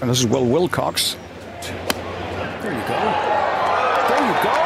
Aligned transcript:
And 0.00 0.08
this 0.08 0.20
is 0.20 0.26
Will 0.26 0.46
Wilcox. 0.46 1.16
There 1.60 2.72
you 2.72 2.80
go. 2.88 2.98
There 4.08 4.22
you 4.26 4.36
go. 4.42 4.56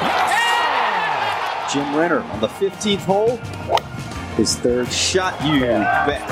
Yeah! 0.00 1.68
Jim 1.70 1.94
Renner 1.94 2.20
on 2.20 2.40
the 2.40 2.48
15th 2.48 3.00
hole. 3.00 3.36
His 4.36 4.56
third 4.56 4.90
shot. 4.90 5.34
You 5.44 5.60
bet. 5.60 6.22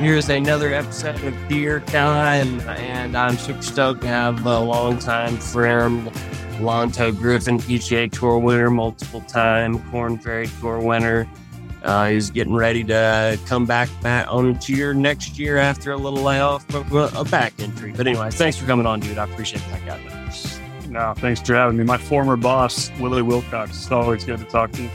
Here's 0.00 0.28
another 0.28 0.74
episode 0.74 1.22
of 1.22 1.34
Ture 1.48 1.80
Time, 1.80 2.60
and 2.62 3.16
I'm 3.16 3.36
super 3.36 3.62
stoked 3.62 4.00
to 4.00 4.08
have 4.08 4.44
a 4.44 4.58
longtime 4.58 5.36
friend, 5.36 6.08
Lanto 6.58 7.16
Griffin, 7.16 7.58
PGA 7.58 8.10
Tour 8.10 8.38
winner, 8.38 8.70
multiple 8.70 9.20
time 9.22 9.78
Korn 9.90 10.18
Ferry 10.18 10.48
Tour 10.60 10.80
winner. 10.80 11.28
Uh, 11.82 12.08
he's 12.08 12.30
getting 12.30 12.54
ready 12.54 12.84
to 12.84 13.38
come 13.46 13.64
back, 13.66 13.88
back 14.02 14.26
on 14.28 14.52
the 14.52 14.58
tour 14.58 14.94
next 14.94 15.38
year 15.38 15.56
after 15.56 15.92
a 15.92 15.96
little 15.96 16.22
layoff 16.22 16.72
of 16.74 16.92
a 17.14 17.24
back 17.24 17.52
injury. 17.58 17.92
But 17.92 18.06
anyway, 18.06 18.30
thanks 18.30 18.56
for 18.56 18.66
coming 18.66 18.86
on, 18.86 19.00
dude. 19.00 19.18
I 19.18 19.24
appreciate 19.24 19.62
that, 19.70 19.86
guy. 19.86 20.18
No, 20.88 21.14
thanks 21.16 21.40
for 21.40 21.54
having 21.54 21.76
me. 21.76 21.84
My 21.84 21.98
former 21.98 22.36
boss, 22.36 22.90
Willie 22.98 23.22
Wilcox. 23.22 23.70
It's 23.70 23.90
always 23.90 24.24
good 24.24 24.38
to 24.38 24.44
talk 24.46 24.72
to 24.72 24.82
you. 24.82 24.90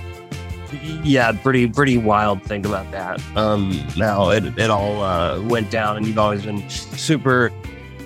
Yeah, 1.03 1.31
pretty 1.33 1.67
pretty 1.67 1.97
wild 1.97 2.41
thing 2.43 2.65
about 2.65 2.89
that. 2.91 3.21
Um, 3.37 3.79
now 3.95 4.31
it 4.31 4.57
it 4.57 4.71
all 4.71 5.03
uh, 5.03 5.39
went 5.43 5.69
down, 5.69 5.97
and 5.97 6.07
you've 6.07 6.17
always 6.17 6.45
been 6.45 6.67
super 6.69 7.51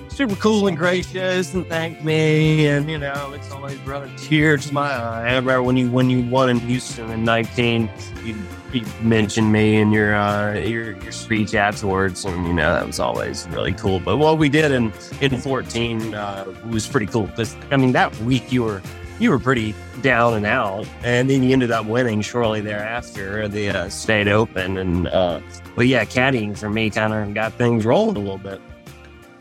super 0.09 0.35
cool 0.35 0.67
and 0.67 0.75
gracious 0.75 1.53
and 1.53 1.65
thanked 1.67 2.03
me, 2.03 2.67
and 2.67 2.89
you 2.89 2.97
know 2.97 3.31
it's 3.33 3.51
always 3.51 3.77
brought 3.79 4.03
a 4.03 4.15
tear 4.17 4.57
to 4.57 4.73
my 4.73 4.91
eye. 4.91 5.21
I 5.21 5.35
remember 5.35 5.63
when 5.63 5.77
you 5.77 5.89
when 5.89 6.09
you 6.09 6.23
won 6.23 6.49
in 6.49 6.59
Houston 6.59 7.09
in 7.09 7.23
nineteen, 7.23 7.89
you, 8.25 8.35
you 8.73 8.85
mentioned 9.01 9.51
me 9.51 9.77
in 9.77 9.91
your 9.91 10.15
uh, 10.15 10.53
your 10.53 10.97
your 11.01 11.11
speech 11.11 11.55
afterwards, 11.55 12.25
and 12.25 12.45
you 12.45 12.53
know 12.53 12.73
that 12.73 12.85
was 12.85 12.99
always 12.99 13.47
really 13.49 13.73
cool. 13.73 13.99
But 13.99 14.17
what 14.17 14.37
we 14.37 14.49
did 14.49 14.71
in 14.71 14.93
in 15.21 15.37
fourteen 15.37 16.13
uh, 16.13 16.45
was 16.69 16.87
pretty 16.87 17.05
cool 17.05 17.27
because 17.27 17.55
I 17.71 17.77
mean 17.77 17.91
that 17.93 18.15
week 18.19 18.51
you 18.51 18.63
were 18.63 18.81
you 19.19 19.29
were 19.29 19.39
pretty 19.39 19.73
down 20.01 20.33
and 20.35 20.45
out, 20.45 20.87
and 21.03 21.29
then 21.29 21.43
you 21.43 21.53
ended 21.53 21.71
up 21.71 21.85
winning 21.85 22.21
shortly 22.21 22.61
thereafter 22.61 23.47
the 23.47 23.69
uh, 23.69 23.89
state 23.89 24.27
open. 24.27 24.77
And 24.77 25.07
uh, 25.07 25.41
but 25.75 25.87
yeah, 25.87 26.05
caddying 26.05 26.57
for 26.57 26.69
me 26.69 26.89
kind 26.89 27.13
of 27.13 27.33
got 27.33 27.53
things 27.53 27.85
rolling 27.85 28.17
a 28.17 28.19
little 28.19 28.37
bit. 28.37 28.61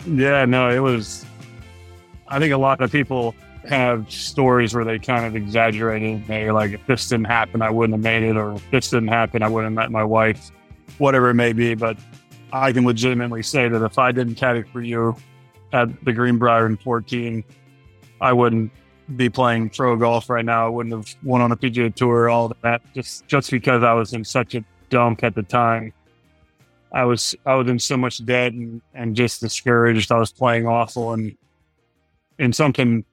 Yeah, 0.07 0.45
no, 0.45 0.71
it 0.71 0.79
was. 0.79 1.27
I 2.29 2.39
think 2.39 2.53
a 2.53 2.57
lot 2.57 2.81
of 2.81 2.91
people 2.91 3.35
have 3.69 4.11
stories 4.11 4.75
where 4.75 4.85
they 4.85 4.99
kind 4.99 5.27
of 5.27 5.37
exaggerating. 5.37 6.25
They're 6.27 6.53
like, 6.53 6.73
if 6.73 6.87
this 6.87 7.09
didn't 7.09 7.27
happen, 7.27 7.63
I 7.63 7.71
wouldn't 7.71 7.95
have 7.95 8.03
made 8.03 8.23
it, 8.23 8.37
or 8.37 8.55
if 8.55 8.71
this 8.71 8.91
didn't 8.91 9.09
happen, 9.09 9.43
I 9.43 9.49
wouldn't 9.49 9.73
have 9.73 9.85
met 9.85 9.91
my 9.91 10.05
wife, 10.05 10.51
whatever 10.99 11.31
it 11.31 11.35
may 11.35 11.53
be. 11.53 11.75
But 11.75 11.97
I 12.53 12.73
can 12.73 12.85
legitimately 12.85 13.43
say 13.43 13.69
that 13.69 13.83
if 13.83 13.99
I 13.99 14.13
didn't 14.13 14.37
caddy 14.37 14.63
for 14.63 14.83
you 14.83 15.17
at 15.73 16.05
the 16.05 16.13
Greenbrier 16.13 16.67
in 16.67 16.77
14, 16.77 17.45
I 18.21 18.33
wouldn't 18.33 18.71
be 19.15 19.29
playing 19.29 19.71
pro 19.71 19.97
golf 19.97 20.31
right 20.31 20.45
now. 20.45 20.67
I 20.67 20.69
wouldn't 20.69 20.95
have 20.95 21.15
won 21.23 21.41
on 21.41 21.53
a 21.53 21.57
PGA 21.57 21.95
Tour, 21.95 22.29
all 22.29 22.53
that, 22.63 22.83
just 22.95 23.27
just 23.27 23.51
because 23.51 23.83
I 23.83 23.93
was 23.93 24.13
in 24.13 24.25
such 24.25 24.55
a 24.55 24.65
dump 24.91 25.23
at 25.23 25.35
the 25.35 25.43
time. 25.43 25.93
I 26.93 27.05
was 27.05 27.35
I 27.45 27.55
was 27.55 27.69
in 27.69 27.79
so 27.79 27.97
much 27.97 28.25
debt 28.25 28.53
and, 28.53 28.81
and 28.95 29.15
just 29.15 29.41
discouraged. 29.41 30.11
I 30.11 30.19
was 30.19 30.33
playing 30.33 30.67
awful 30.67 31.13
and 31.13 31.37
and 32.39 32.55
something 32.55 33.05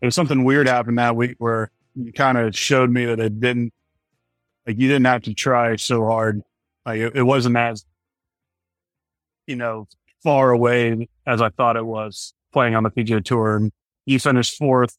there 0.00 0.06
was 0.06 0.14
something 0.14 0.44
weird 0.44 0.68
happened 0.68 0.98
that 0.98 1.16
week 1.16 1.36
where 1.38 1.70
you 1.94 2.12
kind 2.12 2.38
of 2.38 2.56
showed 2.56 2.90
me 2.90 3.06
that 3.06 3.20
it 3.20 3.40
didn't 3.40 3.72
like 4.66 4.78
you 4.78 4.88
didn't 4.88 5.06
have 5.06 5.22
to 5.22 5.34
try 5.34 5.76
so 5.76 6.04
hard. 6.04 6.42
Like 6.84 7.00
it, 7.00 7.16
it 7.16 7.22
wasn't 7.22 7.56
as 7.56 7.84
you 9.46 9.56
know 9.56 9.86
far 10.22 10.50
away 10.50 11.08
as 11.26 11.40
I 11.40 11.50
thought 11.50 11.76
it 11.76 11.86
was 11.86 12.34
playing 12.52 12.74
on 12.74 12.82
the 12.82 12.90
PGA 12.90 13.24
Tour. 13.24 13.56
And 13.56 13.72
you 14.04 14.18
finished 14.18 14.56
fourth 14.56 14.96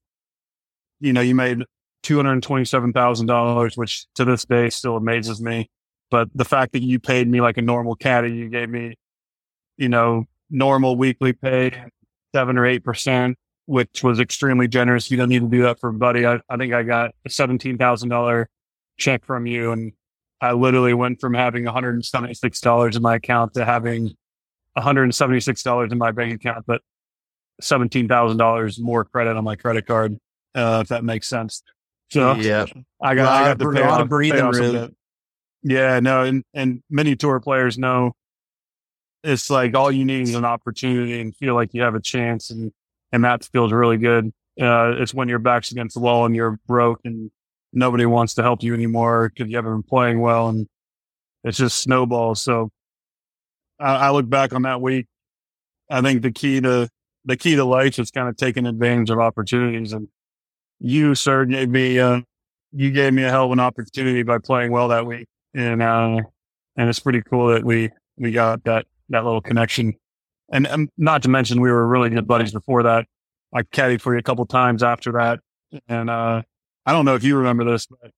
you 0.99 1.13
know, 1.13 1.21
you 1.21 1.35
made 1.35 1.63
$227,000, 2.03 3.77
which 3.77 4.05
to 4.15 4.25
this 4.25 4.45
day 4.45 4.69
still 4.69 4.97
amazes 4.97 5.41
me. 5.41 5.69
But 6.09 6.29
the 6.33 6.45
fact 6.45 6.73
that 6.73 6.81
you 6.81 6.99
paid 6.99 7.27
me 7.27 7.41
like 7.41 7.57
a 7.57 7.61
normal 7.61 7.95
caddy, 7.95 8.31
you 8.31 8.49
gave 8.49 8.69
me, 8.69 8.95
you 9.77 9.89
know, 9.89 10.25
normal 10.49 10.95
weekly 10.95 11.33
pay, 11.33 11.71
seven 12.33 12.57
or 12.57 12.63
8%, 12.63 13.35
which 13.67 14.03
was 14.03 14.19
extremely 14.19 14.67
generous. 14.67 15.11
You 15.11 15.17
don't 15.17 15.29
need 15.29 15.41
to 15.41 15.47
do 15.47 15.61
that 15.63 15.79
for 15.79 15.89
a 15.89 15.93
Buddy. 15.93 16.25
I, 16.25 16.39
I 16.49 16.57
think 16.57 16.73
I 16.73 16.83
got 16.83 17.11
a 17.25 17.29
$17,000 17.29 18.45
check 18.97 19.23
from 19.23 19.45
you. 19.45 19.71
And 19.71 19.93
I 20.41 20.53
literally 20.53 20.93
went 20.93 21.21
from 21.21 21.33
having 21.33 21.65
$176 21.65 22.95
in 22.95 23.01
my 23.01 23.15
account 23.15 23.53
to 23.53 23.65
having 23.65 24.15
$176 24.77 25.91
in 25.91 25.97
my 25.97 26.11
bank 26.11 26.33
account, 26.33 26.65
but 26.65 26.81
$17,000 27.61 28.79
more 28.79 29.05
credit 29.05 29.37
on 29.37 29.43
my 29.43 29.55
credit 29.55 29.85
card 29.85 30.17
uh, 30.57 30.79
if 30.81 30.89
that 30.89 31.03
makes 31.03 31.27
sense. 31.27 31.61
So 32.09 32.35
yeah, 32.35 32.65
I 33.01 33.15
got, 33.15 33.27
I 33.27 33.47
got 33.49 33.59
the 33.59 33.71
pay 33.71 33.83
off, 33.83 34.07
breathing 34.09 34.49
room. 34.49 34.95
Yeah, 35.61 35.99
no, 35.99 36.23
and 36.23 36.43
and 36.53 36.81
many 36.89 37.15
tour 37.15 37.39
players 37.39 37.77
know 37.77 38.13
it's 39.23 39.49
like 39.49 39.75
all 39.75 39.91
you 39.91 40.05
need 40.05 40.21
is 40.21 40.35
an 40.35 40.45
opportunity 40.45 41.19
and 41.19 41.35
feel 41.35 41.53
like 41.53 41.73
you 41.73 41.81
have 41.81 41.95
a 41.95 42.01
chance, 42.01 42.49
and 42.49 42.71
and 43.11 43.23
that 43.23 43.45
feels 43.45 43.71
really 43.71 43.97
good. 43.97 44.31
Uh, 44.59 44.95
it's 44.97 45.13
when 45.13 45.29
your 45.29 45.39
back's 45.39 45.71
against 45.71 45.93
the 45.93 45.99
wall 45.99 46.25
and 46.25 46.35
you're 46.35 46.59
broke 46.67 46.99
and 47.05 47.29
nobody 47.73 48.05
wants 48.05 48.33
to 48.35 48.41
help 48.41 48.63
you 48.63 48.73
anymore 48.73 49.29
because 49.29 49.49
you 49.49 49.55
haven't 49.55 49.73
been 49.73 49.83
playing 49.83 50.19
well, 50.19 50.49
and 50.49 50.67
it's 51.43 51.57
just 51.57 51.79
snowballs. 51.79 52.41
So 52.41 52.69
I, 53.79 54.07
I 54.07 54.09
look 54.11 54.29
back 54.29 54.53
on 54.53 54.63
that 54.63 54.81
week. 54.81 55.07
I 55.89 56.01
think 56.01 56.21
the 56.21 56.31
key 56.31 56.59
to 56.61 56.89
the 57.25 57.37
key 57.37 57.55
to 57.55 57.65
life 57.65 57.99
is 57.99 58.09
kind 58.09 58.29
of 58.29 58.37
taking 58.37 58.65
advantage 58.65 59.09
of 59.09 59.19
opportunities 59.19 59.93
and 59.93 60.07
you, 60.79 61.15
sir, 61.15 61.45
gave 61.45 61.69
me, 61.69 61.99
uh, 61.99 62.21
you 62.71 62.91
gave 62.91 63.13
me 63.13 63.23
a 63.23 63.29
hell 63.29 63.45
of 63.45 63.51
an 63.51 63.59
opportunity 63.59 64.23
by 64.23 64.37
playing 64.37 64.71
well 64.71 64.87
that 64.89 65.05
week. 65.05 65.27
And, 65.53 65.81
uh, 65.81 66.21
and 66.75 66.89
it's 66.89 66.99
pretty 66.99 67.21
cool 67.21 67.47
that 67.47 67.63
we, 67.63 67.89
we 68.17 68.31
got 68.31 68.63
that, 68.65 68.85
that 69.09 69.23
little 69.23 69.41
connection. 69.41 69.93
And, 70.51 70.65
and 70.67 70.89
not 70.97 71.23
to 71.23 71.29
mention 71.29 71.61
we 71.61 71.71
were 71.71 71.85
really 71.85 72.09
good 72.09 72.27
buddies 72.27 72.51
before 72.51 72.83
that. 72.83 73.05
I 73.53 73.63
caddied 73.63 74.01
for 74.01 74.13
you 74.13 74.19
a 74.19 74.23
couple 74.23 74.45
times 74.45 74.83
after 74.83 75.11
that. 75.13 75.39
And, 75.87 76.09
uh, 76.09 76.43
I 76.85 76.91
don't 76.93 77.05
know 77.05 77.15
if 77.15 77.23
you 77.23 77.35
remember 77.35 77.65
this, 77.65 77.87
but 77.87 78.11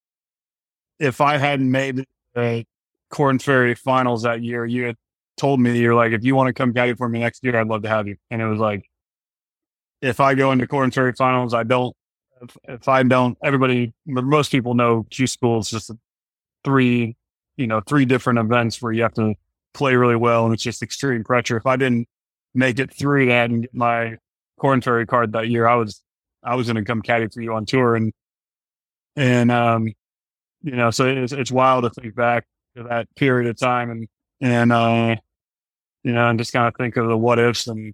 if 1.00 1.22
I 1.22 1.38
hadn't 1.38 1.72
made 1.72 2.06
the 2.36 2.66
Korn 3.10 3.40
Ferry 3.40 3.74
finals 3.74 4.24
that 4.24 4.44
year, 4.44 4.66
you 4.66 4.84
had 4.86 4.96
told 5.38 5.60
me 5.60 5.80
you're 5.80 5.96
like, 5.96 6.12
if 6.12 6.24
you 6.24 6.36
want 6.36 6.48
to 6.48 6.54
come 6.54 6.74
caddy 6.74 6.94
for 6.94 7.10
me 7.10 7.20
next 7.20 7.44
year, 7.44 7.56
I'd 7.60 7.68
love 7.68 7.82
to 7.84 7.90
have 7.90 8.08
you. 8.08 8.18
And 8.30 8.42
it 8.42 8.48
was 8.48 8.60
like, 8.60 8.86
if 10.02 10.20
I 10.20 10.36
go 10.36 10.52
into 10.52 10.68
Korn 10.68 10.92
Ferry 10.92 11.14
finals, 11.14 11.54
I 11.54 11.64
don't 11.64 11.96
if, 12.42 12.58
if 12.68 12.88
I 12.88 13.04
don't, 13.04 13.38
everybody, 13.44 13.94
most 14.06 14.52
people 14.52 14.74
know 14.74 15.06
Q 15.10 15.28
School 15.28 15.60
is 15.60 15.70
just 15.70 15.92
three, 16.64 17.16
you 17.58 17.68
know, 17.68 17.82
three 17.82 18.06
different 18.06 18.40
events 18.40 18.82
where 18.82 18.92
you 18.92 19.02
have 19.04 19.14
to 19.16 19.36
play 19.74 19.96
really 19.96 20.16
well 20.16 20.46
and 20.46 20.54
it's 20.54 20.64
just 20.64 20.82
extreme 20.82 21.24
pressure. 21.24 21.58
If 21.58 21.66
I 21.66 21.76
didn't 21.76 22.08
make 22.54 22.80
it 22.80 22.94
through 22.94 23.28
that 23.28 23.50
and 23.50 23.64
get 23.64 23.74
my 23.74 24.18
Korn 24.60 24.82
Ferry 24.82 25.06
card 25.06 25.34
that 25.34 25.50
year, 25.50 25.68
I 25.68 25.76
was, 25.76 26.02
I 26.44 26.56
was 26.56 26.68
going 26.68 26.78
to 26.78 26.84
come 26.84 27.02
caddy 27.02 27.28
for 27.28 27.42
you 27.42 27.54
on 27.54 27.66
tour 27.66 27.96
and, 27.96 28.14
and, 29.16 29.52
um, 29.52 29.88
you 30.62 30.76
know, 30.76 30.92
so 30.92 31.08
it's, 31.08 31.34
it's 31.34 31.52
wild 31.52 31.84
to 31.84 31.90
think 31.90 32.16
back 32.16 32.46
to 32.76 32.84
that 32.84 33.08
period 33.16 33.50
of 33.50 33.58
time 33.58 33.90
and, 33.90 34.08
and, 34.42 34.72
uh, 34.72 35.16
you 36.04 36.14
know, 36.14 36.30
and 36.30 36.40
just 36.40 36.54
kind 36.54 36.68
of 36.68 36.76
think 36.76 36.98
of 36.98 37.08
the 37.08 37.18
what 37.18 37.40
ifs 37.40 37.68
and 37.68 37.94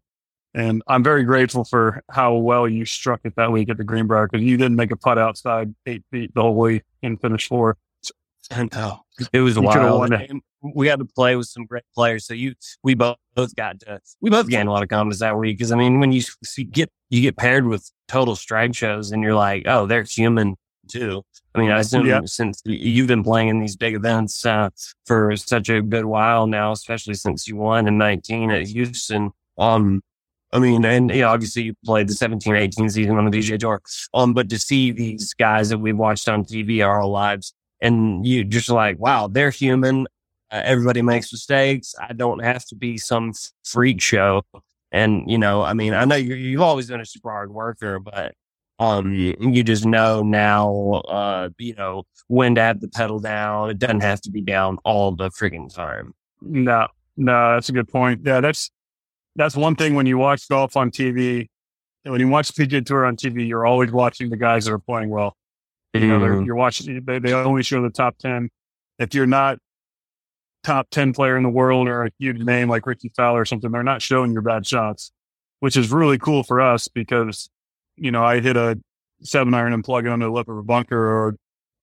and 0.55 0.81
I'm 0.87 1.03
very 1.03 1.23
grateful 1.23 1.65
for 1.65 2.01
how 2.09 2.35
well 2.35 2.65
you 2.67 2.85
struck 2.85 3.19
it 3.25 3.35
that 3.35 3.51
week 3.51 3.69
at 3.69 3.75
the 3.75 3.83
Greenbrier 3.83 4.27
because 4.27 4.41
you 4.41 4.55
didn't 4.55 4.77
make 4.77 4.89
a 4.89 4.95
putt 4.95 5.17
outside 5.17 5.75
eight 5.85 6.03
feet 6.11 6.33
the 6.33 6.41
whole 6.41 6.55
way 6.55 6.81
and 7.03 7.19
finish 7.19 7.47
fourth. 7.47 7.77
And 8.51 8.69
oh, 8.75 8.99
it 9.33 9.39
was 9.39 9.57
wild. 9.57 10.13
We 10.73 10.87
got 10.87 10.99
to 10.99 11.05
play 11.05 11.35
with 11.35 11.47
some 11.47 11.65
great 11.65 11.83
players. 11.93 12.25
So 12.25 12.33
you, 12.33 12.55
we 12.83 12.95
both, 12.95 13.17
both 13.35 13.55
got 13.55 13.79
to, 13.81 13.99
we 14.21 14.29
both 14.29 14.47
gained 14.47 14.69
a 14.69 14.71
lot 14.71 14.83
of 14.83 14.89
confidence 14.89 15.19
that 15.19 15.37
week. 15.37 15.59
Cause 15.59 15.71
I 15.71 15.75
mean, 15.75 15.99
when 15.99 16.11
you, 16.11 16.21
you 16.57 16.65
get, 16.65 16.89
you 17.09 17.21
get 17.21 17.37
paired 17.37 17.67
with 17.67 17.91
total 18.07 18.35
strike 18.35 18.75
shows 18.75 19.11
and 19.11 19.21
you're 19.21 19.35
like, 19.35 19.63
oh, 19.65 19.85
they're 19.85 20.03
human 20.03 20.55
too. 20.87 21.23
I 21.53 21.59
mean, 21.59 21.71
I 21.71 21.79
assume 21.79 22.05
yeah. 22.05 22.21
since 22.25 22.61
you've 22.65 23.07
been 23.07 23.23
playing 23.23 23.49
in 23.49 23.59
these 23.59 23.75
big 23.75 23.95
events 23.95 24.45
uh, 24.45 24.69
for 25.05 25.35
such 25.35 25.69
a 25.69 25.81
good 25.81 26.05
while 26.05 26.47
now, 26.47 26.71
especially 26.71 27.13
since 27.13 27.47
you 27.47 27.55
won 27.55 27.87
in 27.87 27.97
19 27.97 28.51
at 28.51 28.67
Houston, 28.67 29.31
um, 29.57 30.01
I 30.51 30.59
mean, 30.59 30.85
and 30.85 31.11
you 31.11 31.21
know, 31.21 31.29
obviously 31.29 31.63
you 31.63 31.73
played 31.83 32.07
the 32.07 32.13
17 32.13 32.55
18 32.55 32.89
season 32.89 33.17
on 33.17 33.25
the 33.25 33.31
PGA 33.31 33.59
Tour. 33.59 33.81
Um, 34.13 34.33
but 34.33 34.49
to 34.49 34.59
see 34.59 34.91
these 34.91 35.33
guys 35.33 35.69
that 35.69 35.79
we've 35.79 35.97
watched 35.97 36.29
on 36.29 36.45
TV 36.45 36.85
our 36.85 37.01
whole 37.01 37.11
lives 37.11 37.53
and 37.81 38.25
you 38.25 38.43
just 38.43 38.69
like, 38.69 38.97
wow, 38.97 39.27
they're 39.27 39.49
human. 39.49 40.07
Uh, 40.51 40.61
everybody 40.63 41.01
makes 41.01 41.31
mistakes. 41.31 41.95
I 41.99 42.13
don't 42.13 42.43
have 42.43 42.65
to 42.67 42.75
be 42.75 42.97
some 42.97 43.33
freak 43.63 44.01
show. 44.01 44.43
And, 44.91 45.29
you 45.29 45.37
know, 45.37 45.61
I 45.63 45.73
mean, 45.73 45.93
I 45.93 46.05
know 46.05 46.15
you, 46.15 46.57
have 46.59 46.67
always 46.67 46.87
been 46.87 47.01
a 47.01 47.05
super 47.05 47.29
hard 47.31 47.51
worker, 47.51 47.99
but, 47.99 48.33
um, 48.79 49.13
you, 49.13 49.63
just 49.63 49.85
know 49.85 50.21
now, 50.21 51.01
uh, 51.07 51.49
you 51.57 51.75
know, 51.75 52.03
when 52.27 52.55
to 52.55 52.61
have 52.61 52.79
the 52.81 52.87
pedal 52.87 53.19
down. 53.19 53.69
It 53.69 53.79
doesn't 53.79 54.01
have 54.01 54.21
to 54.21 54.31
be 54.31 54.41
down 54.41 54.77
all 54.85 55.11
the 55.15 55.29
freaking 55.29 55.73
time. 55.73 56.13
No, 56.41 56.87
No, 57.17 57.53
that's 57.53 57.69
a 57.69 57.71
good 57.71 57.87
point. 57.87 58.21
Yeah, 58.23 58.41
that's 58.41 58.69
that's 59.37 59.55
one 59.55 59.75
thing 59.75 59.95
when 59.95 60.05
you 60.05 60.17
watch 60.17 60.47
golf 60.47 60.77
on 60.77 60.91
TV. 60.91 61.47
When 62.03 62.19
you 62.19 62.27
watch 62.27 62.53
PGA 62.53 62.85
Tour 62.85 63.05
on 63.05 63.15
TV, 63.17 63.47
you're 63.47 63.65
always 63.65 63.91
watching 63.91 64.29
the 64.29 64.37
guys 64.37 64.65
that 64.65 64.71
are 64.73 64.79
playing 64.79 65.09
well. 65.09 65.35
You 65.93 66.07
know, 66.07 66.19
Mhm. 66.19 66.45
you're 66.45 66.55
watching. 66.55 67.03
They, 67.03 67.19
they 67.19 67.33
only 67.33 67.63
show 67.63 67.81
the 67.81 67.89
top 67.89 68.17
ten. 68.17 68.49
If 68.99 69.13
you're 69.15 69.25
not 69.25 69.57
top 70.65 70.89
ten 70.89 71.13
player 71.13 71.37
in 71.37 71.43
the 71.43 71.49
world 71.49 71.87
or 71.87 72.05
a 72.05 72.11
huge 72.19 72.39
name 72.39 72.69
like 72.69 72.85
Rickie 72.85 73.11
Fowler 73.15 73.41
or 73.41 73.45
something, 73.45 73.71
they're 73.71 73.83
not 73.83 74.01
showing 74.01 74.33
your 74.33 74.41
bad 74.41 74.65
shots, 74.65 75.11
which 75.59 75.77
is 75.77 75.91
really 75.91 76.17
cool 76.17 76.43
for 76.43 76.59
us 76.59 76.87
because 76.87 77.49
you 77.95 78.11
know 78.11 78.23
I 78.23 78.41
hit 78.41 78.57
a 78.57 78.79
seven 79.21 79.53
iron 79.53 79.73
and 79.73 79.83
plug 79.83 80.05
it 80.05 80.11
under 80.11 80.25
the 80.25 80.31
lip 80.31 80.49
of 80.49 80.57
a 80.57 80.63
bunker 80.63 80.97
or 80.97 81.35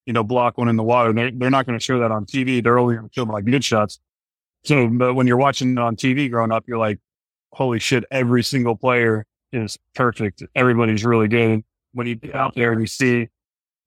you 0.06 0.12
know 0.12 0.24
block 0.24 0.58
one 0.58 0.68
in 0.68 0.76
the 0.76 0.82
water. 0.82 1.12
They're 1.12 1.30
they're 1.30 1.50
not 1.50 1.66
going 1.66 1.78
to 1.78 1.84
show 1.84 2.00
that 2.00 2.10
on 2.10 2.26
TV. 2.26 2.62
They're 2.62 2.78
only 2.78 2.96
going 2.96 3.08
to 3.08 3.14
show 3.14 3.24
my 3.24 3.40
good 3.40 3.64
shots. 3.64 3.98
So, 4.64 4.88
but 4.88 5.14
when 5.14 5.26
you're 5.26 5.36
watching 5.36 5.76
on 5.78 5.96
TV 5.96 6.30
growing 6.30 6.52
up, 6.52 6.64
you're 6.68 6.78
like, 6.78 6.98
holy 7.52 7.80
shit, 7.80 8.04
every 8.10 8.44
single 8.44 8.76
player 8.76 9.26
is 9.52 9.76
perfect. 9.94 10.42
Everybody's 10.54 11.04
really 11.04 11.28
good. 11.28 11.62
When 11.92 12.06
you 12.06 12.14
get 12.14 12.34
out 12.34 12.54
there 12.54 12.72
and 12.72 12.80
you 12.80 12.86
see 12.86 13.28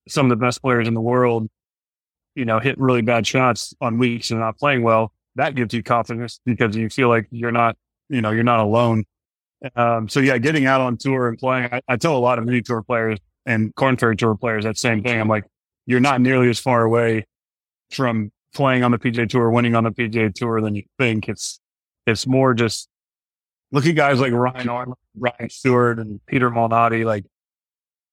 some 0.08 0.26
of 0.26 0.30
the 0.30 0.36
best 0.36 0.62
players 0.62 0.88
in 0.88 0.94
the 0.94 1.02
world, 1.02 1.50
you 2.36 2.46
know, 2.46 2.60
hit 2.60 2.78
really 2.78 3.02
bad 3.02 3.26
shots 3.26 3.74
on 3.82 3.98
weeks 3.98 4.32
and 4.32 4.40
not 4.40 4.58
playing 4.58 4.84
well, 4.84 5.14
that 5.36 5.56
gives 5.56 5.74
you 5.74 5.84
confidence 5.84 6.40
because 6.46 6.76
you 6.76 6.90
feel 6.90 7.10
like 7.10 7.28
you're 7.32 7.52
not, 7.52 7.78
you 8.10 8.22
know, 8.22 8.32
you're 8.32 8.44
not 8.44 8.60
alone. 8.60 9.06
Um, 9.76 10.08
so 10.08 10.20
yeah, 10.20 10.38
getting 10.38 10.66
out 10.66 10.82
on 10.82 10.98
tour 10.98 11.28
and 11.28 11.38
playing, 11.38 11.70
I, 11.72 11.82
I 11.88 11.98
tell 11.98 12.16
a 12.16 12.20
lot 12.20 12.40
of 12.40 12.46
mini 12.46 12.62
tour 12.62 12.84
players 12.84 13.20
and 13.46 13.74
Korn 13.76 13.98
Ferry 13.98 14.16
tour 14.16 14.36
players 14.36 14.64
that 14.64 14.78
same 14.78 15.04
thing. 15.04 15.20
I'm 15.20 15.28
like, 15.28 15.46
you're 15.86 16.00
not 16.00 16.22
nearly 16.22 16.50
as 16.50 16.60
far 16.60 16.84
away 16.84 17.26
from 17.92 18.32
playing 18.54 18.84
on 18.84 18.92
the 18.92 18.98
PGA 18.98 19.30
tour, 19.30 19.50
winning 19.50 19.76
on 19.76 19.84
the 19.84 19.92
PGA 19.92 20.34
tour 20.34 20.62
than 20.62 20.76
you 20.76 20.84
think. 20.98 21.30
It's, 21.30 21.60
it's 22.06 22.28
more 22.28 22.54
just 22.54 22.90
look 23.72 23.86
at 23.86 23.96
guys 23.96 24.20
like 24.20 24.34
Ryan 24.34 24.70
Armour, 24.70 24.96
Ryan 25.18 25.50
Stuard 25.50 26.00
and 26.00 26.20
Peter 26.26 26.50
Malnati. 26.50 27.06
Like 27.06 27.26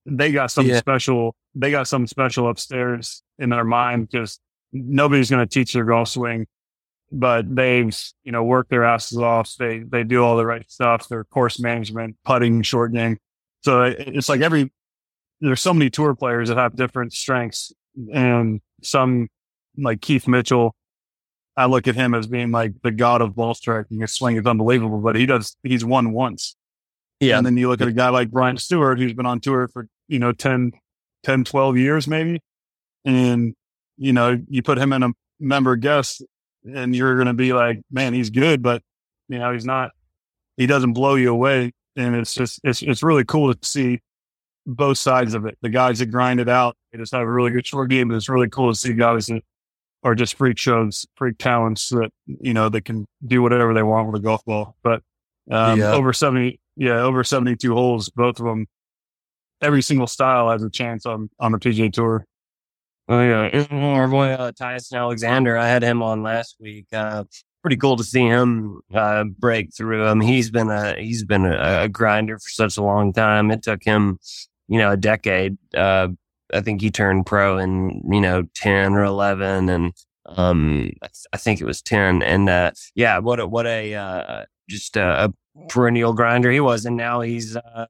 they 0.07 0.33
got 0.33 0.51
something 0.51 0.73
Yeah. 0.75 0.81
special. 0.81 1.35
They 1.55 1.71
got 1.71 1.87
something 1.89 2.07
special 2.07 2.49
upstairs 2.49 3.23
in 3.39 3.51
their 3.51 3.65
mind 3.65 4.09
because 4.11 4.39
nobody's 4.73 5.31
going 5.31 5.47
to 5.47 5.53
teach 5.53 5.73
their 5.75 5.85
golf 5.85 6.09
swing, 6.09 6.47
but 7.11 7.55
they've, 7.55 7.97
you 8.25 8.33
know, 8.33 8.43
worked 8.43 8.71
their 8.71 8.85
asses 8.85 9.19
off. 9.19 9.55
They, 9.59 9.81
they 9.81 10.03
do 10.05 10.25
all 10.25 10.37
the 10.37 10.47
right 10.47 10.69
stuff, 10.71 11.09
their 11.09 11.25
course 11.25 11.61
management, 11.61 12.17
putting, 12.25 12.63
short 12.63 12.93
game. 12.93 13.19
So 13.63 13.83
it's 13.83 14.29
like 14.29 14.41
every, 14.41 14.73
there's 15.41 15.61
so 15.61 15.75
many 15.75 15.91
tour 15.91 16.15
players 16.15 16.49
that 16.49 16.57
have 16.59 16.75
different 16.75 17.13
strengths 17.13 17.73
and 18.13 18.61
some 18.83 19.29
like 19.77 20.01
Keith 20.01 20.27
Mitchell. 20.27 20.75
I 21.57 21.67
look 21.67 21.87
at 21.87 21.95
him 21.95 22.15
as 22.15 22.27
being 22.27 22.51
like 22.51 22.73
the 22.83 22.91
god 22.91 23.21
of 23.21 23.37
ball 23.37 23.55
striking. 23.55 24.01
His 24.01 24.13
swing 24.13 24.37
is 24.37 24.47
unbelievable, 24.47 24.99
but 25.01 25.17
he 25.17 25.27
does, 25.27 25.55
he's 25.63 25.85
won 25.85 26.13
once. 26.13 26.57
Yeah. 27.23 27.39
And 27.39 27.47
then 27.47 27.57
you 27.57 27.69
look 27.69 27.81
at 27.81 27.89
a 27.89 27.93
guy 27.93 28.09
like 28.09 28.31
Brian 28.31 28.57
Stuard, 28.57 28.99
who's 28.99 29.13
been 29.15 29.27
on 29.27 29.41
tour 29.41 29.69
for, 29.69 29.87
you 30.09 30.19
know, 30.19 30.33
10, 30.33 30.73
10, 31.23 31.45
12 31.45 31.77
years 31.77 32.09
maybe. 32.09 32.41
And, 33.05 33.55
you 33.97 34.13
know, 34.13 34.41
you 34.49 34.63
put 34.63 34.79
him 34.79 34.93
in 34.93 35.03
a 35.03 35.11
member 35.41 35.77
guest 35.77 36.23
and 36.65 36.95
you're 36.95 37.15
going 37.17 37.27
to 37.27 37.35
be 37.35 37.53
like, 37.53 37.81
man, 37.91 38.15
he's 38.15 38.31
good, 38.31 38.63
but, 38.63 38.83
you 39.29 39.39
know, 39.39 39.53
he's 39.53 39.65
not, 39.65 39.91
he 40.57 40.67
doesn't 40.67 40.93
blow 40.93 41.15
you 41.17 41.31
away. 41.33 41.73
And 41.97 42.15
it's 42.17 42.35
just, 42.35 42.61
it's, 42.65 42.83
it's 42.83 43.03
really 43.03 43.25
cool 43.25 43.53
to 43.53 43.69
see 43.69 44.01
both 44.67 44.99
sides 44.99 45.35
of 45.35 45.45
it. 45.47 45.59
The 45.63 45.69
guys 45.69 45.99
that 45.99 46.07
grind 46.07 46.41
it 46.41 46.49
out, 46.49 46.77
they 46.93 46.99
just 46.99 47.13
have 47.13 47.23
a 47.23 47.31
really 47.31 47.51
good 47.51 47.67
short 47.67 47.91
game. 47.91 48.09
But 48.09 48.15
it's 48.17 48.29
really 48.29 48.49
cool 48.49 48.73
to 48.73 48.79
see 48.79 48.95
guys 48.95 49.27
that 49.27 49.43
are 50.05 50.15
just 50.15 50.37
freak 50.37 50.59
shows, 50.59 51.07
freak 51.17 51.39
talents 51.39 51.89
that, 51.91 52.11
you 52.27 52.55
know, 52.55 52.69
they 52.69 52.81
can 52.81 53.07
do 53.27 53.43
whatever 53.43 53.75
they 53.75 53.83
want 53.83 54.11
with 54.11 54.21
a 54.21 54.25
golf 54.25 54.45
ball. 54.45 54.77
But, 54.83 55.03
um, 55.51 55.79
Yeah. 55.81 55.93
over 55.93 56.13
70, 56.13 56.61
yeah, 56.77 57.01
over 57.01 57.25
72 57.25 57.75
holes, 57.75 58.09
both 58.11 58.39
of 58.41 58.47
them, 58.47 58.67
every 59.61 59.83
single 59.83 60.07
style 60.07 60.51
has 60.51 60.63
a 60.63 60.71
chance 60.71 61.07
on, 61.07 61.31
on 61.39 61.53
the 61.53 61.59
PGA 61.59 61.93
Tour. 61.93 62.27
Oh 63.09 63.21
yeah, 63.21 63.67
our 63.71 64.09
boy 64.09 64.29
uh, 64.29 64.53
Tyson 64.53 64.97
Alexander. 64.97 65.59
I 65.59 65.67
had 65.67 65.83
him 65.83 66.03
on 66.03 66.23
last 66.23 66.57
week. 66.61 66.87
Uh, 66.93 67.25
pretty 67.63 67.77
cool 67.77 67.97
to 67.97 68.05
see 68.05 68.25
him 68.25 68.81
uh, 68.95 69.25
break 69.25 69.75
through. 69.75 70.07
I 70.07 70.15
mean, 70.15 70.29
he's 70.29 70.51
been 70.51 70.71
a 70.71 70.95
he's 71.01 71.25
been 71.25 71.45
a, 71.45 71.83
a 71.83 71.89
grinder 71.89 72.39
for 72.39 72.49
such 72.49 72.77
a 72.77 72.83
long 72.83 73.13
time. 73.13 73.51
It 73.51 73.63
took 73.63 73.83
him, 73.83 74.19
you 74.69 74.79
know, 74.79 74.93
a 74.93 74.97
decade. 74.97 75.59
Uh, 75.75 76.09
I 76.55 76.61
think 76.61 76.81
he 76.81 76.91
turned 76.91 77.27
pro 77.27 77.59
in 77.59 78.03
you 78.11 78.21
know 78.21 78.45
ten 78.55 78.95
or 78.95 79.05
eleven, 79.05 79.69
and 79.69 79.93
um, 80.27 80.91
I, 81.03 81.07
th- 81.07 81.27
I 81.33 81.37
think 81.39 81.61
it 81.61 81.65
was 81.65 81.83
ten. 81.83 82.23
And 82.23 82.49
uh, 82.49 82.73
yeah, 82.95 83.19
what 83.19 83.41
a 83.41 83.47
what 83.47 83.67
a 83.67 83.95
uh, 83.95 84.45
just 84.69 84.97
a, 84.97 85.25
a 85.25 85.33
perennial 85.69 86.13
grinder 86.13 86.51
he 86.51 86.61
was, 86.61 86.87
and 86.87 86.97
now 86.97 87.21
he's 87.21 87.57
uh, 87.57 87.87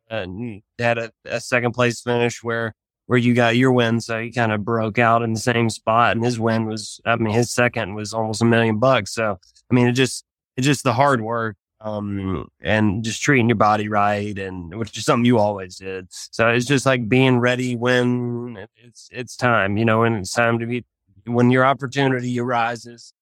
had 0.79 0.99
a, 0.99 1.13
a 1.25 1.41
second 1.41 1.73
place 1.73 2.01
finish 2.01 2.43
where 2.43 2.75
where 3.07 3.19
you 3.19 3.35
got 3.35 3.57
your 3.57 3.73
win. 3.73 4.01
So 4.01 4.21
he 4.23 4.31
kind 4.31 4.53
of 4.53 4.65
broke 4.65 4.99
out 4.99 5.23
in 5.23 5.35
the 5.35 5.41
same 5.41 5.69
spot 5.69 6.17
and 6.17 6.25
his 6.25 6.39
win 6.39 6.67
was, 6.67 7.01
I 7.05 7.17
mean, 7.17 7.35
his 7.35 7.51
second 7.51 7.95
was 7.95 8.15
almost 8.15 8.41
a 8.41 8.45
million 8.47 8.79
bucks. 8.79 9.13
So, 9.13 9.39
I 9.71 9.75
mean, 9.75 9.89
it 9.89 9.93
just, 9.93 10.25
it's 10.57 10.67
just 10.67 10.85
the 10.85 10.93
hard 10.93 11.21
work, 11.21 11.57
um, 11.81 12.49
and 12.61 13.03
just 13.03 13.21
treating 13.21 13.49
your 13.49 13.57
body 13.57 13.89
right. 13.89 14.39
And 14.39 14.79
which 14.79 14.97
is 14.97 15.05
something 15.05 15.25
you 15.25 15.39
always 15.39 15.77
did. 15.77 16.07
So 16.11 16.49
it's 16.49 16.65
just 16.65 16.87
like 16.87 17.09
being 17.09 17.39
ready 17.39 17.77
when 17.77 18.67
it's, 18.77 19.09
it's 19.13 19.37
time, 19.37 19.77
you 19.77 19.85
know, 19.85 20.01
when 20.01 20.15
it's 20.15 20.33
time 20.33 20.59
to 20.61 20.67
be, 20.67 20.85
when 21.27 21.51
your 21.51 21.67
opportunity 21.67 22.39
arises, 22.39 23.13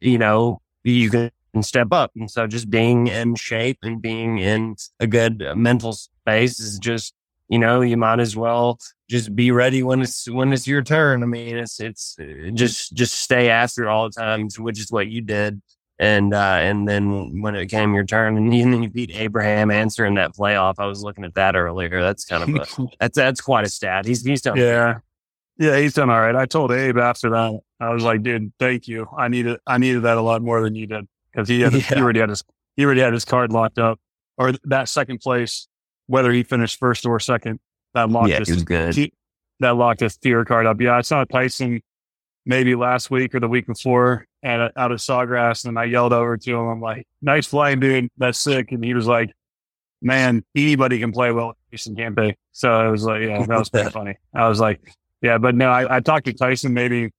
you 0.00 0.18
know, 0.18 0.60
you 0.84 1.10
can 1.10 1.30
step 1.60 1.88
up. 1.92 2.12
And 2.16 2.30
so 2.30 2.46
just 2.46 2.70
being 2.70 3.08
in 3.08 3.34
shape 3.34 3.78
and 3.82 4.00
being 4.00 4.38
in 4.38 4.76
a 5.00 5.06
good 5.06 5.44
mental 5.54 5.92
space 5.92 6.58
is 6.58 6.78
just, 6.78 7.14
you 7.48 7.58
know, 7.58 7.82
you 7.82 7.96
might 7.96 8.20
as 8.20 8.34
well 8.34 8.78
just 9.10 9.36
be 9.36 9.50
ready 9.50 9.82
when 9.82 10.00
it's 10.00 10.28
when 10.30 10.52
it's 10.52 10.66
your 10.66 10.82
turn. 10.82 11.22
I 11.22 11.26
mean, 11.26 11.58
it's 11.58 11.80
it's 11.80 12.16
uh, 12.18 12.50
just 12.54 12.94
just 12.94 13.14
stay 13.14 13.50
after 13.50 13.88
all 13.88 14.08
the 14.08 14.14
times, 14.18 14.58
which 14.58 14.80
is 14.80 14.90
what 14.90 15.08
you 15.08 15.20
did. 15.20 15.60
And 15.98 16.32
uh, 16.32 16.58
and 16.60 16.88
then 16.88 17.42
when 17.42 17.54
it 17.54 17.66
came 17.66 17.94
your 17.94 18.04
turn, 18.04 18.36
and 18.38 18.50
then 18.50 18.82
you 18.82 18.88
beat 18.88 19.14
Abraham 19.14 19.70
Ancer 19.70 20.06
in 20.06 20.14
that 20.14 20.34
playoff. 20.34 20.76
I 20.78 20.86
was 20.86 21.02
looking 21.02 21.24
at 21.24 21.34
that 21.34 21.54
earlier. 21.54 22.00
That's 22.00 22.24
kind 22.24 22.42
of 22.42 22.48
a, 22.48 22.86
that's 23.00 23.16
that's 23.16 23.40
quite 23.42 23.66
a 23.66 23.70
stat. 23.70 24.06
He's 24.06 24.24
he's 24.24 24.40
done. 24.40 24.56
Yeah. 24.56 25.00
Yeah, 25.58 25.78
he's 25.78 25.92
done 25.92 26.08
all 26.08 26.18
right. 26.18 26.34
I 26.34 26.46
told 26.46 26.72
Abe 26.72 26.96
after 26.96 27.30
that, 27.30 27.60
I 27.78 27.90
was 27.90 28.02
like, 28.02 28.22
dude, 28.22 28.52
thank 28.58 28.88
you. 28.88 29.06
I 29.16 29.28
needed, 29.28 29.60
I 29.66 29.76
needed 29.76 30.04
that 30.04 30.16
a 30.16 30.22
lot 30.22 30.40
more 30.40 30.62
than 30.62 30.74
you 30.74 30.86
did 30.86 31.06
because 31.32 31.48
he 31.48 31.60
had, 31.62 31.72
he 31.72 31.78
Yeah. 31.94 32.00
already 32.02 32.20
had 32.20 32.28
his, 32.28 32.42
he 32.76 32.84
already 32.84 33.00
had 33.00 33.12
his 33.12 33.24
card 33.24 33.52
locked 33.52 33.78
up 33.78 33.98
or 34.38 34.52
that 34.64 34.88
second 34.88 35.18
place, 35.20 35.68
whether 36.06 36.32
he 36.32 36.42
finished 36.42 36.78
first 36.78 37.04
or 37.06 37.18
second, 37.20 37.60
that 37.94 38.10
locked 38.10 38.28
yeah, 38.30 38.38
his, 38.40 38.48
he 38.48 38.54
was 38.54 38.64
good. 38.64 38.94
he- 38.94 39.12
that 39.60 39.76
locked 39.76 40.00
his 40.00 40.16
tier 40.16 40.44
card 40.44 40.66
up. 40.66 40.80
Yeah, 40.80 40.96
I 40.96 41.02
saw 41.02 41.22
Tyson 41.24 41.80
maybe 42.44 42.74
last 42.74 43.10
week 43.12 43.32
or 43.34 43.38
the 43.40 43.46
week 43.48 43.66
before 43.66 44.26
and 44.42 44.60
uh, 44.62 44.70
out 44.76 44.90
of 44.90 44.98
Sawgrass, 44.98 45.64
and 45.66 45.78
I 45.78 45.84
yelled 45.84 46.12
over 46.12 46.36
to 46.36 46.50
him. 46.50 46.66
I'm 46.66 46.80
like, 46.80 47.06
"Nice 47.20 47.46
flying, 47.46 47.78
dude. 47.78 48.08
That's 48.16 48.40
sick." 48.40 48.72
And 48.72 48.84
he 48.84 48.92
was 48.94 49.06
like, 49.06 49.30
"Man, 50.00 50.42
anybody 50.56 50.98
can 50.98 51.12
play 51.12 51.30
well 51.30 51.48
with 51.48 51.56
Jason 51.70 51.94
Campe." 51.94 52.34
So 52.50 52.72
I 52.72 52.88
was 52.88 53.04
like, 53.04 53.22
"Yeah, 53.22 53.46
that 53.46 53.56
was 53.58 53.68
pretty 53.68 53.90
funny." 53.92 54.16
I 54.34 54.48
was 54.48 54.58
like, 54.58 54.80
"Yeah," 55.20 55.38
but 55.38 55.54
no, 55.54 55.68
I, 55.70 55.96
I 55.96 56.00
talked 56.00 56.24
to 56.26 56.32
Tyson 56.32 56.74
maybe. 56.74 57.12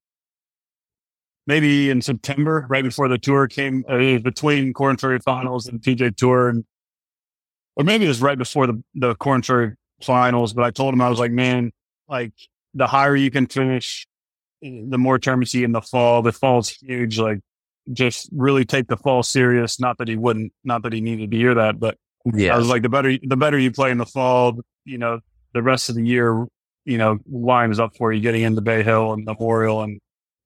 Maybe 1.45 1.89
in 1.89 2.01
September, 2.01 2.65
right 2.69 2.83
before 2.83 3.07
the 3.09 3.17
tour 3.17 3.47
came, 3.47 3.83
uh, 3.89 4.19
between 4.19 4.73
Korn 4.73 4.97
Ferry 4.97 5.19
Finals 5.19 5.67
and 5.67 5.81
PGA 5.81 6.15
Tour, 6.15 6.49
and 6.49 6.63
or 7.75 7.83
maybe 7.83 8.05
it 8.05 8.07
was 8.07 8.21
right 8.21 8.37
before 8.37 8.67
the 8.67 8.81
the 8.95 9.15
Korn 9.15 9.41
Ferry 9.41 9.73
Finals. 10.01 10.53
But 10.53 10.63
I 10.63 10.71
told 10.71 10.93
him 10.93 11.01
I 11.01 11.09
was 11.09 11.19
like, 11.19 11.31
man, 11.31 11.71
like 12.07 12.31
the 12.73 12.87
higher 12.87 13.15
you 13.15 13.29
can 13.29 13.47
finish, 13.47 14.07
the 14.61 14.97
more 14.97 15.19
tournaments 15.19 15.53
you 15.53 15.61
see 15.61 15.63
in 15.63 15.73
the 15.73 15.81
fall. 15.81 16.21
The 16.21 16.31
fall's 16.31 16.69
huge. 16.69 17.19
Like, 17.19 17.39
just 17.91 18.29
really 18.31 18.63
take 18.63 18.87
the 18.87 18.97
fall 18.97 19.23
serious. 19.23 19.79
Not 19.79 19.97
that 19.97 20.07
he 20.07 20.15
wouldn't, 20.15 20.53
not 20.63 20.83
that 20.83 20.93
he 20.93 21.01
needed 21.01 21.31
to 21.31 21.37
hear 21.37 21.53
that, 21.55 21.79
but 21.79 21.97
I 22.55 22.57
was 22.57 22.69
like, 22.69 22.81
the 22.83 22.89
better, 22.89 23.17
the 23.21 23.35
better 23.35 23.59
you 23.59 23.71
play 23.71 23.91
in 23.91 23.97
the 23.97 24.05
fall, 24.05 24.59
you 24.85 24.97
know, 24.97 25.19
the 25.53 25.61
rest 25.61 25.89
of 25.89 25.95
the 25.95 26.05
year, 26.05 26.45
you 26.85 26.97
know, 26.97 27.19
lines 27.29 27.79
up 27.79 27.95
for 27.97 28.13
you 28.13 28.21
getting 28.21 28.43
into 28.43 28.61
Bay 28.61 28.83
Hill 28.83 29.11
and 29.13 29.25
Memorial 29.25 29.83
and, 29.83 29.99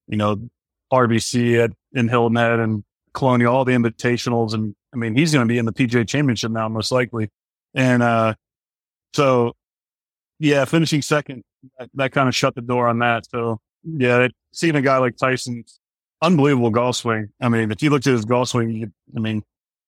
you 0.08 0.18
know, 0.18 0.50
RBC 0.92 1.64
at, 1.64 1.72
in 1.94 2.08
Hilton 2.08 2.36
Head 2.36 2.60
and 2.60 2.84
Colonial, 3.14 3.54
all 3.54 3.66
the 3.66 3.74
invitationals. 3.74 4.54
And 4.54 4.76
I 4.94 4.98
mean, 4.98 5.16
he's 5.16 5.34
going 5.34 5.48
to 5.48 5.52
be 5.52 5.58
in 5.58 5.66
the 5.66 5.74
PGA 5.74 6.08
championship 6.08 6.52
now, 6.52 6.68
most 6.70 6.92
likely. 6.92 7.30
And, 7.74 8.04
uh, 8.04 8.36
so 9.14 9.54
yeah, 10.40 10.66
finishing 10.66 11.02
second, 11.02 11.44
that, 11.80 11.90
that 11.96 12.12
kind 12.12 12.28
of 12.28 12.36
shut 12.36 12.56
the 12.56 12.62
door 12.62 12.88
on 12.88 13.00
that. 13.00 13.26
So 13.30 13.60
yeah, 13.84 14.24
it, 14.24 14.36
seeing 14.54 14.76
a 14.76 14.82
guy 14.82 14.98
like 14.98 15.18
Tyson, 15.18 15.64
unbelievable 16.22 16.70
golf 16.70 16.98
swing. 16.98 17.30
I 17.42 17.50
mean, 17.50 17.72
if 17.72 17.82
you 17.82 17.90
looked 17.90 18.08
at 18.08 18.14
his 18.14 18.26
golf 18.26 18.50
swing, 18.50 18.72
you, 18.72 18.92
I 19.16 19.20
mean, 19.20 19.44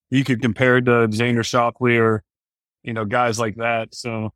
you 0.09 0.23
could 0.23 0.41
compare 0.41 0.77
it 0.77 0.85
to 0.85 1.07
Xander 1.07 1.39
Schauffele 1.39 1.99
or, 1.99 2.23
you 2.83 2.93
know, 2.93 3.05
guys 3.05 3.39
like 3.39 3.57
that. 3.57 3.93
So 3.93 4.31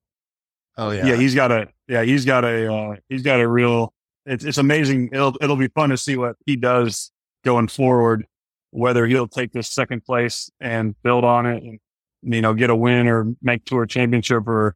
oh 0.77 0.91
yeah, 0.91 1.15
he's 1.15 1.35
got 1.35 1.51
a, 1.51 1.69
yeah, 1.87 2.03
he's 2.03 2.25
got 2.25 2.45
a, 2.45 2.71
uh, 2.71 2.95
he's 3.09 3.23
got 3.23 3.39
a 3.39 3.47
real, 3.47 3.93
it's, 4.25 4.43
it's 4.43 4.57
amazing. 4.57 5.09
It'll, 5.13 5.35
it'll 5.41 5.55
be 5.55 5.67
fun 5.69 5.89
to 5.89 5.97
see 5.97 6.15
what 6.17 6.35
he 6.45 6.55
does 6.55 7.11
going 7.43 7.67
forward. 7.67 8.25
whether 8.71 9.05
he'll 9.05 9.27
take 9.27 9.51
this 9.51 9.69
second 9.69 10.03
place 10.05 10.49
and 10.59 10.95
build 11.03 11.23
on 11.23 11.45
it 11.45 11.61
and, 11.63 11.79
you 12.23 12.41
know, 12.41 12.53
get 12.53 12.69
a 12.69 12.75
win 12.75 13.07
or 13.07 13.33
make 13.41 13.63
tour 13.65 13.85
championship 13.85 14.47
or, 14.47 14.75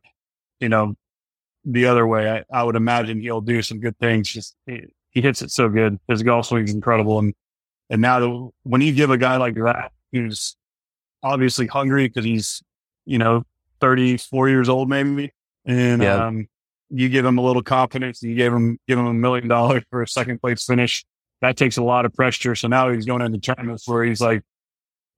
you 0.59 0.69
know, 0.69 0.93
the 1.65 1.85
other 1.85 2.05
way. 2.05 2.29
I, 2.29 2.43
I 2.59 2.63
would 2.63 2.75
imagine 2.75 3.19
he'll 3.21 3.41
do 3.41 3.61
some 3.61 3.79
good 3.79 3.97
things. 3.99 4.29
Just 4.31 4.55
he, 4.65 4.83
he 5.11 5.21
hits 5.21 5.41
it 5.41 5.49
so 5.51 5.67
good. 5.69 5.97
His 6.07 6.21
golf 6.23 6.45
swing 6.47 6.65
is 6.65 6.73
incredible. 6.73 7.19
And, 7.19 7.33
and 7.89 8.01
now 8.01 8.19
the, 8.19 8.49
when 8.63 8.81
you 8.81 8.93
give 8.93 9.09
a 9.09 9.17
guy 9.17 9.37
like 9.37 9.55
that, 9.55 9.91
who's 10.11 10.55
obviously 11.23 11.67
hungry 11.67 12.07
because 12.07 12.23
he's, 12.25 12.61
you 13.05 13.17
know, 13.17 13.43
34 13.81 14.49
years 14.49 14.69
old, 14.69 14.89
maybe. 14.89 15.31
And, 15.65 16.01
Yeah. 16.03 16.25
um, 16.27 16.47
you 16.89 17.09
give 17.09 17.25
him 17.25 17.37
a 17.37 17.41
little 17.41 17.63
confidence. 17.63 18.21
You 18.21 18.35
give 18.35 18.53
him, 18.53 18.79
give 18.87 18.97
him 18.97 19.05
a 19.05 19.13
million 19.13 19.47
dollars 19.47 19.83
for 19.89 20.01
a 20.01 20.07
second 20.07 20.39
place 20.39 20.65
finish. 20.65 21.05
That 21.41 21.57
takes 21.57 21.77
a 21.77 21.83
lot 21.83 22.05
of 22.05 22.13
pressure. 22.13 22.55
So 22.55 22.67
now 22.67 22.89
he's 22.89 23.05
going 23.05 23.21
into 23.21 23.39
tournaments 23.39 23.87
where 23.87 24.03
he's 24.03 24.21
like, 24.21 24.41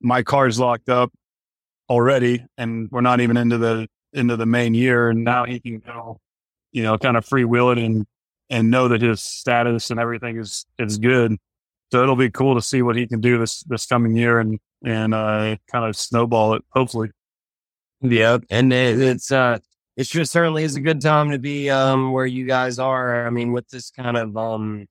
my 0.02 0.24
car's 0.24 0.60
locked 0.60 0.90
up 0.90 1.12
already 1.90 2.46
and 2.58 2.90
we're 2.92 3.02
not 3.02 3.22
even 3.22 3.38
into 3.38 3.58
the, 3.58 3.88
into 4.14 4.36
the 4.36 4.46
main 4.46 4.74
year. 4.74 5.10
And 5.10 5.24
now 5.24 5.46
he 5.46 5.60
can 5.60 5.80
go, 5.80 6.20
you 6.72 6.84
know, 6.84 6.98
kind 6.98 7.18
of 7.18 7.26
free 7.26 7.46
wheel 7.46 7.70
it 7.72 7.78
and, 7.78 8.06
and 8.50 8.72
know 8.72 8.88
that 8.88 9.02
his 9.02 9.22
status 9.22 9.92
and 9.92 10.00
everything 10.00 10.38
is, 10.38 10.66
is 10.78 10.98
good. 10.98 11.38
So 11.92 12.04
it'll 12.04 12.16
be 12.16 12.30
cool 12.30 12.56
to 12.56 12.62
see 12.62 12.82
what 12.82 12.96
he 12.96 13.08
can 13.08 13.22
do 13.22 13.38
this, 13.38 13.64
this 13.64 13.86
coming 13.86 14.16
year 14.16 14.40
and, 14.40 14.60
and, 14.84 15.14
uh, 15.14 15.56
kind 15.72 15.86
of 15.86 15.96
snowball 15.96 16.54
it, 16.56 16.64
hopefully. 16.70 17.12
Yeah, 18.02 18.38
And 18.50 18.72
it, 18.72 19.00
it's, 19.02 19.32
uh, 19.32 19.60
it 20.00 20.08
sure 20.08 20.24
certainly 20.24 20.64
is 20.64 20.78
a 20.78 20.80
good 20.80 21.02
time 21.02 21.32
to 21.32 21.38
be, 21.38 21.70
um, 21.70 22.14
where 22.14 22.26
you 22.26 22.48
guys 22.48 22.80
are. 22.80 23.28
I 23.28 23.30
mean, 23.30 23.52
with 23.52 23.68
this 23.68 23.92
kind 23.92 24.16
of, 24.16 24.38
um, 24.38 24.88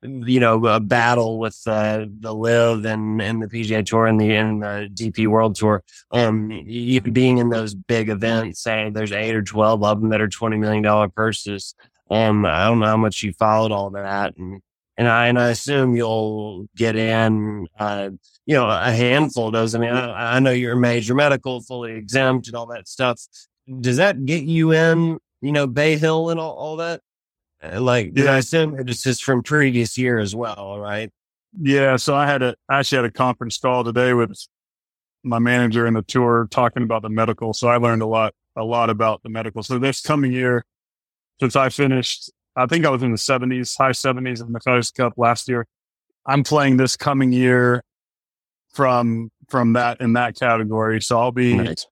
you 0.00 0.38
know, 0.38 0.64
a 0.66 0.78
battle 0.78 1.40
with, 1.40 1.60
uh, 1.66 2.06
the 2.20 2.32
LIV 2.32 2.84
and, 2.84 3.20
and 3.20 3.42
the 3.42 3.48
PGA 3.48 3.84
tour 3.84 4.06
and 4.06 4.20
the, 4.20 4.32
and 4.32 4.62
the 4.62 4.88
DP 4.94 5.26
world 5.26 5.56
tour, 5.56 5.82
um, 6.12 6.52
you 6.52 7.00
being 7.00 7.38
in 7.38 7.48
those 7.48 7.74
big 7.74 8.08
events, 8.08 8.62
say 8.62 8.90
there's 8.90 9.10
eight 9.10 9.34
or 9.34 9.42
12 9.42 9.82
of 9.82 10.00
them 10.00 10.10
that 10.10 10.20
are 10.20 10.28
$20 10.28 10.56
million 10.60 11.10
purses. 11.10 11.74
Um, 12.08 12.46
I 12.46 12.66
don't 12.66 12.78
know 12.78 12.86
how 12.86 12.96
much 12.96 13.24
you 13.24 13.32
followed 13.32 13.72
all 13.72 13.90
that. 13.90 14.36
And, 14.36 14.62
and 14.96 15.08
I, 15.08 15.26
and 15.26 15.36
I 15.36 15.48
assume 15.48 15.96
you'll 15.96 16.68
get 16.76 16.94
in, 16.94 17.66
uh, 17.76 18.10
you 18.46 18.54
know, 18.54 18.70
a 18.70 18.92
handful 18.92 19.48
of 19.48 19.52
those. 19.52 19.74
I 19.74 19.80
mean, 19.80 19.90
I, 19.90 20.36
I 20.36 20.38
know 20.38 20.52
you're 20.52 20.76
major 20.76 21.16
medical, 21.16 21.60
fully 21.60 21.94
exempt 21.94 22.46
and 22.46 22.54
all 22.54 22.66
that 22.66 22.86
stuff. 22.86 23.20
Does 23.80 23.96
that 23.96 24.24
get 24.26 24.44
you 24.44 24.72
in, 24.72 25.18
you 25.40 25.52
know, 25.52 25.66
Bay 25.66 25.96
Hill 25.96 26.30
and 26.30 26.38
all, 26.38 26.52
all 26.52 26.76
that? 26.76 27.00
Uh, 27.62 27.80
Like, 27.80 28.12
yeah. 28.14 28.32
I 28.32 28.38
assume 28.38 28.78
it's 28.78 29.02
just 29.02 29.24
from 29.24 29.42
previous 29.42 29.96
year 29.96 30.18
as 30.18 30.34
well, 30.34 30.78
right? 30.78 31.10
Yeah. 31.58 31.96
So 31.96 32.14
I 32.14 32.26
had 32.26 32.42
a, 32.42 32.54
I 32.68 32.80
actually 32.80 32.96
had 32.96 33.04
a 33.06 33.10
conference 33.10 33.58
call 33.58 33.84
today 33.84 34.12
with 34.12 34.36
my 35.22 35.38
manager 35.38 35.86
in 35.86 35.94
the 35.94 36.02
tour 36.02 36.46
talking 36.50 36.82
about 36.82 37.02
the 37.02 37.08
medical. 37.08 37.54
So 37.54 37.68
I 37.68 37.76
learned 37.76 38.02
a 38.02 38.06
lot, 38.06 38.34
a 38.56 38.64
lot 38.64 38.90
about 38.90 39.22
the 39.22 39.30
medical. 39.30 39.62
So 39.62 39.78
this 39.78 40.00
coming 40.00 40.32
year, 40.32 40.64
since 41.40 41.56
I 41.56 41.68
finished, 41.70 42.30
I 42.56 42.66
think 42.66 42.84
I 42.84 42.90
was 42.90 43.02
in 43.02 43.12
the 43.12 43.18
seventies, 43.18 43.74
high 43.76 43.92
seventies 43.92 44.40
in 44.40 44.52
the 44.52 44.60
Coast 44.60 44.94
Cup 44.94 45.14
last 45.16 45.48
year. 45.48 45.66
I'm 46.26 46.44
playing 46.44 46.76
this 46.76 46.96
coming 46.96 47.32
year 47.32 47.82
from, 48.72 49.30
from 49.48 49.72
that 49.72 50.00
in 50.00 50.12
that 50.14 50.38
category. 50.38 51.00
So 51.00 51.18
I'll 51.18 51.32
be, 51.32 51.54
Nice. 51.54 51.86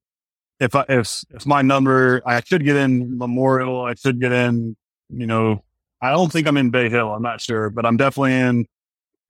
If 0.61 0.75
I, 0.75 0.85
if, 0.89 1.25
if 1.31 1.47
my 1.47 1.63
number, 1.63 2.23
I 2.25 2.41
should 2.41 2.65
get 2.65 2.77
in 2.77 3.19
Memorial, 3.19 3.83
I 3.83 3.95
should 3.95 4.21
get 4.21 4.33
in, 4.33 4.77
you 5.09 5.27
know, 5.27 5.65
I 6.01 6.11
don't 6.11 6.33
think 6.33 6.47
I'm 6.47 6.57
in 6.57 6.71
Bay 6.71 6.89
Hill. 6.89 7.13
I'm 7.13 7.23
not 7.23 7.41
sure, 7.41 7.71
but 7.71 7.87
I'm 7.87 7.97
definitely 7.97 8.35
in, 8.35 8.67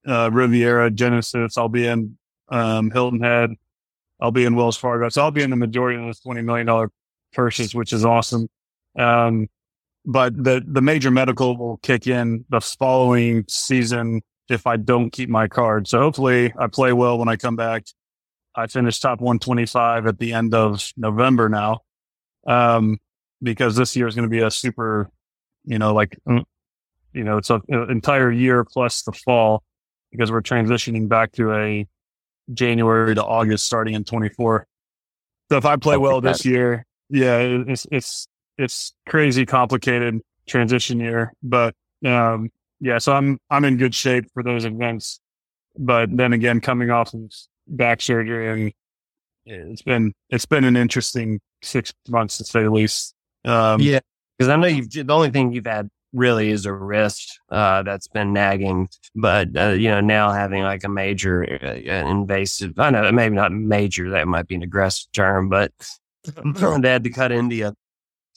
uh, 0.07 0.31
Riviera, 0.33 0.91
Genesis. 0.91 1.57
I'll 1.57 1.69
be 1.69 1.87
in, 1.87 2.17
um, 2.49 2.91
Hilton 2.91 3.21
Head. 3.21 3.51
I'll 4.21 4.31
be 4.31 4.45
in 4.45 4.55
Wells 4.55 4.77
Fargo. 4.77 5.09
So 5.09 5.23
I'll 5.23 5.31
be 5.31 5.43
in 5.43 5.51
the 5.51 5.57
majority 5.57 5.99
of 5.99 6.05
those 6.05 6.21
$20 6.21 6.45
million 6.45 6.89
purses, 7.33 7.75
which 7.75 7.93
is 7.93 8.05
awesome. 8.05 8.49
Um, 8.99 9.49
but 10.05 10.37
the, 10.37 10.63
the 10.67 10.83
major 10.83 11.11
medical 11.11 11.57
will 11.57 11.79
kick 11.79 12.07
in 12.07 12.45
the 12.49 12.61
following 12.61 13.45
season 13.49 14.23
if 14.49 14.67
I 14.67 14.77
don't 14.77 15.11
keep 15.11 15.29
my 15.29 15.49
card. 15.49 15.89
So 15.89 15.99
hopefully 15.99 16.53
I 16.59 16.67
play 16.67 16.93
well 16.93 17.19
when 17.19 17.29
I 17.29 17.37
come 17.37 17.57
back. 17.57 17.85
I 18.55 18.67
finished 18.67 19.03
top 19.03 19.21
125 19.21 20.07
at 20.07 20.19
the 20.19 20.33
end 20.33 20.55
of 20.55 20.93
November 20.97 21.49
now. 21.49 21.81
Um, 22.47 22.99
because 23.43 23.77
this 23.77 23.97
year 23.97 24.07
is 24.07 24.15
going 24.15 24.29
to 24.29 24.31
be 24.31 24.41
a 24.41 24.51
super, 24.51 25.11
you 25.65 25.79
know, 25.79 25.93
like, 25.95 26.17
mm, 26.29 26.45
you 27.13 27.25
know, 27.25 27.39
it's 27.39 27.51
a- 27.51 27.61
an 27.69 27.91
entire 27.91 28.31
year 28.31 28.65
plus 28.65 29.03
the 29.03 29.13
fall 29.13 29.63
because 30.11 30.31
we're 30.31 30.43
transitioning 30.43 31.09
back 31.09 31.33
to 31.33 31.53
a 31.53 31.87
January 32.53 33.15
to 33.15 33.25
August 33.25 33.67
starting 33.67 33.95
in 33.95 34.05
24. 34.05 34.67
So 35.51 35.57
if 35.57 35.65
I 35.65 35.77
play 35.77 35.97
well 35.97 36.21
this 36.21 36.45
year, 36.45 36.87
yeah, 37.09 37.39
it's, 37.39 37.87
it's, 37.91 38.29
it's 38.59 38.95
crazy 39.09 39.45
complicated 39.47 40.21
transition 40.47 41.01
year, 41.01 41.33
but, 41.43 41.75
um, 42.05 42.51
yeah, 42.81 42.99
so 42.99 43.13
I'm, 43.13 43.39
I'm 43.51 43.65
in 43.65 43.77
good 43.77 43.95
shape 43.95 44.27
for 44.35 44.43
those 44.43 44.65
events. 44.65 45.21
But 45.79 46.15
then 46.17 46.33
again, 46.33 46.61
coming 46.61 46.91
off 46.91 47.15
of 47.15 47.33
back 47.67 48.01
surgery 48.01 48.73
and 49.47 49.73
it's 49.73 49.83
been, 49.83 50.13
it's 50.31 50.47
been 50.47 50.65
an 50.65 50.77
interesting 50.77 51.41
six 51.63 51.93
months 52.09 52.39
to 52.39 52.45
say 52.45 52.63
the 52.63 52.71
least. 52.71 53.15
Um, 53.45 53.81
yeah. 53.81 54.01
Cause 54.39 54.49
I 54.49 54.57
know 54.57 54.67
you've, 54.67 54.91
the 54.91 55.13
only 55.13 55.31
thing 55.31 55.53
you've 55.53 55.67
had 55.67 55.89
really 56.13 56.51
is 56.51 56.67
a 56.67 56.73
wrist, 56.73 57.41
uh, 57.51 57.83
that's 57.83 58.09
been 58.09 58.33
nagging, 58.33 58.89
but, 59.15 59.49
uh, 59.57 59.71
you 59.71 59.89
know, 59.89 60.01
now 60.01 60.31
having 60.31 60.63
like 60.63 60.85
a 60.85 60.89
major 60.89 61.43
uh, 61.63 62.09
invasive, 62.09 62.79
I 62.79 62.91
know 62.91 63.11
maybe 63.13 63.35
not 63.35 63.53
major, 63.53 64.11
that 64.11 64.29
might 64.29 64.47
be 64.47 64.55
an 64.55 64.63
aggressive 64.63 65.11
term, 65.13 65.49
but 65.49 65.73
they 66.25 66.91
had 66.91 67.05
to 67.05 67.11
cut 67.11 67.33
India. 67.33 67.75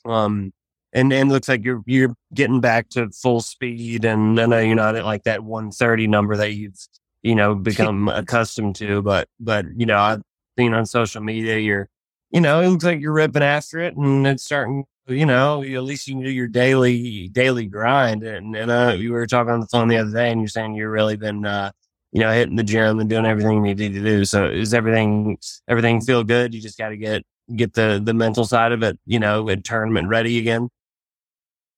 Um, 0.05 0.53
and, 0.94 1.12
and 1.12 1.29
looks 1.29 1.50
like 1.50 1.65
you're, 1.65 1.84
you're 1.86 2.15
getting 2.34 2.62
back 2.62 2.89
to 2.89 3.10
full 3.10 3.41
speed. 3.41 4.05
And 4.05 4.39
I 4.39 4.46
know 4.46 4.60
you're 4.60 4.75
not 4.75 4.96
at 4.96 5.03
like 5.03 5.24
that 5.24 5.44
130 5.44 6.08
number 6.08 6.38
that 6.38 6.53
you've, 6.53 6.77
you 7.25 7.34
know, 7.34 7.55
become 7.55 8.08
accustomed 8.08 8.75
to, 8.75 9.01
but, 9.01 9.27
but, 9.39 9.65
you 9.75 9.88
know, 9.88 9.98
I've 9.98 10.22
seen 10.60 10.75
on 10.75 10.86
social 10.86 11.24
media, 11.24 11.58
you're, 11.58 11.89
you 12.29 12.39
know, 12.39 12.62
it 12.62 12.67
looks 12.67 12.84
like 12.84 13.01
you're 13.01 13.13
ripping 13.13 13.41
after 13.41 13.79
it 13.79 13.96
and 13.98 14.27
it's 14.27 14.46
starting, 14.46 14.84
you 15.08 15.25
know, 15.25 15.63
at 15.63 15.84
least 15.84 16.08
you 16.08 16.13
can 16.13 16.24
do 16.24 16.29
your 16.29 16.48
daily, 16.48 17.27
daily 17.29 17.65
grind. 17.65 18.22
And, 18.22 18.55
and, 18.55 18.70
uh, 18.70 18.94
you 18.96 19.12
were 19.12 19.25
talking 19.25 19.51
on 19.51 19.60
the 19.60 19.65
phone 19.65 19.88
the 19.88 19.98
other 19.98 20.12
day 20.12 20.29
and 20.32 20.39
you're 20.39 20.48
saying 20.48 20.75
you've 20.75 20.91
really 20.91 21.17
been, 21.17 21.48
uh, 21.48 21.72
you 22.12 22.20
know, 22.20 22.32
hitting 22.32 22.58
the 22.58 22.63
gym 22.63 23.00
and 23.00 23.10
doing 23.10 23.25
everything 23.25 23.65
you 23.65 23.74
need 23.74 23.94
to 23.94 24.03
do. 24.03 24.24
So 24.24 24.46
is 24.46 24.75
everything, 24.75 25.39
everything 25.67 26.01
feel 26.01 26.24
good? 26.24 26.53
You 26.53 26.62
just 26.62 26.77
got 26.77 26.89
to 26.89 26.98
get, 26.98 27.24
get 27.55 27.74
the, 27.74 28.00
the 28.03 28.13
mental 28.13 28.46
side 28.46 28.72
of 28.72 28.84
it, 28.84 29.00
you 29.08 29.17
know, 29.17 29.50
and 29.50 29.65
tournament 29.65 30.10
ready 30.10 30.38
again. 30.38 30.70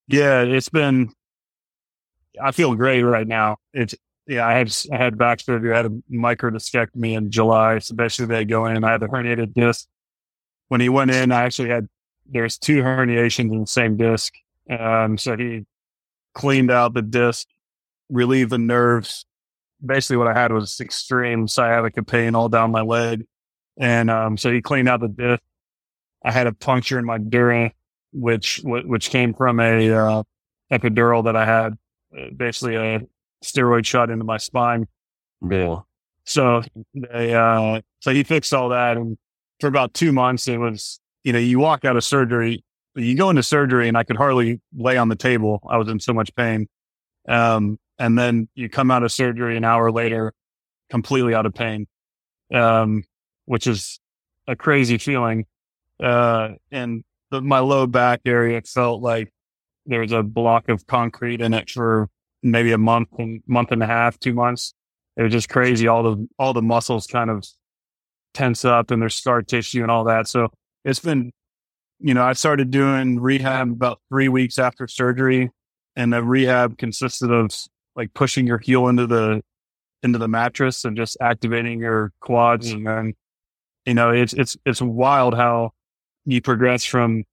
Yeah, 0.09 0.41
it's 0.41 0.67
been. 0.67 1.13
I 2.43 2.51
feel 2.51 2.75
great 2.75 3.01
right 3.01 3.27
now. 3.27 3.57
It's 3.73 3.95
yeah. 4.27 4.45
I 4.47 4.53
had 4.53 4.75
I 4.91 4.97
had 4.97 5.17
back 5.17 5.39
surgery. 5.39 5.73
I 5.73 5.77
had 5.77 5.85
a 5.85 6.01
microdiscectomy 6.11 7.13
in 7.13 7.31
July. 7.31 7.79
So 7.79 7.95
basically, 7.95 8.35
they 8.35 8.45
go 8.45 8.65
in. 8.65 8.75
And 8.75 8.85
I 8.85 8.91
had 8.91 9.03
a 9.03 9.07
herniated 9.07 9.53
disc. 9.53 9.87
When 10.67 10.81
he 10.81 10.89
went 10.89 11.11
in, 11.11 11.31
I 11.31 11.43
actually 11.43 11.69
had 11.69 11.87
there's 12.29 12.57
two 12.57 12.81
herniations 12.83 13.51
in 13.51 13.61
the 13.61 13.67
same 13.67 13.97
disc. 13.97 14.33
Um, 14.69 15.17
so 15.17 15.37
he 15.37 15.65
cleaned 16.33 16.71
out 16.71 16.93
the 16.93 17.01
disc, 17.01 17.47
relieved 18.09 18.51
the 18.51 18.57
nerves. 18.57 19.25
Basically, 19.85 20.17
what 20.17 20.27
I 20.27 20.33
had 20.33 20.51
was 20.51 20.79
extreme 20.79 21.47
sciatica 21.47 22.03
pain 22.03 22.35
all 22.35 22.49
down 22.49 22.71
my 22.71 22.81
leg, 22.81 23.25
and 23.77 24.09
um, 24.09 24.37
so 24.37 24.51
he 24.51 24.61
cleaned 24.61 24.89
out 24.89 25.01
the 25.01 25.07
disc. 25.07 25.41
I 26.25 26.31
had 26.31 26.47
a 26.47 26.53
puncture 26.53 26.99
in 26.99 27.05
my 27.05 27.19
dura, 27.19 27.71
which 28.11 28.59
which 28.63 29.09
came 29.09 29.33
from 29.33 29.59
a 29.59 29.89
uh, 29.91 30.23
epidural 30.71 31.23
that 31.25 31.35
I 31.35 31.45
had, 31.45 31.77
uh, 32.17 32.31
basically 32.35 32.75
a 32.75 33.01
steroid 33.43 33.85
shot 33.85 34.09
into 34.09 34.23
my 34.23 34.37
spine. 34.37 34.87
Yeah. 35.47 35.79
So 36.25 36.61
they, 36.93 37.33
uh, 37.33 37.81
so 37.99 38.11
he 38.11 38.23
fixed 38.23 38.53
all 38.53 38.69
that. 38.69 38.97
And 38.97 39.17
for 39.59 39.67
about 39.67 39.93
two 39.93 40.11
months, 40.11 40.47
it 40.47 40.57
was, 40.57 40.99
you 41.23 41.33
know, 41.33 41.39
you 41.39 41.59
walk 41.59 41.85
out 41.85 41.95
of 41.95 42.03
surgery, 42.03 42.63
you 42.95 43.15
go 43.15 43.29
into 43.29 43.43
surgery 43.43 43.87
and 43.87 43.97
I 43.97 44.03
could 44.03 44.17
hardly 44.17 44.59
lay 44.75 44.97
on 44.97 45.09
the 45.09 45.15
table. 45.15 45.61
I 45.69 45.77
was 45.77 45.87
in 45.87 45.99
so 45.99 46.13
much 46.13 46.33
pain. 46.35 46.67
Um, 47.27 47.79
and 47.99 48.17
then 48.17 48.47
you 48.55 48.69
come 48.69 48.91
out 48.91 49.03
of 49.03 49.11
surgery 49.11 49.57
an 49.57 49.63
hour 49.63 49.91
later, 49.91 50.33
completely 50.89 51.33
out 51.33 51.45
of 51.45 51.53
pain. 51.53 51.87
Um, 52.53 53.03
which 53.47 53.65
is 53.65 53.99
a 54.47 54.55
crazy 54.55 54.97
feeling. 54.97 55.45
Uh, 56.01 56.49
and 56.71 57.03
the, 57.31 57.41
my 57.41 57.59
low 57.59 57.87
back 57.87 58.21
area 58.25 58.61
felt 58.61 59.01
like 59.01 59.33
there 59.85 60.01
was 60.01 60.11
a 60.11 60.21
block 60.21 60.69
of 60.69 60.85
concrete 60.85 61.41
in 61.41 61.53
it 61.53 61.69
for 61.69 62.09
maybe 62.43 62.71
a 62.71 62.77
month 62.77 63.09
and 63.17 63.41
month 63.47 63.71
and 63.71 63.81
a 63.83 63.87
half, 63.87 64.19
two 64.19 64.33
months. 64.33 64.73
It 65.15 65.23
was 65.23 65.31
just 65.31 65.49
crazy. 65.49 65.87
All 65.87 66.03
the, 66.03 66.27
all 66.37 66.53
the 66.53 66.61
muscles 66.61 67.07
kind 67.07 67.29
of 67.29 67.45
tense 68.33 68.63
up 68.63 68.91
and 68.91 69.01
there's 69.01 69.15
scar 69.15 69.41
tissue 69.41 69.81
and 69.81 69.89
all 69.89 70.03
that. 70.03 70.27
So 70.27 70.49
it's 70.85 70.99
been, 70.99 71.31
you 71.99 72.13
know, 72.13 72.23
I 72.23 72.33
started 72.33 72.69
doing 72.69 73.19
rehab 73.19 73.71
about 73.71 73.99
three 74.09 74.29
weeks 74.29 74.59
after 74.59 74.87
surgery 74.87 75.49
and 75.95 76.13
the 76.13 76.23
rehab 76.23 76.77
consisted 76.77 77.31
of 77.31 77.49
like 77.95 78.13
pushing 78.13 78.45
your 78.45 78.59
heel 78.59 78.87
into 78.87 79.07
the, 79.07 79.41
into 80.03 80.19
the 80.19 80.27
mattress 80.27 80.85
and 80.85 80.95
just 80.95 81.17
activating 81.19 81.79
your 81.79 82.11
quads. 82.19 82.71
Mm. 82.71 82.75
And 82.75 82.87
then, 82.87 83.13
you 83.87 83.93
know, 83.95 84.11
it's, 84.11 84.33
it's, 84.33 84.55
it's 84.63 84.81
wild 84.81 85.33
how 85.33 85.71
you 86.25 86.41
progress 86.41 86.83
from 86.83 87.23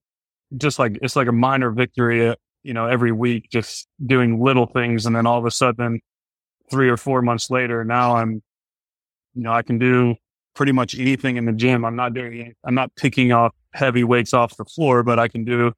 just 0.56 0.78
like, 0.78 0.98
it's 1.02 1.16
like 1.16 1.28
a 1.28 1.32
minor 1.32 1.70
victory, 1.70 2.34
you 2.64 2.74
know, 2.74 2.86
every 2.86 3.12
week, 3.12 3.48
just 3.50 3.86
doing 4.04 4.42
little 4.42 4.66
things. 4.66 5.06
And 5.06 5.14
then 5.14 5.26
all 5.26 5.38
of 5.38 5.44
a 5.44 5.50
sudden, 5.50 6.00
three 6.70 6.88
or 6.88 6.96
four 6.96 7.22
months 7.22 7.50
later, 7.50 7.84
now 7.84 8.16
I'm, 8.16 8.42
you 9.34 9.42
know, 9.42 9.52
I 9.52 9.62
can 9.62 9.78
do 9.78 10.16
pretty 10.54 10.72
much 10.72 10.98
anything 10.98 11.36
in 11.36 11.44
the 11.44 11.52
gym. 11.52 11.84
I'm 11.84 11.94
not 11.94 12.14
doing, 12.14 12.54
I'm 12.64 12.74
not 12.74 12.90
picking 12.96 13.30
off 13.32 13.54
heavy 13.74 14.02
weights 14.02 14.32
off 14.32 14.56
the 14.56 14.64
floor, 14.64 15.02
but 15.02 15.18
I 15.18 15.28
can 15.28 15.44
do, 15.44 15.72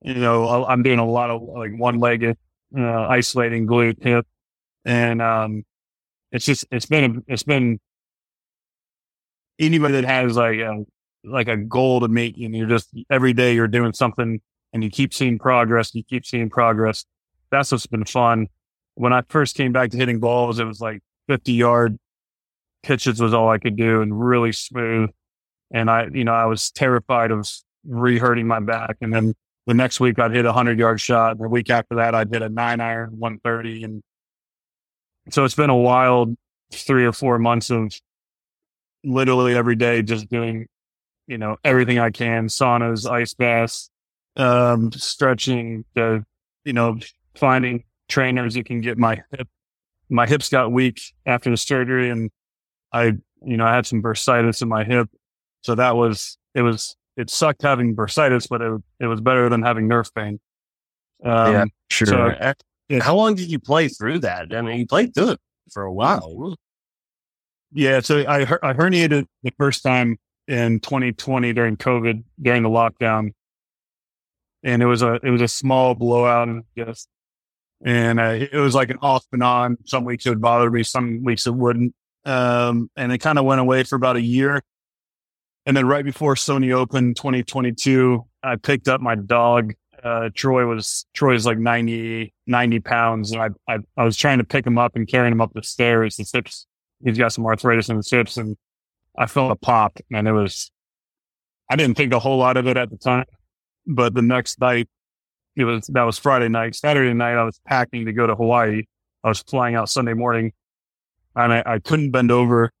you 0.00 0.14
know, 0.14 0.64
I'm 0.64 0.82
doing 0.82 0.98
a 0.98 1.06
lot 1.06 1.30
of 1.30 1.42
like 1.42 1.72
one 1.76 2.00
legged, 2.00 2.36
uh, 2.76 3.06
isolating 3.08 3.66
glute 3.66 4.02
hip. 4.02 4.26
And, 4.84 5.20
um, 5.20 5.64
it's 6.32 6.46
just, 6.46 6.64
it's 6.70 6.86
been, 6.86 7.22
it's 7.28 7.42
been 7.42 7.78
anybody 9.58 10.00
that 10.00 10.04
has 10.04 10.34
like, 10.34 10.58
a, 10.58 10.84
like 11.24 11.48
a 11.48 11.56
goal 11.56 12.00
to 12.00 12.08
meet 12.08 12.36
and 12.36 12.56
you're 12.56 12.68
just 12.68 12.88
every 13.10 13.32
day 13.32 13.54
you're 13.54 13.68
doing 13.68 13.92
something 13.92 14.40
and 14.72 14.82
you 14.82 14.90
keep 14.90 15.12
seeing 15.12 15.38
progress, 15.38 15.94
you 15.94 16.02
keep 16.02 16.24
seeing 16.24 16.50
progress. 16.50 17.04
That's 17.50 17.72
what's 17.72 17.86
been 17.86 18.04
fun. 18.04 18.48
When 18.94 19.12
I 19.12 19.22
first 19.28 19.56
came 19.56 19.72
back 19.72 19.90
to 19.90 19.96
hitting 19.96 20.20
balls, 20.20 20.58
it 20.58 20.64
was 20.64 20.80
like 20.80 21.02
50 21.28 21.52
yard 21.52 21.98
pitches 22.82 23.20
was 23.20 23.32
all 23.32 23.48
I 23.48 23.58
could 23.58 23.76
do 23.76 24.02
and 24.02 24.18
really 24.18 24.52
smooth. 24.52 25.10
And 25.72 25.90
I, 25.90 26.08
you 26.12 26.24
know, 26.24 26.34
I 26.34 26.46
was 26.46 26.70
terrified 26.70 27.30
of 27.30 27.48
re-hurting 27.86 28.46
my 28.46 28.60
back. 28.60 28.96
And 29.00 29.12
then 29.12 29.34
the 29.66 29.74
next 29.74 30.00
week 30.00 30.18
I'd 30.18 30.32
hit 30.32 30.44
a 30.44 30.52
hundred 30.52 30.78
yard 30.78 31.00
shot. 31.00 31.32
And 31.32 31.40
the 31.40 31.48
week 31.48 31.70
after 31.70 31.96
that, 31.96 32.14
I'd 32.14 32.30
hit 32.30 32.42
a 32.42 32.48
nine 32.48 32.80
iron, 32.80 33.18
130. 33.18 33.84
And 33.84 34.02
so 35.30 35.44
it's 35.44 35.54
been 35.54 35.70
a 35.70 35.76
wild 35.76 36.36
three 36.72 37.04
or 37.04 37.12
four 37.12 37.38
months 37.38 37.70
of 37.70 37.92
literally 39.04 39.54
every 39.54 39.76
day 39.76 40.02
just 40.02 40.28
doing, 40.28 40.66
you 41.26 41.38
know, 41.38 41.56
everything 41.64 41.98
I 41.98 42.10
can, 42.10 42.48
saunas, 42.48 43.08
ice 43.10 43.34
baths, 43.34 43.90
um, 44.36 44.92
stretching, 44.92 45.84
the, 45.94 46.24
you 46.64 46.72
know, 46.72 46.98
finding 47.34 47.84
trainers 48.08 48.54
that 48.54 48.66
can 48.66 48.80
get 48.80 48.98
my 48.98 49.22
hip. 49.30 49.48
My 50.08 50.26
hips 50.26 50.48
got 50.48 50.72
weak 50.72 51.00
after 51.24 51.50
the 51.50 51.56
surgery 51.56 52.10
and 52.10 52.30
I, 52.92 53.14
you 53.44 53.56
know, 53.56 53.64
I 53.64 53.74
had 53.74 53.86
some 53.86 54.02
bursitis 54.02 54.62
in 54.62 54.68
my 54.68 54.84
hip. 54.84 55.08
So 55.62 55.74
that 55.74 55.96
was, 55.96 56.36
it 56.54 56.62
was, 56.62 56.96
it 57.16 57.30
sucked 57.30 57.62
having 57.62 57.96
bursitis, 57.96 58.48
but 58.48 58.60
it, 58.60 58.82
it 59.00 59.06
was 59.06 59.20
better 59.20 59.48
than 59.48 59.62
having 59.62 59.88
nerve 59.88 60.12
pain. 60.14 60.40
Um, 61.24 61.52
yeah, 61.52 61.64
sure. 61.90 62.06
So, 62.06 62.54
yeah. 62.88 63.02
How 63.02 63.14
long 63.14 63.34
did 63.34 63.50
you 63.50 63.58
play 63.58 63.88
through 63.88 64.18
that? 64.20 64.54
I 64.54 64.60
mean, 64.60 64.78
you 64.78 64.86
played 64.86 65.14
through 65.14 65.30
it 65.30 65.40
for 65.72 65.82
a 65.82 65.92
while. 65.92 66.56
Yeah. 67.72 68.00
So 68.00 68.18
I, 68.18 68.42
I 68.42 68.74
herniated 68.74 69.26
the 69.42 69.52
first 69.56 69.82
time 69.82 70.18
in 70.46 70.80
2020 70.80 71.52
during 71.52 71.76
COVID, 71.76 72.22
during 72.40 72.62
the 72.62 72.68
lockdown. 72.68 73.30
And 74.64 74.82
it 74.82 74.86
was 74.86 75.02
a, 75.02 75.14
it 75.22 75.30
was 75.30 75.40
a 75.40 75.48
small 75.48 75.94
blowout 75.94 76.48
and 76.48 76.64
just, 76.76 77.08
and 77.84 78.20
uh, 78.20 78.38
it 78.52 78.54
was 78.54 78.74
like 78.74 78.90
an 78.90 78.98
off 79.02 79.26
and 79.32 79.42
on. 79.42 79.76
Some 79.84 80.04
weeks 80.04 80.24
it 80.26 80.30
would 80.30 80.40
bother 80.40 80.70
me. 80.70 80.82
Some 80.84 81.24
weeks 81.24 81.46
it 81.46 81.54
wouldn't. 81.54 81.94
Um, 82.24 82.90
and 82.96 83.10
it 83.10 83.18
kind 83.18 83.38
of 83.38 83.44
went 83.44 83.60
away 83.60 83.82
for 83.82 83.96
about 83.96 84.16
a 84.16 84.22
year. 84.22 84.62
And 85.66 85.76
then 85.76 85.86
right 85.86 86.04
before 86.04 86.34
Sony 86.34 86.72
Open 86.72 87.14
2022, 87.14 88.24
I 88.42 88.56
picked 88.56 88.88
up 88.88 89.00
my 89.00 89.14
dog. 89.14 89.74
Uh, 90.02 90.30
Troy 90.34 90.66
was, 90.66 91.06
Troy's 91.14 91.46
like 91.46 91.58
90, 91.58 92.32
90 92.46 92.80
pounds. 92.80 93.32
And 93.32 93.42
I, 93.42 93.48
I, 93.68 93.78
I 93.96 94.04
was 94.04 94.16
trying 94.16 94.38
to 94.38 94.44
pick 94.44 94.66
him 94.66 94.78
up 94.78 94.96
and 94.96 95.06
carrying 95.06 95.32
him 95.32 95.40
up 95.40 95.52
the 95.52 95.62
stairs. 95.62 96.16
His 96.16 96.30
hips, 96.32 96.66
he's 97.04 97.18
got 97.18 97.32
some 97.32 97.46
arthritis 97.46 97.88
in 97.88 97.96
his 97.96 98.10
hips 98.10 98.36
and 98.36 98.56
I 99.16 99.26
felt 99.26 99.52
a 99.52 99.56
pop 99.56 99.98
and 100.12 100.26
it 100.26 100.32
was, 100.32 100.70
I 101.70 101.76
didn't 101.76 101.96
think 101.96 102.12
a 102.12 102.18
whole 102.18 102.38
lot 102.38 102.56
of 102.56 102.66
it 102.66 102.76
at 102.76 102.90
the 102.90 102.96
time, 102.96 103.24
but 103.86 104.14
the 104.14 104.22
next 104.22 104.60
night 104.60 104.88
it 105.56 105.64
was, 105.64 105.86
that 105.88 106.02
was 106.02 106.18
Friday 106.18 106.48
night. 106.48 106.74
Saturday 106.74 107.12
night, 107.12 107.34
I 107.34 107.44
was 107.44 107.60
packing 107.66 108.06
to 108.06 108.12
go 108.12 108.26
to 108.26 108.34
Hawaii. 108.34 108.84
I 109.22 109.28
was 109.28 109.40
flying 109.40 109.74
out 109.74 109.88
Sunday 109.88 110.14
morning 110.14 110.52
and 111.36 111.52
I, 111.52 111.62
I 111.66 111.78
couldn't 111.78 112.10
bend 112.10 112.30
over 112.30 112.72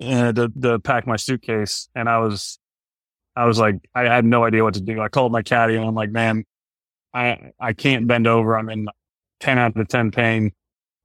uh, 0.00 0.32
to, 0.32 0.48
to 0.62 0.78
pack 0.78 1.06
my 1.06 1.16
suitcase. 1.16 1.88
And 1.94 2.08
I 2.08 2.18
was, 2.18 2.58
I 3.34 3.44
was 3.44 3.58
like, 3.58 3.76
I 3.94 4.02
had 4.02 4.24
no 4.24 4.44
idea 4.44 4.62
what 4.62 4.74
to 4.74 4.80
do. 4.80 5.00
I 5.00 5.08
called 5.08 5.32
my 5.32 5.42
caddy 5.42 5.74
and 5.74 5.84
I'm 5.84 5.94
like, 5.94 6.10
man, 6.10 6.44
I, 7.12 7.52
I 7.58 7.72
can't 7.72 8.06
bend 8.06 8.26
over. 8.26 8.56
I'm 8.56 8.70
in 8.70 8.88
10 9.40 9.58
out 9.58 9.68
of 9.68 9.74
the 9.74 9.84
10 9.84 10.12
pain. 10.12 10.52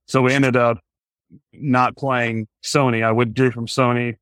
So 0.07 0.21
we 0.21 0.33
ended 0.33 0.55
up 0.55 0.79
not 1.51 1.97
playing 1.97 2.47
Sony. 2.63 3.03
I 3.03 3.11
withdrew 3.11 3.51
from 3.51 3.65
Sony 3.65 4.17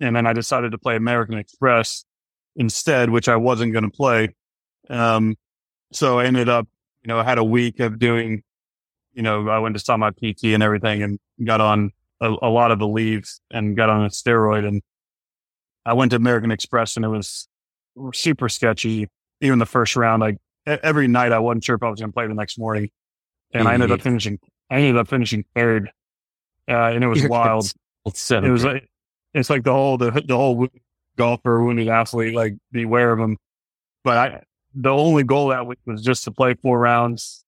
and 0.00 0.16
then 0.16 0.26
I 0.26 0.32
decided 0.32 0.72
to 0.72 0.78
play 0.78 0.96
American 0.96 1.36
Express 1.36 2.04
instead, 2.58 3.08
which 3.08 3.28
I 3.28 3.36
wasn't 3.36 3.72
going 3.72 3.84
to 3.84 3.90
play. 3.90 4.34
Um, 4.90 5.36
so 5.92 6.18
I 6.18 6.26
ended 6.26 6.50
up, 6.50 6.68
you 7.02 7.08
know, 7.08 7.18
I 7.18 7.24
had 7.24 7.38
a 7.38 7.44
week 7.44 7.80
of 7.80 7.98
doing, 7.98 8.42
you 9.14 9.22
know, 9.22 9.48
I 9.48 9.58
went 9.60 9.74
to 9.76 9.80
saw 9.80 9.96
my 9.96 10.10
PT 10.10 10.44
and 10.46 10.62
everything 10.62 11.02
and 11.02 11.18
got 11.46 11.62
on 11.62 11.92
a, 12.20 12.34
a 12.42 12.50
lot 12.50 12.72
of 12.72 12.78
the 12.78 12.86
leaves 12.86 13.40
and 13.50 13.76
got 13.76 13.88
on 13.88 14.04
a 14.04 14.08
steroid. 14.08 14.66
And 14.66 14.82
I 15.86 15.94
went 15.94 16.10
to 16.10 16.16
American 16.16 16.50
Express 16.50 16.96
and 16.96 17.04
it 17.04 17.08
was 17.08 17.48
super 18.12 18.48
sketchy. 18.48 19.08
Even 19.40 19.60
the 19.60 19.66
first 19.66 19.94
round, 19.94 20.24
I 20.24 20.36
every 20.66 21.08
night 21.08 21.32
I 21.32 21.38
wasn't 21.38 21.64
sure 21.64 21.76
if 21.76 21.82
I 21.82 21.88
was 21.88 22.00
going 22.00 22.10
to 22.10 22.14
play 22.14 22.26
the 22.26 22.34
next 22.34 22.58
morning, 22.58 22.90
and 23.52 23.62
mm-hmm. 23.62 23.68
I 23.68 23.74
ended 23.74 23.92
up 23.92 24.00
finishing. 24.02 24.38
I 24.70 24.76
ended 24.76 24.96
up 24.96 25.08
finishing 25.08 25.44
third, 25.54 25.90
uh, 26.68 26.74
and 26.74 27.02
it 27.04 27.06
was 27.06 27.20
You're 27.20 27.30
wild. 27.30 27.72
It 28.48 28.50
was 28.50 28.64
like 28.64 28.88
it's 29.34 29.48
like 29.48 29.62
the 29.62 29.72
whole 29.72 29.96
the 29.96 30.10
the 30.26 30.36
whole 30.36 30.66
golfer, 31.18 31.62
wounded 31.62 31.88
athlete, 31.88 32.34
like 32.34 32.54
beware 32.72 33.12
of 33.12 33.18
them. 33.18 33.36
But 34.04 34.16
I 34.16 34.42
the 34.74 34.90
only 34.90 35.24
goal 35.24 35.48
that 35.48 35.66
week 35.66 35.78
was 35.86 36.02
just 36.02 36.24
to 36.24 36.30
play 36.30 36.54
four 36.54 36.78
rounds, 36.78 37.44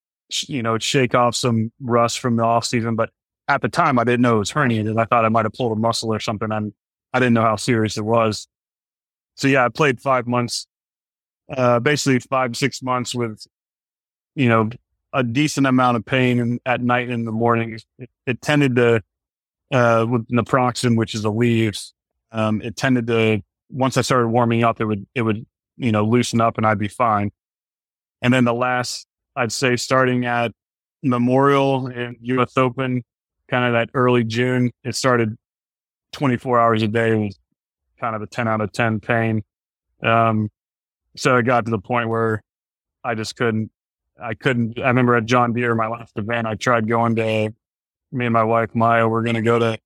you 0.47 0.63
know, 0.63 0.79
shake 0.79 1.15
off 1.15 1.35
some 1.37 1.73
rust 1.81 2.19
from 2.19 2.37
the 2.37 2.43
off 2.43 2.65
season. 2.65 2.97
But 2.97 3.11
at 3.49 3.63
the 3.63 3.69
time, 3.69 3.99
I 3.99 4.05
didn't 4.05 4.23
know 4.23 4.37
it 4.37 4.41
was 4.41 4.53
herniated. 4.53 4.99
I 4.99 5.05
thought 5.05 5.25
I 5.25 5.29
might 5.29 5.45
have 5.45 5.53
pulled 5.53 5.77
a 5.77 5.81
muscle 5.81 6.13
or 6.13 6.21
something. 6.21 6.51
And 6.51 6.73
I 7.13 7.19
didn't 7.19 7.35
know 7.35 7.43
how 7.43 7.57
serious 7.57 7.97
it 7.97 8.05
was. 8.05 8.49
So 9.37 9.49
yeah, 9.49 9.65
I 9.65 9.69
played 9.69 10.01
five 10.01 10.27
months, 10.27 10.67
uh, 11.51 11.81
basically 11.81 12.19
five, 12.21 12.57
six 12.57 12.83
months 12.83 13.15
with, 13.15 13.45
you 14.35 14.49
know, 14.49 14.71
a 15.13 15.23
decent 15.23 15.67
amount 15.67 15.97
of 15.97 16.05
pain 16.05 16.41
and 16.41 16.61
at 16.67 16.81
night 16.81 17.05
and 17.05 17.13
in 17.13 17.25
the 17.25 17.33
morning. 17.33 17.79
It, 17.99 18.11
it 18.27 18.43
tended 18.43 18.77
to, 18.77 19.03
uh, 19.73 20.07
with 20.09 20.29
naproxen, 20.29 20.97
which 20.97 21.15
is 21.15 21.25
Aleve, 21.25 21.93
um, 22.33 22.61
it 22.63 22.77
tended 22.77 23.07
to, 23.09 23.43
once 23.71 23.97
I 23.97 24.03
started 24.03 24.29
warming 24.29 24.65
up, 24.65 24.81
it 24.81 24.85
would, 24.85 25.07
it 25.15 25.23
would, 25.23 25.47
you 25.77 25.93
know, 25.93 26.05
loosen 26.05 26.41
up 26.41 26.59
and 26.59 26.67
I'd 26.67 26.79
be 26.79 26.89
fine. 26.89 27.31
And 28.23 28.33
then 28.35 28.45
the 28.45 28.55
last, 28.55 29.07
I'd 29.37 29.53
say 29.53 29.77
starting 29.77 30.27
at 30.27 30.53
Memorial 31.03 31.87
and 31.87 32.17
US 32.21 32.57
Open, 32.57 33.03
kind 33.49 33.65
of 33.65 33.73
that 33.73 33.91
early 33.95 34.25
June. 34.25 34.71
It 34.85 34.95
started 34.95 35.37
24 36.13 36.61
hours 36.61 36.83
a 36.83 36.89
day. 36.89 37.15
Was 37.15 37.39
kind 37.99 38.17
of 38.17 38.23
a 38.23 38.27
10 38.27 38.49
out 38.49 38.61
of 38.61 38.73
10 38.73 39.01
pain. 39.01 39.43
Um, 40.03 40.49
so 41.17 41.37
it 41.37 41.43
got 41.43 41.67
to 41.67 41.71
the 41.71 41.79
point 41.79 42.09
where 42.09 42.43
I 43.05 43.15
just 43.15 43.37
couldn't, 43.37 43.71
I 44.23 44.35
couldn't, 44.35 44.79
I 44.79 44.89
remember 44.89 45.15
at 45.17 45.27
John 45.27 45.53
Deere, 45.53 45.75
my 45.75 45.89
last 45.89 46.17
event, 46.17 46.47
I 46.47 46.55
tried 46.55 46.89
going 46.89 47.17
to 47.17 47.53
me 48.13 48.27
and 48.27 48.33
my 48.33 48.45
wife, 48.45 48.75
Maya, 48.75 49.07
we're 49.09 49.23
going 49.23 49.37
to 49.37 49.43
go 49.43 49.59
to 49.59 49.79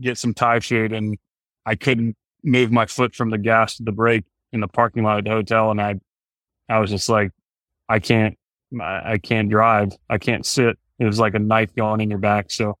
get 0.00 0.18
some 0.18 0.34
Thai 0.34 0.60
food 0.60 0.92
and 0.92 1.16
I 1.64 1.76
couldn't 1.76 2.16
move 2.44 2.70
my 2.70 2.86
foot 2.86 3.14
from 3.14 3.30
the 3.30 3.38
gas 3.38 3.76
to 3.76 3.82
the 3.82 3.92
brake 3.92 4.24
in 4.52 4.60
the 4.60 4.68
parking 4.68 5.02
lot 5.02 5.18
of 5.18 5.24
the 5.24 5.30
hotel. 5.30 5.70
And 5.70 5.80
I, 5.80 5.96
I 6.68 6.78
was 6.78 6.90
just 6.90 7.08
like, 7.08 7.32
I 7.88 7.98
can't, 7.98 8.38
I, 8.80 9.18
can't 9.18 9.48
drive. 9.48 9.92
I 10.08 10.18
can't 10.18 10.46
sit. 10.46 10.78
It 10.98 11.04
was 11.04 11.18
like 11.18 11.34
a 11.34 11.38
knife 11.38 11.74
going 11.74 12.00
in 12.00 12.10
your 12.10 12.18
back. 12.18 12.50
So 12.50 12.78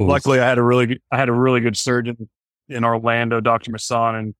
Oof. 0.00 0.08
Luckily, 0.08 0.40
I 0.40 0.48
had 0.48 0.58
a 0.58 0.62
really, 0.62 1.00
I 1.10 1.16
had 1.16 1.28
a 1.28 1.32
really 1.32 1.60
good 1.60 1.76
surgeon 1.76 2.28
in 2.68 2.84
Orlando, 2.84 3.40
Dr. 3.40 3.70
Masson, 3.70 4.14
and 4.14 4.34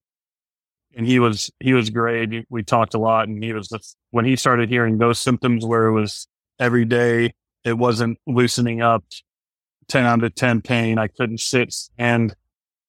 and 0.95 1.07
he 1.07 1.19
was 1.19 1.51
he 1.61 1.73
was 1.73 1.91
great. 1.91 2.47
We 2.51 2.63
talked 2.63 2.95
a 2.95 2.99
lot, 2.99 3.29
and 3.29 3.43
he 3.43 3.53
was 3.53 3.69
just, 3.69 3.97
when 4.11 4.25
he 4.25 4.37
started 4.37 4.69
hearing 4.69 4.99
those 4.99 5.19
symptoms 5.19 5.65
where 5.65 5.87
it 5.87 5.93
was 5.93 6.27
every 6.59 6.85
day, 6.85 7.35
it 7.65 7.75
wasn't 7.75 8.19
loosening 8.27 8.83
up, 8.83 9.05
ten 9.89 10.05
out 10.05 10.23
of 10.25 10.35
ten 10.35 10.61
pain. 10.61 10.99
I 10.99 11.09
couldn't 11.09 11.41
sit 11.41 11.75
and 11.97 12.35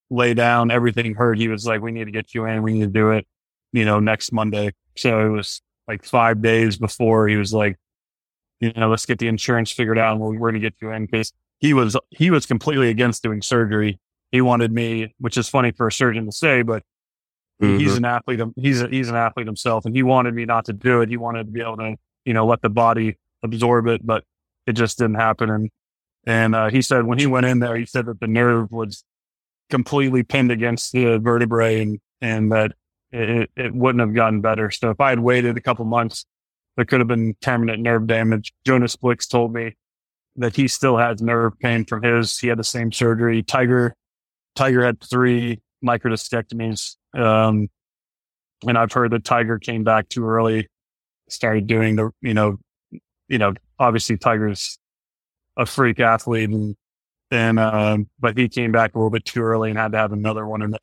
lay 0.10 0.34
down. 0.34 0.72
Everything 0.72 1.16
hurt. 1.16 1.38
He 1.38 1.48
was 1.48 1.66
like, 1.66 1.82
"We 1.82 1.92
need 1.92 2.06
to 2.06 2.12
get 2.12 2.34
you 2.34 2.46
in. 2.46 2.64
We 2.64 2.74
need 2.74 2.82
to 2.82 2.88
do 2.88 3.12
it." 3.12 3.28
You 3.74 3.86
know, 3.86 4.00
next 4.00 4.32
Monday. 4.32 4.72
So 4.96 5.26
it 5.26 5.30
was 5.30 5.62
like 5.88 6.04
five 6.04 6.42
days 6.42 6.78
before 6.78 7.28
he 7.28 7.38
was 7.38 7.54
like, 7.54 7.78
you 8.60 8.74
know, 8.74 8.90
let's 8.90 9.06
get 9.06 9.20
the 9.20 9.28
insurance 9.28 9.72
figured 9.72 9.98
out 9.98 10.14
and 10.14 10.22
we're 10.22 10.38
going 10.38 10.54
to 10.56 10.60
get 10.60 10.76
you 10.82 10.92
in 10.92 11.06
because 11.06 11.32
he 11.60 11.74
was 11.74 11.96
he 12.10 12.32
was 12.32 12.46
completely 12.46 12.90
against 12.90 13.24
doing 13.24 13.42
surgery. 13.42 14.00
He 14.32 14.42
wanted 14.42 14.72
me, 14.72 15.14
which 15.20 15.38
is 15.38 15.48
funny 15.48 15.72
for 15.72 15.88
a 15.88 15.92
surgeon 15.92 16.26
to 16.26 16.32
say, 16.32 16.62
but 16.62 16.84
mm-hmm. 17.62 17.78
he's 17.78 17.96
an 17.96 18.06
athlete. 18.06 18.42
He's 18.56 18.82
a, 18.82 18.88
he's 18.88 19.10
an 19.10 19.16
athlete 19.16 19.48
himself, 19.48 19.86
and 19.86 19.96
he 19.96 20.04
wanted 20.04 20.34
me 20.34 20.46
not 20.46 20.66
to 20.66 20.74
do 20.74 21.02
it. 21.02 21.10
He 21.10 21.18
wanted 21.18 21.46
to 21.46 21.52
be 21.52 21.62
able 21.62 21.78
to, 21.78 21.96
you 22.26 22.34
know, 22.34 22.46
let 22.46 22.62
the 22.62 22.70
body 22.70 23.18
absorb 23.44 23.88
it, 23.88 24.06
but 24.06 24.24
it 24.66 24.74
just 24.74 24.98
didn't 24.98 25.16
happen. 25.16 25.50
And 25.50 25.70
And 26.26 26.56
uh, 26.56 26.70
he 26.70 26.82
said 26.82 27.06
when 27.06 27.20
he 27.20 27.26
went 27.26 27.46
in 27.46 27.60
there, 27.60 27.78
he 27.78 27.86
said 27.86 28.06
that 28.08 28.20
the 28.20 28.28
nerve 28.28 28.72
was 28.72 29.04
completely 29.70 30.24
pinned 30.24 30.52
against 30.52 30.92
the 30.92 31.18
vertebrae 31.20 31.82
and, 31.82 32.00
and 32.22 32.52
that 32.52 32.74
it, 33.12 33.50
it 33.56 33.74
wouldn't 33.74 34.02
have 34.02 34.14
gotten 34.14 34.42
better. 34.42 34.72
So 34.72 34.90
if 34.90 35.00
I 35.00 35.10
had 35.10 35.20
waited 35.20 35.58
a 35.58 35.62
couple 35.62 35.86
months, 35.86 36.26
there 36.76 36.86
could 36.86 37.00
have 37.00 37.08
been 37.08 37.36
permanent 37.42 37.82
nerve 37.82 38.08
damage. 38.08 38.54
Jonas 38.66 38.96
Blixt 38.96 39.30
told 39.30 39.54
me 39.54 39.76
that 40.36 40.56
he 40.56 40.68
still 40.68 40.98
has 40.98 41.22
nerve 41.22 41.58
pain 41.60 41.86
from 41.86 42.04
his. 42.04 42.38
He 42.38 42.48
had 42.48 42.60
the 42.60 42.64
same 42.64 42.92
surgery. 42.92 43.42
Tiger, 43.42 43.96
Tiger 44.56 44.86
had 44.86 45.02
three 45.02 45.60
microdiscectomies. 45.84 46.96
Um, 47.16 47.70
and 48.68 48.78
I've 48.78 48.92
heard 48.92 49.12
that 49.12 49.24
Tiger 49.24 49.58
came 49.58 49.84
back 49.84 50.10
too 50.10 50.26
early, 50.26 50.68
started 51.30 51.68
doing 51.68 51.96
the, 51.96 52.12
you 52.22 52.34
know, 52.34 52.58
you 53.28 53.38
know, 53.38 53.54
obviously 53.80 54.18
Tiger's 54.18 54.78
a 55.58 55.66
freak 55.66 56.00
athlete 56.00 56.50
and, 56.50 56.76
and, 57.32 57.60
uh, 57.60 57.98
but 58.20 58.38
he 58.38 58.48
came 58.48 58.72
back 58.72 58.96
a 58.96 58.98
little 58.98 59.10
bit 59.10 59.26
too 59.26 59.42
early 59.42 59.70
and 59.70 59.80
had 59.80 59.92
to 59.92 59.98
have 59.98 60.14
another 60.14 60.48
one. 60.48 60.62
And 60.62 60.78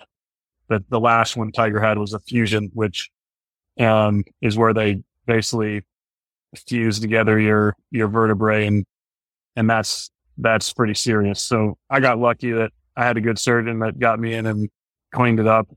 the, 0.69 0.85
the 0.89 1.01
last 1.01 1.37
one 1.37 1.53
Tiger 1.53 1.81
had 1.81 1.99
was 1.99 2.13
a 2.13 2.19
fusion, 2.21 2.71
which, 2.75 3.11
um, 3.79 4.25
is 4.41 4.57
where 4.57 4.75
they 4.75 5.03
basically 5.27 5.83
fuse 6.67 7.01
together 7.01 7.39
your, 7.39 7.77
your 7.91 8.09
vertebrae 8.09 8.67
and, 8.67 8.85
and 9.57 9.69
that's, 9.69 10.11
that's 10.39 10.73
pretty 10.73 10.95
serious. 10.95 11.43
So 11.43 11.79
I 11.91 12.01
got 12.01 12.19
lucky 12.19 12.53
that 12.53 12.73
I 12.97 13.05
had 13.05 13.17
a 13.17 13.21
good 13.21 13.39
surgeon 13.39 13.79
that 13.81 13.99
got 13.99 14.21
me 14.21 14.35
in 14.35 14.47
and 14.47 14.69
cleaned 15.13 15.41
it 15.41 15.47
up. 15.47 15.69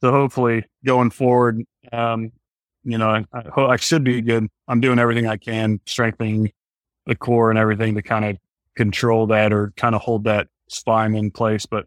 So 0.00 0.10
hopefully 0.10 0.64
going 0.84 1.10
forward, 1.10 1.62
um, 1.92 2.32
you 2.84 2.98
know, 2.98 3.08
I, 3.08 3.24
I, 3.32 3.60
I 3.62 3.76
should 3.76 4.04
be 4.04 4.20
good. 4.20 4.48
I'm 4.68 4.80
doing 4.80 4.98
everything 4.98 5.26
I 5.26 5.36
can, 5.36 5.80
strengthening 5.86 6.52
the 7.06 7.14
core 7.14 7.50
and 7.50 7.58
everything 7.58 7.94
to 7.94 8.02
kind 8.02 8.24
of 8.24 8.36
control 8.76 9.26
that 9.28 9.52
or 9.52 9.72
kind 9.76 9.94
of 9.94 10.02
hold 10.02 10.24
that 10.24 10.48
spine 10.68 11.14
in 11.14 11.30
place. 11.30 11.66
But 11.66 11.86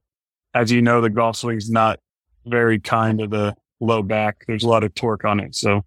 as 0.54 0.72
you 0.72 0.82
know, 0.82 1.02
the 1.02 1.10
golf 1.10 1.38
swing's 1.38 1.70
not 1.70 2.00
very 2.46 2.80
kind 2.80 3.20
to 3.20 3.28
the 3.28 3.56
low 3.80 4.02
back. 4.02 4.46
There's 4.48 4.64
a 4.64 4.70
lot 4.70 4.84
of 4.84 4.94
torque 4.96 5.26
on 5.26 5.40
it. 5.40 5.56
So 5.56 5.84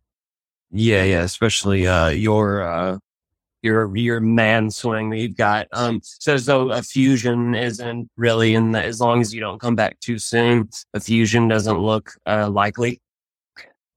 yeah, 0.70 1.04
yeah, 1.04 1.22
especially 1.22 1.86
uh 1.86 2.08
your 2.08 2.62
uh 2.62 2.98
your 3.62 3.94
your 3.96 4.20
man 4.20 4.70
swing 4.70 5.10
that 5.10 5.18
you've 5.18 5.36
got. 5.36 5.66
Um 5.72 6.00
so 6.02 6.36
so 6.36 6.70
a 6.70 6.82
fusion 6.82 7.54
isn't 7.54 8.08
really 8.16 8.54
in 8.54 8.72
the 8.72 8.82
as 8.82 9.00
long 9.00 9.20
as 9.20 9.34
you 9.34 9.40
don't 9.40 9.60
come 9.60 9.74
back 9.74 9.98
too 10.00 10.18
soon, 10.18 10.68
a 10.94 11.00
fusion 11.00 11.48
doesn't 11.48 11.78
look 11.78 12.12
uh 12.26 12.48
likely. 12.48 13.00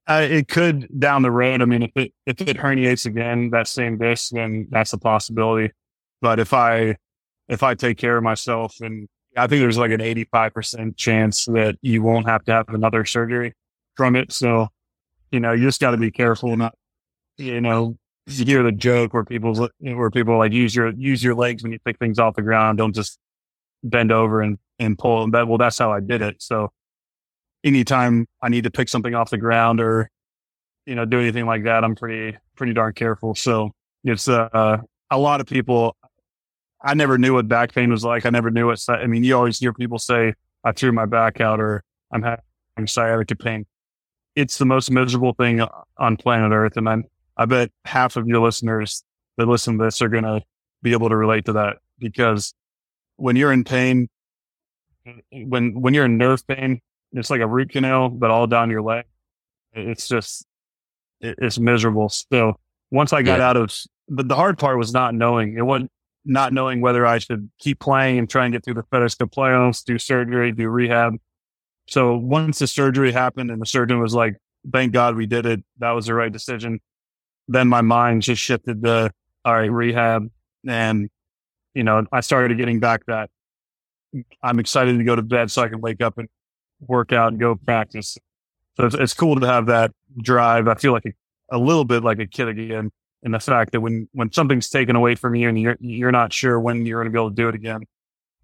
Uh, 0.05 0.27
it 0.29 0.49
could 0.49 0.99
down 0.99 1.21
the 1.21 1.31
road. 1.31 1.61
I 1.61 1.65
mean, 1.65 1.83
if 1.83 1.91
it 1.95 2.13
if 2.25 2.41
it 2.41 2.57
herniates 2.57 3.05
again 3.05 3.51
that 3.51 3.67
same 3.67 3.97
disc, 3.97 4.31
then 4.31 4.67
that's 4.69 4.91
a 4.91 4.97
possibility. 4.97 5.71
But 6.23 6.39
if 6.39 6.53
I 6.53 6.95
if 7.49 7.63
I 7.63 7.75
take 7.75 7.97
care 7.97 8.15
of 8.15 8.23
myself, 8.23 8.77
and 8.79 9.09
I 9.35 9.45
think 9.45 9.59
there's 9.59 9.77
like 9.77 9.91
an 9.91 9.99
85 9.99 10.53
percent 10.53 10.97
chance 10.97 11.43
that 11.45 11.75
you 11.81 12.01
won't 12.01 12.27
have 12.27 12.45
to 12.45 12.53
have 12.53 12.69
another 12.69 13.03
surgery 13.03 13.53
from 13.97 14.15
it. 14.15 14.31
So, 14.31 14.69
you 15.31 15.41
know, 15.41 15.51
you 15.51 15.63
just 15.63 15.81
got 15.81 15.91
to 15.91 15.97
be 15.97 16.11
careful. 16.11 16.55
Not, 16.55 16.75
you 17.37 17.59
know, 17.59 17.97
you 18.25 18.45
hear 18.45 18.63
the 18.63 18.71
joke 18.71 19.13
where 19.13 19.25
people 19.25 19.69
where 19.79 20.09
people 20.09 20.37
like 20.37 20.53
use 20.53 20.73
your 20.73 20.91
use 20.93 21.21
your 21.21 21.35
legs 21.35 21.61
when 21.61 21.73
you 21.73 21.79
pick 21.83 21.99
things 21.99 22.19
off 22.19 22.35
the 22.37 22.41
ground. 22.41 22.77
Don't 22.77 22.95
just 22.95 23.19
bend 23.83 24.13
over 24.13 24.41
and 24.41 24.57
and 24.79 24.97
pull. 24.97 25.29
Well, 25.29 25.57
that's 25.57 25.77
how 25.77 25.91
I 25.91 25.99
did 25.99 26.21
it. 26.21 26.41
So 26.41 26.71
anytime 27.65 28.27
I 28.41 28.47
need 28.47 28.63
to 28.63 28.71
pick 28.71 28.87
something 28.87 29.13
off 29.13 29.29
the 29.29 29.37
ground 29.37 29.81
or, 29.81 30.09
you 30.85 30.95
know, 30.95 31.03
do 31.03 31.19
anything 31.19 31.45
like 31.45 31.65
that, 31.65 31.83
I'm 31.83 31.95
pretty, 31.95 32.37
pretty 32.55 32.73
darn 32.73 32.93
careful. 32.93 33.35
So 33.35 33.71
it's, 34.05 34.29
uh, 34.29 34.77
a 35.13 35.17
lot 35.17 35.41
of 35.41 35.47
people, 35.47 35.95
I 36.83 36.93
never 36.93 37.17
knew 37.17 37.33
what 37.33 37.47
back 37.47 37.73
pain 37.73 37.89
was 37.89 38.03
like. 38.03 38.25
I 38.25 38.29
never 38.29 38.51
knew 38.51 38.67
what, 38.67 38.83
I 38.89 39.07
mean, 39.07 39.23
you 39.23 39.35
always 39.35 39.57
hear 39.57 39.71
people 39.73 39.99
say, 39.99 40.33
I 40.63 40.73
threw 40.73 40.91
my 40.91 41.05
back 41.05 41.39
out 41.39 41.59
or 41.59 41.83
I'm 42.11 42.21
having 42.21 42.87
sciatica 42.87 43.35
pain. 43.35 43.65
It's 44.35 44.57
the 44.57 44.65
most 44.65 44.91
miserable 44.91 45.33
thing 45.33 45.61
on 45.97 46.17
planet 46.17 46.51
earth. 46.51 46.75
And 46.75 46.89
I'm, 46.89 47.05
I 47.37 47.45
bet 47.45 47.71
half 47.85 48.17
of 48.17 48.27
your 48.27 48.41
listeners 48.41 49.03
that 49.37 49.47
listen 49.47 49.77
to 49.77 49.85
this 49.85 50.01
are 50.01 50.09
going 50.09 50.23
to 50.23 50.41
be 50.81 50.91
able 50.91 51.09
to 51.09 51.15
relate 51.15 51.45
to 51.45 51.53
that 51.53 51.77
because 51.99 52.53
when 53.15 53.35
you're 53.35 53.53
in 53.53 53.63
pain, 53.63 54.09
when, 55.31 55.79
when 55.79 55.93
you're 55.93 56.05
in 56.05 56.17
nerve 56.17 56.45
pain, 56.47 56.81
it's 57.13 57.29
like 57.29 57.41
a 57.41 57.47
root 57.47 57.69
canal, 57.69 58.09
but 58.09 58.29
all 58.29 58.47
down 58.47 58.69
your 58.69 58.81
leg. 58.81 59.05
It's 59.73 60.07
just, 60.07 60.45
it's 61.21 61.57
miserable. 61.57 62.09
So 62.09 62.59
once 62.91 63.13
I 63.13 63.21
got 63.21 63.39
yeah. 63.39 63.49
out 63.49 63.57
of, 63.57 63.73
but 64.09 64.27
the 64.27 64.35
hard 64.35 64.57
part 64.57 64.77
was 64.77 64.93
not 64.93 65.13
knowing. 65.13 65.57
It 65.57 65.65
wasn't 65.65 65.91
not 66.25 66.53
knowing 66.53 66.81
whether 66.81 67.05
I 67.05 67.17
should 67.19 67.49
keep 67.59 67.79
playing 67.79 68.17
and 68.17 68.29
try 68.29 68.45
and 68.45 68.53
get 68.53 68.63
through 68.63 68.75
the 68.75 68.83
FedEx 68.83 69.17
Cup 69.17 69.31
playoffs, 69.31 69.83
do 69.83 69.97
surgery, 69.97 70.51
do 70.51 70.69
rehab. 70.69 71.15
So 71.87 72.15
once 72.15 72.59
the 72.59 72.67
surgery 72.67 73.11
happened 73.11 73.51
and 73.51 73.61
the 73.61 73.65
surgeon 73.65 73.99
was 73.99 74.13
like, 74.13 74.37
thank 74.71 74.93
God 74.93 75.15
we 75.15 75.25
did 75.25 75.45
it. 75.45 75.63
That 75.79 75.91
was 75.91 76.05
the 76.05 76.13
right 76.13 76.31
decision. 76.31 76.79
Then 77.47 77.67
my 77.67 77.81
mind 77.81 78.21
just 78.21 78.41
shifted 78.41 78.83
to, 78.83 79.11
all 79.43 79.53
right, 79.53 79.69
rehab. 79.69 80.29
And, 80.65 81.09
you 81.73 81.83
know, 81.83 82.05
I 82.11 82.21
started 82.21 82.57
getting 82.57 82.79
back 82.79 83.05
that 83.07 83.29
I'm 84.41 84.59
excited 84.59 84.97
to 84.97 85.03
go 85.03 85.15
to 85.15 85.21
bed 85.21 85.51
so 85.51 85.61
I 85.61 85.67
can 85.67 85.81
wake 85.81 86.01
up 86.01 86.17
and 86.17 86.29
work 86.79 87.11
out 87.11 87.33
and 87.33 87.39
go 87.39 87.55
practice. 87.55 88.17
So 88.77 88.85
it's, 88.85 88.95
it's 88.95 89.13
cool 89.13 89.39
to 89.39 89.45
have 89.45 89.65
that 89.65 89.91
drive. 90.21 90.69
I 90.69 90.75
feel 90.75 90.93
like 90.93 91.05
a, 91.05 91.57
a 91.57 91.59
little 91.59 91.83
bit 91.83 92.03
like 92.03 92.19
a 92.19 92.27
kid 92.27 92.47
again 92.47 92.91
in 93.23 93.31
the 93.31 93.39
fact 93.39 93.71
that 93.71 93.81
when, 93.81 94.07
when 94.11 94.31
something's 94.31 94.69
taken 94.69 94.95
away 94.95 95.15
from 95.15 95.33
you 95.33 95.49
and 95.49 95.59
you're, 95.59 95.77
you're 95.79 96.11
not 96.11 96.33
sure 96.33 96.59
when 96.59 96.85
you're 96.85 97.01
going 97.01 97.11
to 97.11 97.15
be 97.15 97.19
able 97.19 97.29
to 97.29 97.35
do 97.35 97.49
it 97.49 97.55
again. 97.55 97.83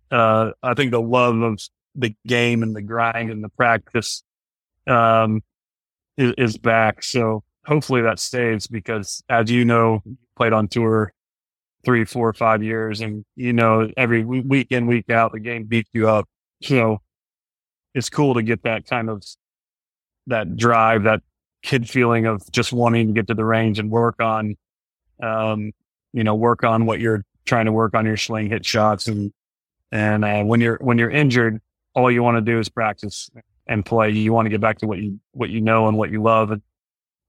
Uh, 0.09 0.51
I 0.63 0.73
think 0.73 0.91
the 0.91 1.01
love 1.01 1.39
of 1.41 1.59
the 1.95 2.15
game 2.25 2.63
and 2.63 2.75
the 2.75 2.81
grind 2.81 3.29
and 3.29 3.43
the 3.43 3.49
practice, 3.49 4.23
um, 4.87 5.43
is, 6.17 6.33
is 6.37 6.57
back. 6.57 7.03
So 7.03 7.43
hopefully 7.65 8.01
that 8.01 8.19
stays 8.19 8.67
because 8.67 9.21
as 9.29 9.51
you 9.51 9.65
know, 9.65 10.01
you 10.05 10.17
played 10.35 10.53
on 10.53 10.67
tour 10.67 11.13
three, 11.83 12.05
four, 12.05 12.33
five 12.33 12.63
years 12.63 13.01
and 13.01 13.25
you 13.35 13.53
know, 13.53 13.89
every 13.97 14.23
week 14.23 14.67
in, 14.71 14.87
week 14.87 15.09
out, 15.09 15.33
the 15.33 15.39
game 15.39 15.65
beats 15.65 15.89
you 15.93 16.09
up. 16.09 16.25
So 16.63 17.01
it's 17.93 18.09
cool 18.09 18.33
to 18.35 18.41
get 18.41 18.63
that 18.63 18.85
kind 18.85 19.09
of 19.09 19.23
that 20.27 20.55
drive, 20.55 21.03
that 21.03 21.21
kid 21.63 21.89
feeling 21.89 22.25
of 22.25 22.41
just 22.51 22.71
wanting 22.71 23.07
to 23.07 23.13
get 23.13 23.27
to 23.27 23.33
the 23.33 23.45
range 23.45 23.79
and 23.79 23.89
work 23.89 24.21
on, 24.21 24.55
um, 25.21 25.71
you 26.13 26.23
know, 26.23 26.35
work 26.35 26.63
on 26.63 26.85
what 26.85 26.99
you're 26.99 27.23
trying 27.45 27.65
to 27.65 27.71
work 27.71 27.93
on 27.93 28.05
your 28.05 28.17
swing, 28.17 28.49
hit 28.49 28.65
shots, 28.65 29.07
and 29.07 29.31
and 29.91 30.23
uh, 30.23 30.43
when 30.43 30.61
you're 30.61 30.77
when 30.81 30.97
you're 30.97 31.09
injured, 31.09 31.61
all 31.95 32.11
you 32.11 32.23
want 32.23 32.37
to 32.37 32.41
do 32.41 32.59
is 32.59 32.69
practice 32.69 33.29
and 33.67 33.85
play. 33.85 34.09
You 34.09 34.33
want 34.33 34.45
to 34.45 34.49
get 34.49 34.61
back 34.61 34.79
to 34.79 34.87
what 34.87 34.99
you 34.99 35.19
what 35.31 35.49
you 35.49 35.61
know 35.61 35.87
and 35.87 35.97
what 35.97 36.11
you 36.11 36.21
love, 36.21 36.51
and 36.51 36.61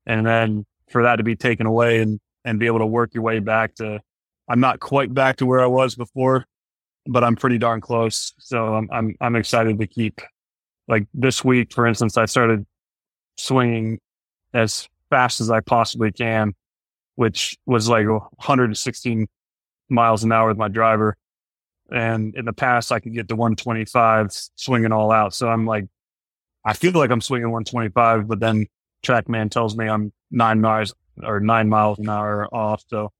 and 0.07 0.26
then 0.26 0.66
for 0.88 1.03
that 1.03 1.16
to 1.16 1.22
be 1.22 1.37
taken 1.37 1.66
away 1.66 2.00
and 2.00 2.20
and 2.44 2.59
be 2.59 2.66
able 2.66 2.79
to 2.79 2.87
work 2.87 3.14
your 3.14 3.22
way 3.22 3.38
back 3.38 3.74
to, 3.74 4.00
I'm 4.48 4.61
not 4.61 4.81
quite 4.81 5.12
back 5.12 5.37
to 5.37 5.46
where 5.46 5.61
I 5.61 5.66
was 5.66 5.94
before, 5.94 6.46
but 7.07 7.22
I'm 7.22 7.37
pretty 7.37 7.59
darn 7.59 7.81
close. 7.81 8.33
So 8.38 8.74
I'm 8.74 8.88
I'm 8.92 9.14
I'm 9.20 9.37
excited 9.37 9.79
to 9.79 9.87
keep 9.87 10.20
like 10.88 11.07
this 11.14 11.44
week, 11.44 11.72
for 11.72 11.87
instance, 11.87 12.16
I 12.16 12.24
started 12.24 12.66
swinging 13.37 14.00
as 14.53 14.88
fast 15.09 15.40
as 15.40 15.50
I 15.50 15.61
possibly 15.61 16.11
can, 16.12 16.55
which 17.14 17.59
was 17.66 17.88
like 17.88 18.07
116 18.07 19.27
miles 19.88 20.25
an 20.25 20.33
hour 20.33 20.49
with 20.49 20.59
my 20.59 20.68
driver. 20.68 21.16
And 21.90 22.35
in 22.37 22.44
the 22.44 22.53
past, 22.53 22.92
I 22.92 23.01
could 23.01 23.14
get 23.14 23.29
to 23.29 23.37
125 23.37 24.31
swinging 24.55 24.92
all 24.92 25.11
out. 25.11 25.35
So 25.35 25.49
I'm 25.49 25.66
like, 25.66 25.87
I 26.64 26.73
feel 26.73 26.92
like 26.92 27.11
I'm 27.11 27.20
swinging 27.20 27.51
125, 27.51 28.29
but 28.29 28.40
then 28.40 28.66
TrackMan 29.05 29.51
tells 29.51 29.77
me 29.77 29.88
I'm 29.88 30.12
nine 30.31 30.61
miles 30.61 30.94
or 31.23 31.40
nine 31.40 31.68
miles 31.68 31.99
an 31.99 32.09
hour 32.09 32.46
off. 32.55 32.85
So, 32.88 33.11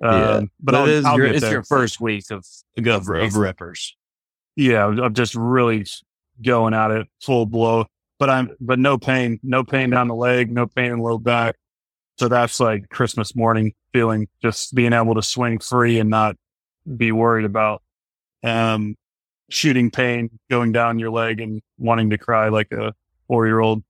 yeah, 0.00 0.34
um, 0.36 0.50
but 0.60 0.74
I'll, 0.74 0.86
is 0.86 1.04
I'll 1.04 1.16
your, 1.16 1.26
it's 1.26 1.42
your 1.42 1.62
first 1.62 2.00
week 2.00 2.30
of, 2.30 2.46
of, 3.00 3.08
of 3.34 3.36
rippers. 3.36 3.96
Yeah, 4.56 4.86
I'm 4.86 5.14
just 5.14 5.34
really 5.34 5.86
going 6.42 6.74
at 6.74 6.90
it 6.90 7.08
full 7.20 7.46
blow, 7.46 7.86
but 8.18 8.30
I'm, 8.30 8.54
but 8.60 8.78
no 8.78 8.98
pain, 8.98 9.40
no 9.42 9.64
pain 9.64 9.90
down 9.90 10.08
the 10.08 10.14
leg, 10.14 10.50
no 10.50 10.66
pain 10.66 10.92
in 10.92 10.98
the 10.98 11.02
low 11.02 11.18
back. 11.18 11.56
So 12.16 12.28
that's 12.28 12.60
like 12.60 12.88
Christmas 12.90 13.34
morning 13.34 13.74
feeling, 13.92 14.28
just 14.42 14.74
being 14.74 14.92
able 14.92 15.14
to 15.14 15.22
swing 15.22 15.58
free 15.58 15.98
and 15.98 16.10
not 16.10 16.36
be 16.96 17.12
worried 17.12 17.44
about, 17.44 17.82
um, 18.42 18.96
shooting 19.50 19.90
pain 19.90 20.30
going 20.50 20.72
down 20.72 20.98
your 20.98 21.10
leg 21.10 21.40
and 21.40 21.60
wanting 21.78 22.10
to 22.10 22.18
cry 22.18 22.48
like 22.48 22.70
a 22.72 22.94
four 23.26 23.46
year 23.46 23.60
old. 23.60 23.82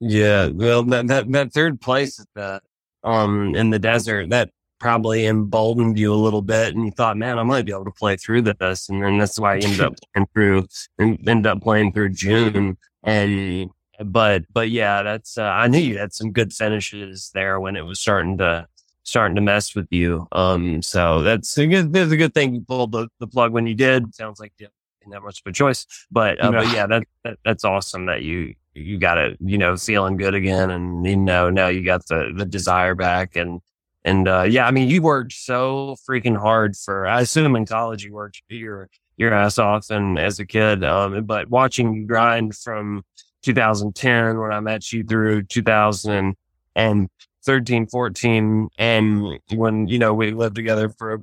Yeah. 0.00 0.48
Well, 0.48 0.82
that, 0.84 1.06
that, 1.06 1.30
that 1.32 1.52
third 1.52 1.80
place 1.80 2.20
at 2.20 2.26
the, 2.34 2.60
um, 3.08 3.54
in 3.54 3.70
the 3.70 3.78
desert, 3.78 4.30
that 4.30 4.50
probably 4.78 5.26
emboldened 5.26 5.98
you 5.98 6.12
a 6.12 6.16
little 6.16 6.42
bit 6.42 6.74
and 6.74 6.84
you 6.84 6.90
thought, 6.90 7.16
man, 7.16 7.38
I 7.38 7.42
might 7.44 7.64
be 7.64 7.72
able 7.72 7.86
to 7.86 7.92
play 7.92 8.16
through 8.16 8.42
this. 8.42 8.88
And 8.88 9.02
then 9.02 9.18
that's 9.18 9.38
why 9.38 9.54
I 9.54 9.58
ended 9.58 9.80
up 9.80 9.94
playing 10.14 10.26
through 10.34 10.66
and 10.98 11.28
ended 11.28 11.46
up 11.46 11.62
playing 11.62 11.92
through 11.92 12.10
June. 12.10 12.76
And, 13.02 13.70
but, 14.04 14.44
but 14.52 14.70
yeah, 14.70 15.02
that's, 15.02 15.38
uh, 15.38 15.42
I 15.42 15.68
knew 15.68 15.78
you 15.78 15.98
had 15.98 16.12
some 16.12 16.32
good 16.32 16.52
finishes 16.52 17.30
there 17.34 17.60
when 17.60 17.76
it 17.76 17.82
was 17.82 18.00
starting 18.00 18.38
to, 18.38 18.66
starting 19.04 19.36
to 19.36 19.40
mess 19.40 19.74
with 19.74 19.86
you. 19.90 20.26
Um, 20.32 20.82
so 20.82 21.22
that's 21.22 21.56
a 21.58 21.66
good, 21.66 21.92
that's 21.92 22.10
a 22.10 22.16
good 22.16 22.34
thing 22.34 22.54
you 22.54 22.60
pulled 22.60 22.92
the, 22.92 23.08
the 23.20 23.26
plug 23.26 23.52
when 23.52 23.66
you 23.66 23.74
did. 23.74 24.14
Sounds 24.14 24.40
like 24.40 24.52
you 24.58 24.68
didn't 25.00 25.14
have 25.14 25.22
much 25.22 25.40
of 25.40 25.48
a 25.48 25.52
choice, 25.52 25.86
but, 26.10 26.42
uh, 26.42 26.50
but 26.50 26.72
yeah, 26.72 26.86
that, 26.86 27.04
that, 27.22 27.38
that's 27.44 27.64
awesome 27.64 28.06
that 28.06 28.22
you, 28.22 28.54
you 28.74 28.98
got 28.98 29.16
it, 29.16 29.38
you 29.40 29.56
know, 29.56 29.76
feeling 29.76 30.16
good 30.16 30.34
again. 30.34 30.70
And, 30.70 31.06
you 31.06 31.16
know, 31.16 31.50
now 31.50 31.68
you 31.68 31.84
got 31.84 32.06
the, 32.08 32.32
the 32.36 32.44
desire 32.44 32.94
back 32.94 33.36
and, 33.36 33.60
and, 34.04 34.28
uh, 34.28 34.42
yeah, 34.42 34.66
I 34.66 34.70
mean, 34.70 34.88
you 34.88 35.02
worked 35.02 35.32
so 35.32 35.96
freaking 36.08 36.36
hard 36.36 36.76
for, 36.76 37.06
I 37.06 37.22
assume 37.22 37.56
in 37.56 37.64
college 37.64 38.04
you 38.04 38.12
worked 38.12 38.42
your, 38.48 38.88
your 39.16 39.32
ass 39.32 39.58
off 39.58 39.88
and 39.90 40.18
as 40.18 40.38
a 40.38 40.46
kid. 40.46 40.84
Um, 40.84 41.24
but 41.24 41.48
watching 41.48 41.94
you 41.94 42.06
grind 42.06 42.54
from 42.54 43.04
2010 43.46 44.38
when 44.38 44.52
I 44.52 44.60
met 44.60 44.92
you 44.92 45.04
through 45.04 45.44
2013, 45.44 47.86
14, 47.86 48.68
and 48.76 49.38
when, 49.54 49.86
you 49.86 49.98
know, 49.98 50.12
we 50.12 50.32
lived 50.32 50.56
together 50.56 50.88
for 50.88 51.14
a 51.14 51.22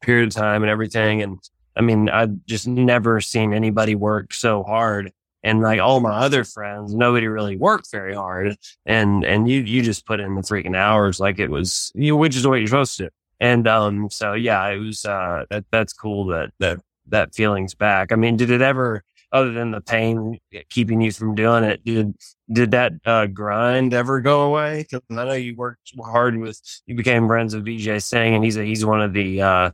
period 0.00 0.28
of 0.28 0.34
time 0.34 0.62
and 0.62 0.70
everything. 0.70 1.22
And 1.22 1.38
I 1.74 1.80
mean, 1.80 2.08
I've 2.08 2.46
just 2.46 2.68
never 2.68 3.20
seen 3.20 3.52
anybody 3.52 3.96
work 3.96 4.32
so 4.32 4.62
hard 4.62 5.12
and 5.42 5.60
like 5.60 5.80
all 5.80 6.00
my 6.00 6.10
other 6.10 6.44
friends, 6.44 6.94
nobody 6.94 7.28
really 7.28 7.56
worked 7.56 7.90
very 7.90 8.14
hard. 8.14 8.56
And, 8.84 9.24
and 9.24 9.48
you, 9.48 9.60
you 9.60 9.82
just 9.82 10.06
put 10.06 10.18
in 10.18 10.34
the 10.34 10.42
freaking 10.42 10.76
hours 10.76 11.20
like 11.20 11.38
it 11.38 11.50
was, 11.50 11.92
you, 11.94 12.16
which 12.16 12.36
is 12.36 12.46
what 12.46 12.56
you're 12.56 12.66
supposed 12.66 12.96
to. 12.98 13.10
And, 13.38 13.68
um, 13.68 14.08
so 14.10 14.32
yeah, 14.32 14.66
it 14.68 14.78
was, 14.78 15.04
uh, 15.04 15.44
that, 15.50 15.64
that's 15.70 15.92
cool 15.92 16.26
that, 16.26 16.50
that, 16.58 16.80
that 17.08 17.34
feeling's 17.34 17.74
back. 17.74 18.10
I 18.10 18.16
mean, 18.16 18.36
did 18.36 18.50
it 18.50 18.60
ever, 18.60 19.04
other 19.32 19.52
than 19.52 19.70
the 19.70 19.80
pain 19.80 20.38
keeping 20.70 21.00
you 21.00 21.12
from 21.12 21.34
doing 21.34 21.64
it, 21.64 21.84
did, 21.84 22.14
did 22.52 22.70
that, 22.70 22.92
uh, 23.04 23.26
grind 23.26 23.92
ever 23.92 24.20
go 24.20 24.42
away? 24.42 24.86
Cause 24.90 25.00
I 25.10 25.14
know 25.14 25.32
you 25.32 25.56
worked 25.56 25.92
hard 26.00 26.38
with, 26.38 26.60
you 26.86 26.94
became 26.94 27.26
friends 27.26 27.54
with 27.54 27.64
Vijay 27.64 28.02
Singh 28.02 28.34
and 28.34 28.44
he's 28.44 28.56
a, 28.56 28.64
he's 28.64 28.84
one 28.84 29.02
of 29.02 29.12
the, 29.12 29.42
uh, 29.42 29.70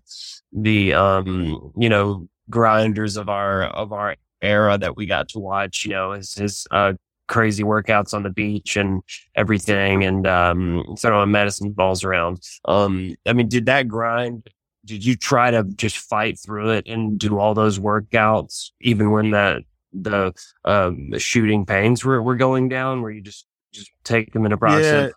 the, 0.53 0.95
um, 0.95 1.73
you 1.77 1.89
know, 1.89 2.29
grinders 2.51 3.17
of 3.17 3.29
our, 3.29 3.65
of 3.65 3.93
our 3.93 4.17
era 4.41 4.79
that 4.79 4.97
we 4.97 5.07
got 5.07 5.29
to 5.29 5.39
watch, 5.39 5.85
you 5.85 5.93
know, 5.93 6.13
his, 6.13 6.35
his, 6.35 6.67
uh, 6.71 6.95
crazy 7.29 7.63
workouts 7.63 8.13
on 8.13 8.23
the 8.23 8.31
beach 8.31 8.77
and 8.77 9.03
everything 9.35 10.05
and, 10.05 10.27
um, 10.27 10.85
throwing 10.99 11.31
medicine 11.31 11.71
balls 11.71 12.05
around. 12.05 12.43
Um, 12.67 13.15
I 13.27 13.33
mean, 13.33 13.49
did 13.49 13.67
that 13.67 13.89
grind, 13.89 14.49
did 14.85 15.05
you 15.05 15.17
try 15.17 15.51
to 15.51 15.65
just 15.65 15.99
fight 15.99 16.39
through 16.39 16.71
it 16.71 16.87
and 16.87 17.19
do 17.19 17.39
all 17.39 17.55
those 17.55 17.79
workouts, 17.79 18.71
even 18.81 19.11
when 19.11 19.31
that, 19.31 19.63
the, 19.93 20.33
um, 20.65 21.11
the 21.11 21.19
shooting 21.19 21.65
pains 21.65 22.05
were, 22.05 22.23
were 22.23 22.37
going 22.37 22.69
down 22.69 23.03
where 23.03 23.11
you 23.11 23.21
just, 23.21 23.47
just 23.73 23.91
take 24.05 24.33
them 24.33 24.45
in 24.47 24.53
a 24.53 24.57
process? 24.57 25.13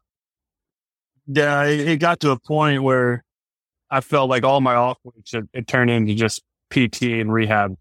Yeah. 1.27 1.63
Yeah. 1.63 1.63
It, 1.63 1.87
it 1.87 1.97
got 1.97 2.19
to 2.21 2.31
a 2.31 2.39
point 2.39 2.83
where 2.83 3.23
I 3.89 4.01
felt 4.01 4.29
like 4.29 4.43
all 4.43 4.61
my 4.61 4.75
off 4.75 4.97
weeks, 5.03 5.33
it, 5.33 5.45
it 5.53 5.67
turned 5.67 5.89
into 5.89 6.13
just 6.13 6.41
PT 6.69 7.03
and 7.03 7.31
rehab 7.31 7.75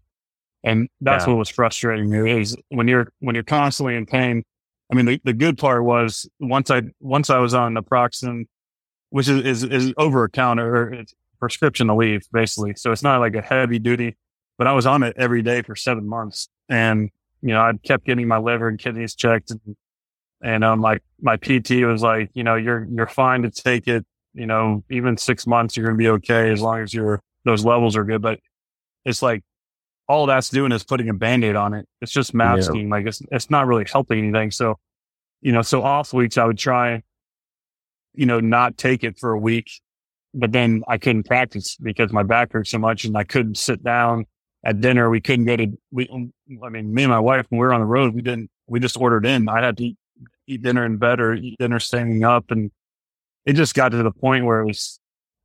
and 0.65 0.89
that's 0.99 1.25
yeah. 1.25 1.33
what 1.33 1.37
was 1.37 1.49
frustrating 1.49 2.09
me 2.09 2.41
is 2.41 2.57
when 2.69 2.87
you're, 2.87 3.07
when 3.19 3.35
you're 3.35 3.43
constantly 3.43 3.95
in 3.95 4.07
pain. 4.07 4.43
I 4.91 4.95
mean, 4.95 5.05
the, 5.05 5.21
the 5.23 5.33
good 5.33 5.59
part 5.59 5.83
was 5.83 6.27
once 6.39 6.71
I, 6.71 6.81
once 6.99 7.29
I 7.29 7.37
was 7.37 7.53
on 7.53 7.75
naproxen, 7.75 8.47
which 9.11 9.29
is, 9.29 9.45
is, 9.45 9.63
is 9.63 9.93
over 9.97 10.23
a 10.23 10.29
counter, 10.29 10.91
it's 10.91 11.13
prescription 11.39 11.87
to 11.87 11.95
leave 11.95 12.23
basically. 12.31 12.73
So 12.75 12.91
it's 12.91 13.03
not 13.03 13.19
like 13.19 13.35
a 13.35 13.41
heavy 13.41 13.79
duty, 13.79 14.17
but 14.57 14.67
I 14.67 14.73
was 14.73 14.85
on 14.85 15.03
it 15.03 15.15
every 15.17 15.41
day 15.41 15.61
for 15.61 15.75
seven 15.75 16.07
months. 16.07 16.49
And, 16.69 17.09
you 17.41 17.49
know, 17.49 17.61
I 17.61 17.73
kept 17.83 18.05
getting 18.05 18.27
my 18.27 18.37
liver 18.37 18.67
and 18.67 18.79
kidneys 18.79 19.15
checked 19.15 19.51
and, 19.51 19.75
and, 20.41 20.63
um, 20.63 20.81
like 20.81 21.01
my 21.21 21.37
PT 21.37 21.85
was 21.85 22.01
like, 22.01 22.29
you 22.33 22.43
know, 22.43 22.55
you're, 22.55 22.87
you're 22.91 23.07
fine 23.07 23.43
to 23.43 23.51
take 23.51 23.87
it, 23.87 24.05
you 24.33 24.45
know, 24.45 24.83
even 24.89 25.17
six 25.17 25.47
months, 25.47 25.75
you're 25.75 25.85
going 25.85 25.97
to 25.97 26.03
be 26.03 26.09
okay 26.09 26.51
as 26.51 26.61
long 26.61 26.81
as 26.81 26.93
your, 26.93 27.21
those 27.45 27.63
levels 27.63 27.95
are 27.95 28.03
good. 28.03 28.21
But 28.21 28.39
it's 29.05 29.21
like, 29.21 29.43
all 30.07 30.27
that's 30.27 30.49
doing 30.49 30.71
is 30.71 30.83
putting 30.83 31.09
a 31.09 31.13
band-aid 31.13 31.55
on 31.55 31.73
it. 31.73 31.87
It's 32.01 32.11
just 32.11 32.33
masking. 32.33 32.87
Yeah. 32.87 32.91
Like 32.91 33.07
it's, 33.07 33.21
it's 33.31 33.49
not 33.49 33.65
really 33.65 33.85
helping 33.91 34.19
anything. 34.19 34.51
So, 34.51 34.77
you 35.41 35.51
know, 35.51 35.61
so 35.61 35.81
off 35.83 36.13
weeks 36.13 36.37
I 36.37 36.45
would 36.45 36.57
try, 36.57 37.01
you 38.13 38.25
know, 38.25 38.39
not 38.39 38.77
take 38.77 39.03
it 39.03 39.17
for 39.17 39.31
a 39.31 39.39
week, 39.39 39.69
but 40.35 40.51
then 40.51 40.83
I 40.87 40.97
couldn't 40.97 41.23
practice 41.23 41.77
because 41.77 42.11
my 42.11 42.23
back 42.23 42.51
hurt 42.51 42.67
so 42.67 42.77
much 42.77 43.05
and 43.05 43.17
I 43.17 43.23
couldn't 43.23 43.57
sit 43.57 43.83
down 43.83 44.25
at 44.65 44.81
dinner. 44.81 45.09
We 45.09 45.21
couldn't 45.21 45.45
go 45.45 45.55
to, 45.55 45.67
we, 45.91 46.09
um, 46.09 46.33
I 46.63 46.69
mean, 46.69 46.93
me 46.93 47.03
and 47.03 47.11
my 47.11 47.19
wife, 47.19 47.45
when 47.49 47.59
we 47.59 47.65
were 47.65 47.73
on 47.73 47.79
the 47.79 47.85
road, 47.85 48.13
we 48.13 48.21
didn't, 48.21 48.49
we 48.67 48.81
just 48.81 48.97
ordered 48.97 49.25
in. 49.25 49.47
I 49.47 49.63
had 49.63 49.77
to 49.77 49.85
eat, 49.85 49.97
eat 50.45 50.61
dinner 50.61 50.85
in 50.85 50.97
bed 50.97 51.21
or 51.21 51.33
eat 51.33 51.57
dinner 51.57 51.79
standing 51.79 52.23
up. 52.25 52.51
And 52.51 52.69
it 53.45 53.53
just 53.53 53.75
got 53.75 53.89
to 53.89 54.03
the 54.03 54.11
point 54.11 54.43
where 54.45 54.59
it 54.59 54.65
was, 54.65 54.99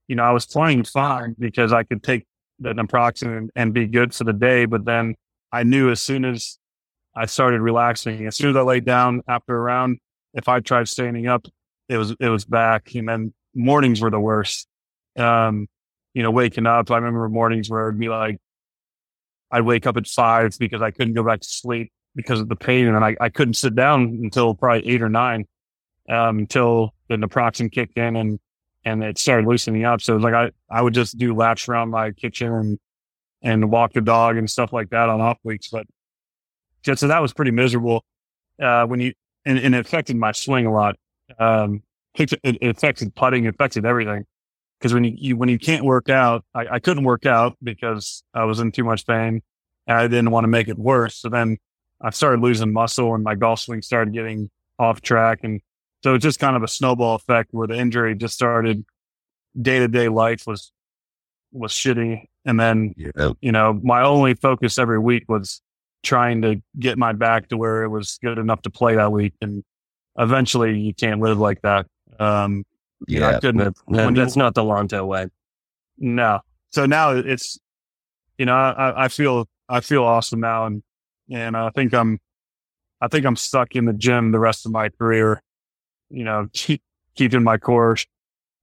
you 0.08 0.16
know, 0.16 0.24
I 0.24 0.32
was 0.32 0.44
playing 0.44 0.84
fine 0.84 1.36
because 1.38 1.72
I 1.72 1.84
could 1.84 2.02
take 2.02 2.26
the 2.58 2.72
naproxen 2.72 3.36
and, 3.36 3.50
and 3.54 3.72
be 3.72 3.86
good 3.86 4.12
for 4.12 4.24
the 4.24 4.32
day. 4.32 4.64
But 4.64 4.84
then 4.84 5.14
I 5.52 5.62
knew 5.62 5.90
as 5.90 6.02
soon 6.02 6.24
as 6.24 6.58
I 7.14 7.26
started 7.26 7.60
relaxing, 7.60 8.26
as 8.26 8.36
soon 8.36 8.50
as 8.50 8.56
I 8.56 8.62
laid 8.62 8.84
down 8.86 9.22
after 9.28 9.56
a 9.56 9.60
round, 9.60 9.98
if 10.34 10.48
I 10.48 10.58
tried 10.60 10.88
standing 10.88 11.28
up, 11.28 11.46
it 11.88 11.96
was, 11.96 12.14
it 12.18 12.28
was 12.28 12.44
back. 12.44 12.94
And 12.94 13.08
then 13.08 13.34
mornings 13.54 14.00
were 14.00 14.10
the 14.10 14.20
worst. 14.20 14.66
Um, 15.20 15.68
you 16.14 16.22
know, 16.22 16.30
waking 16.30 16.66
up, 16.66 16.90
I 16.90 16.96
remember 16.96 17.28
mornings 17.28 17.70
where 17.70 17.88
it'd 17.88 18.00
be 18.00 18.08
like, 18.08 18.38
I'd 19.50 19.62
wake 19.62 19.86
up 19.86 19.96
at 19.96 20.06
five 20.06 20.56
because 20.58 20.82
I 20.82 20.90
couldn't 20.90 21.14
go 21.14 21.22
back 21.22 21.40
to 21.40 21.48
sleep 21.48 21.92
because 22.14 22.40
of 22.40 22.48
the 22.48 22.56
pain. 22.56 22.86
And 22.86 23.04
I, 23.04 23.16
I 23.20 23.28
couldn't 23.28 23.54
sit 23.54 23.74
down 23.74 24.20
until 24.22 24.54
probably 24.54 24.88
eight 24.88 25.02
or 25.02 25.08
nine, 25.08 25.46
um, 26.08 26.38
until 26.38 26.94
the 27.08 27.16
naproxen 27.16 27.70
kicked 27.70 27.98
in 27.98 28.16
and 28.16 28.38
and 28.84 29.04
it 29.04 29.18
started 29.18 29.46
loosening 29.46 29.84
up. 29.84 30.00
So 30.00 30.16
like 30.16 30.34
I, 30.34 30.50
I 30.70 30.82
would 30.82 30.94
just 30.94 31.18
do 31.18 31.34
laps 31.34 31.68
around 31.68 31.90
my 31.90 32.12
kitchen 32.12 32.52
and, 32.52 32.78
and 33.42 33.70
walk 33.70 33.92
the 33.92 34.00
dog 34.00 34.36
and 34.36 34.50
stuff 34.50 34.72
like 34.72 34.90
that 34.90 35.08
on 35.08 35.20
off 35.20 35.38
weeks. 35.44 35.68
But 35.68 35.86
just, 36.82 37.00
so 37.00 37.08
that 37.08 37.20
was 37.20 37.32
pretty 37.32 37.50
miserable. 37.50 38.04
Uh, 38.60 38.86
when 38.86 39.00
you, 39.00 39.12
and, 39.44 39.58
and, 39.58 39.74
it 39.74 39.86
affected 39.86 40.16
my 40.16 40.32
swing 40.32 40.66
a 40.66 40.72
lot. 40.72 40.96
Um, 41.38 41.82
it, 42.14 42.32
it 42.42 42.58
affected 42.62 43.14
putting, 43.14 43.44
it 43.44 43.54
affected 43.54 43.86
everything. 43.86 44.24
Cause 44.80 44.94
when 44.94 45.04
you, 45.04 45.14
you, 45.16 45.36
when 45.36 45.48
you 45.48 45.58
can't 45.58 45.84
work 45.84 46.08
out, 46.08 46.44
I, 46.54 46.66
I 46.72 46.78
couldn't 46.78 47.04
work 47.04 47.26
out 47.26 47.56
because 47.62 48.22
I 48.32 48.44
was 48.44 48.60
in 48.60 48.72
too 48.72 48.84
much 48.84 49.06
pain 49.06 49.42
and 49.86 49.98
I 49.98 50.08
didn't 50.08 50.30
want 50.30 50.44
to 50.44 50.48
make 50.48 50.68
it 50.68 50.78
worse. 50.78 51.16
So 51.16 51.28
then 51.28 51.58
I 52.00 52.10
started 52.10 52.40
losing 52.40 52.72
muscle 52.72 53.14
and 53.14 53.22
my 53.22 53.34
golf 53.34 53.60
swing 53.60 53.82
started 53.82 54.14
getting 54.14 54.50
off 54.78 55.02
track 55.02 55.40
and 55.42 55.60
so 56.02 56.14
it's 56.14 56.22
just 56.22 56.38
kind 56.38 56.56
of 56.56 56.62
a 56.62 56.68
snowball 56.68 57.14
effect 57.14 57.50
where 57.52 57.66
the 57.66 57.74
injury 57.74 58.14
just 58.14 58.34
started 58.34 58.84
day 59.60 59.80
to 59.80 59.88
day 59.88 60.08
life 60.08 60.44
was, 60.46 60.72
was 61.52 61.72
shitty. 61.72 62.24
And 62.46 62.58
then, 62.58 62.94
yeah. 62.96 63.32
you 63.40 63.52
know, 63.52 63.78
my 63.82 64.02
only 64.02 64.34
focus 64.34 64.78
every 64.78 64.98
week 64.98 65.24
was 65.28 65.60
trying 66.02 66.42
to 66.42 66.62
get 66.78 66.96
my 66.96 67.12
back 67.12 67.48
to 67.48 67.56
where 67.56 67.82
it 67.82 67.88
was 67.88 68.18
good 68.22 68.38
enough 68.38 68.62
to 68.62 68.70
play 68.70 68.94
that 68.94 69.12
week. 69.12 69.34
And 69.42 69.62
eventually 70.18 70.78
you 70.78 70.94
can't 70.94 71.20
live 71.20 71.38
like 71.38 71.60
that. 71.62 71.86
Um, 72.18 72.64
yeah, 73.08 73.38
you 73.42 73.52
know, 73.52 73.72
that, 73.88 74.14
that's 74.14 74.36
you, 74.36 74.42
not 74.42 74.54
the 74.54 74.62
Lanto 74.62 75.06
way. 75.06 75.26
No. 75.98 76.40
So 76.70 76.86
now 76.86 77.12
it's, 77.12 77.58
you 78.38 78.46
know, 78.46 78.54
I, 78.54 79.04
I 79.04 79.08
feel, 79.08 79.48
I 79.68 79.80
feel 79.80 80.04
awesome 80.04 80.40
now. 80.40 80.66
And, 80.66 80.82
and 81.30 81.56
I 81.56 81.70
think 81.70 81.94
I'm, 81.94 82.18
I 83.00 83.08
think 83.08 83.24
I'm 83.26 83.36
stuck 83.36 83.74
in 83.74 83.86
the 83.86 83.92
gym 83.92 84.32
the 84.32 84.38
rest 84.38 84.66
of 84.66 84.72
my 84.72 84.88
career 84.88 85.42
you 86.10 86.24
know, 86.24 86.48
keep, 86.52 86.82
keeping 87.14 87.42
my 87.42 87.56
core, 87.56 87.96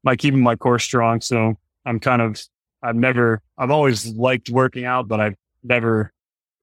by 0.04 0.16
keeping 0.16 0.42
my 0.42 0.56
core 0.56 0.80
strong. 0.80 1.22
So 1.22 1.56
I'm 1.86 2.00
kind 2.00 2.22
of, 2.22 2.40
I've 2.84 2.96
never, 2.96 3.42
I've 3.58 3.72
always 3.72 4.14
liked 4.14 4.50
working 4.50 4.86
out, 4.86 5.08
but 5.08 5.20
I've 5.20 5.36
never 5.64 6.12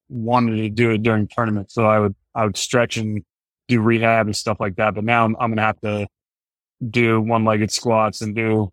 wanted 0.08 0.56
to 0.58 0.68
do 0.68 0.90
it 0.90 1.02
during 1.02 1.26
tournaments. 1.26 1.74
So 1.74 1.87
I 1.87 1.98
would, 1.98 2.14
I 2.34 2.44
would 2.44 2.56
stretch 2.56 2.96
and 2.96 3.24
do 3.66 3.80
rehab 3.80 4.26
and 4.26 4.37
stuff 4.37 4.58
like 4.60 4.76
that. 4.76 4.94
But 4.94 5.04
now 5.04 5.24
I'm, 5.24 5.37
I'm 5.40 5.50
going 5.50 5.56
to 5.56 5.62
have 5.62 5.80
to 5.80 6.06
do 6.90 7.20
one 7.20 7.44
legged 7.44 7.70
squats 7.70 8.20
and 8.20 8.35
do 8.35 8.73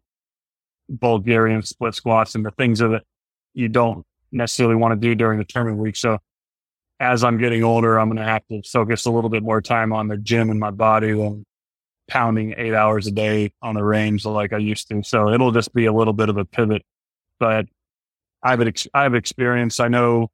Bulgarian 0.89 1.61
split 1.61 1.95
squats 1.95 2.35
and 2.35 2.45
the 2.45 2.51
things 2.51 2.79
that 2.79 3.03
you 3.53 3.69
don't 3.69 4.05
necessarily 4.31 4.75
want 4.75 4.91
to 4.93 5.07
do 5.07 5.15
during 5.15 5.39
the 5.39 5.45
tournament 5.45 5.81
week. 5.81 5.95
So 5.95 6.19
as 6.99 7.23
I'm 7.23 7.37
getting 7.37 7.63
older, 7.63 7.99
I'm 7.99 8.09
going 8.09 8.17
to 8.17 8.23
have 8.23 8.45
to 8.47 8.61
focus 8.63 9.05
a 9.05 9.11
little 9.11 9.29
bit 9.29 9.43
more 9.43 9.61
time 9.61 9.91
on 9.91 10.07
the 10.07 10.17
gym 10.17 10.49
and 10.49 10.59
my 10.59 10.71
body 10.71 11.13
than 11.13 11.45
pounding 12.07 12.53
eight 12.57 12.73
hours 12.73 13.07
a 13.07 13.11
day 13.11 13.51
on 13.61 13.75
the 13.75 13.83
range 13.83 14.25
like 14.25 14.53
I 14.53 14.57
used 14.57 14.89
to. 14.89 15.01
So 15.03 15.29
it'll 15.29 15.51
just 15.51 15.73
be 15.73 15.85
a 15.85 15.93
little 15.93 16.13
bit 16.13 16.29
of 16.29 16.37
a 16.37 16.45
pivot, 16.45 16.83
but 17.39 17.65
I 18.43 18.51
have, 18.51 18.61
ex- 18.61 18.87
I 18.93 19.03
have 19.03 19.15
experience. 19.15 19.79
I 19.79 19.87
know, 19.87 20.29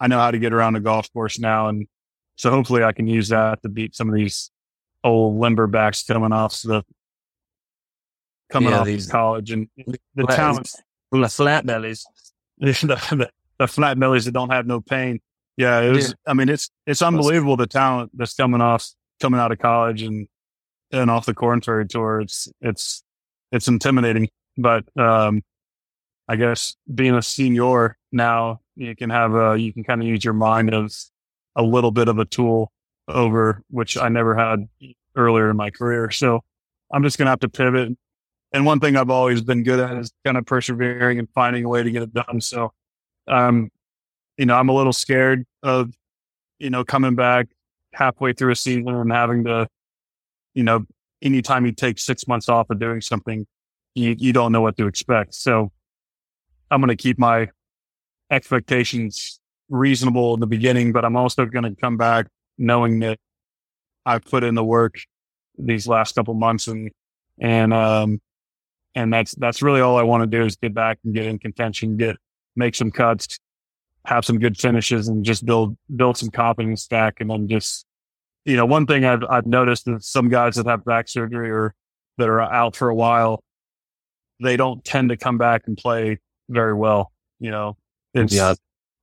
I 0.00 0.08
know 0.08 0.18
how 0.18 0.30
to 0.30 0.38
get 0.38 0.52
around 0.52 0.76
a 0.76 0.80
golf 0.80 1.10
course 1.12 1.38
now. 1.38 1.68
And 1.68 1.86
so 2.36 2.50
hopefully 2.50 2.82
I 2.82 2.92
can 2.92 3.06
use 3.06 3.28
that 3.28 3.62
to 3.62 3.68
beat 3.68 3.94
some 3.94 4.08
of 4.08 4.14
these 4.14 4.50
old 5.04 5.38
limber 5.38 5.66
backs 5.66 6.02
coming 6.02 6.32
off 6.32 6.60
the, 6.62 6.82
coming 8.50 8.70
yeah, 8.70 8.80
off 8.80 8.86
these 8.86 9.06
college 9.06 9.50
and 9.50 9.68
the 9.76 9.98
flat, 10.16 10.36
talent. 10.36 10.70
The 11.12 11.28
flat 11.28 11.66
bellies. 11.66 12.04
the, 12.58 13.28
the, 13.58 13.68
flat 13.68 13.98
bellies 13.98 14.24
that 14.24 14.32
don't 14.32 14.50
have 14.50 14.66
no 14.66 14.80
pain. 14.80 15.20
Yeah. 15.56 15.80
It 15.80 15.90
was, 15.90 16.08
yeah. 16.08 16.14
I 16.26 16.34
mean, 16.34 16.48
it's, 16.48 16.70
it's 16.86 17.02
unbelievable 17.02 17.56
the 17.56 17.66
talent 17.66 18.10
that's 18.14 18.34
coming 18.34 18.60
off, 18.60 18.88
coming 19.20 19.40
out 19.40 19.52
of 19.52 19.58
college 19.58 20.02
and 20.02 20.28
and 20.92 21.10
off 21.10 21.26
the 21.26 21.60
Ferry 21.62 21.86
tour, 21.86 22.20
it's 22.20 22.48
it's 22.60 23.02
it's 23.52 23.68
intimidating. 23.68 24.28
But 24.56 24.84
um, 24.98 25.42
I 26.28 26.36
guess 26.36 26.76
being 26.92 27.14
a 27.14 27.22
senior 27.22 27.96
now, 28.12 28.60
you 28.74 28.94
can 28.96 29.10
have 29.10 29.34
a 29.34 29.56
you 29.58 29.72
can 29.72 29.84
kind 29.84 30.00
of 30.00 30.08
use 30.08 30.24
your 30.24 30.34
mind 30.34 30.72
as 30.72 31.10
a 31.54 31.62
little 31.62 31.90
bit 31.90 32.08
of 32.08 32.18
a 32.18 32.24
tool 32.24 32.70
over 33.08 33.62
which 33.70 33.96
I 33.96 34.08
never 34.08 34.34
had 34.34 34.68
earlier 35.16 35.50
in 35.50 35.56
my 35.56 35.70
career. 35.70 36.10
So 36.10 36.42
I'm 36.92 37.02
just 37.02 37.18
gonna 37.18 37.30
have 37.30 37.40
to 37.40 37.48
pivot. 37.48 37.96
And 38.52 38.64
one 38.64 38.80
thing 38.80 38.96
I've 38.96 39.10
always 39.10 39.42
been 39.42 39.62
good 39.62 39.80
at 39.80 39.96
is 39.96 40.12
kind 40.24 40.36
of 40.36 40.46
persevering 40.46 41.18
and 41.18 41.28
finding 41.34 41.64
a 41.64 41.68
way 41.68 41.82
to 41.82 41.90
get 41.90 42.02
it 42.02 42.14
done. 42.14 42.40
So 42.40 42.72
um, 43.28 43.70
you 44.36 44.46
know, 44.46 44.56
I'm 44.56 44.68
a 44.68 44.74
little 44.74 44.92
scared 44.92 45.46
of, 45.62 45.92
you 46.58 46.70
know, 46.70 46.84
coming 46.84 47.14
back 47.14 47.48
halfway 47.92 48.32
through 48.32 48.52
a 48.52 48.56
season 48.56 48.88
and 48.88 49.12
having 49.12 49.44
to, 49.44 49.68
you 50.54 50.62
know, 50.62 50.84
anytime 51.22 51.66
you 51.66 51.72
take 51.72 51.98
six 51.98 52.28
months 52.28 52.48
off 52.48 52.68
of 52.70 52.78
doing 52.78 53.00
something, 53.00 53.46
you, 53.94 54.14
you 54.18 54.32
don't 54.32 54.52
know 54.52 54.60
what 54.60 54.76
to 54.76 54.86
expect. 54.86 55.34
So 55.34 55.72
I'm 56.70 56.80
going 56.80 56.94
to 56.94 57.02
keep 57.02 57.18
my 57.18 57.48
expectations 58.30 59.40
reasonable 59.68 60.34
in 60.34 60.40
the 60.40 60.46
beginning, 60.46 60.92
but 60.92 61.04
I'm 61.04 61.16
also 61.16 61.46
going 61.46 61.64
to 61.64 61.74
come 61.80 61.96
back 61.96 62.26
knowing 62.58 63.00
that 63.00 63.18
I've 64.04 64.24
put 64.24 64.44
in 64.44 64.54
the 64.54 64.64
work 64.64 64.96
these 65.58 65.88
last 65.88 66.14
couple 66.14 66.34
months 66.34 66.68
and, 66.68 66.90
and, 67.40 67.72
um, 67.72 68.20
and 68.96 69.12
that's, 69.12 69.34
that's 69.34 69.62
really 69.62 69.82
all 69.82 69.98
I 69.98 70.02
want 70.02 70.22
to 70.22 70.26
do 70.26 70.44
is 70.44 70.56
get 70.56 70.74
back 70.74 70.98
and 71.04 71.14
get 71.14 71.26
in 71.26 71.38
contention, 71.38 71.98
get, 71.98 72.16
make 72.56 72.74
some 72.74 72.90
cuts, 72.90 73.38
have 74.06 74.24
some 74.24 74.38
good 74.38 74.56
finishes 74.56 75.06
and 75.06 75.22
just 75.22 75.44
build, 75.44 75.76
build 75.94 76.16
some 76.16 76.30
confidence 76.30 76.86
back. 76.88 77.20
And 77.20 77.30
then 77.30 77.46
just, 77.46 77.84
you 78.46 78.56
know, 78.56 78.64
one 78.64 78.86
thing 78.86 79.04
I've, 79.04 79.22
I've 79.28 79.46
noticed 79.46 79.86
is 79.86 80.08
some 80.08 80.30
guys 80.30 80.56
that 80.56 80.66
have 80.66 80.82
back 80.84 81.08
surgery 81.08 81.50
or 81.50 81.74
that 82.16 82.26
are 82.26 82.40
out 82.40 82.74
for 82.74 82.88
a 82.88 82.94
while, 82.94 83.44
they 84.40 84.56
don't 84.56 84.82
tend 84.82 85.10
to 85.10 85.16
come 85.18 85.36
back 85.36 85.64
and 85.66 85.76
play 85.76 86.18
very 86.48 86.72
well. 86.72 87.12
You 87.38 87.50
know, 87.50 87.76
it's, 88.14 88.32
yeah. 88.32 88.54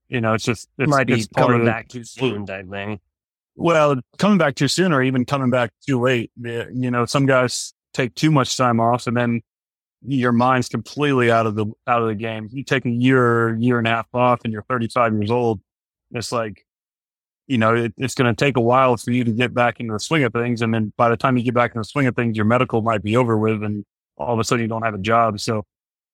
you 0.10 0.21
know, 0.21 0.34
it's 0.34 0.43
just, 0.43 0.67
it's, 0.79 0.89
might 0.89 1.06
be 1.06 1.13
it's 1.13 1.27
coming 1.27 1.65
back 1.65 1.88
too 1.88 2.03
soon, 2.03 2.49
I 2.49 2.63
think. 2.63 2.99
Well, 3.56 3.97
coming 4.17 4.39
back 4.39 4.56
too 4.56 4.67
soon 4.67 4.91
or 4.91 5.03
even 5.03 5.23
coming 5.25 5.51
back 5.51 5.71
too 5.86 6.01
late. 6.01 6.32
You 6.36 6.89
know, 6.89 7.06
some 7.06 7.27
guys 7.27 7.75
take 7.93 8.15
too 8.15 8.32
much 8.32 8.58
time 8.58 8.79
off 8.79 9.06
and 9.06 9.15
then 9.15 9.41
your 10.06 10.32
mind's 10.32 10.70
completely 10.70 11.32
out 11.32 11.46
of 11.46 11.56
the 11.56 11.66
out 11.88 12.02
of 12.02 12.08
the 12.08 12.16
game. 12.16 12.50
You 12.52 12.63
take 12.63 12.86
a 12.86 12.89
year, 12.89 13.56
year 13.56 13.78
and 13.78 13.88
a 13.88 13.92
half 13.92 14.08
off, 14.13 14.42
and 14.44 14.54
you're 14.54 14.63
35 14.63 15.13
years 15.13 15.32
old. 15.32 15.62
It's 16.12 16.32
like, 16.32 16.66
you 17.48 17.58
know, 17.58 17.76
it, 17.76 17.94
it's 17.98 18.16
going 18.16 18.34
to 18.34 18.46
take 18.46 18.58
a 18.58 18.62
while 18.62 18.96
for 18.98 19.12
you 19.12 19.24
to 19.24 19.32
get 19.32 19.54
back 19.54 19.80
into 19.80 19.94
the 19.94 20.00
swing 20.00 20.24
of 20.24 20.34
things, 20.34 20.62
and 20.62 20.74
then 20.74 20.94
by 20.98 21.10
the 21.10 21.18
time 21.18 21.38
you 21.38 21.44
get 21.44 21.54
back 21.54 21.74
in 21.76 21.80
the 21.80 21.86
swing 21.86 22.08
of 22.08 22.16
things, 22.16 22.36
your 22.38 22.46
medical 22.46 22.82
might 22.82 23.04
be 23.04 23.18
over 23.18 23.38
with, 23.38 23.63
and 23.63 23.86
all 24.18 24.34
of 24.34 24.39
a 24.39 24.44
sudden 24.44 24.62
you 24.62 24.70
don't 24.70 24.84
have 24.84 24.96
a 24.96 25.00
job. 25.00 25.39
So, 25.39 25.66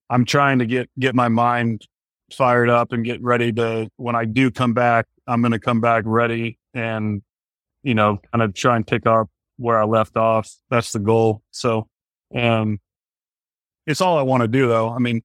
I'm 0.10 0.26
trying 0.26 0.60
to 0.60 0.66
get 0.66 0.90
get 1.00 1.16
my 1.16 1.28
mind 1.28 1.86
fired 2.34 2.70
up 2.70 2.92
and 2.92 3.04
get 3.04 3.22
ready 3.24 3.52
to 3.54 3.90
when 3.98 4.16
I 4.16 4.26
do 4.26 4.52
come 4.52 4.74
back, 4.74 5.08
I'm 5.28 5.42
going 5.42 5.52
to 5.52 5.60
come 5.60 5.82
back 5.82 6.04
ready 6.06 6.58
and 6.74 7.22
you 7.84 7.94
know, 7.96 8.20
kind 8.32 8.42
of 8.42 8.54
try 8.54 8.76
and 8.76 8.86
pick 8.86 9.06
up 9.06 9.30
where 9.58 9.80
I 9.80 9.86
left 9.86 10.18
off. 10.18 10.50
That's 10.70 10.92
the 10.92 11.00
goal. 11.00 11.42
So, 11.52 11.88
um, 12.36 12.80
it's 13.90 14.02
all 14.02 14.18
I 14.18 14.22
want 14.22 14.42
to 14.42 14.48
do 14.48 14.68
though. 14.68 14.90
I 14.90 15.00
mean, 15.00 15.24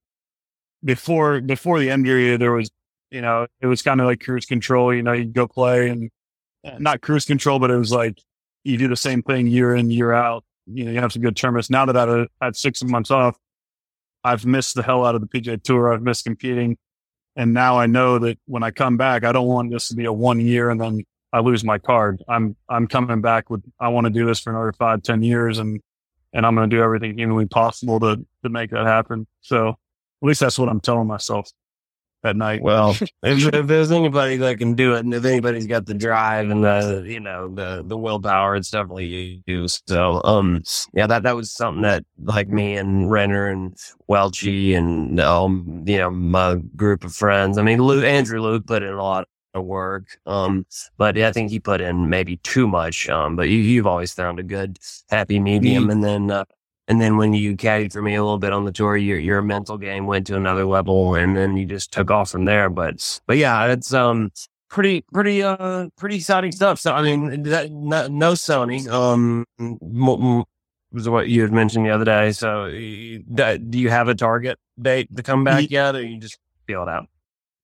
before, 0.83 1.39
before 1.39 1.79
the 1.79 1.91
end 1.91 2.03
period, 2.03 2.41
there 2.41 2.51
was, 2.51 2.69
you 3.11 3.21
know, 3.21 3.45
it 3.61 3.67
was 3.67 3.81
kind 3.81 4.01
of 4.01 4.07
like 4.07 4.21
cruise 4.21 4.45
control, 4.45 4.93
you 4.93 5.03
know, 5.03 5.13
you 5.13 5.25
go 5.25 5.47
play 5.47 5.89
and 5.89 6.09
not 6.79 7.01
cruise 7.01 7.25
control, 7.25 7.59
but 7.59 7.69
it 7.69 7.77
was 7.77 7.91
like 7.91 8.17
you 8.63 8.77
do 8.77 8.87
the 8.87 8.95
same 8.95 9.21
thing 9.21 9.45
year 9.45 9.75
in, 9.75 9.91
year 9.91 10.11
out. 10.11 10.43
You 10.65 10.85
know, 10.85 10.91
you 10.91 10.99
have 10.99 11.13
some 11.13 11.21
good 11.21 11.35
tournaments. 11.35 11.69
Now 11.69 11.85
that 11.85 11.95
I've 11.95 12.27
had 12.41 12.55
six 12.55 12.83
months 12.83 13.11
off, 13.11 13.37
I've 14.23 14.47
missed 14.47 14.73
the 14.73 14.81
hell 14.81 15.05
out 15.05 15.13
of 15.13 15.21
the 15.21 15.27
PGA 15.27 15.61
tour. 15.61 15.93
I've 15.93 16.01
missed 16.01 16.25
competing. 16.25 16.77
And 17.35 17.53
now 17.53 17.77
I 17.77 17.85
know 17.85 18.17
that 18.17 18.39
when 18.45 18.63
I 18.63 18.71
come 18.71 18.97
back, 18.97 19.23
I 19.23 19.31
don't 19.31 19.47
want 19.47 19.71
this 19.71 19.89
to 19.89 19.95
be 19.95 20.05
a 20.05 20.13
one 20.13 20.39
year 20.39 20.71
and 20.71 20.81
then 20.81 21.03
I 21.31 21.41
lose 21.41 21.63
my 21.63 21.77
card. 21.77 22.23
I'm, 22.27 22.55
I'm 22.67 22.87
coming 22.87 23.21
back 23.21 23.51
with, 23.51 23.63
I 23.79 23.89
want 23.89 24.05
to 24.05 24.11
do 24.11 24.25
this 24.25 24.39
for 24.39 24.49
another 24.49 24.73
five, 24.73 25.03
ten 25.03 25.21
years 25.21 25.59
and 25.59 25.79
and 26.35 26.45
I'm 26.45 26.53
going 26.53 26.69
to 26.69 26.75
do 26.75 26.83
everything 26.83 27.17
humanly 27.17 27.47
possible 27.47 27.99
to 28.01 28.17
to 28.43 28.49
make 28.49 28.69
that 28.71 28.85
happen. 28.85 29.25
So 29.41 29.69
at 29.69 29.75
least 30.21 30.41
that's 30.41 30.59
what 30.59 30.69
I'm 30.69 30.81
telling 30.81 31.07
myself 31.07 31.49
at 32.23 32.35
night. 32.35 32.61
Well, 32.61 32.91
if, 33.23 33.53
if, 33.53 33.67
there's 33.67 33.91
anybody 33.91 34.37
that 34.37 34.57
can 34.57 34.73
do 34.73 34.95
it, 34.95 35.05
and 35.05 35.13
if 35.13 35.23
anybody's 35.23 35.65
got 35.65 35.85
the 35.85 35.93
drive 35.93 36.49
and 36.49 36.63
the 36.63 37.05
you 37.07 37.21
know 37.21 37.47
the 37.47 37.83
the 37.87 37.97
willpower, 37.97 38.57
it's 38.57 38.69
definitely 38.69 39.43
you. 39.45 39.67
So 39.87 40.21
um 40.25 40.61
yeah, 40.93 41.07
that 41.07 41.23
that 41.23 41.35
was 41.35 41.53
something 41.53 41.83
that 41.83 42.03
like 42.21 42.49
me 42.49 42.75
and 42.75 43.09
Renner 43.09 43.47
and 43.47 43.75
Welchie 44.09 44.75
and 44.77 45.19
um 45.21 45.83
you 45.87 45.97
know 45.97 46.09
my 46.09 46.55
group 46.75 47.05
of 47.05 47.15
friends. 47.15 47.57
I 47.57 47.63
mean, 47.63 47.81
Luke, 47.81 48.03
Andrew 48.03 48.41
Luke 48.41 48.67
put 48.67 48.83
in 48.83 48.93
a 48.93 49.01
lot 49.01 49.27
work. 49.61 50.17
Um, 50.25 50.65
but 50.97 51.17
I 51.17 51.31
think 51.31 51.49
he 51.49 51.59
put 51.59 51.81
in 51.81 52.09
maybe 52.09 52.37
too 52.37 52.67
much. 52.67 53.09
Um, 53.09 53.35
but 53.35 53.49
you, 53.49 53.77
have 53.77 53.87
always 53.87 54.13
found 54.13 54.39
a 54.39 54.43
good 54.43 54.79
happy 55.09 55.39
medium. 55.39 55.89
And 55.89 56.03
then, 56.03 56.31
uh, 56.31 56.45
and 56.87 57.01
then 57.01 57.17
when 57.17 57.33
you 57.33 57.55
caddied 57.55 57.93
for 57.93 58.01
me 58.01 58.15
a 58.15 58.23
little 58.23 58.37
bit 58.37 58.53
on 58.53 58.65
the 58.65 58.71
tour, 58.71 58.95
your, 58.97 59.17
your 59.17 59.41
mental 59.41 59.77
game 59.77 60.05
went 60.05 60.27
to 60.27 60.35
another 60.35 60.65
level 60.65 61.15
and 61.15 61.35
then 61.35 61.57
you 61.57 61.65
just 61.65 61.91
took 61.91 62.11
off 62.11 62.29
from 62.29 62.45
there. 62.45 62.69
But, 62.69 63.19
but 63.25 63.37
yeah, 63.37 63.65
it's, 63.67 63.93
um, 63.93 64.31
pretty, 64.69 65.03
pretty, 65.13 65.41
uh, 65.41 65.87
pretty 65.97 66.17
exciting 66.17 66.51
stuff. 66.51 66.79
So, 66.79 66.93
I 66.93 67.01
mean, 67.01 67.43
that, 67.43 67.71
no, 67.71 68.07
no 68.07 68.33
Sony, 68.33 68.87
um, 68.87 69.45
was 70.95 71.09
what 71.09 71.27
you 71.27 71.41
had 71.41 71.51
mentioned 71.51 71.85
the 71.85 71.91
other 71.91 72.05
day. 72.05 72.31
So, 72.31 72.69
do 72.69 73.77
you 73.77 73.89
have 73.89 74.07
a 74.07 74.15
target 74.15 74.57
date 74.81 75.15
to 75.15 75.21
come 75.21 75.43
back 75.43 75.69
yet, 75.69 75.95
or 75.95 76.01
you 76.01 76.17
just 76.17 76.39
feel 76.65 76.83
it 76.83 76.89
out? 76.89 77.07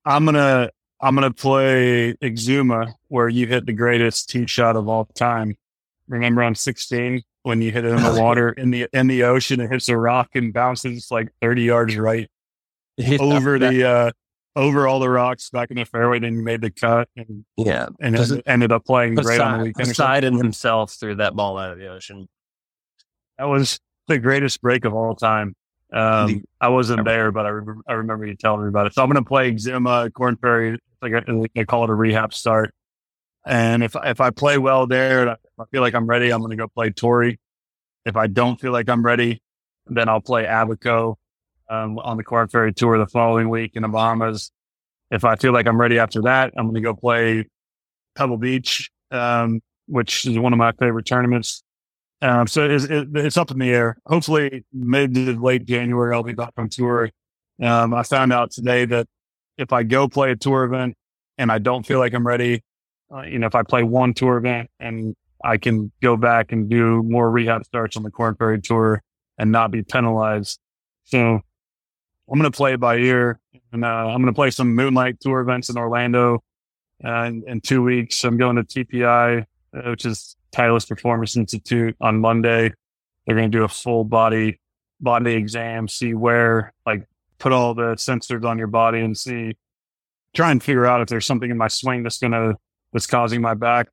I'm 0.05 0.25
gonna 0.25 0.69
I'm 1.01 1.15
going 1.15 1.29
to 1.29 1.35
play 1.35 2.13
Exuma 2.21 2.93
where 3.07 3.27
you 3.27 3.47
hit 3.47 3.65
the 3.65 3.73
greatest 3.73 4.29
tee 4.29 4.45
shot 4.45 4.75
of 4.75 4.87
all 4.87 5.05
time. 5.05 5.57
Remember 6.07 6.43
on 6.43 6.55
16 6.55 7.23
when 7.43 7.61
you 7.61 7.71
hit 7.71 7.85
it 7.85 7.89
in 7.89 8.03
the 8.03 8.21
water 8.21 8.49
in 8.49 8.69
the, 8.69 8.87
in 8.93 9.07
the 9.07 9.23
ocean, 9.23 9.59
it 9.59 9.71
hits 9.71 9.89
a 9.89 9.97
rock 9.97 10.29
and 10.35 10.53
bounces 10.53 11.09
like 11.09 11.29
30 11.41 11.63
yards 11.63 11.97
right 11.97 12.29
over 13.19 13.57
the, 13.57 13.83
uh, 13.83 14.11
over 14.55 14.87
all 14.87 14.99
the 14.99 15.09
rocks 15.09 15.49
back 15.49 15.71
in 15.71 15.77
the 15.77 15.85
fairway. 15.85 16.19
Then 16.19 16.35
you 16.35 16.43
made 16.43 16.61
the 16.61 16.71
cut 16.71 17.09
and 17.15 17.45
yeah, 17.57 17.87
and 17.99 18.15
it 18.15 18.43
ended 18.45 18.71
up 18.71 18.85
playing 18.85 19.15
great 19.15 19.39
on 19.39 19.59
the 19.59 19.63
weekend. 19.65 19.89
Poseidon 19.89 20.35
himself 20.35 20.91
threw 20.91 21.15
that 21.15 21.35
ball 21.35 21.57
out 21.57 21.71
of 21.71 21.79
the 21.79 21.87
ocean. 21.87 22.27
That 23.37 23.45
was 23.45 23.79
the 24.07 24.19
greatest 24.19 24.61
break 24.61 24.85
of 24.85 24.93
all 24.93 25.15
time. 25.15 25.55
Um, 25.93 26.43
I 26.61 26.69
wasn't 26.69 27.03
there, 27.03 27.31
but 27.31 27.45
I, 27.45 27.49
re- 27.49 27.81
I 27.87 27.93
remember 27.93 28.25
you 28.25 28.35
telling 28.35 28.63
me 28.63 28.69
about 28.69 28.87
it. 28.87 28.93
So 28.93 29.03
I'm 29.03 29.09
going 29.09 29.21
to 29.21 29.27
play 29.27 29.51
Exuma, 29.51 30.11
Korn 30.13 30.37
Ferry 30.37 30.79
like 31.01 31.25
they 31.55 31.65
call 31.65 31.83
it 31.83 31.89
a 31.89 31.93
rehab 31.93 32.33
start. 32.33 32.73
And 33.45 33.83
if 33.83 33.95
if 34.03 34.21
I 34.21 34.29
play 34.29 34.57
well 34.57 34.85
there, 34.85 35.21
and 35.27 35.31
I 35.31 35.63
feel 35.71 35.81
like 35.81 35.95
I'm 35.95 36.05
ready, 36.05 36.31
I'm 36.31 36.39
going 36.39 36.51
to 36.51 36.55
go 36.55 36.67
play 36.67 36.91
Torrey. 36.91 37.39
If 38.05 38.15
I 38.15 38.27
don't 38.27 38.59
feel 38.59 38.71
like 38.71 38.87
I'm 38.87 39.03
ready, 39.03 39.41
then 39.87 40.09
I'll 40.09 40.21
play 40.21 40.45
Abaco 40.45 41.17
um, 41.69 41.97
on 41.99 42.17
the 42.17 42.23
Korn 42.23 42.47
Ferry 42.49 42.73
Tour 42.73 42.97
the 42.97 43.07
following 43.07 43.49
week 43.49 43.71
in 43.75 43.81
the 43.81 43.87
Bahamas. 43.87 44.51
If 45.09 45.25
I 45.25 45.35
feel 45.35 45.53
like 45.53 45.67
I'm 45.67 45.79
ready 45.79 45.99
after 45.99 46.21
that, 46.23 46.53
I'm 46.55 46.65
going 46.65 46.75
to 46.75 46.81
go 46.81 46.93
play 46.93 47.47
Pebble 48.15 48.37
Beach, 48.37 48.91
um, 49.09 49.61
which 49.87 50.25
is 50.25 50.37
one 50.37 50.53
of 50.53 50.59
my 50.59 50.71
favorite 50.73 51.05
tournaments. 51.05 51.63
Um, 52.21 52.47
so 52.47 52.69
it's, 52.69 52.85
it's 52.89 53.37
up 53.37 53.51
in 53.51 53.59
the 53.59 53.69
air. 53.69 53.97
Hopefully, 54.05 54.63
mid 54.71 55.15
to 55.15 55.39
late 55.41 55.65
January, 55.65 56.13
I'll 56.13 56.23
be 56.23 56.33
back 56.33 56.53
on 56.57 56.69
tour. 56.69 57.09
Um, 57.61 57.93
I 57.93 58.03
found 58.03 58.31
out 58.31 58.51
today 58.51 58.85
that 58.85 59.07
if 59.57 59.73
I 59.73 59.83
go 59.83 60.07
play 60.07 60.31
a 60.31 60.35
tour 60.35 60.63
event 60.63 60.95
and 61.37 61.51
I 61.51 61.59
don't 61.59 61.85
feel 61.85 61.99
like 61.99 62.13
I'm 62.13 62.25
ready, 62.25 62.63
uh, 63.13 63.21
you 63.23 63.39
know, 63.39 63.47
if 63.47 63.55
I 63.55 63.63
play 63.63 63.83
one 63.83 64.13
tour 64.13 64.37
event 64.37 64.69
and 64.79 65.15
I 65.43 65.57
can 65.57 65.91
go 66.01 66.15
back 66.15 66.51
and 66.51 66.69
do 66.69 67.03
more 67.03 67.29
rehab 67.29 67.65
starts 67.65 67.97
on 67.97 68.03
the 68.03 68.11
Korn 68.11 68.35
Ferry 68.35 68.61
tour 68.61 69.01
and 69.37 69.51
not 69.51 69.71
be 69.71 69.83
penalized. 69.83 70.59
So 71.05 71.19
I'm 71.19 72.39
going 72.39 72.51
to 72.51 72.55
play 72.55 72.75
by 72.75 72.97
ear 72.97 73.39
and 73.71 73.83
uh, 73.83 73.87
I'm 73.87 74.21
going 74.21 74.27
to 74.27 74.33
play 74.33 74.51
some 74.51 74.75
moonlight 74.75 75.19
tour 75.19 75.39
events 75.39 75.69
in 75.69 75.77
Orlando 75.77 76.43
uh, 77.03 77.23
in, 77.23 77.43
in, 77.47 77.61
two 77.61 77.81
weeks. 77.81 78.23
I'm 78.23 78.37
going 78.37 78.57
to 78.57 78.63
TPI, 78.63 79.45
uh, 79.75 79.89
which 79.89 80.05
is 80.05 80.35
Titleist 80.51 80.89
Performance 80.89 81.35
Institute 81.37 81.95
on 82.01 82.19
Monday. 82.19 82.73
They're 83.25 83.35
going 83.35 83.51
to 83.51 83.57
do 83.57 83.63
a 83.63 83.69
full 83.69 84.03
body 84.03 84.59
body 84.99 85.33
exam, 85.33 85.87
see 85.87 86.13
where 86.13 86.73
like 86.85 87.07
put 87.39 87.51
all 87.51 87.73
the 87.73 87.95
sensors 87.95 88.45
on 88.45 88.57
your 88.57 88.67
body 88.67 88.99
and 88.99 89.17
see, 89.17 89.57
try 90.35 90.51
and 90.51 90.61
figure 90.61 90.85
out 90.85 91.01
if 91.01 91.07
there's 91.07 91.25
something 91.25 91.49
in 91.49 91.57
my 91.57 91.67
swing 91.67 92.03
that's 92.03 92.19
going 92.19 92.31
to, 92.31 92.55
that's 92.93 93.07
causing 93.07 93.41
my 93.41 93.55
back. 93.55 93.87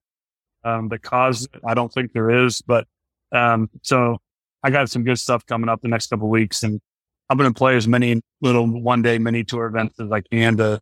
Um, 0.65 0.89
the 0.89 0.99
cause, 0.99 1.49
I 1.67 1.73
don't 1.75 1.93
think 1.93 2.13
there 2.13 2.31
is, 2.45 2.61
but, 2.61 2.87
um, 3.33 3.71
so 3.83 4.19
I 4.63 4.71
got 4.71 4.91
some 4.91 5.03
good 5.05 5.19
stuff 5.19 5.47
coming 5.47 5.71
up 5.71 5.81
the 5.81 5.89
next 5.89 6.09
couple 6.09 6.29
weeks 6.29 6.63
and 6.63 6.81
I'm 7.31 7.39
going 7.39 7.53
to 7.53 7.57
play 7.57 7.77
as 7.77 7.87
many 7.89 8.21
little 8.41 8.67
one 8.67 9.03
day 9.03 9.19
mini 9.19 9.45
tour 9.45 9.67
events 9.67 9.99
as 10.01 10.11
I 10.11 10.21
can 10.21 10.57
to 10.59 10.81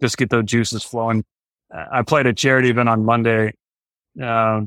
just 0.00 0.16
get 0.16 0.30
those 0.30 0.44
juices 0.44 0.82
flowing. 0.82 1.24
I 1.70 2.02
played 2.02 2.26
a 2.26 2.34
charity 2.34 2.70
event 2.70 2.88
on 2.88 3.04
Monday, 3.04 3.54
uh, 4.22 4.62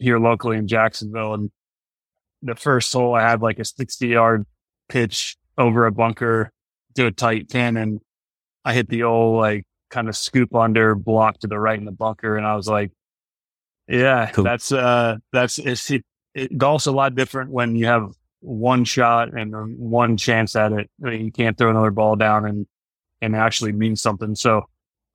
here 0.00 0.18
locally 0.18 0.56
in 0.56 0.66
Jacksonville 0.66 1.34
and 1.34 1.50
the 2.42 2.54
first 2.54 2.92
hole 2.92 3.14
I 3.14 3.22
had 3.22 3.42
like 3.42 3.58
a 3.58 3.64
60 3.64 4.08
yard 4.08 4.46
pitch 4.88 5.36
over 5.58 5.86
a 5.86 5.92
bunker 5.92 6.50
to 6.94 7.06
a 7.06 7.10
tight 7.10 7.50
pin 7.50 7.76
and 7.76 8.00
I 8.64 8.74
hit 8.74 8.88
the 8.88 9.04
old 9.04 9.38
like 9.38 9.64
kind 9.90 10.08
of 10.08 10.16
scoop 10.16 10.54
under 10.54 10.94
block 10.94 11.38
to 11.40 11.46
the 11.46 11.58
right 11.58 11.78
in 11.78 11.84
the 11.84 11.92
bunker. 11.92 12.36
And 12.36 12.46
I 12.46 12.56
was 12.56 12.66
like, 12.66 12.90
yeah, 13.88 14.30
cool. 14.30 14.44
that's, 14.44 14.72
uh, 14.72 15.16
that's, 15.32 15.58
it's, 15.58 15.90
it, 15.90 16.04
it, 16.34 16.56
golf's 16.56 16.86
a 16.86 16.92
lot 16.92 17.14
different 17.14 17.50
when 17.50 17.74
you 17.76 17.86
have 17.86 18.12
one 18.40 18.84
shot 18.84 19.36
and 19.36 19.78
one 19.78 20.16
chance 20.16 20.56
at 20.56 20.72
it. 20.72 20.90
I 21.04 21.10
mean, 21.10 21.24
you 21.26 21.32
can't 21.32 21.58
throw 21.58 21.70
another 21.70 21.90
ball 21.90 22.16
down 22.16 22.46
and, 22.46 22.66
and 23.20 23.36
actually 23.36 23.72
mean 23.72 23.96
something. 23.96 24.34
So 24.34 24.64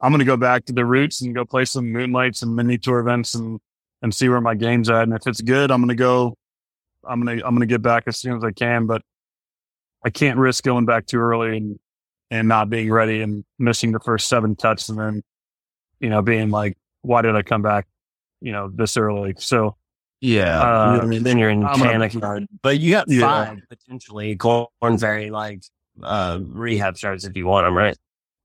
I'm 0.01 0.11
going 0.11 0.19
to 0.19 0.25
go 0.25 0.37
back 0.37 0.65
to 0.65 0.73
the 0.73 0.85
roots 0.85 1.21
and 1.21 1.33
go 1.33 1.45
play 1.45 1.65
some 1.65 1.91
moonlights 1.91 2.43
and 2.43 2.55
mini 2.55 2.77
tour 2.77 2.99
events 2.99 3.33
and, 3.33 3.59
and 4.05 4.13
see 4.13 4.29
where 4.29 4.39
my 4.39 4.53
game's 4.53 4.87
at. 4.87 5.01
And 5.01 5.13
if 5.13 5.25
it's 5.25 5.41
good, 5.41 5.71
I'm 5.71 5.81
going 5.81 5.89
to 5.89 5.95
go, 5.95 6.37
I'm 7.03 7.25
going 7.25 7.39
to, 7.39 7.45
I'm 7.45 7.55
going 7.55 7.67
to 7.67 7.73
get 7.73 7.81
back 7.81 8.03
as 8.05 8.19
soon 8.19 8.37
as 8.37 8.43
I 8.43 8.51
can, 8.51 8.85
but 8.85 9.01
I 10.03 10.11
can't 10.11 10.37
risk 10.37 10.63
going 10.63 10.85
back 10.85 11.07
too 11.07 11.17
early 11.17 11.57
and, 11.57 11.79
and 12.29 12.47
not 12.47 12.69
being 12.69 12.91
ready 12.91 13.21
and 13.21 13.43
missing 13.57 13.93
the 13.93 13.99
first 13.99 14.27
seven 14.27 14.55
cuts 14.55 14.89
and 14.89 14.99
then, 14.99 15.23
you 15.99 16.09
know, 16.09 16.21
being 16.21 16.51
like, 16.51 16.77
why 17.01 17.23
did 17.23 17.35
I 17.35 17.41
come 17.41 17.63
back, 17.63 17.87
you 18.41 18.51
know, 18.51 18.69
this 18.71 18.95
early? 18.95 19.33
So, 19.39 19.75
yeah, 20.21 20.61
uh, 20.61 21.05
then 21.07 21.39
you're 21.39 21.49
in 21.49 21.65
I'm 21.65 21.79
panic 21.79 22.13
mode. 22.13 22.45
But 22.61 22.79
you 22.79 22.91
got 22.91 23.09
yeah. 23.09 23.21
five 23.21 23.59
potentially 23.67 24.35
Korn 24.35 24.67
Ferry 24.99 25.31
like 25.31 25.63
uh, 26.03 26.39
rehab 26.43 26.95
starts 26.97 27.25
if 27.25 27.35
you 27.35 27.47
want 27.47 27.65
them, 27.65 27.75
right? 27.75 27.97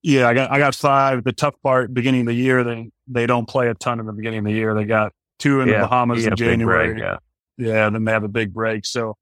Yeah, 0.02 0.26
I 0.26 0.32
got 0.34 0.50
I 0.50 0.58
got 0.58 0.74
five. 0.74 1.22
The 1.22 1.32
tough 1.32 1.54
part, 1.62 1.92
beginning 1.92 2.22
of 2.22 2.26
the 2.28 2.34
year, 2.34 2.64
they 2.64 2.90
they 3.08 3.26
don't 3.26 3.46
play 3.46 3.68
a 3.68 3.74
ton 3.74 4.00
in 4.00 4.06
the 4.06 4.12
beginning 4.12 4.38
of 4.40 4.44
the 4.46 4.52
year. 4.52 4.74
They 4.74 4.84
got 4.84 5.12
two 5.40 5.60
in 5.60 5.68
yeah, 5.68 5.80
the 5.80 5.88
Bahamas 5.88 6.24
in 6.24 6.36
January. 6.36 6.92
Break, 6.92 7.02
yeah, 7.02 7.16
yeah, 7.56 7.90
then 7.90 8.04
they 8.04 8.12
have 8.12 8.22
a 8.22 8.28
big 8.28 8.54
break. 8.54 8.86
So 8.86 9.16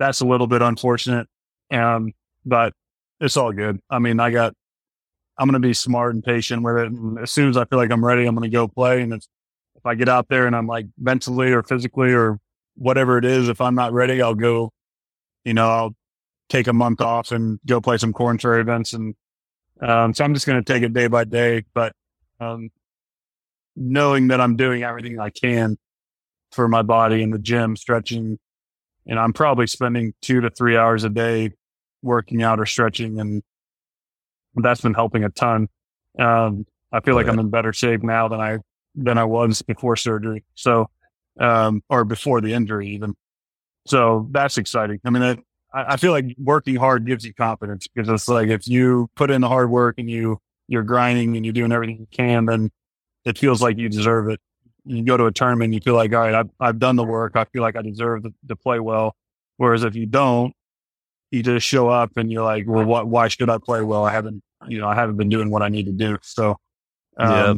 that's 0.00 0.20
a 0.20 0.26
little 0.26 0.48
bit 0.48 0.62
unfortunate. 0.62 1.28
Um, 1.70 2.12
but 2.44 2.72
it's 3.20 3.36
all 3.36 3.52
good. 3.52 3.80
I 3.88 4.00
mean, 4.00 4.18
I 4.18 4.30
got, 4.30 4.54
I'm 5.38 5.46
going 5.46 5.60
to 5.60 5.68
be 5.68 5.74
smart 5.74 6.14
and 6.14 6.24
patient 6.24 6.62
with 6.62 6.76
it. 6.76 6.90
And 6.90 7.18
as 7.20 7.30
soon 7.30 7.48
as 7.48 7.56
I 7.56 7.64
feel 7.66 7.78
like 7.78 7.92
I'm 7.92 8.04
ready, 8.04 8.26
I'm 8.26 8.34
going 8.34 8.50
to 8.50 8.54
go 8.54 8.66
play. 8.66 9.02
And 9.02 9.12
if 9.12 9.24
if 9.76 9.86
I 9.86 9.94
get 9.94 10.08
out 10.08 10.28
there 10.28 10.48
and 10.48 10.56
I'm 10.56 10.66
like 10.66 10.86
mentally 10.98 11.52
or 11.52 11.62
physically 11.62 12.12
or 12.12 12.40
whatever 12.74 13.16
it 13.16 13.24
is, 13.24 13.48
if 13.48 13.60
I'm 13.60 13.76
not 13.76 13.92
ready, 13.92 14.20
I'll 14.20 14.34
go, 14.34 14.72
you 15.44 15.54
know, 15.54 15.70
I'll 15.70 15.96
take 16.48 16.66
a 16.66 16.72
month 16.72 17.00
off 17.00 17.30
and 17.30 17.60
go 17.64 17.80
play 17.80 17.96
some 17.96 18.12
Korn 18.12 18.38
Ferry 18.38 18.60
events. 18.60 18.92
And, 18.92 19.14
um, 19.80 20.14
so 20.14 20.24
I'm 20.24 20.34
just 20.34 20.46
going 20.46 20.62
to 20.62 20.72
take 20.72 20.82
it 20.82 20.92
day 20.92 21.06
by 21.06 21.22
day, 21.24 21.64
but, 21.74 21.92
um, 22.40 22.70
knowing 23.78 24.28
that 24.28 24.40
I'm 24.40 24.56
doing 24.56 24.82
everything 24.82 25.18
I 25.18 25.30
can 25.30 25.76
for 26.52 26.68
my 26.68 26.82
body 26.82 27.22
in 27.22 27.30
the 27.30 27.38
gym, 27.38 27.76
stretching, 27.76 28.38
and 29.06 29.18
I'm 29.18 29.32
probably 29.32 29.66
spending 29.66 30.14
two 30.22 30.40
to 30.40 30.50
three 30.50 30.76
hours 30.76 31.04
a 31.04 31.08
day 31.08 31.52
working 32.02 32.42
out 32.42 32.60
or 32.60 32.66
stretching, 32.66 33.20
and 33.20 33.42
that's 34.54 34.80
been 34.80 34.94
helping 34.94 35.24
a 35.24 35.30
ton. 35.30 35.68
Um, 36.18 36.66
I 36.92 37.00
feel 37.00 37.14
like. 37.14 37.28
I'm 37.28 37.38
in 37.38 37.50
better 37.50 37.72
shape 37.72 38.02
now 38.02 38.28
than 38.28 38.40
I 38.40 38.58
than 38.94 39.18
I 39.18 39.24
was 39.24 39.62
before 39.62 39.96
surgery. 39.96 40.44
So, 40.54 40.90
um, 41.38 41.82
or 41.88 42.04
before 42.04 42.40
the 42.40 42.54
injury 42.54 42.88
even. 42.90 43.14
So 43.86 44.28
that's 44.30 44.58
exciting. 44.58 45.00
I 45.04 45.10
mean, 45.10 45.22
I, 45.22 45.36
I 45.72 45.96
feel 45.96 46.12
like 46.12 46.34
working 46.38 46.76
hard 46.76 47.06
gives 47.06 47.24
you 47.24 47.32
confidence 47.32 47.86
because 47.86 48.08
it's 48.08 48.28
like 48.28 48.48
if 48.48 48.66
you 48.66 49.08
put 49.16 49.30
in 49.30 49.40
the 49.40 49.48
hard 49.48 49.70
work 49.70 49.96
and 49.98 50.10
you 50.10 50.38
you're 50.66 50.82
grinding 50.82 51.36
and 51.36 51.46
you're 51.46 51.54
doing 51.54 51.72
everything 51.72 51.98
you 51.98 52.08
can, 52.10 52.46
then 52.46 52.70
it 53.24 53.38
feels 53.38 53.62
like 53.62 53.78
you 53.78 53.88
deserve 53.88 54.28
it. 54.30 54.40
You 54.84 55.04
go 55.04 55.16
to 55.16 55.26
a 55.26 55.32
tournament, 55.32 55.74
you 55.74 55.80
feel 55.80 55.94
like, 55.94 56.12
all 56.12 56.20
right, 56.20 56.34
I've, 56.34 56.50
I've 56.60 56.78
done 56.78 56.96
the 56.96 57.04
work. 57.04 57.32
I 57.36 57.44
feel 57.44 57.62
like 57.62 57.76
I 57.76 57.82
deserve 57.82 58.22
to, 58.22 58.32
to 58.48 58.56
play 58.56 58.80
well. 58.80 59.14
Whereas 59.56 59.84
if 59.84 59.94
you 59.94 60.06
don't, 60.06 60.54
you 61.30 61.42
just 61.42 61.66
show 61.66 61.88
up 61.88 62.16
and 62.16 62.32
you're 62.32 62.44
like, 62.44 62.64
well, 62.66 62.84
what, 62.84 63.06
why 63.06 63.28
should 63.28 63.50
I 63.50 63.58
play 63.58 63.82
well? 63.82 64.04
I 64.04 64.12
haven't, 64.12 64.42
you 64.66 64.80
know, 64.80 64.88
I 64.88 64.94
haven't 64.94 65.16
been 65.16 65.28
doing 65.28 65.50
what 65.50 65.62
I 65.62 65.68
need 65.68 65.86
to 65.86 65.92
do. 65.92 66.16
So, 66.22 66.56
um, 67.18 67.30
yeah. 67.30 67.54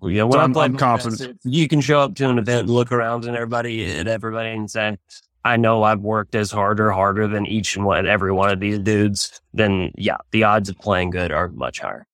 Well, 0.00 0.10
yeah, 0.10 0.22
when 0.24 0.32
so 0.32 0.40
I'm, 0.40 0.56
I'm 0.58 0.76
confident. 0.76 1.40
you 1.44 1.66
can 1.68 1.80
show 1.80 2.00
up 2.00 2.14
to 2.16 2.28
an 2.28 2.38
event, 2.38 2.68
look 2.68 2.92
around 2.92 3.24
and 3.24 3.34
everybody 3.34 3.86
at 3.90 4.06
everybody 4.06 4.50
and 4.50 4.70
say, 4.70 4.98
I 5.44 5.56
know 5.56 5.82
I've 5.82 6.00
worked 6.00 6.34
as 6.34 6.50
harder, 6.50 6.90
harder 6.90 7.26
than 7.28 7.46
each 7.46 7.76
and 7.76 7.84
one, 7.84 8.06
every 8.06 8.32
one 8.32 8.50
of 8.50 8.60
these 8.60 8.78
dudes. 8.78 9.40
Then 9.54 9.92
yeah, 9.96 10.16
the 10.30 10.44
odds 10.44 10.68
of 10.68 10.78
playing 10.78 11.10
good 11.10 11.32
are 11.32 11.48
much 11.48 11.80
higher. 11.80 12.06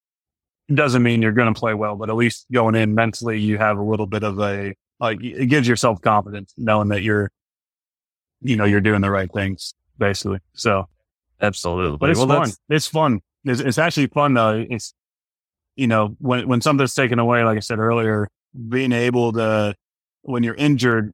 It 0.71 0.77
doesn't 0.77 1.03
mean 1.03 1.21
you're 1.21 1.33
going 1.33 1.53
to 1.53 1.59
play 1.59 1.75
well, 1.75 1.97
but 1.97 2.09
at 2.09 2.17
least 2.17 2.47
going 2.53 2.77
in 2.77 2.95
mentally, 2.95 3.39
you 3.39 3.59
have 3.59 3.77
a 3.77 3.83
little 3.83 4.07
bit 4.07 4.23
of 4.23 4.39
a, 4.41 4.75
like, 5.01 5.23
it 5.23 5.47
gives 5.47 5.67
yourself 5.67 6.01
confidence 6.01 6.55
knowing 6.57 6.89
that 6.89 7.03
you're, 7.03 7.31
you 8.41 8.57
know, 8.57 8.65
you're 8.65 8.81
doing 8.81 9.01
the 9.01 9.11
right 9.11 9.31
things 9.33 9.75
basically. 9.99 10.39
So 10.55 10.87
Absolutely. 11.41 11.97
But 11.99 12.11
it's 12.11 12.19
well, 12.19 12.29
fun. 12.29 12.51
It's 12.69 12.87
fun. 12.87 13.21
It's, 13.45 13.61
it's 13.61 13.79
actually 13.79 14.09
fun 14.09 14.35
though. 14.35 14.65
It's, 14.69 14.95
you 15.77 15.87
know, 15.87 16.17
when, 16.19 16.47
when 16.49 16.61
something's 16.61 16.95
taken 16.95 17.19
away, 17.19 17.43
like 17.45 17.57
I 17.57 17.61
said 17.61 17.79
earlier, 17.79 18.29
being 18.69 18.93
able 18.93 19.33
to, 19.33 19.75
when 20.23 20.43
you're 20.43 20.55
injured 20.55 21.13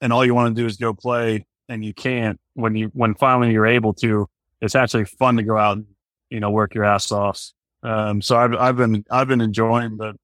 and 0.00 0.12
all 0.12 0.24
you 0.24 0.34
want 0.34 0.54
to 0.54 0.62
do 0.62 0.66
is 0.66 0.76
go 0.76 0.94
play 0.94 1.46
and 1.68 1.84
you 1.84 1.92
can't, 1.92 2.38
when 2.54 2.76
you, 2.76 2.90
when 2.94 3.14
finally 3.14 3.52
you're 3.52 3.66
able 3.66 3.92
to, 3.94 4.28
it's 4.60 4.74
actually 4.74 5.04
fun 5.04 5.36
to 5.36 5.42
go 5.42 5.58
out 5.58 5.78
and, 5.78 5.86
you 6.30 6.40
know, 6.40 6.50
work 6.50 6.74
your 6.74 6.84
ass 6.84 7.10
off. 7.10 7.50
Um, 7.84 8.22
so 8.22 8.36
I've, 8.36 8.54
I've 8.54 8.76
been, 8.76 9.04
I've 9.10 9.28
been 9.28 9.40
enjoying 9.40 9.96
the 9.98 10.14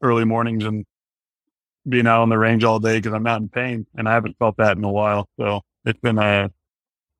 early 0.00 0.24
mornings 0.24 0.64
and 0.64 0.84
being 1.88 2.06
out 2.06 2.22
on 2.22 2.28
the 2.28 2.38
range 2.38 2.64
all 2.64 2.78
day 2.78 2.98
because 2.98 3.12
I'm 3.12 3.24
not 3.24 3.40
in 3.40 3.48
pain 3.48 3.86
and 3.96 4.08
I 4.08 4.12
haven't 4.12 4.38
felt 4.38 4.56
that 4.58 4.76
in 4.76 4.84
a 4.84 4.90
while. 4.90 5.28
So 5.38 5.62
it's 5.84 6.00
been 6.00 6.18
a, 6.18 6.50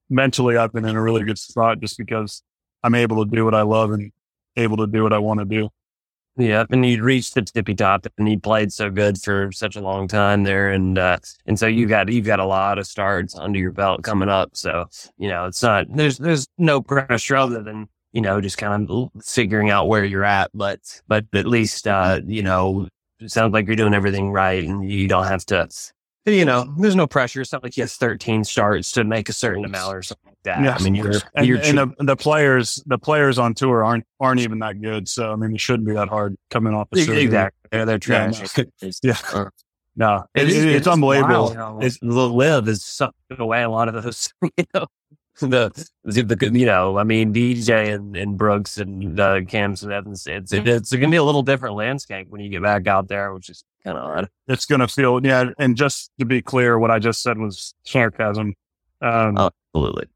mentally, 0.08 0.56
I've 0.56 0.72
been 0.72 0.84
in 0.84 0.96
a 0.96 1.02
really 1.02 1.24
good 1.24 1.38
spot 1.38 1.80
just 1.80 1.98
because 1.98 2.42
I'm 2.82 2.94
able 2.94 3.24
to 3.24 3.30
do 3.30 3.44
what 3.44 3.54
I 3.54 3.62
love 3.62 3.90
and 3.90 4.12
able 4.56 4.76
to 4.78 4.86
do 4.86 5.02
what 5.02 5.12
I 5.12 5.18
want 5.18 5.40
to 5.40 5.46
do. 5.46 5.68
Yeah, 6.36 6.64
and 6.70 6.84
you 6.86 7.02
reached 7.02 7.34
the 7.34 7.42
tippy 7.42 7.74
top, 7.74 8.06
and 8.16 8.26
he 8.26 8.38
played 8.38 8.72
so 8.72 8.88
good 8.88 9.18
for 9.18 9.52
such 9.52 9.76
a 9.76 9.82
long 9.82 10.08
time 10.08 10.44
there, 10.44 10.70
and 10.70 10.96
uh, 10.96 11.18
and 11.44 11.58
so 11.58 11.66
you 11.66 11.86
got 11.86 12.10
you've 12.10 12.24
got 12.24 12.40
a 12.40 12.46
lot 12.46 12.78
of 12.78 12.86
starts 12.86 13.36
under 13.36 13.58
your 13.58 13.70
belt 13.70 14.02
coming 14.02 14.30
up. 14.30 14.50
So 14.54 14.86
you 15.18 15.28
know 15.28 15.44
it's 15.44 15.62
not 15.62 15.88
there's 15.94 16.16
there's 16.16 16.46
no 16.56 16.80
pressure 16.80 17.36
other 17.36 17.62
than 17.62 17.86
you 18.12 18.20
know 18.20 18.40
just 18.40 18.58
kind 18.58 18.88
of 18.88 19.08
figuring 19.24 19.70
out 19.70 19.88
where 19.88 20.04
you're 20.04 20.24
at, 20.24 20.50
but 20.54 20.80
but 21.08 21.26
at 21.34 21.46
least 21.46 21.86
uh, 21.86 22.20
you 22.26 22.42
know 22.42 22.88
it 23.20 23.30
sounds 23.30 23.52
like 23.52 23.66
you're 23.66 23.76
doing 23.76 23.94
everything 23.94 24.30
right, 24.30 24.64
and 24.64 24.90
you 24.90 25.08
don't 25.08 25.26
have 25.26 25.44
to 25.46 25.68
you 26.24 26.44
know, 26.44 26.72
there's 26.78 26.94
no 26.94 27.06
pressure. 27.06 27.40
It's 27.40 27.52
not 27.52 27.64
like 27.64 27.76
you 27.76 27.82
have 27.82 27.90
13 27.90 28.44
starts 28.44 28.92
to 28.92 29.02
make 29.02 29.28
a 29.28 29.32
certain 29.32 29.64
amount 29.64 29.96
or 29.96 30.02
something 30.02 30.30
like 30.30 30.42
that. 30.44 30.62
Yeah, 30.62 30.76
I 30.78 30.82
mean, 30.82 30.94
you're, 30.94 31.14
and, 31.34 31.46
you're 31.46 31.58
and 31.58 31.78
the, 31.78 31.94
the, 31.98 32.16
players, 32.16 32.80
the 32.86 32.98
players 32.98 33.40
on 33.40 33.54
tour 33.54 33.84
aren't, 33.84 34.04
aren't 34.20 34.40
even 34.40 34.60
that 34.60 34.80
good. 34.80 35.08
So, 35.08 35.32
I 35.32 35.36
mean, 35.36 35.52
it 35.52 35.60
shouldn't 35.60 35.86
be 35.86 35.94
that 35.94 36.08
hard 36.08 36.36
coming 36.50 36.74
off 36.74 36.88
the 36.92 37.00
surgery. 37.00 37.22
Exactly. 37.22 37.58
Yeah, 37.72 37.84
they're 37.84 37.98
trash. 37.98 38.40
Yeah. 38.82 39.16
yeah. 39.34 39.48
no, 39.96 40.24
it, 40.34 40.44
it, 40.44 40.48
it's, 40.48 40.56
it's, 40.56 40.86
unbelievable. 40.86 41.50
you 41.50 41.56
know, 41.56 41.80
it's, 41.82 41.98
the 41.98 42.06
LIV 42.28 42.68
is 42.68 42.84
sucking 42.84 43.14
away 43.38 43.62
a 43.62 43.68
lot 43.68 43.88
of 43.88 44.02
those, 44.02 44.32
you 44.42 44.64
know, 44.74 44.86
the, 45.40 45.70
the, 46.04 46.50
you 46.52 46.66
know, 46.66 46.98
I 46.98 47.04
mean, 47.04 47.32
DJ 47.32 47.94
and, 47.94 48.16
and 48.16 48.36
Brooks 48.36 48.76
and 48.78 49.18
uh, 49.18 49.40
Cam 49.42 49.74
and 49.82 49.92
Evans, 49.92 50.26
it's, 50.26 50.52
it's 50.52 50.90
going 50.90 51.02
to 51.02 51.08
be 51.08 51.16
a 51.16 51.24
little 51.24 51.42
different 51.42 51.74
landscape 51.74 52.28
when 52.28 52.42
you 52.42 52.50
get 52.50 52.62
back 52.62 52.86
out 52.86 53.08
there, 53.08 53.32
which 53.32 53.48
is 53.48 53.64
kind 53.82 53.96
of 53.96 54.04
odd. 54.04 54.28
It's 54.46 54.66
going 54.66 54.80
to 54.80 54.88
feel, 54.88 55.24
yeah. 55.24 55.50
And 55.58 55.76
just 55.76 56.10
to 56.18 56.26
be 56.26 56.42
clear, 56.42 56.78
what 56.78 56.90
I 56.90 56.98
just 56.98 57.22
said 57.22 57.38
was 57.38 57.74
sarcasm. 57.84 58.54
Um, 59.00 59.38
oh, 59.38 59.50
absolutely. 59.74 60.06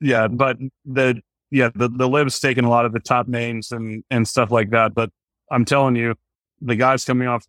Yeah. 0.00 0.28
But 0.28 0.58
the, 0.84 1.22
yeah, 1.50 1.70
the, 1.74 1.88
the 1.88 2.08
LIV's 2.08 2.38
taking 2.38 2.64
a 2.64 2.70
lot 2.70 2.84
of 2.84 2.92
the 2.92 3.00
top 3.00 3.28
names 3.28 3.72
and, 3.72 4.04
and 4.10 4.28
stuff 4.28 4.50
like 4.50 4.70
that. 4.70 4.94
But 4.94 5.10
I'm 5.50 5.64
telling 5.64 5.96
you, 5.96 6.16
the 6.60 6.76
guys 6.76 7.04
coming 7.04 7.28
off 7.28 7.46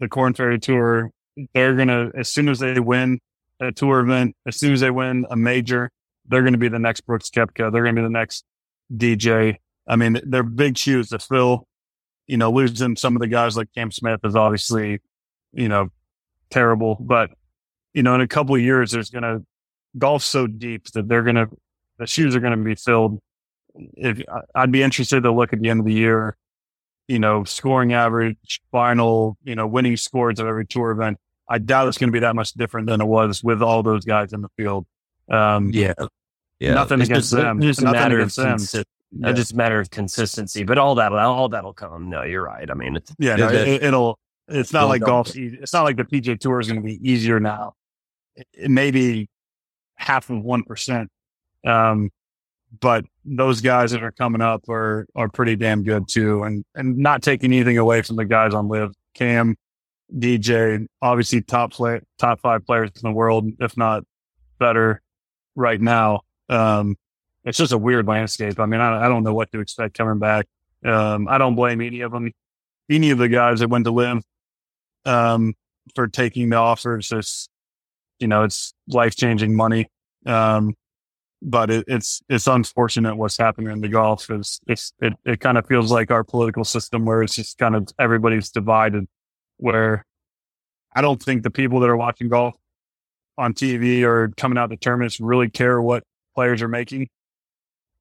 the 0.00 0.08
Korn 0.08 0.34
Ferry 0.34 0.58
tour, 0.58 1.12
they're 1.54 1.76
going 1.76 1.88
to, 1.88 2.10
as 2.16 2.28
soon 2.28 2.48
as 2.48 2.58
they 2.58 2.80
win 2.80 3.20
a 3.60 3.72
tour 3.72 4.00
event, 4.00 4.34
as 4.46 4.56
soon 4.56 4.72
as 4.72 4.80
they 4.80 4.90
win 4.90 5.24
a 5.30 5.36
major, 5.36 5.90
they're 6.28 6.42
going 6.42 6.52
to 6.52 6.58
be 6.58 6.68
the 6.68 6.78
next 6.78 7.02
Brooks 7.02 7.30
Koepka. 7.30 7.72
They're 7.72 7.82
going 7.82 7.94
to 7.94 8.02
be 8.02 8.06
the 8.06 8.10
next 8.10 8.44
DJ. 8.94 9.56
I 9.86 9.96
mean, 9.96 10.20
they're 10.24 10.42
big 10.42 10.76
shoes 10.76 11.08
to 11.10 11.18
fill. 11.18 11.66
You 12.26 12.36
know, 12.36 12.50
losing 12.50 12.96
some 12.96 13.16
of 13.16 13.20
the 13.20 13.26
guys 13.26 13.56
like 13.56 13.68
Cam 13.74 13.90
Smith 13.90 14.20
is 14.24 14.36
obviously, 14.36 15.00
you 15.52 15.68
know, 15.68 15.88
terrible. 16.50 16.96
But, 17.00 17.30
you 17.94 18.02
know, 18.02 18.14
in 18.14 18.20
a 18.20 18.28
couple 18.28 18.54
of 18.54 18.60
years, 18.60 18.90
there's 18.90 19.10
going 19.10 19.22
to, 19.22 19.44
golf 19.96 20.22
so 20.22 20.46
deep 20.46 20.84
that 20.92 21.08
they're 21.08 21.22
going 21.22 21.36
to, 21.36 21.48
the 21.98 22.06
shoes 22.06 22.36
are 22.36 22.40
going 22.40 22.56
to 22.56 22.62
be 22.62 22.74
filled. 22.74 23.20
If 23.96 24.20
I'd 24.54 24.70
be 24.70 24.82
interested 24.82 25.22
to 25.22 25.32
look 25.32 25.52
at 25.52 25.60
the 25.60 25.70
end 25.70 25.80
of 25.80 25.86
the 25.86 25.94
year, 25.94 26.36
you 27.06 27.18
know, 27.18 27.44
scoring 27.44 27.94
average, 27.94 28.60
final, 28.70 29.38
you 29.44 29.54
know, 29.54 29.66
winning 29.66 29.96
scores 29.96 30.38
of 30.38 30.46
every 30.46 30.66
tour 30.66 30.90
event. 30.90 31.18
I 31.48 31.58
doubt 31.58 31.88
it's 31.88 31.96
going 31.96 32.08
to 32.08 32.12
be 32.12 32.20
that 32.20 32.36
much 32.36 32.52
different 32.52 32.86
than 32.86 33.00
it 33.00 33.06
was 33.06 33.42
with 33.42 33.62
all 33.62 33.82
those 33.82 34.04
guys 34.04 34.32
in 34.32 34.42
the 34.42 34.50
field. 34.56 34.86
Um, 35.30 35.70
yeah. 35.72 35.94
Yeah, 36.60 36.74
nothing 36.74 37.00
it's 37.00 37.08
against 37.08 37.30
just, 37.30 37.42
them. 37.42 37.60
Just 37.60 37.82
nothing 37.82 37.98
a 37.98 38.02
matter 38.02 38.20
of 38.20 38.28
consi- 38.28 38.84
yeah. 39.12 39.32
just 39.32 39.52
a 39.52 39.56
matter 39.56 39.80
of 39.80 39.90
consistency. 39.90 40.64
But 40.64 40.78
all 40.78 40.96
that, 40.96 41.12
all 41.12 41.48
that'll 41.48 41.72
come. 41.72 42.10
No, 42.10 42.22
you're 42.22 42.42
right. 42.42 42.68
I 42.70 42.74
mean, 42.74 42.96
it's, 42.96 43.14
yeah, 43.18 43.36
no, 43.36 43.48
it, 43.48 43.92
will 43.92 44.18
It's 44.48 44.72
not 44.72 44.88
like 44.88 45.02
golf. 45.02 45.34
It's 45.36 45.72
not 45.72 45.84
like 45.84 45.96
the 45.96 46.04
PGA 46.04 46.38
Tour 46.38 46.60
is 46.60 46.68
going 46.68 46.80
to 46.80 46.86
be 46.86 46.98
easier 47.08 47.38
now. 47.38 47.74
It, 48.34 48.46
it 48.52 48.70
may 48.70 48.90
be 48.90 49.28
half 49.94 50.30
of 50.30 50.42
one 50.42 50.64
percent. 50.64 51.10
Um, 51.66 52.10
but 52.80 53.04
those 53.24 53.60
guys 53.60 53.92
that 53.92 54.02
are 54.02 54.12
coming 54.12 54.40
up 54.40 54.68
are 54.68 55.06
are 55.14 55.28
pretty 55.28 55.56
damn 55.56 55.84
good 55.84 56.08
too, 56.08 56.42
and 56.42 56.64
and 56.74 56.98
not 56.98 57.22
taking 57.22 57.52
anything 57.52 57.78
away 57.78 58.02
from 58.02 58.16
the 58.16 58.24
guys 58.24 58.52
on 58.52 58.68
LIV 58.68 58.94
Cam, 59.14 59.56
DJ, 60.14 60.86
obviously 61.02 61.42
top 61.42 61.72
play, 61.72 62.00
top 62.18 62.40
five 62.40 62.66
players 62.66 62.90
in 63.02 63.08
the 63.08 63.14
world, 63.14 63.50
if 63.60 63.76
not 63.76 64.04
better, 64.58 65.02
right 65.54 65.80
now. 65.80 66.20
Um, 66.48 66.96
it's 67.44 67.58
just 67.58 67.72
a 67.72 67.78
weird 67.78 68.06
landscape. 68.06 68.58
I 68.60 68.66
mean, 68.66 68.80
I, 68.80 69.06
I 69.06 69.08
don't 69.08 69.24
know 69.24 69.34
what 69.34 69.50
to 69.52 69.60
expect 69.60 69.96
coming 69.96 70.18
back. 70.18 70.46
Um, 70.84 71.28
I 71.28 71.38
don't 71.38 71.54
blame 71.54 71.80
any 71.80 72.00
of 72.00 72.12
them, 72.12 72.32
any 72.90 73.10
of 73.10 73.18
the 73.18 73.28
guys 73.28 73.60
that 73.60 73.68
went 73.68 73.84
to 73.86 73.90
LIV, 73.90 74.22
um, 75.04 75.54
for 75.94 76.06
taking 76.06 76.50
the 76.50 76.56
offers. 76.56 77.10
It's, 77.12 77.48
you 78.18 78.28
know, 78.28 78.44
it's 78.44 78.74
life 78.88 79.16
changing 79.16 79.54
money. 79.54 79.88
Um, 80.26 80.74
but 81.40 81.70
it, 81.70 81.84
it's, 81.86 82.20
it's 82.28 82.48
unfortunate 82.48 83.16
what's 83.16 83.38
happening 83.38 83.72
in 83.72 83.80
the 83.80 83.88
golf 83.88 84.26
because 84.26 84.60
it's, 84.66 84.92
it, 85.00 85.14
it 85.24 85.40
kind 85.40 85.56
of 85.56 85.66
feels 85.66 85.92
like 85.92 86.10
our 86.10 86.24
political 86.24 86.64
system 86.64 87.04
where 87.04 87.22
it's 87.22 87.36
just 87.36 87.58
kind 87.58 87.76
of 87.76 87.88
everybody's 87.98 88.50
divided 88.50 89.06
where 89.58 90.04
I 90.94 91.00
don't 91.00 91.22
think 91.22 91.44
the 91.44 91.50
people 91.50 91.80
that 91.80 91.90
are 91.90 91.96
watching 91.96 92.28
golf 92.28 92.56
on 93.36 93.54
TV 93.54 94.02
or 94.02 94.28
coming 94.36 94.58
out 94.58 94.70
to 94.70 94.76
tournaments 94.76 95.20
really 95.20 95.48
care 95.48 95.80
what 95.80 96.02
players 96.38 96.62
are 96.62 96.68
making. 96.68 97.08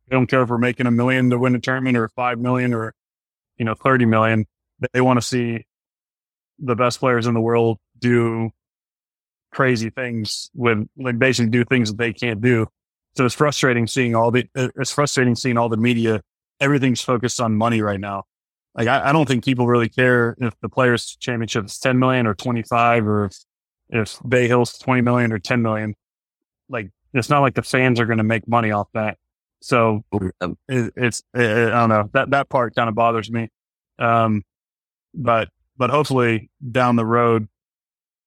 They 0.07 0.15
don't 0.15 0.27
care 0.27 0.43
if 0.43 0.49
we're 0.49 0.59
making 0.59 0.85
a 0.85 0.91
million 0.91 1.31
to 1.31 1.39
win 1.39 1.55
a 1.55 1.59
tournament 1.59 1.97
or 1.97 2.07
five 2.09 2.37
million 2.37 2.71
or, 2.71 2.93
you 3.57 3.65
know, 3.65 3.73
30 3.73 4.05
million. 4.05 4.45
They 4.93 5.01
want 5.01 5.17
to 5.17 5.25
see 5.25 5.65
the 6.59 6.75
best 6.75 6.99
players 6.99 7.25
in 7.25 7.33
the 7.33 7.41
world 7.41 7.79
do 7.97 8.51
crazy 9.51 9.89
things 9.89 10.51
with 10.53 10.87
like 10.99 11.17
basically 11.17 11.49
do 11.49 11.65
things 11.65 11.89
that 11.89 11.97
they 11.97 12.13
can't 12.13 12.39
do. 12.39 12.67
So 13.15 13.25
it's 13.25 13.33
frustrating 13.33 13.87
seeing 13.87 14.13
all 14.13 14.29
the, 14.29 14.47
it's 14.53 14.91
frustrating 14.91 15.33
seeing 15.33 15.57
all 15.57 15.67
the 15.67 15.75
media. 15.75 16.21
Everything's 16.59 17.01
focused 17.01 17.41
on 17.41 17.55
money 17.55 17.81
right 17.81 17.99
now. 17.99 18.25
Like 18.75 18.87
I, 18.87 19.09
I 19.09 19.13
don't 19.13 19.27
think 19.27 19.45
people 19.45 19.65
really 19.65 19.89
care 19.89 20.35
if 20.39 20.53
the 20.61 20.69
players 20.69 21.17
championship 21.19 21.65
is 21.65 21.79
10 21.79 21.97
million 21.97 22.27
or 22.27 22.35
25 22.35 23.07
or 23.07 23.25
if, 23.25 23.37
if 23.89 24.19
Bay 24.29 24.47
Hill's 24.47 24.77
20 24.77 25.01
million 25.01 25.33
or 25.33 25.39
10 25.39 25.63
million. 25.63 25.95
Like 26.69 26.91
it's 27.17 27.29
not 27.29 27.41
like 27.41 27.55
the 27.55 27.63
fans 27.63 27.99
are 27.99 28.05
going 28.05 28.17
to 28.17 28.23
make 28.23 28.47
money 28.47 28.71
off 28.71 28.87
that. 28.93 29.17
So 29.61 30.03
it, 30.11 30.93
it's, 30.95 31.23
it, 31.33 31.41
I 31.41 31.79
don't 31.79 31.89
know 31.89 32.09
that, 32.13 32.29
that 32.31 32.49
part 32.49 32.75
kind 32.75 32.89
of 32.89 32.95
bothers 32.95 33.31
me. 33.31 33.49
Um, 33.99 34.43
but, 35.13 35.49
but 35.77 35.89
hopefully 35.89 36.49
down 36.71 36.95
the 36.95 37.05
road, 37.05 37.47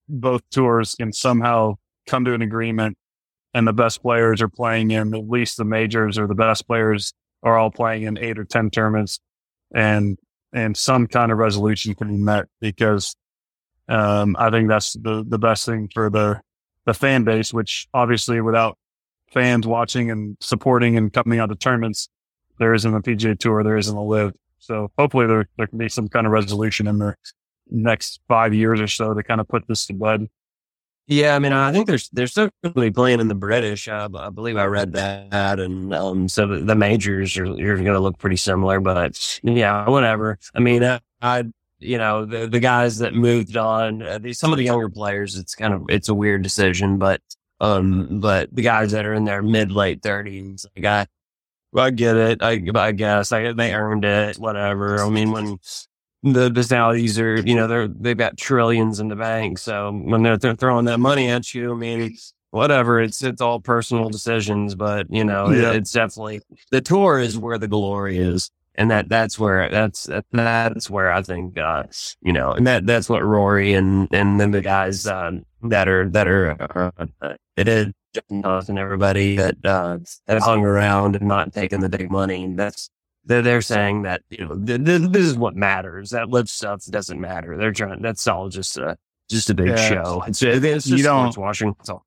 both 0.09 0.43
tours 0.51 0.97
can 0.97 1.12
somehow 1.12 1.76
come 2.07 2.24
to 2.24 2.34
an 2.34 2.43
agreement 2.43 2.97
and 3.55 3.66
the 3.66 3.72
best 3.72 4.03
players 4.03 4.43
are 4.43 4.49
playing 4.49 4.91
in 4.91 5.14
at 5.14 5.28
least 5.28 5.57
the 5.57 5.64
majors 5.64 6.18
or 6.18 6.26
the 6.26 6.34
best 6.34 6.66
players 6.66 7.12
are 7.43 7.57
all 7.57 7.70
playing 7.70 8.03
in 8.03 8.18
eight 8.18 8.38
or 8.38 8.45
10 8.45 8.70
tournaments 8.70 9.20
and, 9.72 10.18
and 10.53 10.76
some 10.76 11.07
kind 11.07 11.30
of 11.30 11.38
resolution 11.38 11.95
can 11.95 12.09
be 12.09 12.22
met 12.22 12.47
because, 12.61 13.14
um, 13.88 14.36
I 14.38 14.51
think 14.51 14.68
that's 14.68 14.95
the, 14.95 15.24
the 15.26 15.38
best 15.38 15.66
thing 15.66 15.88
for 15.93 16.11
the, 16.11 16.41
the 16.86 16.95
fan 16.95 17.24
base, 17.24 17.53
which 17.53 17.88
obviously 17.95 18.41
without 18.41 18.76
fans 19.33 19.66
watching 19.66 20.11
and 20.11 20.37
supporting 20.41 20.97
and 20.97 21.12
coming 21.12 21.39
out 21.39 21.49
to 21.51 21.55
tournaments, 21.55 22.09
there 22.59 22.74
isn't 22.74 22.95
a 22.95 23.01
PGA 23.01 23.39
tour, 23.39 23.62
there 23.62 23.76
isn't 23.76 23.97
a 23.97 24.03
LIV. 24.03 24.35
So 24.59 24.91
hopefully 24.99 25.26
there, 25.26 25.49
there 25.57 25.66
can 25.66 25.78
be 25.78 25.89
some 25.89 26.09
kind 26.09 26.26
of 26.26 26.33
resolution 26.33 26.87
in 26.87 26.99
the 26.99 27.14
next 27.70 28.20
five 28.28 28.53
years 28.53 28.81
or 28.81 28.87
so 28.87 29.14
to 29.14 29.22
kind 29.22 29.41
of 29.41 29.49
put 29.49 29.66
this 29.68 29.87
to 29.87 29.95
bed. 29.95 30.28
Yeah, 31.07 31.35
I 31.35 31.41
mean, 31.41 31.53
I 31.53 31.72
think 31.72 31.89
there's 31.89 32.09
they're 32.11 32.28
still 32.28 32.51
playing 32.95 33.18
in 33.18 33.26
the 33.26 33.35
British. 33.35 33.89
Uh, 33.89 34.09
I 34.14 34.31
believe 34.31 34.57
I 34.57 34.66
read 34.66 34.93
that, 34.93 35.59
and 35.59 35.93
um, 35.93 36.28
so 36.28 36.47
the, 36.47 36.61
the 36.61 36.76
majors 36.76 37.37
are 37.37 37.47
you're 37.47 37.74
going 37.74 37.87
to 37.87 37.99
look 37.99 38.16
pretty 38.18 38.37
similar. 38.37 38.78
But 38.78 39.41
yeah, 39.43 39.89
whatever. 39.89 40.39
I 40.55 40.61
mean, 40.61 40.85
uh, 40.85 41.01
I 41.20 41.47
you 41.81 41.99
know 41.99 42.26
the 42.26 42.47
the 42.47 42.61
guys 42.61 42.99
that 42.99 43.12
moved 43.12 43.57
on, 43.57 44.03
uh, 44.03 44.20
some 44.33 44.53
of 44.53 44.59
the 44.59 44.64
younger 44.64 44.89
players, 44.89 45.37
it's 45.37 45.57
kind 45.57 45.74
of 45.74 45.83
it's 45.89 46.09
a 46.09 46.14
weird 46.14 46.43
decision, 46.43 46.97
but 46.97 47.20
um, 47.61 48.20
but 48.20 48.48
the 48.54 48.62
guys 48.62 48.92
that 48.92 49.06
are 49.06 49.14
in 49.14 49.24
their 49.24 49.42
mid 49.42 49.72
late 49.72 50.02
thirties, 50.02 50.66
like 50.76 50.84
I, 50.84 51.80
I 51.80 51.90
get 51.90 52.16
it. 52.16 52.42
I 52.42 52.62
I 52.74 52.92
guess 52.92 53.32
I, 53.32 53.52
they 53.52 53.74
earned 53.74 54.04
it. 54.04 54.38
Whatever. 54.38 55.02
I 55.02 55.08
mean, 55.08 55.30
when 55.30 55.58
the 56.22 56.50
personalities 56.50 57.18
are, 57.18 57.40
you 57.40 57.54
know, 57.54 57.66
they're, 57.66 57.88
they've 57.88 58.16
got 58.18 58.36
trillions 58.36 59.00
in 59.00 59.08
the 59.08 59.16
bank. 59.16 59.56
So 59.56 59.90
when 59.90 60.22
they're, 60.22 60.36
they're 60.36 60.54
throwing 60.54 60.84
that 60.84 61.00
money 61.00 61.30
at 61.30 61.54
you, 61.54 61.72
I 61.72 61.76
mean, 61.76 62.14
whatever, 62.50 63.00
it's, 63.00 63.22
it's 63.22 63.40
all 63.40 63.58
personal 63.58 64.11
decisions, 64.11 64.74
but 64.74 65.06
you 65.08 65.24
know, 65.24 65.50
yeah. 65.50 65.70
it, 65.70 65.76
it's 65.76 65.92
definitely 65.92 66.42
the 66.70 66.82
tour 66.82 67.18
is 67.18 67.38
where 67.38 67.56
the 67.56 67.68
glory 67.68 68.18
is. 68.18 68.50
And 68.74 68.90
that, 68.90 69.08
that's 69.08 69.38
where, 69.38 69.70
that's, 69.70 70.11
that's 70.30 70.90
where 70.90 71.11
I 71.11 71.22
think, 71.22 71.56
uh, 71.58 71.84
you 72.20 72.34
know, 72.34 72.52
and 72.52 72.66
that, 72.66 72.86
that's 72.86 73.08
what 73.08 73.24
Rory 73.24 73.72
and, 73.72 74.06
and 74.12 74.38
then 74.38 74.50
the 74.50 74.61
guys, 74.61 75.06
um, 75.06 75.46
that 75.62 75.88
are, 75.88 76.06
that 76.11 76.28
are, 76.28 77.00
uh, 77.22 77.34
it 77.61 77.68
is 77.68 78.68
and 78.68 78.78
everybody 78.78 79.36
that, 79.36 79.56
uh, 79.64 79.98
that 80.26 80.42
hung 80.42 80.64
around 80.64 81.16
and 81.16 81.28
not 81.28 81.52
taking 81.52 81.80
the 81.80 81.88
big 81.88 82.11
money. 82.11 82.44
And 82.44 82.58
That's, 82.58 82.90
they're, 83.24 83.42
they're 83.42 83.62
saying 83.62 84.02
that, 84.02 84.22
you 84.30 84.46
know, 84.46 84.54
th- 84.54 84.84
th- 84.84 85.11
this 85.11 85.26
is 85.26 85.38
what 85.38 85.54
matters. 85.54 86.11
That 86.11 86.28
LIV 86.28 86.48
stuff 86.48 86.84
doesn't 86.86 87.20
matter. 87.20 87.56
They're 87.56 87.72
trying, 87.72 88.02
that's 88.02 88.26
all 88.26 88.48
just 88.48 88.76
a, 88.78 88.96
just 89.28 89.50
a 89.50 89.54
big 89.54 89.68
yeah. 89.68 89.88
show. 89.88 90.24
It's, 90.26 90.42
it's 90.42 90.61
just 90.61 90.88
you 90.88 91.04
don't, 91.04 91.36
watching. 91.36 91.74
That's 91.78 91.90
all. 91.90 92.04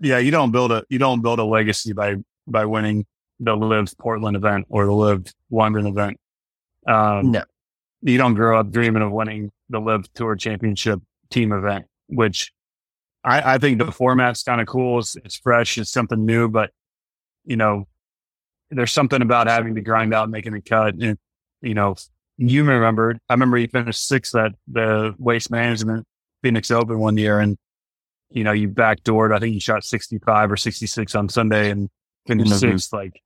Yeah. 0.00 0.18
You 0.18 0.30
don't 0.30 0.50
build 0.50 0.72
a, 0.72 0.84
you 0.90 0.98
don't 0.98 1.22
build 1.22 1.38
a 1.38 1.44
legacy 1.44 1.92
by, 1.94 2.16
by 2.46 2.66
winning 2.66 3.06
the 3.40 3.56
LIV 3.56 3.96
Portland 3.98 4.36
event 4.36 4.66
or 4.68 4.84
the 4.84 4.92
LIV 4.92 5.32
London 5.50 5.86
event. 5.86 6.18
Um, 6.86 7.30
no, 7.30 7.44
you 8.02 8.18
don't 8.18 8.34
grow 8.34 8.58
up 8.58 8.70
dreaming 8.70 9.02
of 9.02 9.12
winning 9.12 9.50
the 9.68 9.80
LIV 9.80 10.12
tour 10.14 10.36
championship 10.36 11.00
team 11.30 11.52
event, 11.52 11.86
which 12.08 12.52
I, 13.24 13.54
I 13.54 13.58
think 13.58 13.78
the 13.78 13.92
format's 13.92 14.42
kind 14.42 14.60
of 14.60 14.66
cool. 14.66 14.98
It's, 14.98 15.16
it's 15.16 15.36
fresh. 15.36 15.78
It's 15.78 15.90
something 15.90 16.24
new, 16.24 16.48
but 16.48 16.70
you 17.44 17.56
know, 17.56 17.86
there's 18.70 18.92
something 18.92 19.22
about 19.22 19.46
having 19.46 19.74
to 19.74 19.80
grind 19.80 20.14
out, 20.14 20.30
making 20.30 20.54
a 20.54 20.60
cut. 20.60 20.94
And, 20.94 21.18
you 21.60 21.74
know, 21.74 21.96
you 22.38 22.64
remembered, 22.64 23.18
I 23.28 23.34
remember 23.34 23.58
you 23.58 23.68
finished 23.68 24.06
sixth 24.06 24.34
at 24.34 24.52
the 24.66 25.14
waste 25.18 25.50
management 25.50 26.06
Phoenix 26.42 26.70
Open 26.70 26.98
one 26.98 27.16
year 27.16 27.38
and, 27.38 27.56
you 28.30 28.44
know, 28.44 28.52
you 28.52 28.68
backdoored, 28.68 29.34
I 29.34 29.38
think 29.38 29.54
you 29.54 29.60
shot 29.60 29.84
65 29.84 30.52
or 30.52 30.56
66 30.56 31.14
on 31.14 31.28
Sunday 31.28 31.70
and 31.70 31.90
finished 32.26 32.50
mm-hmm. 32.50 32.70
sixth. 32.72 32.92
Like 32.92 33.20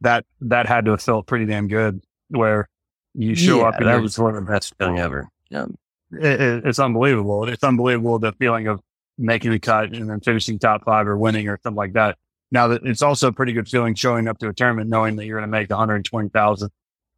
that, 0.00 0.24
that 0.40 0.66
had 0.66 0.84
to 0.84 0.92
have 0.92 1.02
felt 1.02 1.26
pretty 1.26 1.46
damn 1.46 1.66
good 1.66 2.00
where 2.28 2.68
you 3.14 3.34
show 3.34 3.58
yeah, 3.58 3.68
up. 3.68 3.74
And 3.78 3.88
that 3.88 4.00
was 4.00 4.18
one 4.18 4.36
of 4.36 4.46
the 4.46 4.50
best 4.50 4.74
feeling 4.78 4.98
ever. 5.00 5.28
Yeah. 5.50 5.66
It, 6.12 6.40
it, 6.40 6.66
it's 6.66 6.78
unbelievable. 6.78 7.48
It's 7.48 7.64
unbelievable 7.64 8.18
the 8.18 8.32
feeling 8.32 8.68
of 8.68 8.80
making 9.18 9.50
the 9.50 9.58
cut 9.58 9.94
and 9.94 10.08
then 10.08 10.20
finishing 10.20 10.58
top 10.58 10.84
five 10.84 11.06
or 11.06 11.16
winning 11.16 11.48
or 11.48 11.58
something 11.62 11.76
like 11.76 11.92
that. 11.94 12.16
Now 12.50 12.68
that 12.68 12.82
it's 12.84 13.02
also 13.02 13.28
a 13.28 13.32
pretty 13.32 13.52
good 13.52 13.68
feeling 13.68 13.94
showing 13.94 14.28
up 14.28 14.38
to 14.38 14.48
a 14.48 14.52
tournament, 14.52 14.90
knowing 14.90 15.16
that 15.16 15.26
you're 15.26 15.38
going 15.38 15.50
to 15.50 15.58
make 15.58 15.70
120,000 15.70 16.70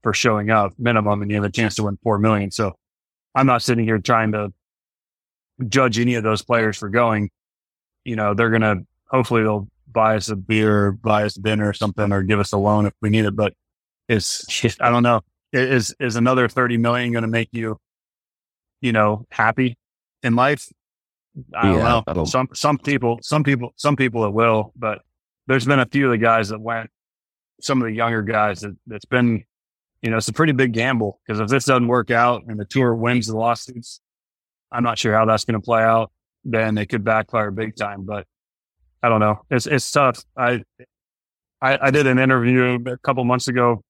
for 0.02 0.12
showing 0.12 0.50
up 0.50 0.72
minimum 0.78 1.22
and 1.22 1.30
you 1.30 1.36
have 1.36 1.44
a 1.44 1.50
chance 1.50 1.74
to 1.76 1.84
win 1.84 1.98
4 2.02 2.18
million. 2.18 2.50
So 2.50 2.72
I'm 3.34 3.46
not 3.46 3.62
sitting 3.62 3.84
here 3.84 3.98
trying 3.98 4.32
to 4.32 4.52
judge 5.68 5.98
any 5.98 6.14
of 6.14 6.22
those 6.22 6.42
players 6.42 6.76
for 6.76 6.88
going, 6.88 7.30
you 8.04 8.16
know, 8.16 8.34
they're 8.34 8.50
going 8.50 8.62
to, 8.62 8.86
hopefully 9.08 9.42
they'll 9.42 9.68
buy 9.90 10.16
us 10.16 10.28
a 10.28 10.36
beer, 10.36 10.92
buy 10.92 11.24
us 11.24 11.34
dinner 11.34 11.68
or 11.68 11.72
something, 11.72 12.12
or 12.12 12.22
give 12.22 12.38
us 12.38 12.52
a 12.52 12.58
loan 12.58 12.86
if 12.86 12.92
we 13.00 13.10
need 13.10 13.24
it. 13.24 13.34
But 13.34 13.54
it's, 14.08 14.46
I 14.80 14.90
don't 14.90 15.02
know. 15.02 15.22
Is, 15.52 15.94
is 16.00 16.16
another 16.16 16.48
30 16.48 16.76
million 16.78 17.12
going 17.12 17.22
to 17.22 17.28
make 17.28 17.48
you, 17.52 17.78
you 18.80 18.92
know, 18.92 19.24
happy 19.30 19.76
in 20.22 20.36
life? 20.36 20.68
I 21.54 21.66
don't 21.66 21.78
yeah, 21.78 22.02
know. 22.14 22.24
Some, 22.24 22.48
some 22.54 22.78
people, 22.78 23.18
some 23.22 23.42
people, 23.42 23.72
some 23.76 23.96
people 23.96 24.24
it 24.24 24.32
will, 24.32 24.72
but 24.76 25.02
there's 25.46 25.64
been 25.64 25.80
a 25.80 25.86
few 25.86 26.06
of 26.06 26.12
the 26.12 26.18
guys 26.18 26.50
that 26.50 26.60
went, 26.60 26.90
some 27.60 27.82
of 27.82 27.86
the 27.86 27.92
younger 27.92 28.22
guys 28.22 28.60
that, 28.60 28.76
that's 28.86 29.04
been, 29.04 29.44
you 30.00 30.10
know, 30.10 30.16
it's 30.16 30.28
a 30.28 30.32
pretty 30.32 30.52
big 30.52 30.72
gamble 30.72 31.20
because 31.26 31.40
if 31.40 31.48
this 31.48 31.64
doesn't 31.64 31.88
work 31.88 32.10
out 32.10 32.44
and 32.46 32.58
the 32.58 32.64
tour 32.64 32.94
wins 32.94 33.26
the 33.26 33.36
lawsuits, 33.36 34.00
I'm 34.70 34.82
not 34.82 34.98
sure 34.98 35.14
how 35.14 35.24
that's 35.24 35.44
going 35.44 35.60
to 35.60 35.64
play 35.64 35.82
out. 35.82 36.12
Then 36.44 36.78
it 36.78 36.86
could 36.86 37.04
backfire 37.04 37.50
big 37.50 37.74
time, 37.74 38.04
but 38.04 38.26
I 39.02 39.08
don't 39.08 39.20
know. 39.20 39.40
It's, 39.50 39.66
it's 39.66 39.90
tough. 39.90 40.22
I, 40.36 40.62
I, 41.60 41.78
I 41.86 41.90
did 41.90 42.06
an 42.06 42.18
interview 42.18 42.78
a 42.86 42.98
couple 42.98 43.24
months 43.24 43.48
ago, 43.48 43.82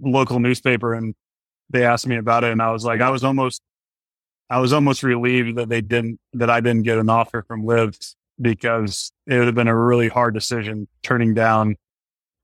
local 0.00 0.40
newspaper, 0.40 0.94
and 0.94 1.14
they 1.70 1.84
asked 1.84 2.06
me 2.06 2.16
about 2.16 2.44
it. 2.44 2.52
And 2.52 2.60
I 2.60 2.70
was 2.70 2.84
like, 2.84 3.00
I 3.00 3.10
was 3.10 3.24
almost, 3.24 3.62
I 4.54 4.58
was 4.58 4.72
almost 4.72 5.02
relieved 5.02 5.56
that 5.56 5.68
they 5.68 5.80
didn't, 5.80 6.20
that 6.34 6.48
I 6.48 6.60
didn't 6.60 6.84
get 6.84 6.96
an 6.96 7.10
offer 7.10 7.42
from 7.42 7.66
LIV 7.66 7.98
because 8.40 9.10
it 9.26 9.36
would 9.36 9.46
have 9.46 9.54
been 9.56 9.66
a 9.66 9.76
really 9.76 10.06
hard 10.06 10.32
decision 10.32 10.86
turning 11.02 11.34
down 11.34 11.74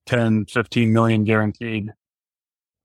10, 0.06 0.46
15 0.46 0.92
million 0.92 1.22
guaranteed, 1.22 1.92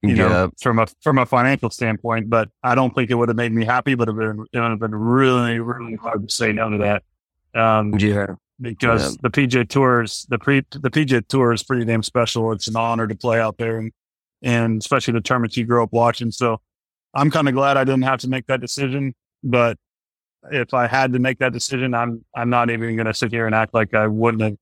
you 0.04 0.16
yeah. 0.16 0.28
know, 0.28 0.52
from 0.62 0.78
a, 0.78 0.86
from 1.02 1.18
a 1.18 1.26
financial 1.26 1.72
standpoint. 1.72 2.30
But 2.30 2.50
I 2.62 2.76
don't 2.76 2.94
think 2.94 3.10
it 3.10 3.16
would 3.16 3.30
have 3.30 3.36
made 3.36 3.52
me 3.52 3.66
happy, 3.66 3.96
but 3.96 4.10
it 4.10 4.12
would 4.12 4.26
have 4.28 4.36
been, 4.36 4.46
it 4.54 4.60
would 4.60 4.70
have 4.70 4.80
been 4.80 4.94
really, 4.94 5.60
really 5.60 5.96
hard 5.96 6.30
to 6.30 6.32
say 6.32 6.52
no 6.52 6.70
to 6.70 6.78
that. 6.78 7.04
Um, 7.60 7.98
yeah. 7.98 8.28
because 8.62 9.14
yeah. 9.14 9.18
the 9.24 9.32
PJ 9.32 9.70
Tours, 9.70 10.28
the 10.30 10.38
pre, 10.38 10.60
the 10.70 10.92
PGA 10.92 11.28
Tour 11.28 11.52
is 11.52 11.64
pretty 11.64 11.84
damn 11.84 12.04
special. 12.04 12.52
It's 12.52 12.68
an 12.68 12.76
honor 12.76 13.08
to 13.08 13.16
play 13.16 13.40
out 13.40 13.58
there, 13.58 13.80
and 13.80 13.92
and 14.44 14.80
especially 14.80 15.14
the 15.14 15.22
tournaments 15.22 15.58
you 15.58 15.66
grew 15.66 15.82
up 15.82 15.94
watching. 15.94 16.30
So 16.30 16.62
I'm 17.16 17.32
kind 17.32 17.48
of 17.48 17.54
glad 17.54 17.78
I 17.78 17.84
didn't 17.84 18.04
have 18.04 18.20
to 18.22 18.30
make 18.30 18.48
that 18.48 18.62
decision. 18.62 19.14
But 19.44 19.78
if 20.52 20.74
I 20.74 20.88
had 20.88 21.14
to 21.14 21.20
make 21.20 21.40
that 21.40 21.54
decision, 21.54 21.94
I'm 21.94 22.24
I'm 22.36 22.50
not 22.50 22.70
even 22.70 22.96
going 22.96 23.08
to 23.08 23.14
sit 23.14 23.32
here 23.32 23.46
and 23.46 23.56
act 23.56 23.74
like 23.74 23.94
I 23.94 24.08
wouldn't 24.08 24.44
have 24.44 24.56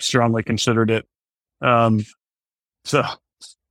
strongly 0.00 0.42
considered 0.42 0.90
it. 0.90 1.06
Um, 1.60 2.04
so 2.84 3.02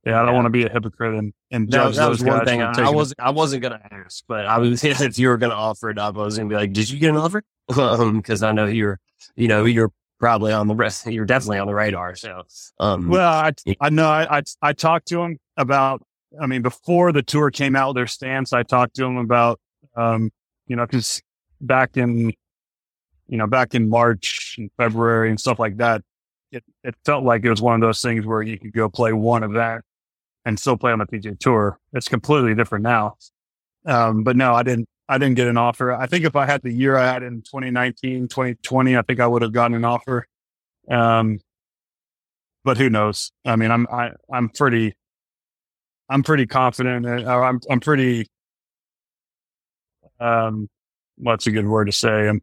yeah, 0.04 0.20
I 0.20 0.24
don't 0.24 0.28
yeah. 0.28 0.32
want 0.34 0.46
to 0.46 0.50
be 0.50 0.64
a 0.64 0.68
hypocrite 0.68 1.14
and, 1.14 1.32
and 1.50 1.70
judge 1.70 1.96
that, 1.96 2.02
that 2.02 2.08
was 2.08 2.24
one 2.24 2.44
thing 2.44 2.62
I, 2.62 2.72
I 2.76 2.90
was 2.90 3.14
I 3.18 3.30
wasn't 3.30 3.62
gonna 3.62 3.80
ask, 3.90 4.24
but 4.26 4.46
I 4.46 4.58
was 4.58 4.82
if 4.84 5.18
you 5.18 5.28
were 5.28 5.36
gonna 5.36 5.54
offer 5.54 5.90
it 5.90 5.98
up, 5.98 6.16
I 6.16 6.22
was 6.22 6.36
gonna 6.36 6.48
be 6.48 6.56
like, 6.56 6.72
did 6.72 6.90
you 6.90 6.98
get 6.98 7.10
an 7.10 7.16
offer? 7.16 7.42
Because 7.68 8.42
um, 8.42 8.48
I 8.48 8.52
know 8.52 8.66
you're 8.66 8.98
you 9.36 9.48
know 9.48 9.64
you're 9.64 9.92
probably 10.18 10.52
on 10.52 10.66
the 10.66 10.74
rest. 10.74 11.06
You're 11.06 11.24
definitely 11.24 11.58
on 11.58 11.66
the 11.66 11.74
radar. 11.74 12.16
So 12.16 12.42
um, 12.80 13.08
well, 13.08 13.30
I 13.30 13.52
I 13.80 13.90
know 13.90 14.08
I, 14.08 14.38
I 14.38 14.42
I 14.60 14.72
talked 14.72 15.08
to 15.08 15.22
him 15.22 15.38
about. 15.56 16.02
I 16.40 16.46
mean, 16.46 16.62
before 16.62 17.12
the 17.12 17.22
tour 17.22 17.50
came 17.50 17.76
out, 17.76 17.94
their 17.94 18.06
stance. 18.06 18.52
I 18.52 18.62
talked 18.62 18.96
to 18.96 19.04
him 19.04 19.16
about 19.16 19.60
um, 19.96 20.30
you 20.66 20.76
know 20.76 20.86
because 20.86 21.20
back 21.60 21.96
in 21.96 22.32
you 23.28 23.38
know 23.38 23.46
back 23.46 23.74
in 23.74 23.88
March 23.88 24.56
and 24.58 24.70
February 24.76 25.30
and 25.30 25.38
stuff 25.40 25.58
like 25.58 25.76
that, 25.78 26.02
it, 26.50 26.64
it 26.84 26.94
felt 27.04 27.24
like 27.24 27.44
it 27.44 27.50
was 27.50 27.62
one 27.62 27.74
of 27.74 27.80
those 27.80 28.02
things 28.02 28.26
where 28.26 28.42
you 28.42 28.58
could 28.58 28.72
go 28.72 28.88
play 28.88 29.12
one 29.12 29.42
event 29.42 29.82
and 30.44 30.58
still 30.58 30.76
play 30.76 30.92
on 30.92 30.98
the 30.98 31.06
PGA 31.06 31.38
Tour. 31.38 31.78
It's 31.92 32.08
completely 32.08 32.54
different 32.54 32.82
now. 32.82 33.16
Um, 33.86 34.22
but 34.22 34.36
no, 34.36 34.54
I 34.54 34.62
didn't. 34.62 34.88
I 35.08 35.18
didn't 35.18 35.34
get 35.34 35.48
an 35.48 35.58
offer. 35.58 35.92
I 35.92 36.06
think 36.06 36.24
if 36.24 36.36
I 36.36 36.46
had 36.46 36.62
the 36.62 36.72
year 36.72 36.96
I 36.96 37.04
had 37.04 37.22
in 37.22 37.42
2019, 37.42 38.28
2020, 38.28 38.96
I 38.96 39.02
think 39.02 39.20
I 39.20 39.26
would 39.26 39.42
have 39.42 39.52
gotten 39.52 39.76
an 39.76 39.84
offer. 39.84 40.26
Um, 40.90 41.40
but 42.64 42.78
who 42.78 42.88
knows? 42.88 43.32
I 43.44 43.56
mean, 43.56 43.70
I'm 43.70 43.86
I, 43.92 44.12
I'm 44.32 44.48
pretty, 44.48 44.94
I'm 46.08 46.22
pretty 46.22 46.46
confident. 46.46 47.06
I'm 47.06 47.60
I'm 47.70 47.80
pretty. 47.80 48.26
Um, 50.20 50.68
what's 51.16 51.46
a 51.46 51.50
good 51.50 51.66
word 51.66 51.86
to 51.86 51.92
say? 51.92 52.28
I'm, 52.28 52.42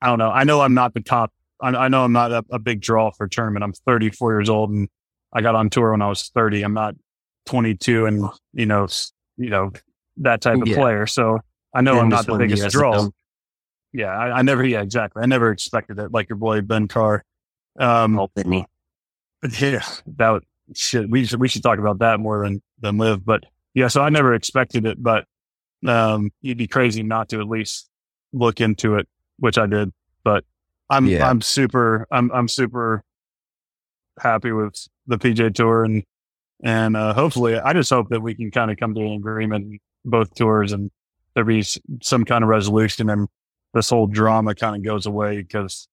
I 0.00 0.06
don't 0.06 0.18
know. 0.18 0.30
I 0.30 0.44
know 0.44 0.60
I'm 0.60 0.74
not 0.74 0.94
the 0.94 1.00
top. 1.00 1.32
I, 1.60 1.68
I 1.68 1.88
know 1.88 2.04
I'm 2.04 2.12
not 2.12 2.32
a, 2.32 2.44
a 2.50 2.58
big 2.58 2.80
draw 2.80 3.10
for 3.10 3.26
tournament. 3.28 3.64
I'm 3.64 3.72
34 3.72 4.32
years 4.32 4.48
old 4.48 4.70
and 4.70 4.88
I 5.32 5.40
got 5.40 5.54
on 5.54 5.70
tour 5.70 5.92
when 5.92 6.02
I 6.02 6.08
was 6.08 6.28
30. 6.28 6.62
I'm 6.62 6.74
not 6.74 6.94
22 7.46 8.06
and, 8.06 8.24
you 8.52 8.66
know, 8.66 8.86
you 9.36 9.50
know, 9.50 9.72
that 10.18 10.40
type 10.40 10.60
of 10.60 10.68
yeah. 10.68 10.76
player. 10.76 11.06
So 11.06 11.40
I 11.74 11.80
know 11.80 11.98
I'm 11.98 12.08
not 12.08 12.26
the 12.26 12.36
biggest 12.36 12.70
draw. 12.70 13.08
Yeah. 13.92 14.16
I, 14.16 14.38
I, 14.38 14.42
never, 14.42 14.64
yeah, 14.64 14.82
exactly. 14.82 15.22
I 15.22 15.26
never 15.26 15.50
expected 15.50 15.98
it 15.98 16.12
like 16.12 16.28
your 16.28 16.36
boy 16.36 16.60
Ben 16.60 16.88
Carr. 16.88 17.24
Um, 17.78 18.18
oh, 18.18 18.30
Benny. 18.34 18.66
Yeah. 19.60 19.84
That 20.16 20.42
should, 20.74 21.10
we 21.10 21.24
should, 21.24 21.40
we 21.40 21.48
should 21.48 21.62
talk 21.62 21.78
about 21.78 21.98
that 22.00 22.20
more 22.20 22.44
than, 22.44 22.62
than 22.80 22.98
LIV. 22.98 23.24
But 23.24 23.44
yeah, 23.74 23.88
so 23.88 24.02
I 24.02 24.10
never 24.10 24.34
expected 24.34 24.86
it, 24.86 25.02
but, 25.02 25.24
um, 25.86 26.30
you'd 26.42 26.58
be 26.58 26.66
crazy 26.66 27.02
not 27.02 27.28
to 27.30 27.40
at 27.40 27.48
least 27.48 27.88
look 28.32 28.60
into 28.60 28.96
it, 28.96 29.08
which 29.38 29.58
I 29.58 29.66
did. 29.66 29.92
But 30.24 30.44
I'm, 30.90 31.06
yeah. 31.06 31.28
I'm 31.28 31.40
super, 31.40 32.06
I'm, 32.10 32.30
I'm 32.32 32.48
super 32.48 33.02
happy 34.20 34.52
with 34.52 34.88
the 35.06 35.18
PJ 35.18 35.54
Tour, 35.54 35.84
and 35.84 36.04
and 36.62 36.96
uh, 36.96 37.14
hopefully, 37.14 37.58
I 37.58 37.72
just 37.72 37.90
hope 37.90 38.08
that 38.10 38.20
we 38.20 38.34
can 38.34 38.50
kind 38.50 38.70
of 38.70 38.76
come 38.76 38.94
to 38.94 39.00
an 39.00 39.12
agreement 39.12 39.80
both 40.04 40.34
tours, 40.34 40.72
and 40.72 40.90
there 41.34 41.44
be 41.44 41.64
some 42.02 42.24
kind 42.24 42.42
of 42.42 42.48
resolution, 42.48 43.10
and 43.10 43.28
this 43.74 43.90
whole 43.90 44.06
drama 44.06 44.54
kind 44.54 44.76
of 44.76 44.82
goes 44.82 45.06
away 45.06 45.38
because 45.38 45.88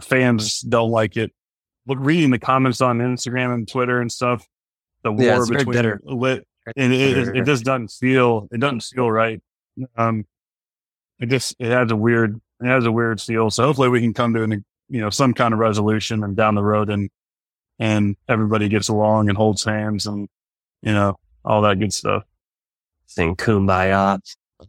fans 0.00 0.60
don't 0.60 0.90
like 0.90 1.16
it. 1.16 1.32
Look, 1.88 1.98
reading 2.00 2.30
the 2.30 2.38
comments 2.38 2.80
on 2.80 2.98
Instagram 2.98 3.54
and 3.54 3.66
Twitter 3.66 4.00
and 4.00 4.12
stuff, 4.12 4.46
the 5.02 5.12
yeah, 5.12 5.36
war 5.36 5.46
between 5.46 5.98
lit, 6.04 6.46
and 6.76 6.92
it, 6.92 7.18
it, 7.18 7.36
it, 7.36 7.44
just 7.46 7.64
doesn't 7.64 7.90
feel 7.90 8.48
it 8.52 8.60
doesn't 8.60 8.82
feel 8.82 9.10
right. 9.10 9.40
Um, 9.96 10.26
it 11.18 11.26
just 11.26 11.56
it 11.58 11.70
has 11.70 11.90
a 11.90 11.96
weird 11.96 12.40
it 12.60 12.66
has 12.66 12.84
a 12.84 12.92
weird 12.92 13.20
feel. 13.20 13.50
So 13.50 13.64
hopefully 13.64 13.88
we 13.88 14.00
can 14.00 14.14
come 14.14 14.34
to 14.34 14.42
an 14.42 14.64
you 14.88 15.00
know 15.00 15.10
some 15.10 15.34
kind 15.34 15.54
of 15.54 15.60
resolution 15.60 16.22
and 16.22 16.36
down 16.36 16.54
the 16.54 16.62
road 16.62 16.90
and 16.90 17.10
and 17.78 18.16
everybody 18.28 18.68
gets 18.68 18.88
along 18.88 19.28
and 19.28 19.36
holds 19.36 19.64
hands 19.64 20.06
and, 20.06 20.28
you 20.82 20.92
know, 20.92 21.16
all 21.44 21.62
that 21.62 21.78
good 21.78 21.92
stuff. 21.92 22.24
Sing 23.06 23.36
kumbaya. 23.36 24.20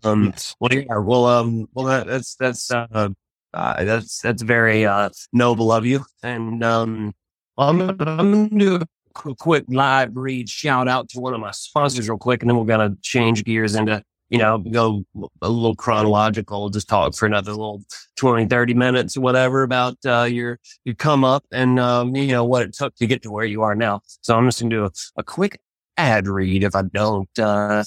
Um, 0.03 0.25
yes. 0.25 0.55
well, 0.59 0.71
yeah, 0.71 0.97
well, 0.97 1.25
um, 1.25 1.67
well, 1.73 1.85
that, 1.87 2.07
that's, 2.07 2.35
that's, 2.35 2.71
uh, 2.71 3.09
uh, 3.53 3.83
that's, 3.83 4.19
that's 4.21 4.41
very, 4.41 4.85
uh, 4.85 5.09
noble 5.33 5.71
of 5.71 5.85
you. 5.85 6.05
And, 6.23 6.63
um, 6.63 7.13
I'm, 7.57 7.97
going 7.97 8.49
to 8.49 8.57
do 8.57 8.75
a 8.75 9.35
quick 9.35 9.65
live 9.67 10.15
read 10.15 10.49
shout 10.49 10.87
out 10.87 11.09
to 11.09 11.19
one 11.19 11.33
of 11.33 11.41
my 11.41 11.51
sponsors 11.51 12.07
real 12.07 12.17
quick, 12.17 12.41
and 12.41 12.49
then 12.49 12.57
we're 12.57 12.65
going 12.65 12.91
to 12.91 13.01
change 13.01 13.43
gears 13.43 13.75
into 13.75 14.03
you 14.29 14.37
know, 14.37 14.59
go 14.59 15.03
a 15.41 15.49
little 15.49 15.75
chronological, 15.75 16.69
just 16.69 16.87
talk 16.87 17.15
for 17.15 17.25
another 17.25 17.51
little 17.51 17.83
20, 18.17 18.45
30 18.45 18.73
minutes 18.75 19.17
or 19.17 19.21
whatever 19.21 19.63
about, 19.63 19.97
uh, 20.05 20.23
your, 20.23 20.59
your 20.85 20.95
come 20.95 21.23
up 21.23 21.43
and, 21.51 21.79
um, 21.79 22.15
you 22.15 22.27
know, 22.27 22.45
what 22.45 22.61
it 22.61 22.73
took 22.73 22.95
to 22.95 23.07
get 23.07 23.23
to 23.23 23.31
where 23.31 23.45
you 23.45 23.63
are 23.63 23.75
now. 23.75 24.01
So 24.21 24.37
I'm 24.37 24.45
just 24.45 24.59
going 24.59 24.69
to 24.69 24.75
do 24.75 24.85
a, 24.85 24.91
a, 25.17 25.23
quick 25.23 25.59
ad 25.97 26.27
read 26.27 26.63
if 26.63 26.75
I 26.75 26.83
don't, 26.83 27.39
uh, 27.39 27.83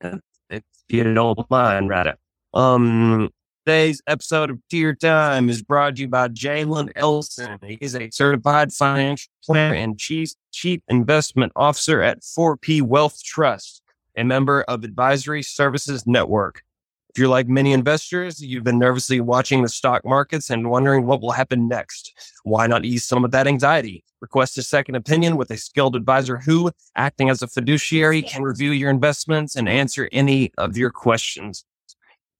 if 0.00 0.62
you 0.88 1.14
don't 1.14 1.50
mind, 1.50 1.90
right? 1.90 2.14
Um, 2.54 3.28
Today's 3.64 4.02
episode 4.08 4.50
of 4.50 4.58
Ture 4.70 4.94
Time 4.94 5.48
is 5.48 5.62
brought 5.62 5.94
to 5.96 6.02
you 6.02 6.08
by 6.08 6.26
Jalen 6.28 6.90
Elson. 6.96 7.58
He 7.62 7.78
is 7.80 7.94
a 7.94 8.10
certified 8.10 8.72
financial 8.72 9.30
planner 9.44 9.74
and 9.74 9.96
chief, 9.96 10.30
chief 10.50 10.80
investment 10.88 11.52
officer 11.54 12.02
at 12.02 12.22
4P 12.22 12.82
Wealth 12.82 13.22
Trust 13.22 13.82
a 14.16 14.24
member 14.24 14.62
of 14.62 14.84
Advisory 14.84 15.42
Services 15.42 16.06
Network. 16.06 16.62
If 17.10 17.18
you're 17.18 17.28
like 17.28 17.46
many 17.46 17.72
investors, 17.72 18.40
you've 18.40 18.64
been 18.64 18.78
nervously 18.78 19.20
watching 19.20 19.62
the 19.62 19.68
stock 19.68 20.04
markets 20.04 20.48
and 20.48 20.70
wondering 20.70 21.06
what 21.06 21.20
will 21.20 21.32
happen 21.32 21.68
next. 21.68 22.12
Why 22.42 22.66
not 22.66 22.84
ease 22.84 23.04
some 23.04 23.24
of 23.24 23.32
that 23.32 23.46
anxiety? 23.46 24.02
Request 24.20 24.56
a 24.56 24.62
second 24.62 24.94
opinion 24.94 25.36
with 25.36 25.50
a 25.50 25.56
skilled 25.56 25.94
advisor 25.94 26.38
who, 26.38 26.70
acting 26.96 27.28
as 27.28 27.42
a 27.42 27.48
fiduciary, 27.48 28.22
can 28.22 28.42
review 28.42 28.70
your 28.70 28.88
investments 28.88 29.56
and 29.56 29.68
answer 29.68 30.08
any 30.10 30.52
of 30.56 30.76
your 30.76 30.90
questions. 30.90 31.64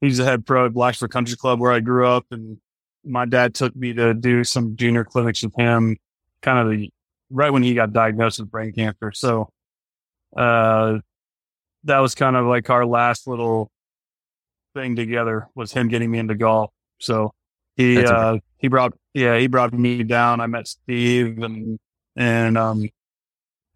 he's 0.00 0.18
the 0.18 0.24
head 0.24 0.46
pro 0.46 0.66
at 0.66 0.72
Blacksburg 0.72 1.10
Country 1.10 1.36
Club 1.36 1.60
where 1.60 1.72
I 1.72 1.80
grew 1.80 2.06
up 2.06 2.26
and 2.30 2.58
my 3.04 3.24
dad 3.24 3.54
took 3.54 3.74
me 3.76 3.92
to 3.92 4.14
do 4.14 4.44
some 4.44 4.76
junior 4.76 5.04
clinics 5.04 5.42
with 5.42 5.54
him 5.56 5.96
kind 6.42 6.58
of 6.58 6.70
the, 6.70 6.90
right 7.30 7.50
when 7.50 7.62
he 7.62 7.74
got 7.74 7.92
diagnosed 7.92 8.40
with 8.40 8.50
brain 8.50 8.72
cancer. 8.72 9.12
So, 9.12 9.50
uh, 10.36 10.98
that 11.84 11.98
was 11.98 12.14
kind 12.14 12.36
of 12.36 12.46
like 12.46 12.70
our 12.70 12.86
last 12.86 13.26
little 13.26 13.70
thing 14.74 14.96
together 14.96 15.48
was 15.54 15.72
him 15.72 15.88
getting 15.88 16.10
me 16.10 16.18
into 16.18 16.34
golf. 16.34 16.70
So 16.98 17.32
he, 17.76 18.02
uh, 18.04 18.38
he 18.58 18.68
brought, 18.68 18.94
yeah, 19.12 19.38
he 19.38 19.46
brought 19.46 19.72
me 19.74 20.02
down. 20.02 20.40
I 20.40 20.46
met 20.46 20.66
Steve 20.66 21.42
and, 21.42 21.78
and, 22.16 22.56
um, 22.56 22.88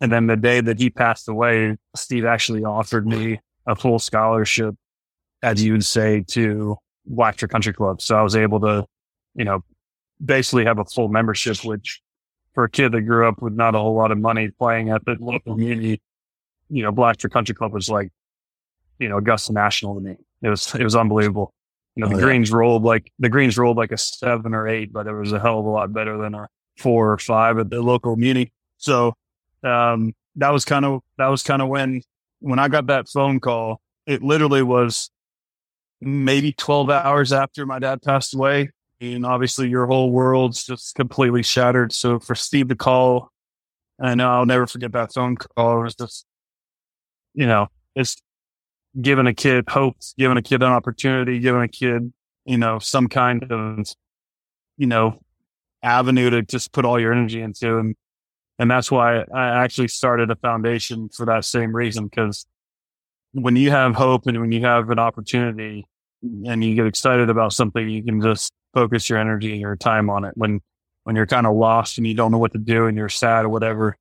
and 0.00 0.12
then 0.12 0.26
the 0.26 0.36
day 0.36 0.60
that 0.60 0.78
he 0.78 0.90
passed 0.90 1.28
away, 1.28 1.76
Steve 1.96 2.24
actually 2.24 2.64
offered 2.64 3.06
me 3.06 3.40
a 3.66 3.74
full 3.74 3.98
scholarship, 3.98 4.74
as 5.42 5.62
you 5.62 5.72
would 5.72 5.84
say, 5.84 6.24
to 6.28 6.76
Blacksburg 7.10 7.50
Country 7.50 7.72
Club. 7.72 8.02
So 8.02 8.16
I 8.16 8.22
was 8.22 8.36
able 8.36 8.60
to 8.60 8.86
you 9.38 9.44
know, 9.44 9.62
basically 10.22 10.64
have 10.64 10.78
a 10.78 10.84
full 10.84 11.08
membership, 11.08 11.64
which 11.64 12.02
for 12.54 12.64
a 12.64 12.70
kid 12.70 12.92
that 12.92 13.02
grew 13.02 13.26
up 13.26 13.40
with 13.40 13.54
not 13.54 13.74
a 13.74 13.78
whole 13.78 13.94
lot 13.94 14.10
of 14.10 14.18
money 14.18 14.50
playing 14.58 14.90
at 14.90 15.04
the 15.04 15.16
local 15.20 15.54
community, 15.54 16.02
you 16.68 16.82
know, 16.82 16.92
Blacksburg 16.92 17.30
Country 17.30 17.54
Club 17.54 17.72
was 17.72 17.88
like, 17.88 18.10
you 18.98 19.08
know, 19.08 19.18
Augusta 19.18 19.52
National 19.52 19.94
to 19.94 20.00
me. 20.00 20.16
It 20.42 20.48
was, 20.48 20.74
it 20.74 20.82
was 20.82 20.96
unbelievable. 20.96 21.54
You 21.94 22.02
know, 22.02 22.08
the 22.08 22.16
oh, 22.16 22.18
yeah. 22.18 22.24
greens 22.24 22.50
rolled 22.50 22.82
like, 22.82 23.12
the 23.20 23.28
greens 23.28 23.56
rolled 23.56 23.76
like 23.76 23.92
a 23.92 23.96
seven 23.96 24.54
or 24.54 24.66
eight, 24.66 24.92
but 24.92 25.06
it 25.06 25.12
was 25.12 25.32
a 25.32 25.38
hell 25.38 25.60
of 25.60 25.64
a 25.64 25.68
lot 25.68 25.92
better 25.92 26.18
than 26.18 26.34
a 26.34 26.48
four 26.76 27.12
or 27.12 27.18
five 27.18 27.58
at 27.58 27.70
the 27.70 27.80
local 27.80 28.16
muni. 28.16 28.52
So, 28.76 29.14
um, 29.62 30.14
that 30.36 30.50
was 30.50 30.64
kind 30.64 30.84
of, 30.84 31.00
that 31.16 31.26
was 31.28 31.42
kind 31.44 31.62
of 31.62 31.68
when, 31.68 32.02
when 32.40 32.58
I 32.58 32.68
got 32.68 32.86
that 32.88 33.08
phone 33.08 33.40
call, 33.40 33.80
it 34.06 34.22
literally 34.22 34.62
was 34.62 35.10
maybe 36.00 36.52
12 36.52 36.90
hours 36.90 37.32
after 37.32 37.66
my 37.66 37.78
dad 37.78 38.02
passed 38.02 38.34
away 38.34 38.70
and 39.00 39.24
obviously 39.24 39.68
your 39.68 39.86
whole 39.86 40.10
world's 40.10 40.64
just 40.64 40.94
completely 40.94 41.42
shattered. 41.42 41.92
So 41.92 42.18
for 42.18 42.34
Steve 42.34 42.68
to 42.68 42.74
call, 42.74 43.30
I 44.00 44.14
know 44.14 44.30
I'll 44.30 44.46
never 44.46 44.66
forget 44.66 44.92
that 44.92 45.12
phone 45.12 45.36
call. 45.36 45.80
It 45.80 45.84
was 45.84 45.94
just, 45.94 46.26
you 47.34 47.46
know, 47.46 47.68
it's 47.94 48.16
giving 49.00 49.26
a 49.26 49.34
kid 49.34 49.68
hope, 49.68 49.96
giving 50.16 50.36
a 50.36 50.42
kid 50.42 50.62
an 50.62 50.72
opportunity, 50.72 51.38
giving 51.38 51.62
a 51.62 51.68
kid, 51.68 52.12
you 52.44 52.58
know, 52.58 52.78
some 52.78 53.08
kind 53.08 53.44
of, 53.50 53.88
you 54.76 54.86
know, 54.86 55.20
avenue 55.82 56.30
to 56.30 56.42
just 56.42 56.72
put 56.72 56.84
all 56.84 56.98
your 56.98 57.12
energy 57.12 57.40
into. 57.40 57.78
And, 57.78 57.94
and 58.58 58.70
that's 58.70 58.90
why 58.90 59.24
I 59.32 59.62
actually 59.62 59.88
started 59.88 60.30
a 60.30 60.36
foundation 60.36 61.08
for 61.08 61.26
that 61.26 61.44
same 61.44 61.74
reason. 61.74 62.06
Because 62.06 62.46
when 63.42 63.56
you 63.56 63.70
have 63.70 63.94
hope 63.94 64.26
and 64.26 64.40
when 64.40 64.52
you 64.52 64.60
have 64.62 64.90
an 64.90 64.98
opportunity 64.98 65.86
and 66.22 66.64
you 66.64 66.74
get 66.74 66.86
excited 66.86 67.30
about 67.30 67.52
something, 67.52 67.88
you 67.88 68.02
can 68.02 68.20
just 68.20 68.52
focus 68.74 69.08
your 69.08 69.18
energy 69.18 69.52
and 69.52 69.60
your 69.60 69.76
time 69.76 70.10
on 70.10 70.24
it. 70.24 70.32
When, 70.36 70.60
when 71.04 71.16
you're 71.16 71.26
kind 71.26 71.46
of 71.46 71.54
lost 71.54 71.98
and 71.98 72.06
you 72.06 72.14
don't 72.14 72.30
know 72.32 72.38
what 72.38 72.52
to 72.52 72.58
do 72.58 72.86
and 72.86 72.96
you're 72.96 73.08
sad 73.08 73.44
or 73.44 73.48
whatever, 73.48 73.96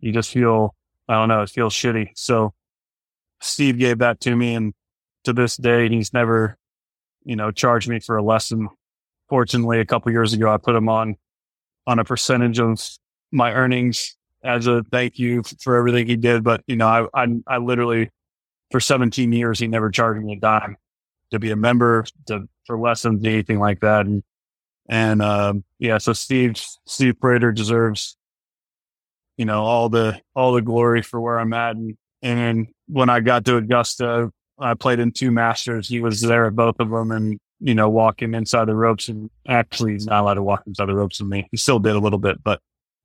you 0.00 0.12
just 0.12 0.30
feel, 0.30 0.74
I 1.08 1.14
don't 1.14 1.28
know, 1.28 1.42
it 1.42 1.50
feels 1.50 1.74
shitty. 1.74 2.10
So 2.14 2.52
Steve 3.40 3.78
gave 3.78 3.98
that 3.98 4.20
to 4.20 4.36
me. 4.36 4.54
And 4.54 4.74
to 5.24 5.32
this 5.32 5.56
day, 5.56 5.88
he's 5.88 6.12
never, 6.12 6.56
you 7.24 7.36
know, 7.36 7.50
charged 7.50 7.88
me 7.88 8.00
for 8.00 8.16
a 8.16 8.22
lesson. 8.22 8.68
Fortunately, 9.28 9.80
a 9.80 9.84
couple 9.84 10.12
years 10.12 10.32
ago, 10.32 10.52
I 10.52 10.58
put 10.58 10.74
him 10.74 10.88
on, 10.88 11.16
on 11.86 11.98
a 11.98 12.04
percentage 12.04 12.60
of 12.60 12.80
my 13.30 13.52
earnings 13.52 14.16
as 14.44 14.66
a 14.66 14.82
thank 14.90 15.18
you 15.18 15.42
for 15.60 15.76
everything 15.76 16.06
he 16.06 16.16
did. 16.16 16.44
But, 16.44 16.62
you 16.66 16.76
know, 16.76 16.86
I, 16.86 17.06
I, 17.24 17.26
I 17.46 17.58
literally, 17.58 18.10
for 18.72 18.80
17 18.80 19.32
years, 19.32 19.58
he 19.58 19.68
never 19.68 19.90
charged 19.90 20.24
me 20.24 20.32
a 20.32 20.40
dime 20.40 20.76
to 21.30 21.38
be 21.38 21.50
a 21.50 21.56
member, 21.56 22.04
to 22.26 22.48
for 22.66 22.78
lessons, 22.78 23.24
anything 23.24 23.58
like 23.58 23.80
that. 23.80 24.06
And, 24.06 24.22
and, 24.88 25.22
um, 25.22 25.64
yeah, 25.78 25.98
so 25.98 26.12
Steve, 26.12 26.56
Steve 26.86 27.20
Prater 27.20 27.52
deserves, 27.52 28.16
you 29.36 29.44
know, 29.44 29.62
all 29.62 29.88
the, 29.88 30.20
all 30.34 30.52
the 30.52 30.62
glory 30.62 31.02
for 31.02 31.20
where 31.20 31.38
I'm 31.38 31.52
at. 31.52 31.76
And, 31.76 31.96
and 32.22 32.68
when 32.86 33.08
I 33.08 33.20
got 33.20 33.44
to 33.46 33.56
Augusta, 33.56 34.30
I 34.58 34.74
played 34.74 34.98
in 34.98 35.12
two 35.12 35.30
masters. 35.30 35.88
He 35.88 36.00
was 36.00 36.20
there 36.20 36.46
at 36.46 36.56
both 36.56 36.76
of 36.78 36.90
them 36.90 37.10
and, 37.10 37.38
you 37.60 37.74
know, 37.74 37.88
walking 37.88 38.34
inside 38.34 38.66
the 38.66 38.74
ropes 38.74 39.08
and 39.08 39.30
actually 39.46 39.92
he's 39.92 40.06
not 40.06 40.20
allowed 40.22 40.34
to 40.34 40.42
walk 40.42 40.62
inside 40.66 40.86
the 40.86 40.94
ropes 40.94 41.20
with 41.20 41.30
me. 41.30 41.48
He 41.50 41.56
still 41.56 41.78
did 41.78 41.94
a 41.94 42.00
little 42.00 42.18
bit, 42.18 42.42
but, 42.42 42.60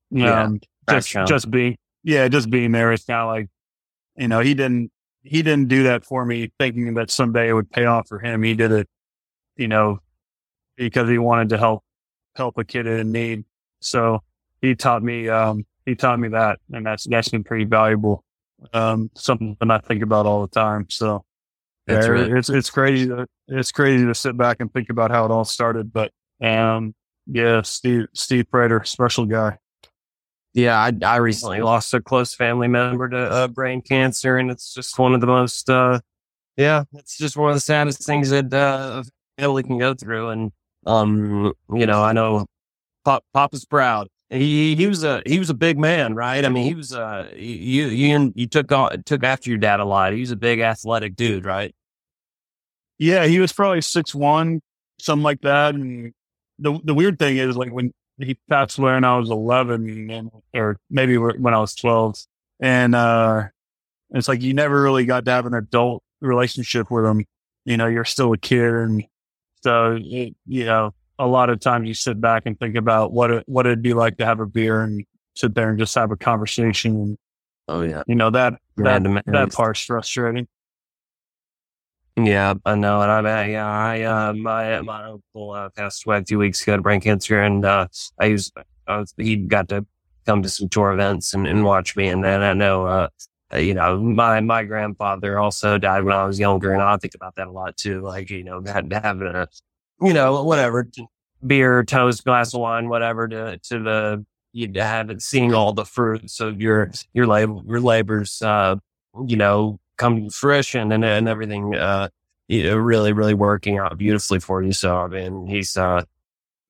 yeah, 0.09 0.43
um, 0.43 0.59
just, 0.89 1.11
just 1.27 1.51
being, 1.51 1.77
yeah, 2.03 2.27
just 2.27 2.49
being 2.49 2.71
there. 2.71 2.91
It's 2.91 3.05
kind 3.05 3.21
of 3.21 3.27
like, 3.27 3.47
you 4.15 4.27
know, 4.27 4.39
he 4.39 4.53
didn't, 4.53 4.91
he 5.27 5.43
didn't 5.43 5.67
do 5.67 5.83
that 5.83 6.05
for 6.05 6.25
me 6.25 6.51
thinking 6.59 6.93
that 6.95 7.11
someday 7.11 7.49
it 7.49 7.53
would 7.53 7.69
pay 7.69 7.85
off 7.85 8.07
for 8.07 8.19
him. 8.19 8.43
He 8.43 8.53
did 8.55 8.71
it 8.71 8.87
you 9.57 9.67
know, 9.67 9.99
because 10.75 11.09
he 11.09 11.17
wanted 11.17 11.49
to 11.49 11.57
help, 11.57 11.83
help 12.35 12.57
a 12.57 12.63
kid 12.63 12.85
in 12.85 13.11
need. 13.11 13.43
So 13.81 14.21
he 14.61 14.75
taught 14.75 15.03
me, 15.03 15.27
um, 15.27 15.65
he 15.85 15.95
taught 15.95 16.19
me 16.19 16.29
that 16.29 16.59
and 16.71 16.85
that's, 16.85 17.05
that's 17.07 17.29
been 17.29 17.43
pretty 17.43 17.65
valuable. 17.65 18.23
Um, 18.73 19.11
something 19.15 19.57
I 19.61 19.77
think 19.79 20.03
about 20.03 20.25
all 20.25 20.41
the 20.41 20.47
time. 20.47 20.87
So 20.89 21.25
yeah, 21.87 22.05
really- 22.05 22.37
it's, 22.37 22.49
it's 22.49 22.69
crazy. 22.69 23.07
To, 23.07 23.27
it's 23.47 23.71
crazy 23.71 24.05
to 24.05 24.15
sit 24.15 24.37
back 24.37 24.57
and 24.59 24.71
think 24.71 24.89
about 24.89 25.11
how 25.11 25.25
it 25.25 25.31
all 25.31 25.45
started, 25.45 25.91
but, 25.91 26.11
um, 26.41 26.93
yeah, 27.25 27.61
Steve, 27.61 28.05
Steve 28.13 28.49
Prater, 28.49 28.83
special 28.85 29.25
guy. 29.25 29.57
Yeah, 30.57 30.75
I, 30.79 30.91
I 31.05 31.17
recently 31.17 31.61
lost 31.61 31.93
a 31.93 32.01
close 32.01 32.33
family 32.33 32.67
member 32.67 33.07
to 33.07 33.15
uh, 33.15 33.47
brain 33.47 33.79
cancer, 33.79 34.37
and 34.37 34.49
it's 34.49 34.73
just 34.73 34.97
one 34.97 35.13
of 35.13 35.21
the 35.21 35.27
most, 35.27 35.69
uh, 35.69 35.99
yeah, 36.55 36.85
it's 36.93 37.15
just 37.15 37.37
one 37.37 37.51
of 37.51 37.55
the 37.55 37.61
saddest 37.61 38.03
things 38.03 38.31
that 38.31 38.51
uh, 38.51 39.03
family 39.37 39.61
can 39.61 39.77
go 39.77 39.93
through. 39.93 40.29
And, 40.29 40.51
um, 40.87 41.53
you 41.71 41.85
know, 41.85 42.01
I 42.01 42.11
know 42.11 42.47
Pop, 43.05 43.23
Papa's 43.35 43.65
proud. 43.65 44.07
He, 44.31 44.75
he 44.75 44.87
was 44.87 45.03
a, 45.03 45.21
he 45.27 45.37
was 45.37 45.51
a 45.51 45.53
big 45.53 45.77
man, 45.77 46.15
right? 46.15 46.43
I 46.43 46.49
mean, 46.49 46.63
he 46.63 46.73
was, 46.73 46.91
uh, 46.91 47.29
you, 47.35 47.85
you, 47.89 48.33
you 48.35 48.47
took 48.47 48.71
on, 48.71 49.03
took 49.03 49.23
after 49.23 49.51
your 49.51 49.59
dad 49.59 49.79
a 49.79 49.85
lot. 49.85 50.13
He 50.13 50.21
was 50.21 50.31
a 50.31 50.35
big 50.35 50.59
athletic 50.59 51.15
dude, 51.15 51.45
right? 51.45 51.75
Yeah. 52.97 53.27
He 53.27 53.39
was 53.39 53.53
probably 53.53 53.81
six 53.81 54.15
one, 54.15 54.61
something 54.99 55.23
like 55.23 55.41
that. 55.41 55.75
And 55.75 56.13
the, 56.57 56.79
the 56.83 56.95
weird 56.95 57.19
thing 57.19 57.37
is 57.37 57.55
like 57.55 57.71
when 57.71 57.91
he 58.19 58.37
passed 58.49 58.77
away 58.77 58.93
when 58.93 59.03
I 59.03 59.17
was 59.17 59.29
11 59.29 60.09
and, 60.09 60.31
or 60.53 60.77
maybe 60.89 61.17
when 61.17 61.53
I 61.53 61.59
was 61.59 61.75
12 61.75 62.17
and, 62.59 62.95
uh, 62.95 63.43
it's 64.11 64.27
like 64.27 64.41
you 64.41 64.53
never 64.53 64.81
really 64.81 65.05
got 65.05 65.25
to 65.25 65.31
have 65.31 65.45
an 65.45 65.53
adult 65.53 66.01
relationship 66.21 66.89
with 66.89 67.05
him. 67.05 67.25
You 67.65 67.75
know, 67.75 67.87
you're 67.87 68.05
still 68.05 68.31
a 68.33 68.37
kid 68.37 68.73
and 68.73 69.03
so, 69.63 69.97
it, 69.99 70.35
you 70.45 70.65
know, 70.65 70.93
a 71.19 71.27
lot 71.27 71.49
of 71.49 71.59
times 71.59 71.87
you 71.87 71.93
sit 71.93 72.21
back 72.21 72.43
and 72.45 72.57
think 72.59 72.75
about 72.75 73.11
what 73.11 73.31
it, 73.31 73.43
what 73.47 73.65
it'd 73.65 73.81
be 73.81 73.93
like 73.93 74.17
to 74.17 74.25
have 74.25 74.39
a 74.39 74.45
beer 74.45 74.81
and 74.81 75.03
sit 75.35 75.55
there 75.55 75.69
and 75.69 75.79
just 75.79 75.95
have 75.95 76.11
a 76.11 76.17
conversation. 76.17 76.95
And, 76.95 77.17
oh 77.67 77.81
yeah, 77.81 78.03
you 78.07 78.15
know 78.15 78.29
that 78.29 78.53
that 78.77 79.03
that 79.25 79.51
part's 79.53 79.83
frustrating. 79.83 80.47
Yeah, 82.19 82.55
I 82.65 82.75
know, 82.75 83.01
and 83.01 83.11
I'm 83.11 83.25
yeah, 83.51 83.67
I 83.67 84.01
uh, 84.01 84.33
my 84.33 84.81
my 84.81 85.03
uncle 85.03 85.51
uh, 85.51 85.69
passed 85.69 86.05
away 86.05 86.23
two 86.23 86.39
weeks 86.39 86.63
ago 86.63 86.75
to 86.75 86.81
brain 86.81 86.99
cancer, 86.99 87.41
and 87.41 87.63
uh, 87.63 87.87
I 88.19 88.25
used 88.25 88.53
I 88.87 88.97
was, 88.97 89.13
he 89.17 89.35
got 89.35 89.69
to 89.69 89.85
come 90.25 90.41
to 90.41 90.49
some 90.49 90.67
tour 90.67 90.91
events 90.93 91.33
and, 91.35 91.45
and 91.47 91.63
watch 91.63 91.95
me, 91.95 92.07
and 92.07 92.23
then 92.23 92.41
I 92.41 92.53
know 92.53 92.87
uh, 92.87 93.09
uh, 93.53 93.57
you 93.57 93.73
know, 93.73 93.97
my, 93.99 94.39
my 94.41 94.63
grandfather 94.63 95.39
also 95.39 95.77
died 95.77 96.03
when 96.03 96.15
I 96.15 96.25
was 96.25 96.39
younger. 96.39 96.73
And 96.73 96.81
I 96.81 96.97
think 96.97 97.15
about 97.15 97.35
that 97.35 97.47
a 97.47 97.51
lot 97.51 97.77
too. 97.77 98.01
Like, 98.01 98.29
you 98.29 98.43
know, 98.43 98.61
having 98.65 99.27
a, 99.27 99.47
you 100.01 100.13
know, 100.13 100.43
whatever, 100.43 100.89
beer, 101.45 101.83
toast, 101.83 102.25
glass 102.25 102.53
of 102.53 102.61
wine, 102.61 102.89
whatever 102.89 103.27
to, 103.27 103.57
to 103.57 103.79
the, 103.79 104.25
you 104.53 104.69
have 104.75 105.09
it, 105.09 105.21
seeing 105.21 105.53
all 105.53 105.71
the 105.73 105.85
fruits 105.85 106.39
of 106.39 106.61
your, 106.61 106.91
your 107.13 107.27
labor, 107.27 107.59
your 107.65 107.79
labors, 107.79 108.41
uh, 108.41 108.75
you 109.25 109.37
know, 109.37 109.79
come 109.97 110.23
to 110.23 110.29
fruition 110.29 110.91
and, 110.91 111.03
and 111.03 111.27
everything, 111.27 111.75
uh, 111.75 112.09
really, 112.49 113.13
really 113.13 113.33
working 113.33 113.77
out 113.77 113.97
beautifully 113.97 114.39
for 114.39 114.63
you. 114.63 114.71
So, 114.71 114.97
I 114.97 115.07
mean, 115.07 115.47
he's, 115.47 115.75
uh, 115.75 116.03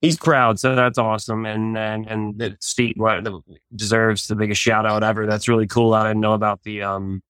he's 0.01 0.17
proud, 0.17 0.59
so 0.59 0.75
that's 0.75 0.97
awesome. 0.97 1.45
And 1.45 1.77
and 1.77 2.07
and 2.07 2.57
Steve 2.59 2.95
deserves 3.75 4.27
the 4.27 4.35
biggest 4.35 4.61
shout 4.61 4.85
out 4.85 5.03
ever. 5.03 5.25
That's 5.25 5.47
really 5.47 5.67
cool. 5.67 5.93
I 5.93 6.07
didn't 6.07 6.21
know 6.21 6.33
about 6.33 6.63
the 6.63 6.83
um, 6.83 7.21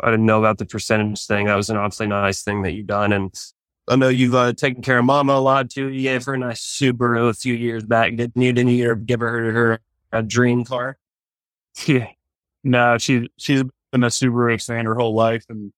I 0.00 0.10
didn't 0.10 0.26
know 0.26 0.38
about 0.38 0.58
the 0.58 0.66
percentage 0.66 1.26
thing. 1.26 1.46
That 1.46 1.56
was 1.56 1.70
an 1.70 1.76
awfully 1.76 2.08
nice 2.08 2.42
thing 2.42 2.62
that 2.62 2.72
you've 2.72 2.86
done. 2.86 3.12
And 3.12 3.34
I 3.88 3.96
know 3.96 4.08
you've 4.08 4.34
uh, 4.34 4.52
taken 4.52 4.82
care 4.82 4.98
of 4.98 5.04
Mama 5.04 5.34
a 5.34 5.40
lot 5.40 5.70
too. 5.70 5.88
You 5.88 6.02
gave 6.02 6.24
her 6.24 6.34
a 6.34 6.38
nice 6.38 6.60
Subaru 6.60 7.28
a 7.28 7.34
few 7.34 7.54
years 7.54 7.84
back, 7.84 8.16
didn't 8.16 8.40
you? 8.40 8.52
Didn't 8.52 8.72
you 8.72 8.94
give 8.96 9.20
her 9.20 9.52
her 9.52 9.80
a 10.12 10.22
dream 10.22 10.64
car? 10.64 10.98
Yeah, 11.86 12.08
no, 12.64 12.98
she 12.98 13.28
she's 13.36 13.62
been 13.96 14.04
a 14.04 14.08
Subaru 14.08 14.64
fan 14.64 14.84
her 14.86 14.94
whole 14.94 15.14
life, 15.14 15.44
and 15.48 15.72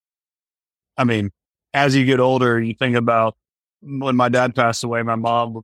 I 0.96 1.04
mean, 1.04 1.30
as 1.74 1.94
you 1.94 2.04
get 2.04 2.20
older, 2.20 2.60
you 2.60 2.74
think 2.74 2.96
about 2.96 3.36
when 3.80 4.16
my 4.16 4.28
dad 4.28 4.54
passed 4.54 4.84
away. 4.84 5.02
My 5.02 5.14
mom 5.14 5.62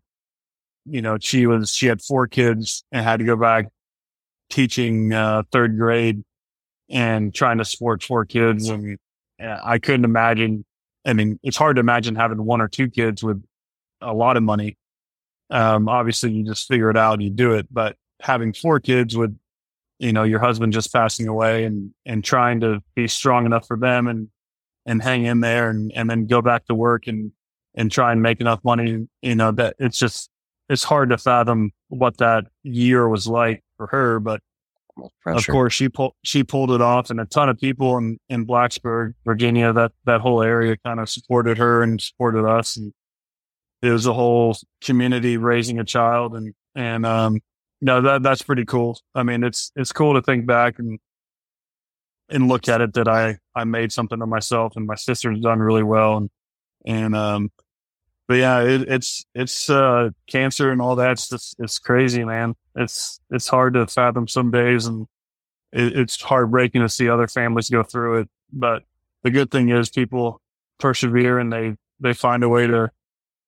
you 0.87 1.03
know, 1.03 1.19
she 1.21 1.47
was, 1.47 1.73
she 1.73 1.87
had 1.87 2.03
four 2.03 2.27
kids 2.27 2.85
and 2.93 3.05
had 3.05 3.19
to 3.19 3.25
go 3.25 3.37
back 3.37 3.69
teaching, 4.51 5.13
uh, 5.13 5.43
third 5.51 5.79
grade 5.79 6.23
and 6.91 7.35
trying 7.35 7.59
to 7.59 7.65
support 7.65 8.03
four 8.03 8.25
kids. 8.25 8.69
And 8.69 8.99
I 9.41 9.79
couldn't 9.79 10.05
imagine. 10.05 10.65
I 11.07 11.13
mean, 11.13 11.39
it's 11.43 11.57
hard 11.57 11.77
to 11.77 11.81
imagine 11.81 12.15
having 12.15 12.45
one 12.45 12.61
or 12.61 12.69
two 12.69 12.89
kids 12.89 13.23
with 13.23 13.43
a 14.01 14.13
lot 14.13 14.37
of 14.37 14.43
money. 14.43 14.77
Um, 15.51 15.89
obviously 15.89 16.33
you 16.33 16.45
just 16.45 16.69
figure 16.69 16.91
it 16.91 16.97
out, 16.97 17.21
you 17.21 17.31
do 17.31 17.53
it, 17.53 17.67
but 17.71 17.97
having 18.21 18.53
four 18.53 18.81
kids 18.81 19.17
with, 19.17 19.37
you 19.99 20.13
know, 20.13 20.23
your 20.25 20.41
husband 20.41 20.73
just 20.73 20.93
passing 20.93 21.29
away 21.29 21.65
and, 21.65 21.93
and 22.05 22.25
trying 22.25 22.61
to 22.61 22.83
be 22.95 23.07
strong 23.09 23.47
enough 23.47 23.67
for 23.67 23.77
them 23.77 24.07
and, 24.07 24.29
and 24.87 25.03
hang 25.03 25.25
in 25.25 25.41
there 25.41 25.71
and, 25.71 25.93
and 25.95 26.11
then 26.11 26.27
go 26.27 26.43
back 26.43 26.67
to 26.67 26.75
work 26.75 27.07
and, 27.07 27.33
and 27.75 27.91
try 27.91 28.13
and 28.13 28.23
make 28.23 28.41
enough 28.41 28.61
money, 28.65 29.07
you 29.23 29.35
know, 29.35 29.53
that 29.53 29.77
it's 29.79 29.99
just, 29.99 30.31
it's 30.69 30.85
hard 30.85 31.11
to 31.11 31.19
fathom 31.19 31.71
what 31.89 32.17
that 32.19 32.45
year 32.63 33.09
was 33.09 33.27
like 33.27 33.63
for 33.77 33.87
her, 33.89 34.19
but 34.21 34.41
of 35.27 35.47
course 35.47 35.73
she 35.73 35.89
pulled 35.89 36.13
she 36.23 36.45
pulled 36.45 36.71
it 36.71 36.81
off 36.81 37.11
and 37.11 37.21
a 37.21 37.27
ton 37.27 37.49
of 37.49 37.59
people 37.59 37.99
in, 37.99 38.19
in 38.29 38.47
Blacksburg, 38.47 39.15
Virginia, 39.25 39.73
that 39.73 39.93
that 40.05 40.21
whole 40.21 40.41
area 40.41 40.77
kind 40.85 41.01
of 41.01 41.09
supported 41.09 41.59
her 41.59 41.83
and 41.83 42.01
supported 42.01 42.47
us 42.47 42.77
and 42.77 42.93
it 43.83 43.91
was 43.91 44.07
a 44.07 44.13
whole 44.13 44.57
community 44.83 45.37
raising 45.37 45.79
a 45.79 45.85
child 45.85 46.35
and, 46.35 46.55
and, 46.75 47.05
um, 47.05 47.41
no, 47.85 48.01
that, 48.01 48.23
that's 48.23 48.41
pretty 48.41 48.65
cool. 48.65 48.99
I 49.15 49.25
mean, 49.25 49.45
it's, 49.45 49.71
it's 49.77 49.93
cool 49.93 50.15
to 50.15 50.23
think 50.23 50.47
back 50.47 50.79
and, 50.79 50.99
and 52.31 52.49
look 52.49 52.67
at 52.67 52.81
it 52.81 52.95
that 52.95 53.09
I, 53.09 53.37
I 53.55 53.65
made 53.65 53.93
something 53.93 54.23
of 54.23 54.29
myself 54.31 54.73
and 54.75 54.87
my 54.87 54.95
sister's 54.95 55.39
done 55.41 55.59
really 55.59 55.83
well. 55.83 56.17
And, 56.17 56.31
and, 56.87 57.15
um, 57.15 57.53
but 58.27 58.39
yeah, 58.39 58.63
it, 58.63 58.89
it's, 58.89 59.27
it's, 59.35 59.69
uh, 59.69 60.09
cancer 60.27 60.73
and 60.73 60.81
all 60.81 60.97
that's 60.97 61.29
just, 61.29 61.57
it's 61.59 61.79
crazy, 61.79 62.25
man. 62.25 62.55
It's, 62.75 63.21
it's 63.31 63.49
hard 63.49 63.75
to 63.75 63.87
fathom 63.87 64.29
some 64.29 64.51
days 64.51 64.87
and 64.87 65.07
it, 65.71 65.95
it's 65.95 66.23
heartbreaking 66.23 66.81
to 66.81 66.89
see 66.89 67.11
other 67.11 67.29
families 67.29 67.69
go 67.69 67.83
through 67.83 68.21
it. 68.21 68.31
But 68.51 68.85
the 69.25 69.31
good 69.31 69.51
thing 69.51 69.69
is 69.69 69.91
people 69.91 70.41
persevere 70.79 71.39
and 71.39 71.53
they, 71.53 71.75
they 72.01 72.15
find 72.15 72.45
a 72.45 72.49
way 72.49 72.67
to, 72.67 72.91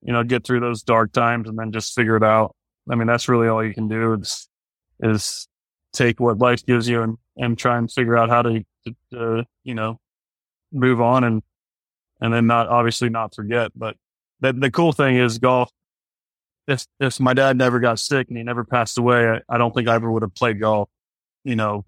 you 0.03 0.12
know, 0.12 0.24
get 0.24 0.45
through 0.45 0.61
those 0.61 0.82
dark 0.82 1.12
times 1.12 1.49
and 1.49 1.59
then 1.59 1.72
just 1.72 1.95
figure 1.95 2.18
it 2.18 2.22
out. 2.22 2.55
I 2.91 2.95
mean, 2.95 3.07
that's 3.07 3.28
really 3.28 3.49
all 3.49 3.64
you 3.64 3.74
can 3.74 3.89
do 3.89 4.14
is, 4.14 4.49
is 5.01 5.49
take 5.93 6.20
what 6.20 6.39
life 6.39 6.64
gives 6.64 6.89
you 6.89 7.03
and, 7.03 7.18
and 7.37 7.59
try 7.59 7.78
and 7.78 7.91
figure 7.91 8.16
out 8.16 8.28
how 8.28 8.43
to, 8.43 8.64
to 8.84 8.95
uh, 9.16 9.43
you 9.64 9.74
know, 9.74 9.99
move 10.72 11.01
on 11.01 11.24
and, 11.24 11.43
and 12.20 12.32
then 12.32 12.47
not 12.47 12.68
obviously 12.68 13.09
not 13.09 13.34
forget. 13.34 13.72
But 13.74 13.97
the, 14.41 14.53
the 14.53 14.70
cool 14.70 14.93
thing 14.93 15.16
is 15.16 15.39
golf. 15.39 15.70
If, 16.68 16.87
if 16.99 17.20
my 17.20 17.32
dad 17.32 17.57
never 17.57 17.78
got 17.78 18.01
sick 18.01 18.28
and 18.28 18.37
he 18.37 18.43
never 18.43 18.64
passed 18.64 18.99
away, 18.99 19.28
I, 19.28 19.41
I 19.49 19.59
don't 19.59 19.74
think 19.74 19.89
I 19.89 19.95
ever 19.95 20.11
would 20.11 20.22
have 20.22 20.34
played 20.34 20.61
golf, 20.61 20.89
you 21.45 21.55
know, 21.55 21.84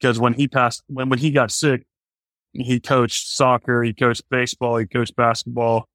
because 0.00 0.18
when 0.18 0.34
he 0.34 0.48
passed, 0.48 0.82
when, 0.86 1.08
when 1.08 1.18
he 1.18 1.30
got 1.30 1.50
sick, 1.50 1.84
he 2.52 2.80
coached 2.80 3.28
soccer, 3.28 3.82
he 3.82 3.92
coached 3.92 4.22
baseball, 4.30 4.76
he 4.76 4.86
coached 4.86 5.14
basketball, 5.16 5.88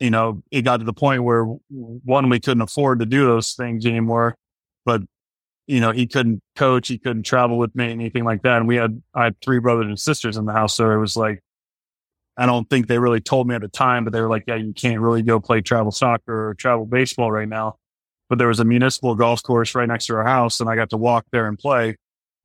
you 0.00 0.10
know, 0.10 0.42
it 0.50 0.62
got 0.62 0.78
to 0.78 0.84
the 0.84 0.94
point 0.94 1.22
where 1.22 1.44
one, 1.44 2.28
we 2.30 2.40
couldn't 2.40 2.62
afford 2.62 3.00
to 3.00 3.06
do 3.06 3.26
those 3.26 3.52
things 3.52 3.84
anymore, 3.84 4.34
but 4.84 5.02
you 5.66 5.78
know, 5.78 5.92
he 5.92 6.06
couldn't 6.06 6.42
coach, 6.56 6.88
he 6.88 6.98
couldn't 6.98 7.22
travel 7.22 7.58
with 7.58 7.76
me, 7.76 7.92
anything 7.92 8.24
like 8.24 8.42
that. 8.42 8.56
And 8.56 8.66
we 8.66 8.76
had, 8.76 9.00
I 9.14 9.24
had 9.24 9.40
three 9.40 9.60
brothers 9.60 9.86
and 9.86 10.00
sisters 10.00 10.36
in 10.36 10.46
the 10.46 10.52
house. 10.52 10.74
So 10.74 10.90
it 10.90 10.96
was 10.96 11.16
like, 11.16 11.40
I 12.36 12.46
don't 12.46 12.68
think 12.68 12.88
they 12.88 12.98
really 12.98 13.20
told 13.20 13.46
me 13.46 13.54
at 13.54 13.60
the 13.60 13.68
time, 13.68 14.02
but 14.02 14.12
they 14.12 14.20
were 14.20 14.30
like, 14.30 14.44
yeah, 14.48 14.56
you 14.56 14.72
can't 14.72 15.00
really 15.00 15.22
go 15.22 15.38
play 15.38 15.60
travel 15.60 15.92
soccer 15.92 16.48
or 16.48 16.54
travel 16.54 16.86
baseball 16.86 17.30
right 17.30 17.48
now. 17.48 17.76
But 18.28 18.38
there 18.38 18.48
was 18.48 18.58
a 18.58 18.64
municipal 18.64 19.14
golf 19.14 19.42
course 19.42 19.74
right 19.74 19.86
next 19.86 20.06
to 20.06 20.14
our 20.14 20.24
house 20.24 20.60
and 20.60 20.68
I 20.68 20.76
got 20.76 20.90
to 20.90 20.96
walk 20.96 21.26
there 21.30 21.46
and 21.46 21.58
play. 21.58 21.96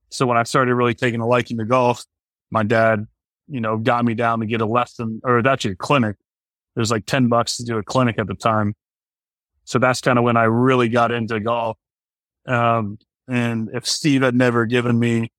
So 0.10 0.28
when 0.28 0.38
I 0.38 0.44
started 0.44 0.76
really 0.76 0.94
taking 0.94 1.22
a 1.22 1.28
liking 1.28 1.58
to 1.58 1.66
golf, 1.66 2.04
my 2.52 2.64
dad, 2.64 3.08
you 3.48 3.62
know, 3.62 3.78
got 3.78 4.04
me 4.04 4.14
down 4.14 4.42
to 4.42 4.46
get 4.46 4.62
a 4.62 4.66
lesson 4.66 5.22
or 5.24 5.48
actually 5.48 5.72
a 5.72 5.76
clinic 5.76 6.18
it 6.76 6.80
was 6.80 6.92
like 6.92 7.06
10 7.06 7.28
bucks 7.28 7.58
to 7.58 7.64
do 7.64 7.78
a 7.78 7.84
clinic 7.84 8.20
at 8.20 8.28
the 8.28 8.36
time. 8.36 8.74
So 9.64 9.80
that's 9.80 10.02
kind 10.02 10.18
of 10.18 10.24
when 10.24 10.38
I 10.38 10.44
really 10.44 10.90
got 10.90 11.12
into 11.12 11.40
golf. 11.40 11.78
Um, 12.48 13.00
and 13.28 13.70
if 13.74 13.88
Steve 13.88 14.22
had 14.22 14.36
never 14.36 14.66
given 14.66 15.00
me, 15.00 15.32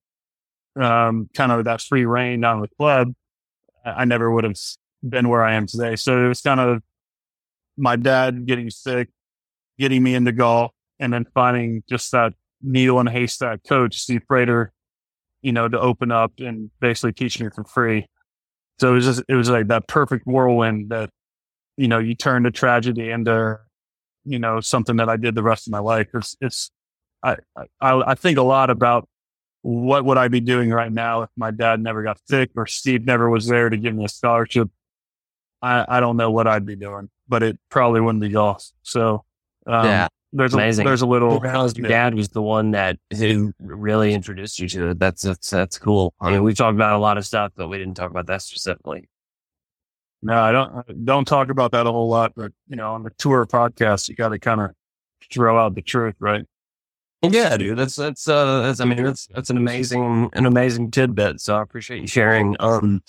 um, 0.74 1.28
kind 1.34 1.52
of 1.52 1.64
that 1.64 1.80
free 1.80 2.04
reign 2.04 2.44
on 2.44 2.60
the 2.60 2.68
club, 2.76 3.12
I 3.84 4.04
never 4.04 4.30
would 4.30 4.44
have 4.44 4.56
been 5.08 5.28
where 5.28 5.42
I 5.42 5.54
am 5.54 5.66
today. 5.66 5.96
So 5.96 6.24
it 6.24 6.28
was 6.28 6.40
kind 6.40 6.60
of 6.60 6.82
my 7.76 7.96
dad 7.96 8.46
getting 8.46 8.70
sick, 8.70 9.08
getting 9.78 10.02
me 10.02 10.14
into 10.14 10.32
golf, 10.32 10.72
and 10.98 11.12
then 11.12 11.26
finding 11.34 11.82
just 11.88 12.10
that 12.12 12.32
needle 12.62 12.98
in 13.00 13.06
a 13.06 13.10
haystack 13.10 13.60
coach, 13.68 13.98
Steve 13.98 14.22
Prater, 14.26 14.72
you 15.42 15.52
know, 15.52 15.68
to 15.68 15.78
open 15.78 16.10
up 16.10 16.32
and 16.38 16.70
basically 16.80 17.12
teach 17.12 17.40
me 17.40 17.48
for 17.54 17.64
free. 17.64 18.06
So 18.80 18.90
it 18.90 18.94
was 18.94 19.04
just, 19.04 19.22
it 19.28 19.34
was 19.34 19.48
like 19.48 19.68
that 19.68 19.86
perfect 19.86 20.26
whirlwind 20.26 20.90
that 20.90 21.10
you 21.76 21.88
know, 21.88 21.98
you 21.98 22.14
turn 22.14 22.46
a 22.46 22.50
tragedy 22.50 23.10
into, 23.10 23.58
you 24.24 24.38
know, 24.38 24.60
something 24.60 24.96
that 24.96 25.08
I 25.08 25.16
did 25.16 25.34
the 25.34 25.42
rest 25.42 25.66
of 25.66 25.72
my 25.72 25.78
life. 25.78 26.08
It's, 26.14 26.36
it's, 26.40 26.70
I, 27.22 27.36
I, 27.80 28.02
I 28.06 28.14
think 28.14 28.38
a 28.38 28.42
lot 28.42 28.70
about 28.70 29.08
what 29.62 30.04
would 30.04 30.18
I 30.18 30.28
be 30.28 30.40
doing 30.40 30.70
right 30.70 30.92
now 30.92 31.22
if 31.22 31.30
my 31.36 31.50
dad 31.50 31.80
never 31.80 32.02
got 32.02 32.18
sick 32.28 32.50
or 32.56 32.66
Steve 32.66 33.04
never 33.04 33.28
was 33.28 33.46
there 33.46 33.68
to 33.68 33.76
give 33.76 33.94
me 33.94 34.04
a 34.04 34.08
scholarship. 34.08 34.70
I, 35.62 35.84
I 35.88 36.00
don't 36.00 36.16
know 36.16 36.30
what 36.30 36.46
I'd 36.46 36.66
be 36.66 36.76
doing, 36.76 37.10
but 37.28 37.42
it 37.42 37.58
probably 37.70 38.00
wouldn't 38.00 38.22
be 38.22 38.28
golf. 38.28 38.70
So, 38.82 39.24
um, 39.66 39.86
yeah. 39.86 40.08
There's 40.32 40.52
Amazing. 40.52 40.84
a, 40.84 40.88
there's 40.88 41.02
a 41.02 41.06
little. 41.06 41.40
Your 41.42 41.88
dad 41.88 42.14
was 42.14 42.28
the 42.28 42.42
one 42.42 42.72
that 42.72 42.98
who 43.16 43.54
really 43.58 44.12
introduced 44.12 44.58
you 44.58 44.68
to 44.68 44.90
it. 44.90 44.98
That's 44.98 45.22
that's 45.22 45.48
that's 45.48 45.78
cool. 45.78 46.12
I 46.20 46.32
mean, 46.32 46.42
we 46.42 46.52
talked 46.52 46.74
about 46.74 46.94
a 46.94 46.98
lot 46.98 47.16
of 47.16 47.24
stuff, 47.24 47.52
but 47.56 47.68
we 47.68 47.78
didn't 47.78 47.94
talk 47.94 48.10
about 48.10 48.26
that 48.26 48.42
specifically. 48.42 49.08
No, 50.26 50.42
I 50.42 50.50
don't 50.50 51.04
don't 51.04 51.24
talk 51.24 51.50
about 51.50 51.70
that 51.70 51.86
a 51.86 51.92
whole 51.92 52.08
lot, 52.08 52.32
but 52.34 52.50
you 52.66 52.74
know, 52.74 52.94
on 52.94 53.04
the 53.04 53.10
tour 53.10 53.46
podcast, 53.46 54.08
you 54.08 54.16
got 54.16 54.30
to 54.30 54.40
kind 54.40 54.60
of 54.60 54.72
throw 55.32 55.56
out 55.56 55.76
the 55.76 55.82
truth, 55.82 56.16
right? 56.18 56.44
Yeah, 57.22 57.56
dude, 57.56 57.78
that's 57.78 57.94
that's 57.94 58.26
uh, 58.26 58.62
that's 58.62 58.80
I 58.80 58.86
mean, 58.86 59.04
that's 59.04 59.28
that's 59.28 59.50
an 59.50 59.56
amazing 59.56 60.30
an 60.32 60.44
amazing 60.44 60.90
tidbit. 60.90 61.40
So 61.40 61.56
I 61.56 61.62
appreciate 61.62 62.00
you 62.00 62.08
sharing. 62.08 62.56
Um, 62.58 63.02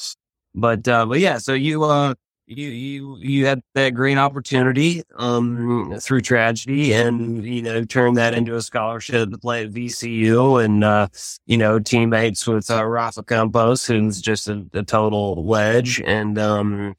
but 0.54 0.88
uh, 0.88 1.08
but 1.08 1.20
yeah, 1.20 1.40
so 1.40 1.56
you 1.56 1.86
uh 1.86 2.14
you 2.48 2.70
you 2.70 3.18
you 3.20 3.46
had 3.46 3.62
that 3.76 3.90
great 3.90 4.18
opportunity 4.18 5.04
um 5.18 5.98
through 6.00 6.22
tragedy 6.22 6.94
and 6.94 7.46
you 7.46 7.62
know 7.62 7.84
turned 7.84 8.16
that 8.16 8.34
into 8.34 8.56
a 8.56 8.62
scholarship 8.62 9.30
to 9.30 9.38
play 9.38 9.66
at 9.66 9.72
VCU 9.72 10.64
and 10.64 10.84
uh 10.84 11.08
you 11.46 11.58
know 11.58 11.78
teammates 11.78 12.48
with 12.48 12.72
uh, 12.72 12.86
Rafa 12.86 13.24
Campos 13.24 13.86
who's 13.86 14.22
just 14.22 14.48
a, 14.48 14.66
a 14.74 14.84
total 14.84 15.44
wedge 15.44 16.02
and 16.06 16.40
um 16.40 16.96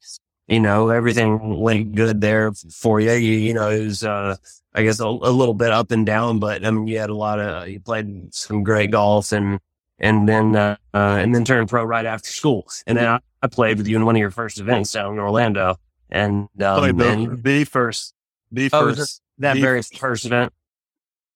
you 0.47 0.59
know 0.59 0.89
everything 0.89 1.59
went 1.59 1.95
good 1.95 2.21
there 2.21 2.51
for 2.71 2.99
you 2.99 3.13
you, 3.13 3.33
you 3.33 3.53
know 3.53 3.69
it 3.69 3.85
was 3.85 4.03
uh 4.03 4.35
I 4.75 4.83
guess 4.83 4.99
a, 4.99 5.05
a, 5.05 5.31
little 5.31 5.55
bit 5.55 5.71
up 5.71 5.89
and 5.89 6.05
down 6.05 6.37
but 6.37 6.63
I 6.63 6.69
mean 6.69 6.85
you 6.85 6.99
had 6.99 7.09
a 7.09 7.15
lot 7.15 7.39
of 7.39 7.67
you 7.67 7.79
played 7.79 8.33
some 8.35 8.63
great 8.63 8.91
golf 8.91 9.31
and 9.31 9.59
and 9.99 10.29
then 10.29 10.55
uh, 10.55 10.77
uh, 10.93 11.17
and 11.19 11.35
then 11.35 11.43
turned 11.43 11.69
pro 11.69 11.83
right 11.83 12.05
after 12.05 12.29
school. 12.29 12.65
And 12.87 12.97
then 12.97 13.05
I, 13.05 13.19
I, 13.41 13.47
played 13.47 13.77
with 13.77 13.87
you 13.87 13.95
in 13.95 14.05
one 14.05 14.15
of 14.15 14.19
your 14.19 14.31
first 14.31 14.59
events 14.59 14.91
down 14.91 15.13
in 15.13 15.19
Orlando. 15.19 15.77
And, 16.09 16.49
um, 16.61 16.97
the, 16.97 17.09
and 17.09 17.43
the 17.43 17.63
first, 17.65 18.13
the 18.51 18.69
oh, 18.73 18.93
first, 18.93 19.21
that 19.37 19.55
the 19.55 19.61
very 19.61 19.81
first 19.81 20.25
event. 20.25 20.53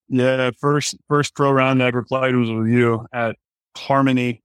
Yeah, 0.10 0.52
first 0.60 0.96
first 1.08 1.36
pro 1.36 1.52
round 1.52 1.82
I 1.82 1.88
ever 1.88 2.04
played 2.04 2.36
was 2.36 2.52
with 2.52 2.68
you 2.68 3.08
at 3.14 3.36
Harmony 3.76 4.44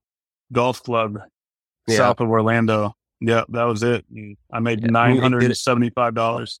Golf 0.51 0.81
Club, 0.83 1.19
yeah. 1.87 1.97
south 1.97 2.21
of 2.21 2.29
Orlando. 2.29 2.95
Yeah, 3.19 3.43
that 3.49 3.63
was 3.63 3.83
it. 3.83 4.05
I 4.51 4.59
made 4.59 4.81
yeah, 4.81 4.87
nine 4.87 5.17
hundred 5.17 5.43
and 5.43 5.57
seventy 5.57 5.89
five 5.89 6.15
dollars. 6.15 6.59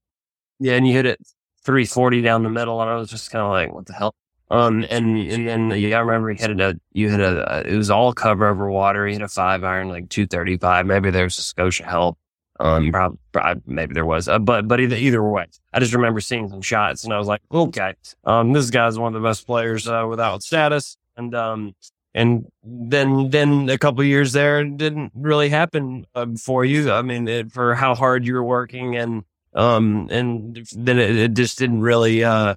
Yeah, 0.59 0.73
and 0.73 0.85
you 0.85 0.93
hit 0.93 1.05
it 1.05 1.19
three 1.63 1.85
forty 1.85 2.21
down 2.21 2.43
the 2.43 2.49
middle, 2.49 2.81
and 2.81 2.89
I 2.89 2.95
was 2.95 3.09
just 3.09 3.31
kind 3.31 3.43
of 3.43 3.51
like, 3.51 3.73
"What 3.73 3.85
the 3.85 3.93
hell?" 3.93 4.13
Um, 4.51 4.85
and, 4.89 5.17
and 5.17 5.47
then 5.47 5.69
yeah, 5.71 5.97
I 5.97 5.99
remember 5.99 6.29
he 6.31 6.39
hit 6.39 6.59
a, 6.59 6.79
you 6.91 7.09
hit 7.09 7.19
a, 7.19 7.63
it 7.67 7.77
was 7.77 7.91
all 7.91 8.13
cover 8.13 8.47
over 8.47 8.69
water. 8.69 9.05
He 9.05 9.13
hit 9.13 9.21
a 9.21 9.27
five 9.27 9.63
iron, 9.63 9.89
like 9.89 10.09
235. 10.09 10.85
Maybe 10.85 11.11
there 11.11 11.25
was 11.25 11.37
a 11.37 11.41
Scotia 11.41 11.85
help. 11.85 12.17
Um, 12.59 12.91
probably, 12.91 13.17
probably 13.31 13.63
maybe 13.67 13.93
there 13.93 14.05
was, 14.05 14.27
uh, 14.27 14.37
but, 14.37 14.67
but 14.67 14.81
either, 14.81 14.97
either 14.97 15.23
way, 15.23 15.45
I 15.71 15.79
just 15.79 15.93
remember 15.93 16.19
seeing 16.19 16.49
some 16.49 16.61
shots 16.61 17.05
and 17.05 17.13
I 17.13 17.17
was 17.17 17.27
like, 17.27 17.41
okay, 17.49 17.93
um, 18.25 18.51
this 18.51 18.69
guy's 18.69 18.99
one 18.99 19.15
of 19.15 19.21
the 19.21 19.25
best 19.25 19.45
players, 19.45 19.87
uh, 19.87 20.05
without 20.09 20.43
status. 20.43 20.97
And, 21.15 21.33
um, 21.33 21.73
and 22.13 22.47
then, 22.61 23.29
then 23.29 23.69
a 23.69 23.77
couple 23.77 24.03
years 24.03 24.33
there 24.33 24.61
didn't 24.65 25.13
really 25.15 25.47
happen 25.47 26.05
uh, 26.15 26.25
for 26.37 26.65
you. 26.65 26.91
I 26.91 27.01
mean, 27.01 27.29
it, 27.29 27.51
for 27.53 27.75
how 27.75 27.95
hard 27.95 28.25
you 28.25 28.33
were 28.33 28.43
working 28.43 28.97
and, 28.97 29.23
um, 29.53 30.09
and 30.11 30.67
then 30.75 30.99
it, 30.99 31.15
it 31.15 31.33
just 31.35 31.59
didn't 31.59 31.79
really, 31.79 32.25
uh, 32.25 32.55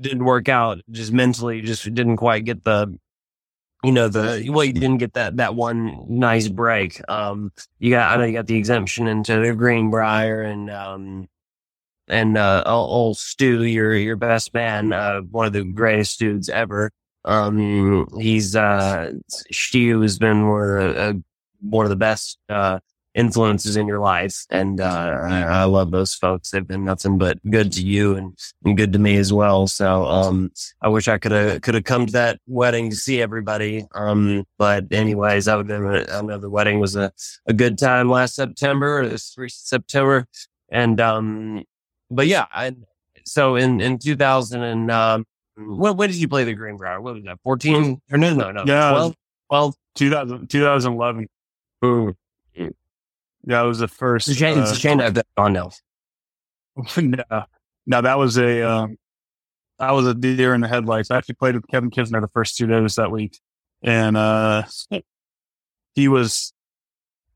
didn't 0.00 0.24
work 0.24 0.48
out. 0.48 0.78
Just 0.90 1.12
mentally, 1.12 1.60
just 1.60 1.84
didn't 1.94 2.16
quite 2.16 2.44
get 2.44 2.64
the, 2.64 2.98
you 3.84 3.92
know, 3.92 4.08
the 4.08 4.48
well, 4.50 4.64
you 4.64 4.72
didn't 4.72 4.98
get 4.98 5.14
that 5.14 5.36
that 5.36 5.54
one 5.54 6.04
nice 6.08 6.48
break. 6.48 7.00
Um, 7.08 7.52
you 7.78 7.90
got 7.90 8.12
I 8.12 8.16
know 8.16 8.24
you 8.24 8.32
got 8.32 8.46
the 8.46 8.56
exemption 8.56 9.06
into 9.06 9.38
the 9.40 9.54
Greenbrier 9.54 10.42
and 10.42 10.70
um 10.70 11.28
and 12.08 12.36
uh 12.36 12.62
old 12.66 13.18
Stu, 13.18 13.64
your 13.64 13.94
your 13.94 14.16
best 14.16 14.52
man, 14.54 14.92
uh, 14.92 15.20
one 15.20 15.46
of 15.46 15.52
the 15.52 15.64
greatest 15.64 16.18
dudes 16.18 16.48
ever. 16.48 16.90
Um, 17.24 18.06
he's 18.18 18.56
uh 18.56 19.12
Stu 19.28 20.00
has 20.00 20.18
been 20.18 20.48
one 20.48 20.62
of 20.62 20.68
the, 20.68 21.00
uh, 21.00 21.12
one 21.60 21.84
of 21.84 21.90
the 21.90 21.96
best 21.96 22.38
uh 22.48 22.78
influences 23.18 23.76
in 23.76 23.88
your 23.88 23.98
life. 23.98 24.46
And, 24.48 24.80
uh, 24.80 25.18
I, 25.22 25.42
I, 25.42 25.64
love 25.64 25.90
those 25.90 26.14
folks. 26.14 26.50
They've 26.50 26.66
been 26.66 26.84
nothing 26.84 27.18
but 27.18 27.38
good 27.50 27.72
to 27.72 27.84
you 27.84 28.14
and, 28.14 28.38
and 28.64 28.76
good 28.76 28.92
to 28.92 29.00
me 29.00 29.16
as 29.16 29.32
well. 29.32 29.66
So, 29.66 30.04
um, 30.04 30.52
I 30.80 30.88
wish 30.88 31.08
I 31.08 31.18
could 31.18 31.32
have, 31.32 31.60
could 31.62 31.74
have 31.74 31.82
come 31.82 32.06
to 32.06 32.12
that 32.12 32.38
wedding 32.46 32.90
to 32.90 32.96
see 32.96 33.20
everybody. 33.20 33.86
Um, 33.92 34.44
but 34.56 34.84
anyways, 34.92 35.46
that 35.46 35.56
would 35.56 35.68
have 35.68 35.82
been, 35.82 36.06
I 36.10 36.22
know 36.22 36.38
the 36.38 36.48
wedding 36.48 36.78
was 36.78 36.94
a, 36.94 37.12
a 37.46 37.52
good 37.52 37.76
time 37.76 38.08
last 38.08 38.36
September, 38.36 39.08
this 39.08 39.36
September. 39.48 40.28
And, 40.68 41.00
um, 41.00 41.64
but 42.12 42.28
yeah, 42.28 42.46
I, 42.52 42.76
so 43.26 43.56
in, 43.56 43.80
in 43.80 43.98
2000 43.98 44.62
and, 44.62 44.90
um, 44.92 45.26
when, 45.56 45.96
when 45.96 46.08
did 46.08 46.18
you 46.18 46.28
play 46.28 46.44
the 46.44 46.54
Greenbrier? 46.54 47.00
What 47.00 47.14
was 47.14 47.24
that? 47.24 47.40
14 47.42 48.00
or 48.12 48.18
no, 48.18 48.32
no, 48.32 48.52
no. 48.52 48.62
Yeah. 48.64 48.90
12, 48.90 49.14
12, 49.50 49.74
2000, 49.96 50.48
2011. 50.48 51.28
Ooh. 51.84 52.14
Yeah, 53.48 53.64
it 53.64 53.66
was 53.66 53.78
the 53.78 53.88
first. 53.88 54.28
It's 54.28 54.36
a 54.36 54.38
shame, 54.38 54.58
uh, 54.58 54.62
it's 54.62 54.72
a 54.72 54.76
shame 54.76 54.98
that 54.98 55.26
gone 55.34 55.54
now. 55.54 55.70
no, 56.98 57.44
now 57.86 58.00
that 58.02 58.18
was 58.18 58.36
a, 58.36 58.62
um, 58.62 58.98
I 59.78 59.92
was 59.92 60.06
a 60.06 60.12
deer 60.12 60.52
in 60.52 60.60
the 60.60 60.68
headlights. 60.68 61.10
I 61.10 61.16
actually 61.16 61.36
played 61.36 61.54
with 61.54 61.66
Kevin 61.68 61.90
Kisner 61.90 62.20
the 62.20 62.28
first 62.28 62.58
two 62.58 62.66
days 62.66 62.96
that 62.96 63.10
week. 63.10 63.40
And, 63.82 64.18
uh, 64.18 64.64
he 65.94 66.08
was, 66.08 66.52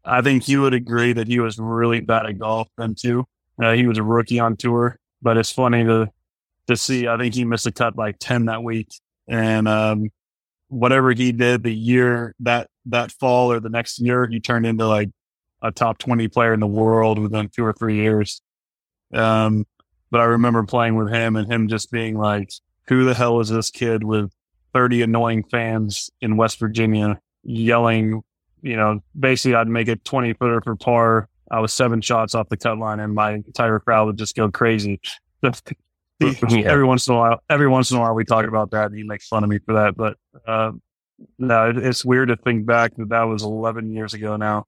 I 0.04 0.20
think 0.20 0.42
he 0.42 0.58
would 0.58 0.74
agree 0.74 1.14
that 1.14 1.28
he 1.28 1.40
was 1.40 1.58
really 1.58 2.00
bad 2.00 2.26
at 2.26 2.38
golf 2.38 2.68
then 2.76 2.94
too. 2.94 3.24
Uh, 3.60 3.72
he 3.72 3.86
was 3.86 3.96
a 3.96 4.02
rookie 4.02 4.38
on 4.38 4.58
tour, 4.58 4.98
but 5.22 5.38
it's 5.38 5.50
funny 5.50 5.82
to, 5.84 6.10
to 6.66 6.76
see. 6.76 7.08
I 7.08 7.16
think 7.16 7.34
he 7.34 7.46
missed 7.46 7.66
a 7.66 7.72
cut 7.72 7.96
by 7.96 8.12
10 8.12 8.44
that 8.46 8.62
week. 8.62 8.88
And, 9.28 9.66
um, 9.66 10.10
whatever 10.68 11.12
he 11.12 11.32
did 11.32 11.62
the 11.62 11.74
year 11.74 12.34
that, 12.40 12.68
that 12.86 13.12
fall 13.12 13.50
or 13.50 13.60
the 13.60 13.70
next 13.70 13.98
year, 13.98 14.28
he 14.30 14.40
turned 14.40 14.66
into 14.66 14.86
like 14.86 15.08
a 15.62 15.70
top 15.70 15.98
20 15.98 16.28
player 16.28 16.52
in 16.52 16.60
the 16.60 16.66
world 16.66 17.18
within 17.18 17.48
two 17.48 17.64
or 17.64 17.72
three 17.72 17.96
years. 17.96 18.42
Um, 19.12 19.66
but 20.10 20.20
I 20.20 20.24
remember 20.24 20.62
playing 20.64 20.96
with 20.96 21.10
him 21.10 21.36
and 21.36 21.50
him 21.50 21.68
just 21.68 21.90
being 21.90 22.18
like, 22.18 22.52
who 22.88 23.04
the 23.04 23.14
hell 23.14 23.40
is 23.40 23.48
this 23.48 23.70
kid 23.70 24.04
with 24.04 24.32
30 24.74 25.02
annoying 25.02 25.44
fans 25.44 26.10
in 26.20 26.36
West 26.36 26.58
Virginia 26.58 27.20
yelling, 27.44 28.22
you 28.62 28.76
know, 28.76 29.00
basically 29.18 29.54
I'd 29.54 29.68
make 29.68 29.88
a 29.88 29.96
20 29.96 30.34
footer 30.34 30.60
for 30.60 30.76
par. 30.76 31.28
I 31.50 31.60
was 31.60 31.72
seven 31.72 32.00
shots 32.00 32.34
off 32.34 32.48
the 32.48 32.56
cut 32.56 32.78
line 32.78 33.00
and 33.00 33.14
my 33.14 33.32
entire 33.32 33.78
crowd 33.78 34.06
would 34.06 34.18
just 34.18 34.34
go 34.34 34.50
crazy. 34.50 35.00
yeah. 35.42 36.62
Every 36.66 36.84
once 36.84 37.08
in 37.08 37.14
a 37.14 37.18
while, 37.18 37.42
every 37.50 37.68
once 37.68 37.90
in 37.90 37.96
a 37.96 38.00
while 38.00 38.14
we 38.14 38.24
talk 38.24 38.46
about 38.46 38.70
that 38.70 38.86
and 38.86 38.96
he 38.96 39.02
makes 39.02 39.28
fun 39.28 39.44
of 39.44 39.50
me 39.50 39.58
for 39.58 39.74
that. 39.74 39.96
But, 39.96 40.16
uh, 40.46 40.72
no, 41.38 41.72
it's 41.74 42.04
weird 42.04 42.28
to 42.28 42.36
think 42.36 42.66
back 42.66 42.94
that 42.96 43.08
that 43.10 43.22
was 43.24 43.42
11 43.42 43.92
years 43.92 44.14
ago 44.14 44.36
now. 44.36 44.66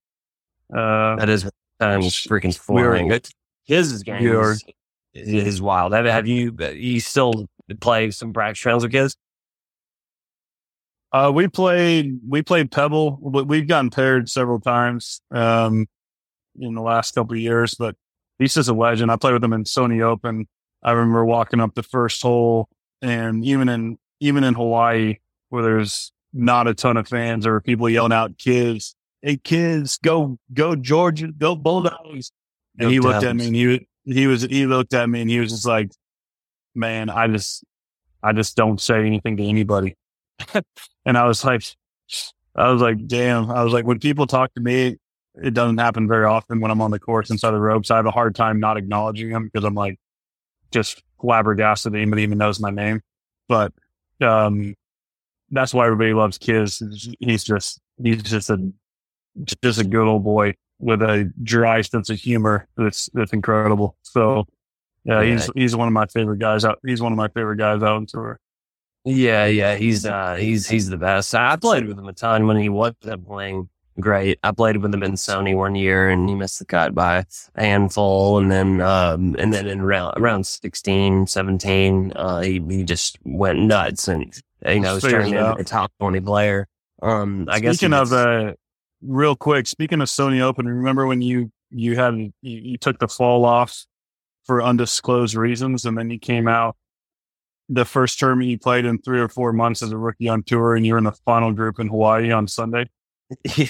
Uh, 0.74 1.16
that 1.16 1.28
is 1.28 1.48
time 1.80 2.00
freaking 2.00 2.56
flying. 2.56 3.10
His 3.64 4.02
game 4.02 4.26
is, 4.26 4.62
is 5.14 5.62
wild. 5.62 5.92
Have, 5.92 6.06
have 6.06 6.26
you, 6.26 6.54
you 6.74 7.00
still 7.00 7.46
play 7.80 8.10
some 8.10 8.32
practice 8.32 8.64
rounds 8.64 8.82
with 8.82 8.92
kids? 8.92 9.16
Uh, 11.12 11.30
we 11.32 11.46
played, 11.46 12.18
we 12.28 12.42
played 12.42 12.72
Pebble. 12.72 13.18
We've 13.20 13.68
gotten 13.68 13.90
paired 13.90 14.28
several 14.28 14.58
times, 14.58 15.20
um, 15.30 15.86
in 16.58 16.74
the 16.74 16.82
last 16.82 17.14
couple 17.14 17.34
of 17.34 17.40
years, 17.40 17.74
but 17.74 17.94
he's 18.38 18.54
just 18.54 18.68
a 18.68 18.72
legend. 18.74 19.12
I 19.12 19.16
played 19.16 19.34
with 19.34 19.44
him 19.44 19.52
in 19.52 19.64
Sony 19.64 20.02
Open. 20.02 20.46
I 20.82 20.90
remember 20.90 21.24
walking 21.24 21.60
up 21.60 21.74
the 21.74 21.84
first 21.84 22.20
hole 22.20 22.68
and 23.00 23.44
even 23.44 23.68
in, 23.68 23.98
even 24.20 24.42
in 24.42 24.54
Hawaii 24.54 25.18
where 25.50 25.62
there's 25.62 26.12
not 26.32 26.66
a 26.66 26.74
ton 26.74 26.96
of 26.96 27.06
fans 27.06 27.46
or 27.46 27.60
people 27.60 27.88
yelling 27.88 28.12
out 28.12 28.36
kids, 28.36 28.96
Hey 29.24 29.38
kids, 29.38 29.98
go, 30.04 30.38
go 30.52 30.76
Georgia, 30.76 31.28
go 31.28 31.56
Bulldogs. 31.56 32.30
And 32.78 32.90
he 32.90 33.00
looked 33.00 33.24
at 33.24 33.34
me 33.34 33.46
and 33.46 33.56
he, 33.56 33.88
he 34.04 34.26
was, 34.26 34.42
he 34.42 34.66
looked 34.66 34.92
at 34.92 35.08
me 35.08 35.22
and 35.22 35.30
he 35.30 35.40
was 35.40 35.50
just 35.50 35.64
like, 35.66 35.90
man, 36.74 37.08
I 37.08 37.28
just, 37.28 37.64
I 38.22 38.32
just 38.34 38.54
don't 38.54 38.78
say 38.78 39.06
anything 39.06 39.38
to 39.38 39.42
anybody. 39.42 39.96
and 41.06 41.16
I 41.16 41.24
was 41.24 41.42
like, 41.42 41.62
I 42.54 42.70
was 42.70 42.82
like, 42.82 43.06
damn. 43.06 43.50
I 43.50 43.64
was 43.64 43.72
like, 43.72 43.86
when 43.86 43.98
people 43.98 44.26
talk 44.26 44.52
to 44.54 44.60
me, 44.60 44.98
it 45.42 45.54
doesn't 45.54 45.78
happen 45.78 46.06
very 46.06 46.26
often 46.26 46.60
when 46.60 46.70
I'm 46.70 46.82
on 46.82 46.90
the 46.90 47.00
course 47.00 47.30
inside 47.30 47.52
the 47.52 47.60
ropes. 47.60 47.90
I 47.90 47.96
have 47.96 48.04
a 48.04 48.10
hard 48.10 48.34
time 48.34 48.60
not 48.60 48.76
acknowledging 48.76 49.30
them 49.30 49.44
because 49.50 49.64
I'm 49.64 49.74
like 49.74 49.98
just 50.70 51.02
flabbergasted 51.18 51.94
that 51.94 51.98
anybody 51.98 52.24
even 52.24 52.36
knows 52.36 52.60
my 52.60 52.70
name. 52.70 53.00
But, 53.48 53.72
um, 54.20 54.74
that's 55.50 55.72
why 55.72 55.86
everybody 55.86 56.12
loves 56.12 56.36
Kiz. 56.36 56.82
He's 57.20 57.42
just, 57.42 57.80
he's 58.02 58.22
just 58.22 58.50
a, 58.50 58.70
just 59.62 59.80
a 59.80 59.84
good 59.84 60.06
old 60.06 60.24
boy 60.24 60.54
with 60.78 61.02
a 61.02 61.32
dry 61.42 61.80
sense 61.80 62.10
of 62.10 62.18
humor. 62.18 62.68
That's, 62.76 63.08
that's 63.14 63.32
incredible. 63.32 63.96
So 64.02 64.46
yeah, 65.04 65.20
yeah, 65.20 65.32
he's, 65.32 65.50
he's 65.54 65.76
one 65.76 65.88
of 65.88 65.92
my 65.92 66.06
favorite 66.06 66.38
guys 66.38 66.64
out. 66.64 66.78
He's 66.84 67.02
one 67.02 67.12
of 67.12 67.18
my 67.18 67.28
favorite 67.28 67.56
guys 67.56 67.82
out 67.82 67.96
on 67.96 68.06
tour. 68.06 68.38
Yeah, 69.04 69.44
yeah, 69.46 69.76
he's 69.76 70.06
uh, 70.06 70.36
he's 70.36 70.66
he's 70.66 70.88
the 70.88 70.96
best. 70.96 71.34
I 71.34 71.56
played 71.56 71.86
with 71.86 71.98
him 71.98 72.08
a 72.08 72.14
ton 72.14 72.46
when 72.46 72.56
he 72.56 72.70
wasn't 72.70 73.26
playing 73.26 73.68
great. 74.00 74.38
I 74.42 74.52
played 74.52 74.78
with 74.78 74.94
him 74.94 75.02
in 75.02 75.12
Sony 75.12 75.54
one 75.54 75.74
year, 75.74 76.08
and 76.08 76.26
he 76.26 76.34
missed 76.34 76.58
the 76.58 76.64
cut 76.64 76.94
by 76.94 77.26
a 77.54 77.62
handful. 77.62 78.38
And 78.38 78.50
then 78.50 78.80
um, 78.80 79.36
and 79.38 79.52
then 79.52 79.66
in 79.66 79.82
round 79.82 80.14
around 80.16 80.46
16, 80.46 81.26
17, 81.26 82.12
uh, 82.16 82.40
he 82.40 82.62
he 82.66 82.82
just 82.82 83.18
went 83.24 83.58
nuts, 83.58 84.08
and 84.08 84.34
you 84.66 84.80
know, 84.80 84.94
was 84.94 85.02
turning 85.02 85.34
into 85.34 85.54
a 85.54 85.64
top 85.64 85.92
twenty 86.00 86.20
player. 86.20 86.66
Um, 87.02 87.46
I 87.50 87.60
guess. 87.60 87.76
Speaking 87.76 87.92
of 87.92 88.10
uh, 88.10 88.54
real 89.06 89.36
quick, 89.36 89.66
speaking 89.66 90.00
of 90.00 90.08
Sony 90.08 90.40
Open, 90.40 90.66
remember 90.66 91.06
when 91.06 91.22
you 91.22 91.50
you 91.70 91.96
had 91.96 92.14
you, 92.14 92.32
you 92.42 92.78
took 92.78 92.98
the 92.98 93.08
fall 93.08 93.44
off 93.44 93.84
for 94.44 94.62
undisclosed 94.62 95.34
reasons, 95.34 95.84
and 95.84 95.96
then 95.96 96.10
you 96.10 96.18
came 96.18 96.48
out 96.48 96.76
the 97.68 97.84
first 97.84 98.18
term 98.18 98.40
you 98.42 98.58
played 98.58 98.84
in 98.84 98.98
three 98.98 99.20
or 99.20 99.28
four 99.28 99.52
months 99.52 99.82
as 99.82 99.90
a 99.90 99.96
rookie 99.96 100.28
on 100.28 100.42
tour 100.42 100.76
and 100.76 100.86
you're 100.86 100.98
in 100.98 101.04
the 101.04 101.12
final 101.24 101.52
group 101.52 101.78
in 101.78 101.88
Hawaii 101.88 102.30
on 102.30 102.48
Sunday. 102.48 102.88
Yeah. 103.56 103.68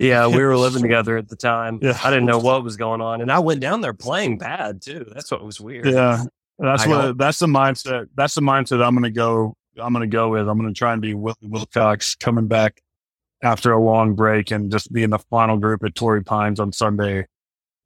Yeah. 0.00 0.26
We 0.26 0.42
were 0.42 0.56
living 0.56 0.82
together 0.88 1.16
at 1.16 1.28
the 1.28 1.36
time. 1.36 1.78
Yeah. 1.80 1.98
I 2.02 2.10
didn't 2.10 2.26
know 2.26 2.38
what 2.38 2.64
was 2.64 2.76
going 2.76 3.00
on. 3.00 3.20
And 3.22 3.30
I 3.30 3.38
went 3.38 3.60
down 3.60 3.80
there 3.80 3.94
playing 3.94 4.38
bad 4.38 4.82
too. 4.82 5.06
That's 5.14 5.30
what 5.30 5.42
was 5.42 5.60
weird. 5.60 5.86
Yeah. 5.86 6.24
That's 6.58 6.82
I 6.84 6.88
what, 6.88 7.16
that's 7.16 7.38
the 7.38 7.46
mindset. 7.46 8.08
That's 8.16 8.34
the 8.34 8.40
mindset 8.40 8.84
I'm 8.84 8.94
going 8.94 9.04
to 9.04 9.10
go, 9.10 9.56
I'm 9.78 9.94
going 9.94 10.02
to 10.02 10.12
go 10.12 10.30
with. 10.30 10.48
I'm 10.48 10.58
going 10.58 10.68
to 10.68 10.76
try 10.76 10.92
and 10.92 11.00
be 11.00 11.14
Willie 11.14 11.36
Wilcox 11.42 12.16
coming 12.16 12.48
back 12.48 12.82
after 13.42 13.72
a 13.72 13.82
long 13.82 14.14
break 14.14 14.50
and 14.50 14.70
just 14.70 14.92
be 14.92 15.02
in 15.02 15.10
the 15.10 15.18
final 15.18 15.56
group 15.56 15.82
at 15.84 15.94
Torrey 15.94 16.22
Pines 16.22 16.60
on 16.60 16.72
Sunday. 16.72 17.26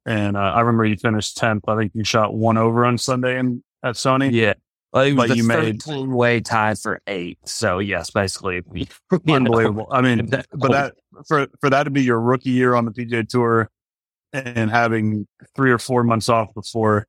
And 0.05 0.37
uh, 0.37 0.39
I 0.39 0.61
remember 0.61 0.85
you 0.85 0.95
finished 0.95 1.37
10th. 1.37 1.61
I 1.67 1.75
think 1.75 1.91
you 1.93 2.03
shot 2.03 2.33
one 2.33 2.57
over 2.57 2.85
on 2.85 2.97
Sunday 2.97 3.39
in, 3.39 3.63
at 3.83 3.95
Sony. 3.95 4.31
Yeah. 4.31 4.53
Well, 4.93 5.15
but 5.15 5.35
you 5.35 5.43
made 5.43 5.83
way 5.85 6.39
tied 6.39 6.79
for 6.79 7.01
eight. 7.07 7.39
So 7.45 7.79
yes, 7.79 8.09
basically, 8.09 8.61
unbelievable. 9.27 9.87
I 9.91 10.01
mean, 10.01 10.29
but 10.53 10.71
that 10.71 10.95
for 11.27 11.47
for 11.59 11.69
that 11.69 11.83
to 11.83 11.89
be 11.89 12.03
your 12.03 12.19
rookie 12.19 12.51
year 12.51 12.73
on 12.73 12.85
the 12.85 12.91
PGA 12.91 13.27
Tour 13.27 13.69
and 14.31 14.71
having 14.71 15.27
three 15.55 15.71
or 15.71 15.77
four 15.77 16.03
months 16.03 16.29
off 16.29 16.53
before, 16.53 17.05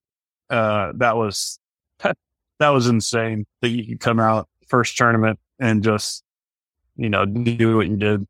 uh, 0.51 0.93
that 0.97 1.17
was 1.17 1.61
that 2.03 2.69
was 2.69 2.89
insane 2.89 3.47
that 3.63 3.69
you 3.69 3.87
could 3.87 4.01
come 4.01 4.19
out 4.19 4.49
first 4.67 4.97
tournament 4.97 5.39
and 5.59 5.83
just 5.83 6.25
you 6.97 7.09
know 7.09 7.25
do 7.25 7.77
what 7.77 7.87
you 7.87 7.97
did. 7.97 8.27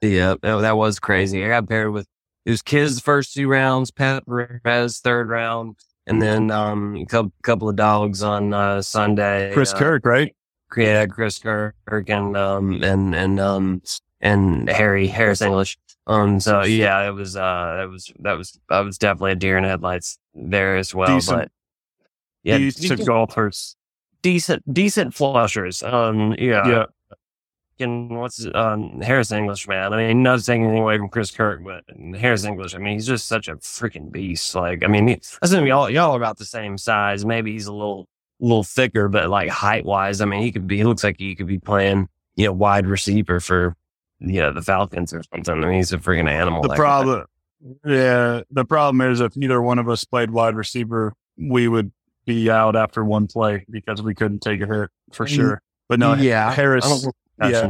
Yeah, 0.00 0.34
that 0.42 0.76
was 0.76 0.98
crazy. 1.00 1.44
I 1.44 1.48
got 1.48 1.68
paired 1.68 1.92
with 1.92 2.06
it 2.44 2.50
was 2.50 2.62
Kiz 2.62 3.00
first 3.00 3.34
two 3.34 3.48
rounds, 3.48 3.90
Pat 3.90 4.24
Perez 4.26 5.00
third 5.00 5.28
round, 5.28 5.76
and 6.06 6.22
then 6.22 6.50
um, 6.50 6.96
a 6.96 7.04
couple, 7.04 7.32
couple 7.42 7.68
of 7.68 7.76
dogs 7.76 8.22
on 8.22 8.54
uh, 8.54 8.80
Sunday. 8.80 9.52
Chris 9.52 9.74
uh, 9.74 9.78
Kirk, 9.78 10.06
right? 10.06 10.34
Yeah, 10.76 11.06
Chris 11.06 11.38
Kirk 11.38 11.74
and 12.08 12.36
um 12.36 12.82
and 12.82 13.14
and 13.14 13.40
um 13.40 13.82
and 14.20 14.68
Harry 14.68 15.06
Harris 15.06 15.42
English. 15.42 15.78
Um, 16.06 16.40
so 16.40 16.62
yeah, 16.62 17.06
it 17.06 17.12
was 17.12 17.36
uh, 17.36 17.80
it 17.82 17.90
was 17.90 18.12
that 18.20 18.32
was 18.38 18.58
that 18.68 18.80
was 18.80 18.98
definitely 18.98 19.32
a 19.32 19.36
deer 19.36 19.58
in 19.58 19.64
headlights 19.64 20.18
there 20.34 20.76
as 20.76 20.94
well. 20.94 21.14
Decent, 21.16 21.38
but 21.38 21.50
yeah, 22.44 22.58
decent 22.58 23.06
golfers, 23.06 23.76
decent 24.22 24.62
decent 24.72 25.12
flushers. 25.12 25.82
Um, 25.82 26.34
yeah, 26.38 26.66
yeah 26.66 26.84
fucking 27.78 28.08
what's 28.18 28.46
um, 28.54 29.00
Harris 29.00 29.32
English, 29.32 29.68
man. 29.68 29.92
I 29.92 30.08
mean, 30.08 30.22
not 30.22 30.44
taking 30.44 30.64
anything 30.64 30.82
away 30.82 30.98
from 30.98 31.08
Chris 31.08 31.30
Kirk, 31.30 31.62
but 31.64 31.84
Harris 32.16 32.44
English. 32.44 32.74
I 32.74 32.78
mean, 32.78 32.94
he's 32.94 33.06
just 33.06 33.26
such 33.26 33.48
a 33.48 33.56
freaking 33.56 34.10
beast. 34.10 34.54
Like, 34.54 34.84
I 34.84 34.86
mean, 34.86 35.08
he, 35.08 35.20
listen, 35.42 35.66
y'all 35.66 35.88
y'all 35.90 36.12
are 36.12 36.16
about 36.16 36.38
the 36.38 36.44
same 36.44 36.78
size. 36.78 37.24
Maybe 37.24 37.52
he's 37.52 37.66
a 37.66 37.72
little 37.72 38.08
little 38.40 38.64
thicker, 38.64 39.08
but 39.08 39.28
like 39.28 39.48
height 39.48 39.84
wise, 39.84 40.20
I 40.20 40.24
mean, 40.24 40.42
he 40.42 40.52
could 40.52 40.66
be. 40.66 40.78
He 40.78 40.84
looks 40.84 41.04
like 41.04 41.16
he 41.18 41.34
could 41.34 41.46
be 41.46 41.58
playing, 41.58 42.08
you 42.36 42.46
know, 42.46 42.52
wide 42.52 42.86
receiver 42.86 43.40
for 43.40 43.76
you 44.20 44.40
know 44.40 44.52
the 44.52 44.62
Falcons 44.62 45.12
or 45.12 45.22
something. 45.32 45.54
I 45.64 45.66
mean, 45.66 45.76
he's 45.76 45.92
a 45.92 45.98
freaking 45.98 46.30
animal. 46.30 46.62
The 46.62 46.74
problem, 46.74 47.24
yeah, 47.84 48.42
the 48.50 48.64
problem 48.64 49.00
is 49.00 49.20
if 49.20 49.36
neither 49.36 49.62
one 49.62 49.78
of 49.78 49.88
us 49.88 50.04
played 50.04 50.30
wide 50.30 50.56
receiver, 50.56 51.14
we 51.36 51.68
would 51.68 51.92
be 52.26 52.50
out 52.50 52.76
after 52.76 53.04
one 53.04 53.26
play 53.26 53.64
because 53.70 54.02
we 54.02 54.14
couldn't 54.14 54.40
take 54.40 54.60
a 54.60 54.66
hit 54.66 54.90
for 55.12 55.26
sure. 55.26 55.62
But 55.88 55.98
no, 55.98 56.12
yeah, 56.12 56.52
Harris 56.52 56.84
yeah. 57.42 57.60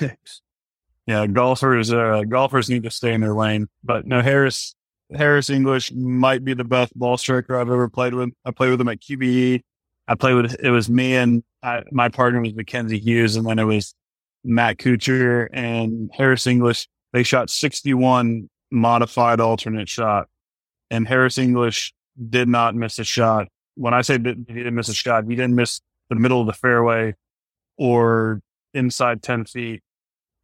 yeah, 1.06 1.26
golfers 1.26 1.92
uh, 1.92 2.22
golfers 2.28 2.68
need 2.68 2.84
to 2.84 2.90
stay 2.90 3.12
in 3.12 3.20
their 3.20 3.34
lane. 3.34 3.68
But 3.84 4.06
no, 4.06 4.22
Harris 4.22 4.74
Harris 5.14 5.50
English 5.50 5.92
might 5.92 6.44
be 6.44 6.54
the 6.54 6.64
best 6.64 6.96
ball 6.98 7.16
striker 7.16 7.56
I've 7.56 7.70
ever 7.70 7.88
played 7.88 8.14
with. 8.14 8.30
I 8.44 8.50
played 8.50 8.70
with 8.70 8.80
him 8.80 8.88
at 8.88 9.00
QBE. 9.00 9.62
I 10.06 10.14
played 10.14 10.34
with 10.34 10.56
it 10.60 10.70
was 10.70 10.88
me 10.88 11.16
and 11.16 11.42
I, 11.62 11.82
my 11.90 12.08
partner 12.08 12.40
was 12.40 12.54
Mackenzie 12.54 12.98
Hughes, 12.98 13.36
and 13.36 13.46
then 13.46 13.58
it 13.58 13.64
was 13.64 13.94
Matt 14.44 14.78
Kuchar 14.78 15.48
and 15.52 16.10
Harris 16.14 16.46
English. 16.46 16.88
They 17.12 17.22
shot 17.22 17.50
61 17.50 18.48
modified 18.70 19.40
alternate 19.40 19.88
shot, 19.88 20.28
and 20.90 21.08
Harris 21.08 21.38
English 21.38 21.92
did 22.28 22.48
not 22.48 22.74
miss 22.74 22.98
a 22.98 23.04
shot. 23.04 23.48
When 23.74 23.94
I 23.94 24.02
say 24.02 24.14
he 24.14 24.18
didn't 24.18 24.74
miss 24.74 24.88
a 24.88 24.94
shot, 24.94 25.24
he 25.24 25.36
didn't 25.36 25.54
miss 25.54 25.80
the 26.10 26.16
middle 26.16 26.40
of 26.40 26.46
the 26.46 26.52
fairway 26.52 27.14
or 27.76 28.40
inside 28.74 29.22
10 29.22 29.44
feet. 29.46 29.82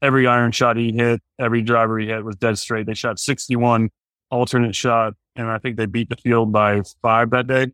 Every 0.02 0.26
iron 0.26 0.52
shot 0.52 0.76
he 0.76 0.92
hit, 0.92 1.20
every 1.38 1.62
driver 1.62 1.98
he 1.98 2.08
hit 2.08 2.24
was 2.24 2.36
dead 2.36 2.58
straight. 2.58 2.86
They 2.86 2.94
shot 2.94 3.18
61 3.18 3.90
alternate 4.30 4.74
shot, 4.74 5.14
and 5.36 5.48
I 5.48 5.58
think 5.58 5.76
they 5.76 5.86
beat 5.86 6.08
the 6.10 6.16
field 6.16 6.52
by 6.52 6.82
five 7.02 7.30
that 7.30 7.46
day. 7.46 7.72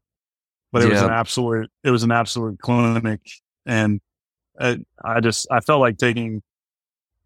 but 0.73 0.83
it 0.83 0.91
was 0.91 1.03
an 1.03 1.11
absolute, 1.11 1.71
it 1.83 1.91
was 1.91 2.03
an 2.05 2.13
absolute 2.13 2.59
clinic. 2.61 3.21
And 3.67 4.01
it, 4.61 4.87
I 5.05 5.21
just, 5.21 5.47
I 5.51 5.61
felt 5.61 5.81
like 5.81 5.99
taking 5.99 6.43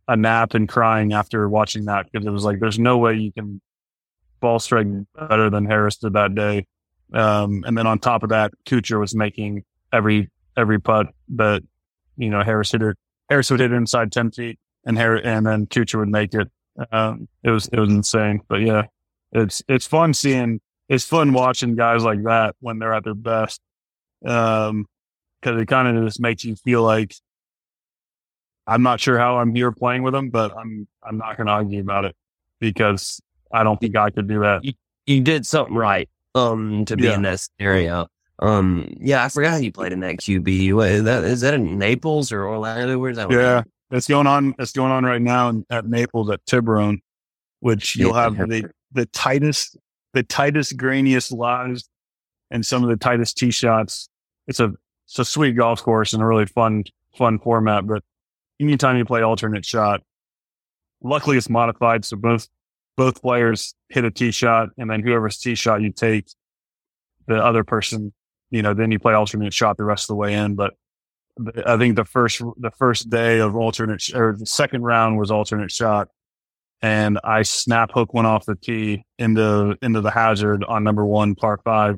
a 0.08 0.16
nap 0.16 0.54
and 0.54 0.68
crying 0.68 1.12
after 1.12 1.48
watching 1.48 1.86
that 1.86 2.06
because 2.10 2.26
it 2.26 2.30
was 2.30 2.44
like, 2.44 2.60
there's 2.60 2.78
no 2.78 2.98
way 2.98 3.14
you 3.14 3.32
can 3.32 3.60
ball 4.40 4.58
strike 4.58 4.86
better 5.14 5.50
than 5.50 5.64
Harris 5.66 5.96
did 5.96 6.14
that 6.14 6.34
day. 6.34 6.66
Um, 7.12 7.64
and 7.66 7.76
then 7.76 7.86
on 7.86 7.98
top 7.98 8.22
of 8.22 8.30
that, 8.30 8.52
Kuchar 8.66 8.98
was 9.00 9.14
making 9.14 9.64
every, 9.92 10.30
every 10.56 10.80
putt 10.80 11.08
that, 11.36 11.62
you 12.16 12.30
know, 12.30 12.42
Harris 12.42 12.72
hit 12.72 12.82
it, 12.82 12.96
Harris 13.34 13.50
would 13.50 13.58
hit 13.58 13.72
it 13.72 13.74
inside 13.74 14.12
10 14.12 14.30
feet 14.30 14.60
and 14.86 14.96
Harris, 14.96 15.22
and 15.24 15.44
then 15.44 15.66
Kuchar 15.66 15.98
would 15.98 16.08
make 16.08 16.32
it. 16.34 16.48
Um, 16.92 17.26
it 17.42 17.50
was, 17.50 17.66
it 17.72 17.80
was 17.80 17.90
insane, 17.90 18.40
but 18.48 18.60
yeah, 18.60 18.84
it's, 19.32 19.60
it's 19.68 19.86
fun 19.88 20.14
seeing, 20.14 20.60
it's 20.88 21.04
fun 21.04 21.32
watching 21.32 21.74
guys 21.74 22.04
like 22.04 22.22
that 22.22 22.54
when 22.60 22.78
they're 22.78 22.94
at 22.94 23.02
their 23.02 23.14
best. 23.14 23.60
Um, 24.24 24.86
cause 25.42 25.60
it 25.60 25.66
kind 25.66 25.88
of 25.98 26.04
just 26.04 26.20
makes 26.20 26.44
you 26.44 26.54
feel 26.54 26.84
like 26.84 27.12
I'm 28.68 28.82
not 28.84 29.00
sure 29.00 29.18
how 29.18 29.38
I'm 29.38 29.52
here 29.52 29.72
playing 29.72 30.04
with 30.04 30.14
them, 30.14 30.30
but 30.30 30.56
I'm, 30.56 30.86
I'm 31.02 31.18
not 31.18 31.36
going 31.36 31.48
to 31.48 31.52
argue 31.54 31.80
about 31.80 32.04
it 32.04 32.14
because 32.60 33.20
I 33.52 33.64
don't 33.64 33.80
think 33.80 33.96
I 33.96 34.10
could 34.10 34.28
do 34.28 34.40
that. 34.40 34.64
You, 34.64 34.74
you 35.06 35.20
did 35.22 35.44
something 35.44 35.74
right, 35.74 36.08
um, 36.36 36.84
to 36.84 36.96
be 36.96 37.04
Yeah. 37.04 37.14
in 37.14 37.22
that 37.22 37.40
scenario. 37.40 38.06
Um, 38.40 38.92
yeah, 39.00 39.24
I 39.24 39.28
forgot 39.28 39.50
how 39.52 39.56
you 39.58 39.72
played 39.72 39.92
in 39.92 40.00
that 40.00 40.16
QB. 40.16 40.74
What, 40.74 40.88
is 40.88 41.04
that 41.04 41.24
is 41.24 41.40
that 41.42 41.54
in 41.54 41.78
Naples 41.78 42.32
or 42.32 42.46
Orlando? 42.46 42.98
Where's 42.98 43.16
that? 43.16 43.28
one? 43.28 43.38
Yeah, 43.38 43.62
it's 43.90 44.08
going 44.08 44.26
on. 44.26 44.54
It's 44.58 44.72
going 44.72 44.90
on 44.90 45.04
right 45.04 45.22
now 45.22 45.48
in, 45.50 45.64
at 45.70 45.86
Naples 45.86 46.30
at 46.30 46.44
Tiburon, 46.46 47.00
which 47.60 47.96
you'll 47.96 48.14
Yeah. 48.14 48.22
have 48.24 48.36
the 48.36 48.70
the 48.92 49.06
tightest, 49.06 49.76
the 50.14 50.22
tightest, 50.24 50.76
grainiest 50.76 51.32
lies, 51.32 51.88
and 52.50 52.64
some 52.66 52.82
of 52.82 52.88
the 52.90 52.96
tightest 52.96 53.36
tee 53.38 53.50
shots. 53.52 54.08
It's 54.48 54.58
a 54.60 54.72
it's 55.06 55.18
a 55.18 55.24
sweet 55.24 55.52
golf 55.52 55.82
course 55.82 56.12
and 56.12 56.22
a 56.22 56.26
really 56.26 56.46
fun 56.46 56.84
fun 57.16 57.38
format. 57.38 57.86
But 57.86 58.02
anytime 58.60 58.96
you 58.96 59.04
play 59.04 59.22
alternate 59.22 59.64
shot, 59.64 60.02
luckily 61.02 61.36
it's 61.36 61.48
modified, 61.48 62.04
so 62.04 62.16
both 62.16 62.48
both 62.96 63.22
players 63.22 63.74
hit 63.90 64.04
a 64.04 64.10
tee 64.10 64.32
shot, 64.32 64.70
and 64.76 64.90
then 64.90 65.02
whoever's 65.02 65.38
tee 65.38 65.54
shot 65.54 65.82
you 65.82 65.90
take, 65.92 66.26
the 67.26 67.36
other 67.36 67.64
person, 67.64 68.12
you 68.50 68.62
know, 68.62 68.74
then 68.74 68.90
you 68.90 68.98
play 68.98 69.14
alternate 69.14 69.52
shot 69.52 69.76
the 69.76 69.84
rest 69.84 70.04
of 70.04 70.08
the 70.08 70.16
way 70.16 70.34
in. 70.34 70.54
But 70.54 70.74
I 71.66 71.76
think 71.76 71.96
the 71.96 72.04
first 72.04 72.42
the 72.58 72.70
first 72.70 73.10
day 73.10 73.40
of 73.40 73.56
alternate 73.56 74.00
sh- 74.00 74.14
or 74.14 74.36
the 74.38 74.46
second 74.46 74.82
round 74.82 75.18
was 75.18 75.30
alternate 75.30 75.72
shot, 75.72 76.08
and 76.80 77.18
I 77.24 77.42
snap 77.42 77.90
hook 77.92 78.14
one 78.14 78.26
off 78.26 78.46
the 78.46 78.54
tee 78.54 79.04
into 79.18 79.76
into 79.82 80.00
the 80.00 80.10
hazard 80.10 80.64
on 80.64 80.84
number 80.84 81.04
one 81.04 81.34
par 81.34 81.58
five, 81.64 81.96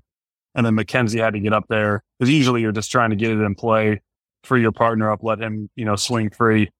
and 0.54 0.64
then 0.64 0.74
Mackenzie 0.74 1.18
had 1.18 1.34
to 1.34 1.40
get 1.40 1.52
up 1.52 1.66
there 1.68 2.02
because 2.18 2.32
usually 2.32 2.62
you're 2.62 2.72
just 2.72 2.90
trying 2.90 3.10
to 3.10 3.16
get 3.16 3.30
it 3.30 3.40
in 3.40 3.54
play, 3.54 4.00
free 4.44 4.62
your 4.62 4.72
partner 4.72 5.10
up, 5.10 5.22
let 5.22 5.38
him 5.40 5.68
you 5.76 5.84
know 5.84 5.96
swing 5.96 6.30
free. 6.30 6.70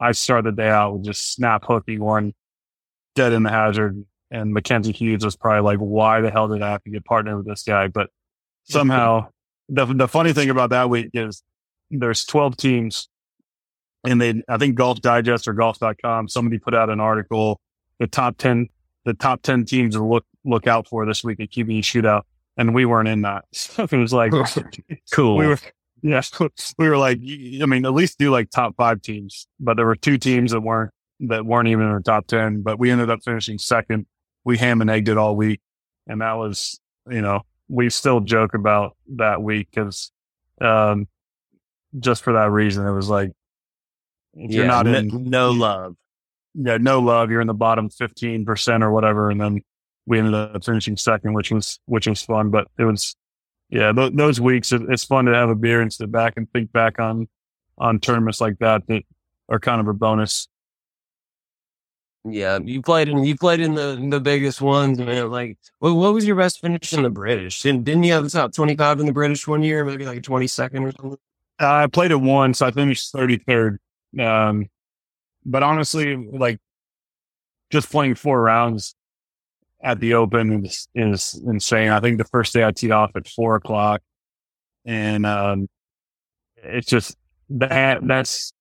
I 0.00 0.12
started 0.12 0.56
the 0.56 0.62
day 0.62 0.68
out 0.68 0.94
with 0.94 1.04
just 1.04 1.32
snap 1.32 1.64
hooking 1.64 2.00
one 2.00 2.34
dead 3.14 3.32
in 3.32 3.44
the 3.44 3.50
hazard, 3.50 4.04
and 4.32 4.52
Mackenzie 4.52 4.90
Hughes 4.90 5.24
was 5.24 5.36
probably 5.36 5.62
like, 5.62 5.78
"Why 5.78 6.20
the 6.20 6.30
hell 6.32 6.48
did 6.48 6.60
I 6.60 6.72
have 6.72 6.82
to 6.82 6.90
get 6.90 7.04
partnered 7.04 7.36
with 7.36 7.46
this 7.46 7.62
guy?" 7.62 7.86
But 7.86 8.10
somehow, 8.64 9.28
the 9.68 9.86
the 9.86 10.08
funny 10.08 10.32
thing 10.32 10.50
about 10.50 10.70
that 10.70 10.90
week 10.90 11.10
is 11.14 11.42
there's 11.90 12.24
12 12.24 12.56
teams 12.56 13.08
and 14.04 14.20
they 14.20 14.42
i 14.48 14.56
think 14.58 14.74
golf 14.74 15.00
digest 15.00 15.48
or 15.48 15.52
golf.com 15.52 16.28
somebody 16.28 16.58
put 16.58 16.74
out 16.74 16.90
an 16.90 17.00
article. 17.00 17.60
The 18.00 18.06
top 18.06 18.36
10 18.38 18.68
the 19.04 19.14
top 19.14 19.42
10 19.42 19.64
teams 19.64 19.94
to 19.94 20.04
look 20.04 20.24
look 20.44 20.66
out 20.66 20.88
for 20.88 21.06
this 21.06 21.24
week 21.24 21.40
at 21.40 21.50
qb 21.50 21.80
shootout. 21.80 22.22
And 22.56 22.74
we 22.74 22.84
weren't 22.84 23.08
in 23.08 23.22
that. 23.22 23.44
So 23.52 23.84
it 23.84 23.92
was 23.92 24.12
like 24.12 24.32
cool. 25.12 25.36
we 25.36 25.46
were 25.46 25.58
yeah 26.02 26.22
we 26.78 26.88
were 26.88 26.98
like 26.98 27.18
I 27.18 27.66
mean 27.66 27.86
at 27.86 27.94
least 27.94 28.18
do 28.18 28.30
like 28.30 28.50
top 28.50 28.74
five 28.76 29.02
teams. 29.02 29.46
But 29.58 29.76
there 29.76 29.86
were 29.86 29.96
two 29.96 30.18
teams 30.18 30.52
that 30.52 30.60
weren't 30.60 30.90
that 31.20 31.46
weren't 31.46 31.68
even 31.68 31.84
in 31.84 31.90
our 31.90 32.00
top 32.00 32.26
10 32.26 32.62
but 32.62 32.78
we 32.78 32.90
ended 32.90 33.10
up 33.10 33.20
finishing 33.24 33.58
second. 33.58 34.06
We 34.44 34.58
ham 34.58 34.80
and 34.82 34.90
egged 34.90 35.08
it 35.08 35.16
all 35.16 35.36
week. 35.36 35.60
And 36.06 36.20
that 36.20 36.34
was 36.34 36.78
you 37.08 37.22
know 37.22 37.42
we 37.68 37.90
still 37.90 38.20
joke 38.20 38.54
about 38.54 38.96
that 39.16 39.42
week 39.42 39.68
because 39.70 40.12
um 40.60 41.06
just 41.98 42.22
for 42.22 42.32
that 42.34 42.50
reason 42.50 42.86
it 42.86 42.92
was 42.92 43.08
like 43.08 43.32
yeah, 44.34 44.46
you're 44.48 44.66
not 44.66 44.86
no, 44.86 44.98
in 44.98 45.30
no 45.30 45.50
love. 45.50 45.96
yeah 46.54 46.76
no 46.76 47.00
love 47.00 47.30
you're 47.30 47.40
in 47.40 47.46
the 47.46 47.54
bottom 47.54 47.88
15% 47.88 48.82
or 48.82 48.90
whatever 48.90 49.30
and 49.30 49.40
then 49.40 49.62
we 50.06 50.18
ended 50.18 50.34
up 50.34 50.64
finishing 50.64 50.96
second 50.96 51.32
which 51.32 51.50
was 51.50 51.78
which 51.86 52.06
was 52.06 52.22
fun 52.22 52.50
but 52.50 52.68
it 52.78 52.84
was 52.84 53.16
yeah 53.70 53.92
th- 53.92 54.12
those 54.14 54.40
weeks 54.40 54.72
it, 54.72 54.82
it's 54.88 55.04
fun 55.04 55.24
to 55.24 55.34
have 55.34 55.48
a 55.48 55.54
beer 55.54 55.80
and 55.80 55.92
sit 55.92 56.10
back 56.10 56.34
and 56.36 56.50
think 56.52 56.70
back 56.72 56.98
on 56.98 57.28
on 57.78 57.98
tournaments 57.98 58.40
like 58.40 58.58
that 58.58 58.86
that 58.88 59.02
are 59.48 59.58
kind 59.58 59.80
of 59.80 59.88
a 59.88 59.94
bonus 59.94 60.48
Yeah, 62.26 62.58
you 62.62 62.80
played 62.80 63.08
in 63.08 63.22
you 63.24 63.36
played 63.36 63.60
in 63.60 63.74
the 63.74 64.02
the 64.10 64.20
biggest 64.20 64.62
ones, 64.62 64.98
man. 64.98 65.30
Like, 65.30 65.58
what 65.78 65.94
what 65.94 66.14
was 66.14 66.26
your 66.26 66.36
best 66.36 66.60
finish 66.60 66.92
in 66.94 67.02
the 67.02 67.10
British? 67.10 67.60
Didn't, 67.62 67.84
didn't 67.84 68.04
you 68.04 68.14
have 68.14 68.24
the 68.24 68.30
top 68.30 68.52
twenty 68.52 68.74
five 68.76 68.98
in 68.98 69.06
the 69.06 69.12
British 69.12 69.46
one 69.46 69.62
year? 69.62 69.84
Maybe 69.84 70.06
like 70.06 70.22
twenty 70.22 70.46
second 70.46 70.84
or 70.84 70.92
something. 70.92 71.18
I 71.58 71.86
played 71.86 72.10
it 72.10 72.20
once. 72.20 72.62
I 72.62 72.70
finished 72.70 73.12
33rd. 73.12 73.78
Um, 74.18 74.68
but 75.44 75.62
honestly, 75.62 76.16
like 76.16 76.58
just 77.70 77.90
playing 77.90 78.16
four 78.16 78.40
rounds 78.40 78.94
at 79.82 80.00
the 80.00 80.14
open 80.14 80.64
is, 80.64 80.88
is 80.94 81.40
insane. 81.46 81.90
I 81.90 82.00
think 82.00 82.18
the 82.18 82.24
first 82.24 82.52
day 82.52 82.64
I 82.64 82.72
teed 82.72 82.90
off 82.90 83.12
at 83.14 83.28
four 83.28 83.56
o'clock 83.56 84.02
and, 84.84 85.26
um, 85.26 85.68
it's 86.56 86.88
just 86.88 87.16
that, 87.50 88.06
that's 88.06 88.52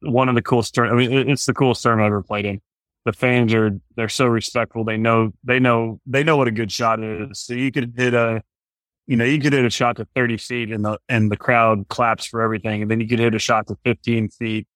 one 0.00 0.28
of 0.28 0.34
the 0.34 0.42
coolest. 0.42 0.78
I 0.78 0.92
mean, 0.92 1.28
it's 1.28 1.46
the 1.46 1.54
coolest 1.54 1.82
tournament 1.82 2.06
I've 2.06 2.12
ever 2.12 2.22
played 2.22 2.46
in. 2.46 2.60
The 3.04 3.12
fans 3.12 3.52
are, 3.52 3.70
they're 3.96 4.08
so 4.08 4.26
respectful. 4.26 4.84
They 4.84 4.96
know, 4.96 5.32
they 5.42 5.58
know, 5.58 6.00
they 6.06 6.22
know 6.22 6.36
what 6.36 6.48
a 6.48 6.52
good 6.52 6.70
shot 6.70 7.02
is. 7.02 7.40
So 7.40 7.54
you 7.54 7.72
could 7.72 7.94
hit 7.96 8.14
a, 8.14 8.42
you 9.06 9.16
know, 9.16 9.24
you 9.24 9.40
could 9.40 9.52
hit 9.52 9.64
a 9.64 9.70
shot 9.70 9.96
to 9.96 10.06
30 10.14 10.36
feet 10.36 10.70
and 10.70 10.84
the, 10.84 10.98
and 11.08 11.30
the 11.30 11.36
crowd 11.36 11.88
claps 11.88 12.26
for 12.26 12.40
everything. 12.40 12.82
And 12.82 12.90
then 12.90 13.00
you 13.00 13.08
could 13.08 13.18
hit 13.18 13.34
a 13.34 13.40
shot 13.40 13.66
to 13.68 13.76
15 13.84 14.28
feet 14.28 14.68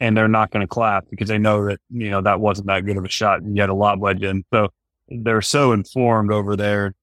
and 0.00 0.16
they're 0.16 0.28
not 0.28 0.50
going 0.50 0.60
to 0.60 0.68
clap 0.68 1.10
because 1.10 1.28
they 1.28 1.38
know 1.38 1.66
that, 1.66 1.80
you 1.90 2.10
know, 2.10 2.20
that 2.20 2.40
wasn't 2.40 2.68
that 2.68 2.86
good 2.86 2.96
of 2.96 3.04
a 3.04 3.08
shot 3.08 3.42
and 3.42 3.56
you 3.56 3.60
had 3.60 3.70
a 3.70 3.74
lob 3.74 3.98
wedge 3.98 4.22
in. 4.22 4.44
So 4.52 4.68
they're 5.08 5.42
so 5.42 5.72
informed 5.72 6.30
over 6.30 6.56
there. 6.56 6.94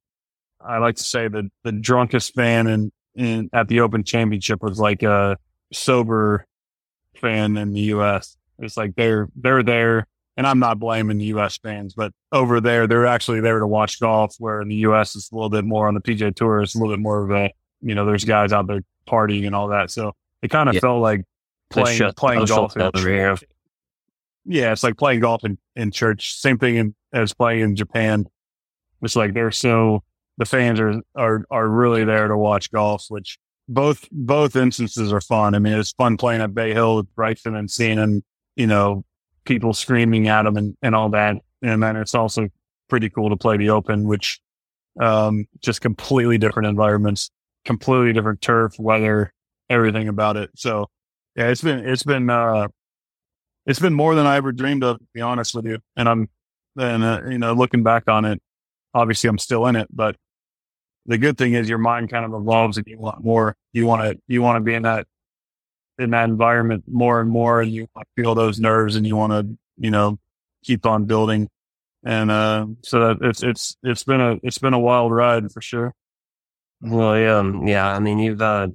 I 0.61 0.77
like 0.77 0.95
to 0.95 1.03
say 1.03 1.27
that 1.27 1.45
the 1.63 1.71
drunkest 1.71 2.33
fan 2.33 2.67
in, 2.67 2.91
in 3.15 3.49
at 3.53 3.67
the 3.67 3.81
open 3.81 4.03
championship 4.03 4.63
was 4.63 4.79
like 4.79 5.03
a 5.03 5.37
sober 5.73 6.45
fan 7.17 7.57
in 7.57 7.73
the 7.73 7.81
U.S. 7.81 8.37
It's 8.59 8.77
like 8.77 8.95
they're, 8.95 9.27
they're 9.35 9.63
there 9.63 10.07
and 10.37 10.45
I'm 10.45 10.59
not 10.59 10.79
blaming 10.79 11.17
the 11.17 11.25
U.S. 11.25 11.57
fans, 11.57 11.93
but 11.93 12.11
over 12.31 12.59
there, 12.59 12.87
they're 12.87 13.05
actually 13.05 13.39
there 13.41 13.59
to 13.59 13.67
watch 13.67 13.99
golf. 13.99 14.35
Where 14.39 14.61
in 14.61 14.67
the 14.67 14.75
U.S., 14.75 15.15
it's 15.15 15.31
a 15.31 15.35
little 15.35 15.49
bit 15.49 15.65
more 15.65 15.87
on 15.87 15.93
the 15.93 16.01
PGA 16.01 16.35
Tour. 16.35 16.61
It's 16.61 16.75
a 16.75 16.77
little 16.79 16.93
bit 16.93 17.01
more 17.01 17.23
of 17.23 17.31
a, 17.31 17.51
you 17.81 17.95
know, 17.95 18.05
there's 18.05 18.25
guys 18.25 18.51
out 18.53 18.67
there 18.67 18.81
partying 19.07 19.45
and 19.45 19.55
all 19.55 19.67
that. 19.69 19.91
So 19.91 20.13
it 20.41 20.49
kind 20.49 20.67
of 20.69 20.75
Yeah. 20.75 20.81
felt 20.81 21.01
like 21.01 21.23
playing 21.69 21.97
shut 21.97 22.15
playing 22.17 22.45
golf. 22.45 22.75
In, 22.75 22.81
over 22.81 23.09
here. 23.09 23.35
yeah, 24.45 24.71
it's 24.71 24.83
like 24.83 24.97
playing 24.97 25.21
golf 25.21 25.43
in, 25.43 25.57
in 25.75 25.91
church. 25.91 26.35
Same 26.39 26.57
thing 26.57 26.75
in, 26.75 26.95
as 27.13 27.33
playing 27.33 27.61
in 27.61 27.75
Japan. 27.75 28.25
It's 29.01 29.15
like 29.15 29.33
they're 29.33 29.51
so 29.51 30.03
the 30.37 30.45
fans 30.45 30.79
are 30.79 31.01
are 31.15 31.45
are 31.51 31.67
really 31.67 32.03
there 32.03 32.27
to 32.27 32.37
watch 32.37 32.71
golf, 32.71 33.05
which 33.09 33.37
both 33.67 34.07
both 34.11 34.55
instances 34.55 35.11
are 35.13 35.21
fun. 35.21 35.55
I 35.55 35.59
mean, 35.59 35.73
it's 35.73 35.91
fun 35.93 36.17
playing 36.17 36.41
at 36.41 36.53
Bay 36.53 36.73
Hill 36.73 36.97
with 36.97 37.13
Bryson 37.15 37.55
and 37.55 37.69
seeing 37.69 37.97
him, 37.97 38.23
you 38.55 38.67
know, 38.67 39.03
people 39.45 39.73
screaming 39.73 40.27
at 40.27 40.43
them 40.43 40.57
and, 40.57 40.75
and 40.81 40.95
all 40.95 41.09
that. 41.09 41.37
And 41.61 41.81
then 41.81 41.95
it's 41.95 42.15
also 42.15 42.49
pretty 42.89 43.09
cool 43.09 43.29
to 43.29 43.37
play 43.37 43.57
the 43.57 43.69
open, 43.69 44.07
which, 44.07 44.39
um, 44.99 45.45
just 45.61 45.81
completely 45.81 46.37
different 46.37 46.67
environments, 46.67 47.31
completely 47.63 48.13
different 48.13 48.41
turf, 48.41 48.73
weather, 48.79 49.31
everything 49.69 50.07
about 50.07 50.37
it. 50.37 50.49
So 50.55 50.87
yeah, 51.35 51.47
it's 51.47 51.61
been, 51.61 51.87
it's 51.87 52.03
been, 52.03 52.29
uh, 52.29 52.67
it's 53.65 53.79
been 53.79 53.93
more 53.93 54.15
than 54.15 54.27
I 54.27 54.35
ever 54.35 54.51
dreamed 54.51 54.83
of, 54.83 54.99
to 54.99 55.05
be 55.13 55.21
honest 55.21 55.55
with 55.55 55.65
you. 55.65 55.79
And 55.95 56.07
I'm, 56.07 56.29
and, 56.77 57.03
uh, 57.03 57.21
you 57.27 57.37
know, 57.37 57.53
looking 57.53 57.83
back 57.83 58.07
on 58.07 58.25
it, 58.25 58.41
obviously 58.93 59.29
I'm 59.29 59.39
still 59.39 59.65
in 59.65 59.75
it, 59.75 59.87
but 59.91 60.15
the 61.05 61.17
good 61.17 61.37
thing 61.37 61.53
is 61.53 61.69
your 61.69 61.77
mind 61.77 62.09
kind 62.09 62.25
of 62.25 62.33
evolves 62.33 62.77
and 62.77 62.87
you 62.87 62.97
want 62.97 63.23
more. 63.23 63.55
You 63.73 63.85
want 63.85 64.01
to, 64.03 64.21
you 64.27 64.41
want 64.41 64.57
to 64.57 64.61
be 64.61 64.73
in 64.73 64.83
that, 64.83 65.07
in 65.99 66.11
that 66.11 66.29
environment 66.29 66.83
more 66.87 67.21
and 67.21 67.29
more 67.29 67.61
and 67.61 67.71
you 67.71 67.87
feel 68.15 68.35
those 68.35 68.59
nerves 68.59 68.95
and 68.95 69.05
you 69.05 69.15
want 69.15 69.31
to, 69.31 69.57
you 69.77 69.91
know, 69.91 70.19
keep 70.63 70.85
on 70.85 71.05
building. 71.05 71.49
And, 72.03 72.29
uh, 72.29 72.67
so 72.83 72.99
that 72.99 73.17
it's, 73.21 73.43
it's, 73.43 73.77
it's 73.83 74.03
been 74.03 74.21
a, 74.21 74.37
it's 74.43 74.59
been 74.59 74.73
a 74.73 74.79
wild 74.79 75.11
ride 75.11 75.51
for 75.51 75.61
sure. 75.61 75.93
Well, 76.81 77.17
yeah, 77.17 77.51
yeah. 77.65 77.87
I 77.87 77.99
mean, 77.99 78.19
you've 78.19 78.41
uh, 78.41 78.67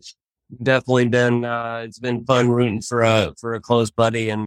definitely 0.63 1.09
been. 1.09 1.45
Uh, 1.45 1.83
it's 1.85 1.99
been 1.99 2.25
fun 2.25 2.49
rooting 2.49 2.81
for 2.81 3.03
a 3.03 3.35
for 3.39 3.55
a 3.55 3.61
close 3.61 3.91
buddy, 3.91 4.31
and 4.31 4.39